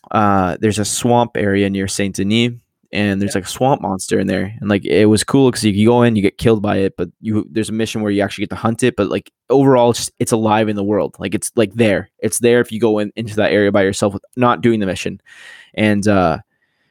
uh, 0.09 0.57
there's 0.59 0.79
a 0.79 0.85
swamp 0.85 1.31
area 1.35 1.69
near 1.69 1.87
Saint 1.87 2.15
Denis 2.15 2.53
and 2.93 3.21
there's 3.21 3.35
like 3.35 3.45
a 3.45 3.47
swamp 3.47 3.81
monster 3.81 4.19
in 4.19 4.27
there 4.27 4.55
and 4.59 4.69
like 4.69 4.83
it 4.85 5.05
was 5.05 5.23
cool 5.23 5.49
because 5.49 5.63
you, 5.63 5.85
go 5.85 6.03
in 6.03 6.15
you 6.15 6.21
get 6.21 6.37
killed 6.37 6.61
by 6.61 6.77
it 6.77 6.95
but 6.97 7.09
you 7.21 7.47
there's 7.49 7.69
a 7.69 7.73
mission 7.73 8.01
where 8.01 8.11
you 8.11 8.21
actually 8.21 8.41
get 8.41 8.49
to 8.49 8.55
hunt 8.55 8.83
it 8.83 8.95
but 8.95 9.09
like 9.09 9.31
overall 9.49 9.91
it's, 9.91 9.99
just, 9.99 10.11
it's 10.19 10.31
alive 10.31 10.67
in 10.67 10.75
the 10.75 10.83
world 10.83 11.15
like 11.19 11.33
it's 11.33 11.51
like 11.55 11.73
there. 11.73 12.09
It's 12.19 12.39
there 12.39 12.59
if 12.59 12.71
you 12.71 12.79
go 12.79 12.99
in 12.99 13.11
into 13.15 13.35
that 13.35 13.51
area 13.51 13.71
by 13.71 13.83
yourself 13.83 14.13
with 14.13 14.23
not 14.35 14.61
doing 14.61 14.79
the 14.79 14.85
mission. 14.85 15.21
And 15.73 16.07
uh 16.07 16.39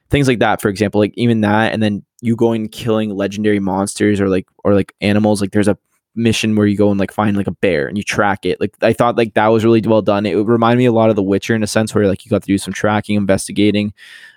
things 0.08 0.26
like 0.26 0.40
that 0.40 0.60
for 0.60 0.68
example 0.68 1.00
like 1.00 1.14
even 1.16 1.42
that 1.42 1.72
and 1.72 1.82
then 1.82 2.04
you 2.20 2.34
going 2.34 2.68
killing 2.68 3.10
legendary 3.10 3.60
monsters 3.60 4.20
or 4.20 4.28
like 4.28 4.46
or 4.64 4.74
like 4.74 4.92
animals 5.00 5.40
like 5.40 5.52
there's 5.52 5.68
a 5.68 5.78
mission 6.14 6.56
where 6.56 6.66
you 6.66 6.76
go 6.76 6.90
and 6.90 6.98
like 6.98 7.12
find 7.12 7.36
like 7.36 7.46
a 7.46 7.52
bear 7.52 7.86
and 7.86 7.96
you 7.96 8.02
track 8.02 8.44
it. 8.44 8.60
Like 8.60 8.74
I 8.82 8.92
thought 8.92 9.16
like 9.16 9.34
that 9.34 9.48
was 9.48 9.64
really 9.64 9.80
well 9.80 10.02
done. 10.02 10.26
It 10.26 10.34
reminded 10.34 10.78
me 10.78 10.86
a 10.86 10.92
lot 10.92 11.10
of 11.10 11.16
The 11.16 11.22
Witcher 11.22 11.54
in 11.54 11.62
a 11.62 11.68
sense 11.68 11.94
where 11.94 12.06
like 12.06 12.24
you 12.24 12.30
got 12.30 12.42
to 12.42 12.46
do 12.46 12.58
some 12.58 12.74
tracking, 12.74 13.16
investigating, 13.16 13.92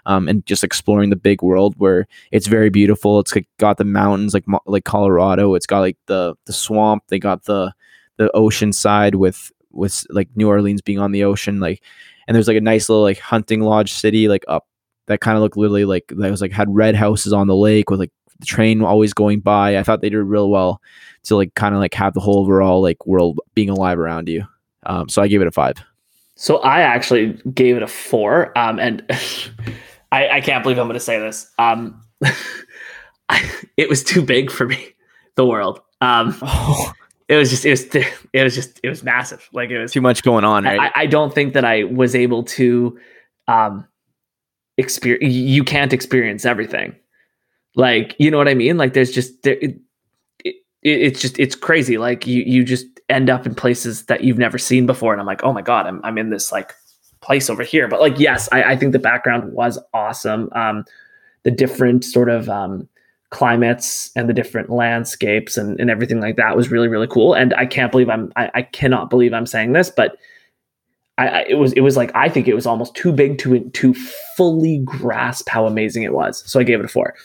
um, 0.06 0.28
and 0.28 0.46
just 0.46 0.64
exploring 0.64 1.10
the 1.10 1.16
big 1.16 1.42
world 1.42 1.76
where 1.78 2.08
it's 2.32 2.48
very 2.48 2.70
beautiful. 2.70 3.20
It's 3.20 3.34
got 3.58 3.78
the 3.78 3.86
mountains 3.86 4.34
like 4.34 4.46
like 4.66 4.86
Colorado. 4.86 5.56
It's 5.56 5.66
got 5.66 5.80
like 5.80 5.98
the 6.06 6.36
the 6.46 6.54
swamp. 6.54 7.04
They 7.08 7.20
got 7.20 7.46
the 7.46 7.74
the 8.18 8.32
ocean 8.34 8.72
side 8.72 9.16
with 9.16 9.52
with 9.72 10.06
like 10.10 10.30
New 10.36 10.48
Orleans 10.48 10.82
being 10.82 11.00
on 11.00 11.12
the 11.12 11.24
ocean. 11.24 11.60
Like 11.60 11.82
and 12.28 12.36
there's 12.36 12.48
like 12.48 12.58
a 12.58 12.62
nice 12.62 12.90
little 12.90 13.04
like 13.04 13.20
hunting 13.20 13.62
lodge 13.62 13.92
city 13.92 14.28
like 14.28 14.46
up 14.48 14.68
that 15.08 15.20
kind 15.20 15.36
of 15.36 15.42
looked 15.44 15.58
literally 15.58 15.86
like 15.86 16.06
that 16.16 16.32
was 16.32 16.42
like 16.42 16.52
had 16.52 16.74
red 16.74 16.96
houses 16.96 17.34
on 17.34 17.48
the 17.48 17.56
lake 17.56 17.90
with 17.90 18.00
like 18.00 18.12
the 18.40 18.46
train 18.46 18.82
always 18.82 19.14
going 19.14 19.40
by. 19.40 19.78
I 19.78 19.84
thought 19.84 20.02
they 20.02 20.10
did 20.10 20.18
real 20.18 20.50
well 20.50 20.82
to 21.24 21.36
like 21.36 21.54
kind 21.56 21.74
of 21.74 21.82
like 21.82 21.94
have 21.94 22.14
the 22.14 22.20
whole 22.20 22.40
overall 22.40 22.82
like 22.82 23.06
world 23.06 23.40
being 23.54 23.70
alive 23.70 24.00
around 24.00 24.30
you. 24.30 24.46
Um, 24.86 25.10
so 25.10 25.22
I 25.22 25.28
gave 25.28 25.42
it 25.42 25.48
a 25.48 25.52
five. 25.52 25.78
So 26.36 26.58
I 26.58 26.82
actually 26.82 27.34
gave 27.54 27.78
it 27.78 27.84
a 27.84 27.88
four. 27.88 28.58
Um, 28.58 28.80
and 28.80 29.04
I, 30.12 30.30
I 30.30 30.42
can't 30.42 30.64
believe 30.64 30.78
I'm 30.78 30.88
going 30.88 30.96
to 30.96 31.00
say 31.00 31.20
this. 31.20 31.50
Um, 31.58 32.02
I, 33.30 33.52
it 33.78 33.90
was 33.90 34.04
too 34.04 34.22
big 34.22 34.52
for 34.52 34.68
me. 34.68 34.90
The 35.36 35.46
world. 35.46 35.82
Um, 36.02 36.38
oh. 36.42 36.94
It 37.30 37.38
was 37.38 37.50
just 37.50 37.66
it 37.66 37.70
was 37.72 37.86
it 38.34 38.44
was 38.44 38.54
just 38.54 38.80
it 38.84 38.90
was 38.90 39.02
massive. 39.02 39.50
Like 39.54 39.70
it 39.70 39.80
was 39.80 39.94
too 39.94 40.02
much 40.02 40.24
going 40.24 40.44
on. 40.44 40.66
Right? 40.66 40.92
I, 40.94 41.04
I 41.04 41.06
don't 41.06 41.34
think 41.34 41.54
that 41.54 41.64
I 41.64 41.86
was 41.86 42.16
able 42.16 42.44
to 42.44 43.00
um 43.48 43.88
experience. 44.78 45.34
You 45.34 45.64
can't 45.64 45.94
experience 45.94 46.46
everything. 46.46 46.96
Like 47.76 48.16
you 48.20 48.30
know 48.30 48.38
what 48.38 48.48
I 48.48 48.54
mean? 48.54 48.78
Like 48.78 48.94
there's 48.94 49.12
just 49.12 49.42
there, 49.44 49.58
it, 49.60 49.80
it, 50.44 50.56
it's 50.84 51.22
just 51.22 51.40
it's 51.40 51.56
crazy. 51.56 51.98
Like 51.98 52.28
you 52.28 52.44
you 52.44 52.64
just 52.64 52.86
end 53.10 53.30
up 53.30 53.46
in 53.46 53.56
places 53.56 54.06
that 54.06 54.24
you've 54.24 54.38
never 54.38 54.58
seen 54.58 54.86
before, 54.86 55.14
and 55.14 55.20
I'm 55.20 55.28
like, 55.28 55.44
oh 55.44 55.54
my 55.54 55.62
god, 55.62 55.88
I'm 55.88 56.02
I'm 56.04 56.18
in 56.18 56.30
this 56.30 56.52
like 56.52 56.74
place 57.22 57.50
over 57.50 57.64
here. 57.64 57.88
But 57.88 58.02
like, 58.02 58.20
yes, 58.20 58.50
I, 58.52 58.64
I 58.64 58.76
think 58.76 58.92
the 58.92 59.00
background 59.00 59.54
was 59.54 59.80
awesome. 59.94 60.50
Um, 60.52 60.86
the 61.44 61.52
different 61.52 62.04
sort 62.06 62.30
of 62.30 62.50
um, 62.50 62.88
climates 63.32 64.12
and 64.16 64.30
the 64.30 64.34
different 64.34 64.70
landscapes 64.70 65.58
and, 65.58 65.80
and 65.80 65.90
everything 65.90 66.22
like 66.22 66.36
that 66.36 66.56
was 66.56 66.70
really 66.70 66.88
really 66.88 67.08
cool. 67.08 67.34
And 67.34 67.54
I 67.56 67.66
can't 67.66 67.92
believe 67.92 68.10
I'm 68.10 68.32
I, 68.36 68.52
I 68.54 68.62
cannot 68.62 69.10
believe 69.10 69.34
I'm 69.34 69.48
saying 69.48 69.74
this, 69.74 69.90
but 69.90 70.18
I, 71.18 71.28
I, 71.28 71.46
it 71.50 71.56
was 71.56 71.74
it 71.74 71.82
was 71.82 71.98
like 71.98 72.12
I 72.14 72.30
think 72.30 72.48
it 72.48 72.54
was 72.54 72.68
almost 72.68 72.96
too 72.96 73.12
big 73.12 73.40
to 73.40 73.60
to 73.60 73.94
fully 74.38 74.80
grasp 74.80 75.50
how 75.50 75.66
amazing 75.66 76.04
it 76.04 76.14
was. 76.14 76.44
So 76.50 76.60
I 76.60 76.64
gave 76.64 76.80
it 76.80 76.86
a 76.86 76.90
four. 76.90 77.16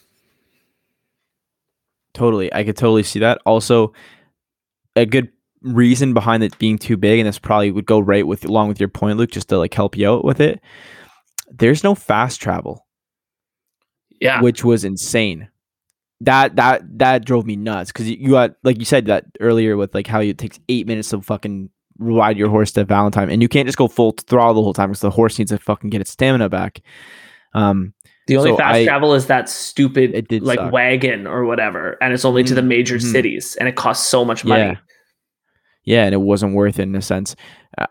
Totally, 2.18 2.52
I 2.52 2.64
could 2.64 2.76
totally 2.76 3.04
see 3.04 3.20
that. 3.20 3.40
Also, 3.46 3.92
a 4.96 5.06
good 5.06 5.30
reason 5.62 6.14
behind 6.14 6.42
it 6.42 6.58
being 6.58 6.76
too 6.76 6.96
big, 6.96 7.20
and 7.20 7.28
this 7.28 7.38
probably 7.38 7.70
would 7.70 7.86
go 7.86 8.00
right 8.00 8.26
with 8.26 8.44
along 8.44 8.66
with 8.66 8.80
your 8.80 8.88
point, 8.88 9.18
Luke, 9.18 9.30
just 9.30 9.48
to 9.50 9.56
like 9.56 9.72
help 9.72 9.96
you 9.96 10.10
out 10.10 10.24
with 10.24 10.40
it. 10.40 10.60
There's 11.48 11.84
no 11.84 11.94
fast 11.94 12.40
travel. 12.40 12.88
Yeah, 14.20 14.42
which 14.42 14.64
was 14.64 14.84
insane. 14.84 15.48
That 16.22 16.56
that 16.56 16.82
that 16.98 17.24
drove 17.24 17.46
me 17.46 17.54
nuts 17.54 17.92
because 17.92 18.10
you 18.10 18.30
got 18.30 18.56
like 18.64 18.80
you 18.80 18.84
said 18.84 19.06
that 19.06 19.26
earlier 19.38 19.76
with 19.76 19.94
like 19.94 20.08
how 20.08 20.18
it 20.18 20.38
takes 20.38 20.58
eight 20.68 20.88
minutes 20.88 21.10
to 21.10 21.22
fucking 21.22 21.70
ride 22.00 22.36
your 22.36 22.48
horse 22.48 22.72
to 22.72 22.84
Valentine, 22.84 23.30
and 23.30 23.42
you 23.42 23.48
can't 23.48 23.68
just 23.68 23.78
go 23.78 23.86
full 23.86 24.10
throttle 24.10 24.54
the 24.54 24.62
whole 24.62 24.74
time 24.74 24.90
because 24.90 25.02
the 25.02 25.10
horse 25.10 25.38
needs 25.38 25.52
to 25.52 25.58
fucking 25.58 25.90
get 25.90 26.00
its 26.00 26.10
stamina 26.10 26.48
back. 26.48 26.80
Um, 27.54 27.94
the 28.28 28.36
only 28.36 28.50
so 28.50 28.56
fast 28.58 28.76
I, 28.76 28.84
travel 28.84 29.14
is 29.14 29.26
that 29.26 29.48
stupid 29.48 30.30
like 30.42 30.58
suck. 30.58 30.72
wagon 30.72 31.26
or 31.26 31.44
whatever, 31.44 31.96
and 32.00 32.12
it's 32.12 32.24
only 32.24 32.44
to 32.44 32.54
the 32.54 32.60
mm-hmm. 32.60 32.68
major 32.68 32.96
mm-hmm. 32.96 33.10
cities, 33.10 33.56
and 33.56 33.68
it 33.68 33.74
costs 33.74 34.06
so 34.06 34.24
much 34.24 34.44
money. 34.44 34.62
Yeah. 34.62 34.76
yeah, 35.84 36.04
and 36.04 36.14
it 36.14 36.20
wasn't 36.20 36.54
worth 36.54 36.78
it 36.78 36.82
in 36.82 36.94
a 36.94 37.02
sense. 37.02 37.34
Uh, 37.76 37.86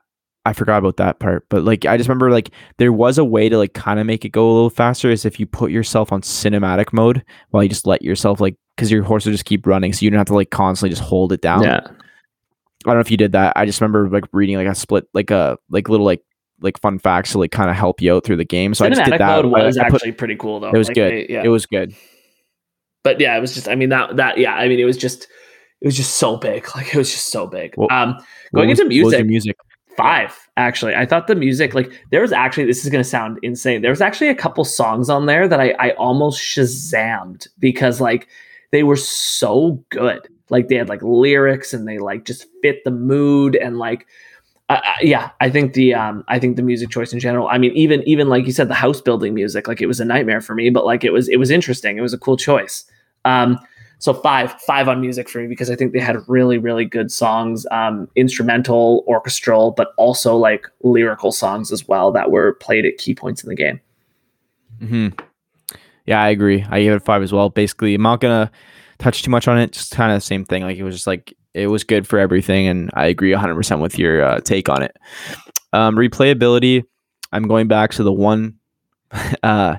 I 0.45 0.53
forgot 0.53 0.77
about 0.77 0.97
that 0.97 1.19
part, 1.19 1.45
but 1.49 1.63
like 1.63 1.85
I 1.85 1.97
just 1.97 2.07
remember 2.07 2.31
like 2.31 2.51
there 2.77 2.93
was 2.93 3.17
a 3.17 3.25
way 3.25 3.49
to 3.49 3.57
like 3.57 3.73
kind 3.73 3.99
of 3.99 4.05
make 4.05 4.23
it 4.23 4.29
go 4.29 4.49
a 4.49 4.53
little 4.53 4.69
faster 4.69 5.09
is 5.09 5.25
if 5.25 5.39
you 5.39 5.45
put 5.45 5.71
yourself 5.71 6.11
on 6.13 6.21
cinematic 6.21 6.93
mode 6.93 7.25
while 7.49 7.63
you 7.63 7.69
just 7.69 7.87
let 7.87 8.01
yourself 8.01 8.39
like 8.39 8.55
because 8.75 8.91
your 8.91 9.03
horse 9.03 9.25
will 9.25 9.33
just 9.33 9.45
keep 9.45 9.67
running, 9.67 9.91
so 9.91 10.05
you 10.05 10.11
don't 10.11 10.19
have 10.19 10.27
to 10.27 10.35
like 10.35 10.51
constantly 10.51 10.95
just 10.95 11.01
hold 11.01 11.33
it 11.33 11.41
down. 11.41 11.63
Yeah. 11.63 11.81
I 12.85 12.91
don't 12.91 12.95
know 12.95 13.01
if 13.01 13.11
you 13.11 13.17
did 13.17 13.31
that. 13.33 13.53
I 13.57 13.65
just 13.65 13.81
remember 13.81 14.07
like 14.07 14.25
reading 14.31 14.55
like 14.55 14.67
a 14.67 14.75
split 14.75 15.05
like 15.13 15.31
a 15.31 15.57
like 15.69 15.89
little 15.89 16.05
like 16.05 16.21
like 16.61 16.79
fun 16.79 16.99
facts 16.99 17.31
to 17.31 17.39
like 17.39 17.51
kind 17.51 17.69
of 17.69 17.75
help 17.75 18.01
you 18.01 18.13
out 18.13 18.23
through 18.23 18.37
the 18.37 18.45
game. 18.45 18.73
So 18.73 18.85
Cinematic 18.85 18.91
I 18.91 18.95
just 18.95 19.11
did 19.11 19.19
that. 19.19 19.43
Mode 19.43 19.51
was 19.51 19.77
I, 19.77 19.81
I 19.81 19.89
put, 19.89 19.95
actually 19.95 20.11
pretty 20.13 20.35
cool 20.35 20.59
though. 20.59 20.69
It 20.69 20.77
was 20.77 20.87
like, 20.87 20.95
good. 20.95 21.11
They, 21.11 21.27
yeah. 21.29 21.43
It 21.43 21.49
was 21.49 21.65
good. 21.65 21.95
But 23.03 23.19
yeah, 23.19 23.37
it 23.37 23.41
was 23.41 23.53
just. 23.53 23.67
I 23.67 23.75
mean 23.75 23.89
that 23.89 24.15
that 24.17 24.37
yeah. 24.37 24.55
I 24.55 24.67
mean 24.67 24.79
it 24.79 24.85
was 24.85 24.97
just 24.97 25.27
it 25.81 25.87
was 25.87 25.95
just 25.95 26.17
so 26.17 26.37
big. 26.37 26.65
Like 26.75 26.93
it 26.93 26.97
was 26.97 27.11
just 27.11 27.27
so 27.27 27.47
big. 27.47 27.73
Well, 27.77 27.91
um, 27.91 28.17
going 28.53 28.69
was, 28.69 28.79
into 28.79 28.89
music, 28.89 29.25
music 29.25 29.57
five 29.95 30.47
actually. 30.57 30.95
I 30.95 31.05
thought 31.05 31.27
the 31.27 31.35
music 31.35 31.73
like 31.73 31.91
there 32.11 32.21
was 32.21 32.31
actually 32.31 32.65
this 32.65 32.83
is 32.83 32.91
gonna 32.91 33.03
sound 33.03 33.39
insane. 33.41 33.81
There 33.81 33.91
was 33.91 34.01
actually 34.01 34.29
a 34.29 34.35
couple 34.35 34.63
songs 34.63 35.09
on 35.09 35.25
there 35.25 35.47
that 35.47 35.59
I 35.59 35.71
I 35.79 35.91
almost 35.91 36.41
shazammed 36.41 37.47
because 37.59 38.01
like 38.01 38.27
they 38.71 38.83
were 38.83 38.95
so 38.95 39.83
good. 39.89 40.27
Like 40.49 40.67
they 40.67 40.75
had 40.75 40.89
like 40.89 41.01
lyrics 41.01 41.73
and 41.73 41.87
they 41.87 41.97
like 41.97 42.25
just 42.25 42.45
fit 42.61 42.83
the 42.83 42.91
mood 42.91 43.55
and 43.55 43.77
like 43.77 44.07
yeah, 45.01 45.31
I 45.39 45.49
think 45.49 45.73
the 45.73 45.93
um, 45.93 46.23
I 46.27 46.39
think 46.39 46.57
the 46.57 46.61
music 46.61 46.89
choice 46.89 47.13
in 47.13 47.19
general. 47.19 47.47
I 47.47 47.57
mean, 47.57 47.71
even 47.71 48.03
even 48.03 48.27
like 48.27 48.45
you 48.45 48.51
said, 48.51 48.67
the 48.67 48.75
house 48.75 48.99
building 48.99 49.33
music, 49.33 49.67
like 49.67 49.81
it 49.81 49.87
was 49.87 49.99
a 49.99 50.05
nightmare 50.05 50.41
for 50.41 50.55
me, 50.55 50.69
but 50.69 50.85
like 50.85 51.03
it 51.03 51.13
was 51.13 51.29
it 51.29 51.37
was 51.37 51.49
interesting. 51.49 51.97
It 51.97 52.01
was 52.01 52.13
a 52.13 52.17
cool 52.17 52.37
choice. 52.37 52.83
Um, 53.23 53.59
so 53.99 54.13
five 54.13 54.51
five 54.61 54.87
on 54.87 54.99
music 54.99 55.29
for 55.29 55.39
me 55.39 55.47
because 55.47 55.71
I 55.71 55.75
think 55.75 55.93
they 55.93 55.99
had 55.99 56.17
really 56.27 56.57
really 56.57 56.83
good 56.83 57.11
songs, 57.11 57.65
um, 57.71 58.09
instrumental, 58.15 59.05
orchestral, 59.07 59.71
but 59.71 59.93
also 59.97 60.35
like 60.35 60.67
lyrical 60.83 61.31
songs 61.31 61.71
as 61.71 61.87
well 61.87 62.11
that 62.11 62.29
were 62.29 62.53
played 62.55 62.85
at 62.85 62.97
key 62.97 63.15
points 63.15 63.43
in 63.43 63.49
the 63.49 63.55
game. 63.55 63.79
Hmm. 64.79 65.07
Yeah, 66.05 66.21
I 66.21 66.29
agree. 66.29 66.65
I 66.69 66.81
gave 66.81 66.91
it 66.91 67.05
five 67.05 67.23
as 67.23 67.31
well. 67.31 67.49
Basically, 67.49 67.95
I'm 67.95 68.01
not 68.01 68.19
gonna 68.19 68.51
touch 68.99 69.23
too 69.23 69.31
much 69.31 69.47
on 69.47 69.57
it. 69.57 69.71
Just 69.71 69.91
kind 69.91 70.11
of 70.11 70.17
the 70.17 70.21
same 70.25 70.43
thing. 70.43 70.63
Like 70.63 70.77
it 70.77 70.83
was 70.83 70.95
just 70.95 71.07
like 71.07 71.33
it 71.57 71.67
was 71.67 71.83
good 71.83 72.07
for 72.07 72.19
everything, 72.19 72.67
and 72.67 72.91
I 72.93 73.07
agree 73.07 73.31
100% 73.31 73.81
with 73.81 73.97
your 73.97 74.23
uh, 74.23 74.39
take 74.41 74.69
on 74.69 74.83
it. 74.83 74.95
Um, 75.73 75.95
replayability, 75.95 76.83
I'm 77.31 77.47
going 77.47 77.67
back 77.67 77.91
to 77.93 78.03
the 78.03 78.13
one. 78.13 78.55
uh, 79.43 79.77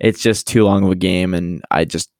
it's 0.00 0.20
just 0.20 0.48
too 0.48 0.64
long 0.64 0.84
of 0.84 0.90
a 0.90 0.96
game, 0.96 1.32
and 1.32 1.62
I 1.70 1.84
just 1.84 2.10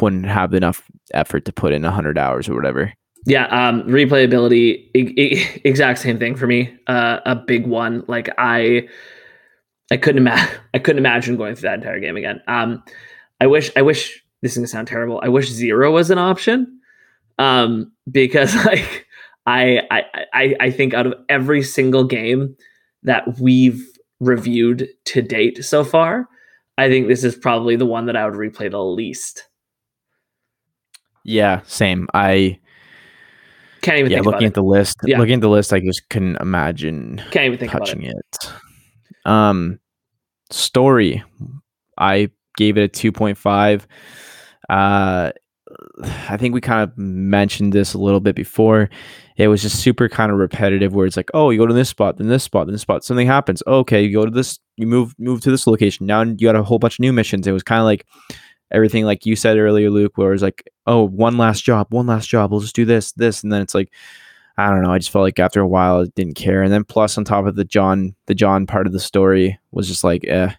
wouldn't 0.00 0.26
have 0.26 0.54
enough 0.54 0.82
effort 1.12 1.44
to 1.44 1.52
put 1.52 1.72
in 1.72 1.82
100 1.82 2.16
hours 2.16 2.48
or 2.48 2.54
whatever. 2.54 2.92
Yeah, 3.26 3.46
um, 3.46 3.82
replayability, 3.82 4.90
exact 5.64 5.98
same 5.98 6.18
thing 6.18 6.34
for 6.34 6.46
me. 6.46 6.74
Uh, 6.86 7.18
a 7.26 7.36
big 7.36 7.66
one. 7.66 8.02
Like 8.08 8.30
I, 8.38 8.88
I 9.90 9.98
couldn't 9.98 10.18
imagine. 10.18 10.58
I 10.74 10.78
couldn't 10.78 10.98
imagine 10.98 11.36
going 11.36 11.54
through 11.54 11.68
that 11.68 11.74
entire 11.74 12.00
game 12.00 12.16
again. 12.16 12.40
Um, 12.48 12.82
I 13.40 13.46
wish. 13.46 13.70
I 13.76 13.82
wish 13.82 14.24
this 14.40 14.52
is 14.52 14.58
gonna 14.58 14.68
sound 14.68 14.88
terrible. 14.88 15.20
I 15.22 15.28
wish 15.28 15.50
zero 15.50 15.92
was 15.92 16.10
an 16.10 16.18
option 16.18 16.77
um, 17.38 17.92
because 18.10 18.54
like 18.66 19.06
I, 19.46 19.82
I 19.90 20.04
I 20.32 20.56
I 20.60 20.70
think 20.70 20.94
out 20.94 21.06
of 21.06 21.14
every 21.28 21.62
single 21.62 22.04
game 22.04 22.56
that 23.02 23.38
we've 23.38 23.84
reviewed 24.20 24.88
to 25.06 25.22
date 25.22 25.64
so 25.64 25.84
far, 25.84 26.28
I 26.76 26.88
think 26.88 27.08
this 27.08 27.24
is 27.24 27.36
probably 27.36 27.76
the 27.76 27.86
one 27.86 28.06
that 28.06 28.16
I 28.16 28.24
would 28.28 28.34
replay 28.34 28.70
the 28.70 28.82
least. 28.82 29.44
Yeah, 31.24 31.60
same. 31.66 32.08
I 32.14 32.58
can't 33.82 33.98
even. 33.98 34.12
Yeah, 34.12 34.20
looking 34.20 34.46
at 34.46 34.54
the 34.54 34.62
list, 34.62 34.96
yeah. 35.04 35.18
looking 35.18 35.34
at 35.34 35.40
the 35.40 35.48
list, 35.48 35.72
I 35.72 35.80
just 35.80 36.08
couldn't 36.08 36.36
imagine. 36.36 37.22
Can't 37.30 37.46
even 37.46 37.58
think 37.58 37.72
touching 37.72 38.02
it. 38.02 38.14
it. 38.16 38.52
Um, 39.24 39.78
story, 40.50 41.22
I 41.98 42.30
gave 42.56 42.78
it 42.78 42.82
a 42.82 42.88
two 42.88 43.12
point 43.12 43.38
five. 43.38 43.86
Uh, 44.68 45.32
I 46.28 46.36
think 46.36 46.54
we 46.54 46.60
kind 46.60 46.82
of 46.82 46.96
mentioned 46.96 47.72
this 47.72 47.94
a 47.94 47.98
little 47.98 48.20
bit 48.20 48.34
before. 48.34 48.88
It 49.36 49.48
was 49.48 49.62
just 49.62 49.80
super 49.80 50.08
kind 50.08 50.32
of 50.32 50.38
repetitive 50.38 50.94
where 50.94 51.06
it's 51.06 51.16
like, 51.16 51.30
oh, 51.34 51.50
you 51.50 51.58
go 51.58 51.66
to 51.66 51.74
this 51.74 51.88
spot, 51.88 52.16
then 52.16 52.28
this 52.28 52.44
spot, 52.44 52.66
then 52.66 52.74
this 52.74 52.82
spot, 52.82 53.04
something 53.04 53.26
happens. 53.26 53.62
Okay, 53.66 54.02
you 54.02 54.12
go 54.12 54.24
to 54.24 54.30
this, 54.30 54.58
you 54.76 54.86
move 54.86 55.14
move 55.18 55.40
to 55.42 55.50
this 55.50 55.66
location. 55.66 56.06
Now 56.06 56.22
you 56.22 56.36
got 56.36 56.56
a 56.56 56.62
whole 56.62 56.78
bunch 56.78 56.94
of 56.94 57.00
new 57.00 57.12
missions. 57.12 57.46
It 57.46 57.52
was 57.52 57.62
kind 57.62 57.80
of 57.80 57.84
like 57.84 58.06
everything 58.70 59.04
like 59.04 59.26
you 59.26 59.36
said 59.36 59.58
earlier, 59.58 59.90
Luke, 59.90 60.16
where 60.16 60.28
it 60.28 60.34
was 60.34 60.42
like, 60.42 60.68
oh, 60.86 61.04
one 61.04 61.38
last 61.38 61.64
job, 61.64 61.88
one 61.90 62.06
last 62.06 62.28
job, 62.28 62.50
we'll 62.50 62.60
just 62.60 62.76
do 62.76 62.84
this, 62.84 63.12
this, 63.12 63.42
and 63.42 63.52
then 63.52 63.62
it's 63.62 63.74
like, 63.74 63.92
I 64.56 64.70
don't 64.70 64.82
know. 64.82 64.92
I 64.92 64.98
just 64.98 65.10
felt 65.10 65.22
like 65.22 65.38
after 65.38 65.60
a 65.60 65.68
while, 65.68 66.02
I 66.02 66.06
didn't 66.16 66.34
care. 66.34 66.62
And 66.62 66.72
then 66.72 66.82
plus 66.82 67.16
on 67.16 67.24
top 67.24 67.46
of 67.46 67.54
the 67.54 67.64
John, 67.64 68.16
the 68.26 68.34
John 68.34 68.66
part 68.66 68.88
of 68.88 68.92
the 68.92 69.00
story 69.00 69.58
was 69.70 69.86
just 69.86 70.02
like, 70.02 70.24
eh, 70.26 70.52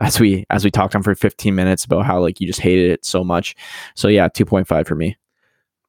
as 0.00 0.20
we 0.20 0.44
as 0.50 0.64
we 0.64 0.70
talked 0.70 0.94
on 0.94 1.02
for 1.02 1.14
15 1.14 1.54
minutes 1.54 1.84
about 1.84 2.06
how 2.06 2.20
like 2.20 2.40
you 2.40 2.46
just 2.46 2.60
hated 2.60 2.90
it 2.90 3.04
so 3.04 3.24
much. 3.24 3.54
So 3.94 4.08
yeah, 4.08 4.28
2.5 4.28 4.86
for 4.86 4.94
me. 4.94 5.16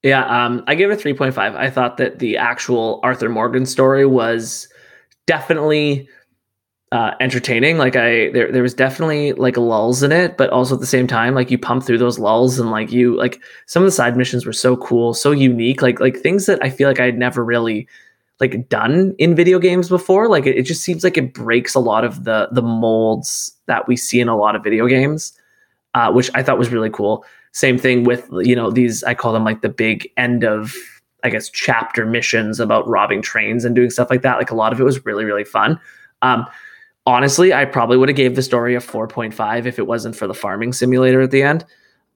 Yeah, 0.03 0.45
um, 0.45 0.63
I 0.67 0.75
gave 0.75 0.89
it 0.91 0.99
3.5. 0.99 1.37
I 1.37 1.69
thought 1.69 1.97
that 1.97 2.19
the 2.19 2.37
actual 2.37 3.01
Arthur 3.03 3.27
Morgan 3.27 3.65
story 3.65 4.05
was 4.05 4.69
definitely 5.27 6.07
uh, 6.91 7.11
entertaining. 7.19 7.77
Like 7.77 7.95
I 7.95 8.29
there 8.31 8.51
there 8.51 8.63
was 8.63 8.73
definitely 8.73 9.33
like 9.33 9.57
lulls 9.57 10.01
in 10.01 10.11
it, 10.11 10.37
but 10.37 10.49
also 10.49 10.75
at 10.75 10.81
the 10.81 10.87
same 10.87 11.05
time, 11.05 11.35
like 11.35 11.51
you 11.51 11.57
pump 11.57 11.83
through 11.83 11.97
those 11.99 12.17
lulls 12.17 12.59
and 12.59 12.71
like 12.71 12.91
you 12.91 13.15
like 13.15 13.41
some 13.67 13.83
of 13.83 13.87
the 13.87 13.91
side 13.91 14.17
missions 14.17 14.45
were 14.45 14.53
so 14.53 14.77
cool, 14.77 15.13
so 15.13 15.31
unique, 15.31 15.81
like 15.81 15.99
like 15.99 16.17
things 16.17 16.45
that 16.45 16.63
I 16.63 16.69
feel 16.69 16.87
like 16.87 16.99
I 16.99 17.05
had 17.05 17.17
never 17.17 17.43
really 17.43 17.87
like 18.39 18.69
done 18.69 19.13
in 19.17 19.35
video 19.35 19.59
games 19.59 19.89
before. 19.89 20.27
Like 20.29 20.45
it, 20.45 20.57
it 20.57 20.63
just 20.63 20.81
seems 20.81 21.03
like 21.03 21.17
it 21.17 21.33
breaks 21.33 21.75
a 21.75 21.79
lot 21.79 22.03
of 22.03 22.23
the 22.23 22.47
the 22.51 22.61
molds 22.61 23.55
that 23.67 23.87
we 23.87 23.95
see 23.95 24.19
in 24.19 24.27
a 24.27 24.37
lot 24.37 24.55
of 24.55 24.63
video 24.63 24.87
games, 24.87 25.33
uh, 25.93 26.11
which 26.11 26.31
I 26.33 26.43
thought 26.43 26.57
was 26.57 26.71
really 26.71 26.89
cool. 26.89 27.25
Same 27.51 27.77
thing 27.77 28.03
with 28.03 28.27
you 28.31 28.55
know 28.55 28.71
these 28.71 29.03
I 29.03 29.13
call 29.13 29.33
them 29.33 29.43
like 29.43 29.61
the 29.61 29.69
big 29.69 30.09
end 30.17 30.43
of 30.43 30.73
I 31.23 31.29
guess 31.29 31.49
chapter 31.49 32.05
missions 32.05 32.59
about 32.59 32.87
robbing 32.87 33.21
trains 33.21 33.65
and 33.65 33.75
doing 33.75 33.89
stuff 33.89 34.09
like 34.09 34.21
that. 34.21 34.37
Like 34.37 34.51
a 34.51 34.55
lot 34.55 34.71
of 34.71 34.79
it 34.79 34.83
was 34.83 35.05
really 35.05 35.25
really 35.25 35.43
fun. 35.43 35.79
Um, 36.21 36.45
honestly, 37.05 37.53
I 37.53 37.65
probably 37.65 37.97
would 37.97 38.09
have 38.09 38.15
gave 38.15 38.35
the 38.35 38.43
story 38.43 38.75
a 38.75 38.79
4.5 38.79 39.65
if 39.65 39.79
it 39.79 39.87
wasn't 39.87 40.15
for 40.15 40.27
the 40.27 40.33
farming 40.33 40.73
simulator 40.73 41.21
at 41.21 41.31
the 41.31 41.43
end. 41.43 41.65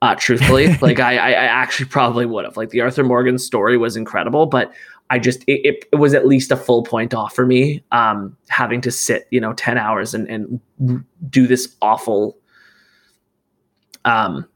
Uh, 0.01 0.15
truthfully, 0.15 0.75
like 0.81 0.99
I, 0.99 1.17
I, 1.17 1.29
I 1.29 1.45
actually 1.45 1.87
probably 1.87 2.25
would 2.25 2.45
have. 2.45 2.57
Like 2.57 2.69
the 2.69 2.81
Arthur 2.81 3.03
Morgan 3.03 3.37
story 3.37 3.77
was 3.77 3.95
incredible, 3.95 4.45
but 4.45 4.73
I 5.09 5.19
just 5.19 5.43
it, 5.47 5.85
it, 5.91 5.95
was 5.97 6.13
at 6.13 6.25
least 6.25 6.51
a 6.51 6.57
full 6.57 6.83
point 6.83 7.13
off 7.13 7.35
for 7.35 7.45
me. 7.45 7.83
Um, 7.91 8.35
having 8.49 8.81
to 8.81 8.91
sit, 8.91 9.27
you 9.29 9.39
know, 9.39 9.53
10 9.53 9.77
hours 9.77 10.13
and 10.13 10.27
and 10.27 11.05
do 11.29 11.45
this 11.47 11.75
awful 11.81 12.37
um 14.05 14.47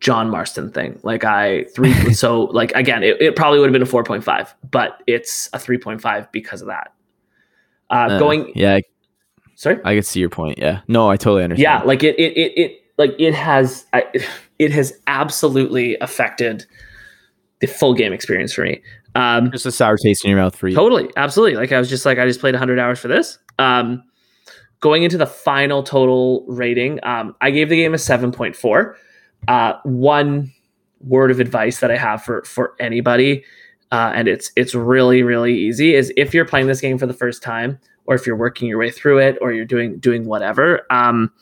John 0.00 0.30
Marston 0.30 0.72
thing. 0.72 0.98
Like 1.02 1.24
I 1.24 1.64
three 1.74 1.92
so 2.14 2.44
like 2.44 2.72
again, 2.72 3.02
it, 3.02 3.20
it 3.20 3.36
probably 3.36 3.58
would 3.58 3.66
have 3.66 3.72
been 3.72 3.82
a 3.82 3.86
4.5, 3.86 4.54
but 4.70 5.02
it's 5.06 5.48
a 5.52 5.58
3.5 5.58 6.32
because 6.32 6.62
of 6.62 6.68
that. 6.68 6.94
Uh, 7.90 7.94
uh 7.94 8.18
going 8.18 8.52
yeah, 8.54 8.80
Sorry, 9.60 9.78
I 9.84 9.92
can 9.92 10.02
see 10.02 10.20
your 10.20 10.30
point. 10.30 10.56
Yeah, 10.56 10.80
no, 10.88 11.10
I 11.10 11.18
totally 11.18 11.44
understand. 11.44 11.82
Yeah, 11.82 11.86
like 11.86 12.02
it, 12.02 12.18
it, 12.18 12.34
it, 12.34 12.52
it 12.58 12.82
like 12.96 13.14
it 13.18 13.34
has, 13.34 13.84
I, 13.92 14.04
it 14.58 14.72
has 14.72 14.98
absolutely 15.06 15.98
affected 15.98 16.64
the 17.60 17.66
full 17.66 17.92
game 17.92 18.14
experience 18.14 18.54
for 18.54 18.62
me. 18.62 18.80
Um, 19.14 19.50
just 19.50 19.66
a 19.66 19.72
sour 19.72 19.96
taste 19.96 20.24
in 20.24 20.30
your 20.30 20.40
mouth 20.40 20.54
for 20.54 20.68
you. 20.68 20.74
Totally, 20.74 21.10
absolutely. 21.16 21.56
Like 21.56 21.72
I 21.72 21.78
was 21.78 21.88
just 21.88 22.06
like, 22.06 22.18
I 22.18 22.26
just 22.26 22.40
played 22.40 22.54
100 22.54 22.78
hours 22.78 22.98
for 22.98 23.08
this. 23.08 23.38
Um, 23.58 24.02
going 24.80 25.02
into 25.02 25.18
the 25.18 25.26
final 25.26 25.82
total 25.82 26.44
rating, 26.48 27.00
um, 27.02 27.34
I 27.40 27.50
gave 27.50 27.68
the 27.68 27.76
game 27.76 27.94
a 27.94 27.98
7.4. 27.98 28.94
Uh, 29.48 29.72
one 29.84 30.52
word 31.00 31.30
of 31.30 31.40
advice 31.40 31.80
that 31.80 31.90
I 31.90 31.96
have 31.96 32.22
for 32.22 32.44
for 32.44 32.74
anybody, 32.78 33.42
uh, 33.90 34.12
and 34.14 34.28
it's 34.28 34.52
it's 34.54 34.74
really 34.74 35.22
really 35.22 35.56
easy, 35.56 35.94
is 35.94 36.12
if 36.16 36.34
you're 36.34 36.44
playing 36.44 36.66
this 36.66 36.80
game 36.80 36.98
for 36.98 37.06
the 37.06 37.14
first 37.14 37.42
time 37.42 37.80
or 38.10 38.14
if 38.16 38.26
you're 38.26 38.36
working 38.36 38.68
your 38.68 38.76
way 38.76 38.90
through 38.90 39.18
it 39.18 39.38
or 39.40 39.52
you're 39.52 39.64
doing 39.64 39.96
doing 39.98 40.26
whatever 40.26 40.84
um, 40.90 41.32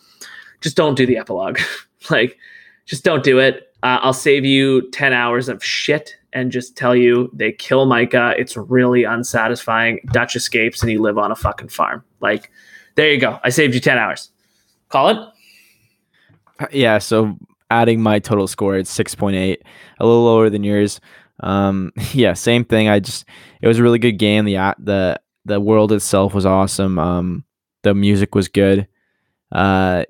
just 0.60 0.76
don't 0.76 0.94
do 0.96 1.06
the 1.06 1.16
epilogue 1.16 1.58
like 2.10 2.38
just 2.84 3.02
don't 3.04 3.24
do 3.24 3.38
it 3.38 3.72
uh, 3.82 3.98
i'll 4.02 4.12
save 4.12 4.44
you 4.44 4.88
10 4.90 5.12
hours 5.12 5.48
of 5.48 5.64
shit 5.64 6.16
and 6.32 6.52
just 6.52 6.76
tell 6.76 6.94
you 6.94 7.30
they 7.32 7.52
kill 7.52 7.86
micah. 7.86 8.34
It's 8.38 8.56
really 8.56 9.04
unsatisfying. 9.04 10.00
Dutch 10.12 10.36
escapes 10.36 10.82
and 10.82 10.90
you 10.90 11.00
live 11.00 11.18
on 11.18 11.30
a 11.30 11.36
fucking 11.36 11.68
farm. 11.68 12.04
Like 12.20 12.50
there 12.96 13.12
you 13.12 13.20
go. 13.20 13.38
I 13.44 13.50
saved 13.50 13.74
you 13.74 13.80
10 13.80 13.98
hours. 13.98 14.30
Call 14.88 15.08
it 15.08 15.18
yeah 16.72 16.98
so 16.98 17.38
adding 17.70 18.00
my 18.00 18.18
total 18.18 18.48
score 18.48 18.76
it's 18.76 18.92
6.8 18.92 19.58
a 20.00 20.04
little 20.04 20.24
lower 20.24 20.50
than 20.50 20.64
yours. 20.64 21.00
Um 21.40 21.92
yeah 22.12 22.32
same 22.32 22.64
thing. 22.64 22.88
I 22.88 23.00
just 23.00 23.24
it 23.60 23.68
was 23.68 23.78
a 23.78 23.82
really 23.82 23.98
good 23.98 24.18
game. 24.18 24.44
The 24.44 24.74
the 24.78 25.20
the 25.48 25.60
world 25.60 25.90
itself 25.90 26.34
was 26.34 26.46
awesome. 26.46 26.98
Um, 26.98 27.44
the 27.82 27.94
music 27.94 28.34
was 28.34 28.48
good. 28.48 28.86
Uh, 29.50 30.04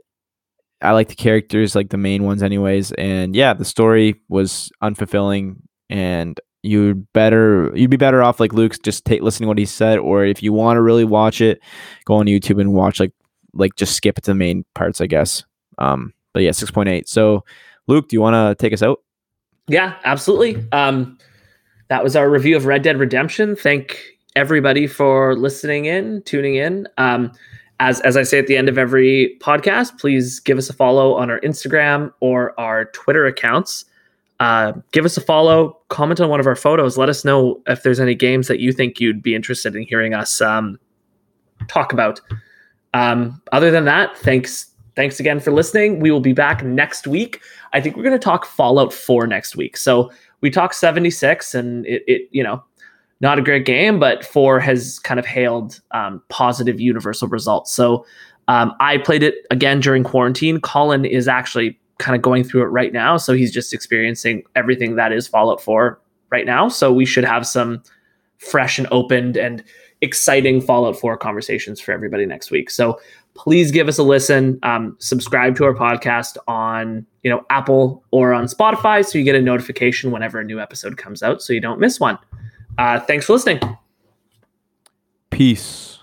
I 0.82 0.92
like 0.92 1.08
the 1.08 1.14
characters, 1.14 1.74
like 1.74 1.90
the 1.90 1.96
main 1.96 2.24
ones, 2.24 2.42
anyways. 2.42 2.92
And 2.92 3.34
yeah, 3.34 3.54
the 3.54 3.64
story 3.64 4.16
was 4.28 4.70
unfulfilling, 4.82 5.56
and 5.90 6.40
you'd 6.62 7.10
better 7.12 7.70
you'd 7.74 7.90
be 7.90 7.96
better 7.96 8.22
off 8.22 8.40
like 8.40 8.52
Luke's 8.52 8.78
just 8.78 9.04
take 9.04 9.22
listening 9.22 9.46
to 9.46 9.48
what 9.48 9.58
he 9.58 9.66
said, 9.66 9.98
or 9.98 10.24
if 10.24 10.42
you 10.42 10.52
want 10.52 10.76
to 10.76 10.82
really 10.82 11.04
watch 11.04 11.40
it, 11.40 11.60
go 12.04 12.14
on 12.14 12.26
YouTube 12.26 12.60
and 12.60 12.72
watch 12.72 13.00
like 13.00 13.12
like 13.54 13.76
just 13.76 13.94
skip 13.94 14.16
to 14.16 14.22
the 14.22 14.34
main 14.34 14.64
parts, 14.74 15.00
I 15.00 15.06
guess. 15.06 15.44
Um, 15.78 16.12
but 16.32 16.42
yeah, 16.42 16.52
six 16.52 16.70
point 16.70 16.88
eight. 16.88 17.08
So, 17.08 17.44
Luke, 17.86 18.08
do 18.08 18.16
you 18.16 18.20
want 18.20 18.34
to 18.34 18.60
take 18.62 18.72
us 18.72 18.82
out? 18.82 19.00
Yeah, 19.68 19.94
absolutely. 20.04 20.64
Um, 20.72 21.18
that 21.88 22.02
was 22.02 22.16
our 22.16 22.28
review 22.28 22.56
of 22.56 22.66
Red 22.66 22.82
Dead 22.82 22.98
Redemption. 22.98 23.56
Thank 23.56 24.00
everybody 24.36 24.86
for 24.86 25.34
listening 25.36 25.86
in, 25.86 26.22
tuning 26.22 26.54
in. 26.54 26.86
Um, 26.98 27.32
as 27.80 28.00
as 28.00 28.16
I 28.16 28.24
say 28.24 28.38
at 28.38 28.46
the 28.46 28.56
end 28.56 28.68
of 28.68 28.78
every 28.78 29.36
podcast, 29.40 29.98
please 29.98 30.40
give 30.40 30.58
us 30.58 30.68
a 30.68 30.72
follow 30.72 31.14
on 31.14 31.30
our 31.30 31.40
Instagram 31.40 32.12
or 32.20 32.58
our 32.58 32.86
Twitter 32.86 33.26
accounts. 33.26 33.84
Uh, 34.40 34.72
give 34.92 35.04
us 35.04 35.16
a 35.16 35.20
follow, 35.20 35.76
comment 35.88 36.20
on 36.20 36.28
one 36.28 36.38
of 36.38 36.46
our 36.46 36.54
photos. 36.54 36.96
Let 36.96 37.08
us 37.08 37.24
know 37.24 37.60
if 37.66 37.82
there's 37.82 37.98
any 37.98 38.14
games 38.14 38.46
that 38.48 38.60
you 38.60 38.72
think 38.72 39.00
you'd 39.00 39.22
be 39.22 39.34
interested 39.34 39.74
in 39.74 39.82
hearing 39.82 40.14
us 40.14 40.40
um, 40.40 40.78
talk 41.66 41.92
about. 41.92 42.20
Um, 42.94 43.40
other 43.52 43.70
than 43.70 43.84
that, 43.86 44.16
thanks 44.18 44.66
thanks 44.94 45.20
again 45.20 45.40
for 45.40 45.52
listening. 45.52 46.00
We 46.00 46.10
will 46.10 46.20
be 46.20 46.32
back 46.32 46.64
next 46.64 47.06
week. 47.06 47.40
I 47.72 47.80
think 47.80 47.96
we're 47.96 48.02
going 48.02 48.14
to 48.14 48.18
talk 48.18 48.46
Fallout 48.46 48.92
4 48.92 49.26
next 49.26 49.56
week. 49.56 49.76
So 49.76 50.10
we 50.40 50.50
talked 50.50 50.74
76 50.74 51.54
and 51.54 51.86
it, 51.86 52.02
it 52.06 52.28
you 52.30 52.42
know 52.42 52.62
not 53.20 53.38
a 53.38 53.42
great 53.42 53.66
game, 53.66 53.98
but 53.98 54.24
four 54.24 54.60
has 54.60 54.98
kind 55.00 55.18
of 55.18 55.26
hailed 55.26 55.80
um, 55.90 56.22
positive 56.28 56.80
universal 56.80 57.28
results. 57.28 57.72
So 57.72 58.06
um, 58.46 58.72
I 58.80 58.98
played 58.98 59.22
it 59.22 59.46
again 59.50 59.80
during 59.80 60.04
quarantine. 60.04 60.60
Colin 60.60 61.04
is 61.04 61.26
actually 61.26 61.78
kind 61.98 62.16
of 62.16 62.22
going 62.22 62.44
through 62.44 62.62
it 62.62 62.66
right 62.66 62.92
now, 62.92 63.16
so 63.16 63.32
he's 63.32 63.52
just 63.52 63.72
experiencing 63.72 64.42
everything 64.54 64.96
that 64.96 65.12
is 65.12 65.26
Fallout 65.26 65.60
4 65.60 66.00
right 66.30 66.46
now. 66.46 66.68
So 66.68 66.92
we 66.92 67.04
should 67.04 67.24
have 67.24 67.46
some 67.46 67.82
fresh 68.38 68.78
and 68.78 68.86
opened 68.90 69.36
and 69.36 69.64
exciting 70.00 70.60
Fallout 70.60 70.98
4 70.98 71.16
conversations 71.16 71.80
for 71.80 71.92
everybody 71.92 72.24
next 72.24 72.50
week. 72.50 72.70
So 72.70 73.00
please 73.34 73.70
give 73.70 73.88
us 73.88 73.98
a 73.98 74.02
listen. 74.02 74.58
Um, 74.62 74.96
subscribe 74.98 75.56
to 75.56 75.64
our 75.64 75.74
podcast 75.74 76.36
on 76.46 77.06
you 77.22 77.30
know 77.30 77.44
Apple 77.50 78.04
or 78.10 78.34
on 78.34 78.44
Spotify, 78.46 79.04
so 79.04 79.18
you 79.18 79.24
get 79.24 79.34
a 79.34 79.42
notification 79.42 80.10
whenever 80.10 80.40
a 80.40 80.44
new 80.44 80.60
episode 80.60 80.96
comes 80.96 81.22
out, 81.22 81.42
so 81.42 81.52
you 81.52 81.60
don't 81.60 81.80
miss 81.80 82.00
one. 82.00 82.18
Uh, 82.76 83.00
thanks 83.00 83.26
for 83.26 83.32
listening. 83.34 83.60
Peace. 85.30 85.97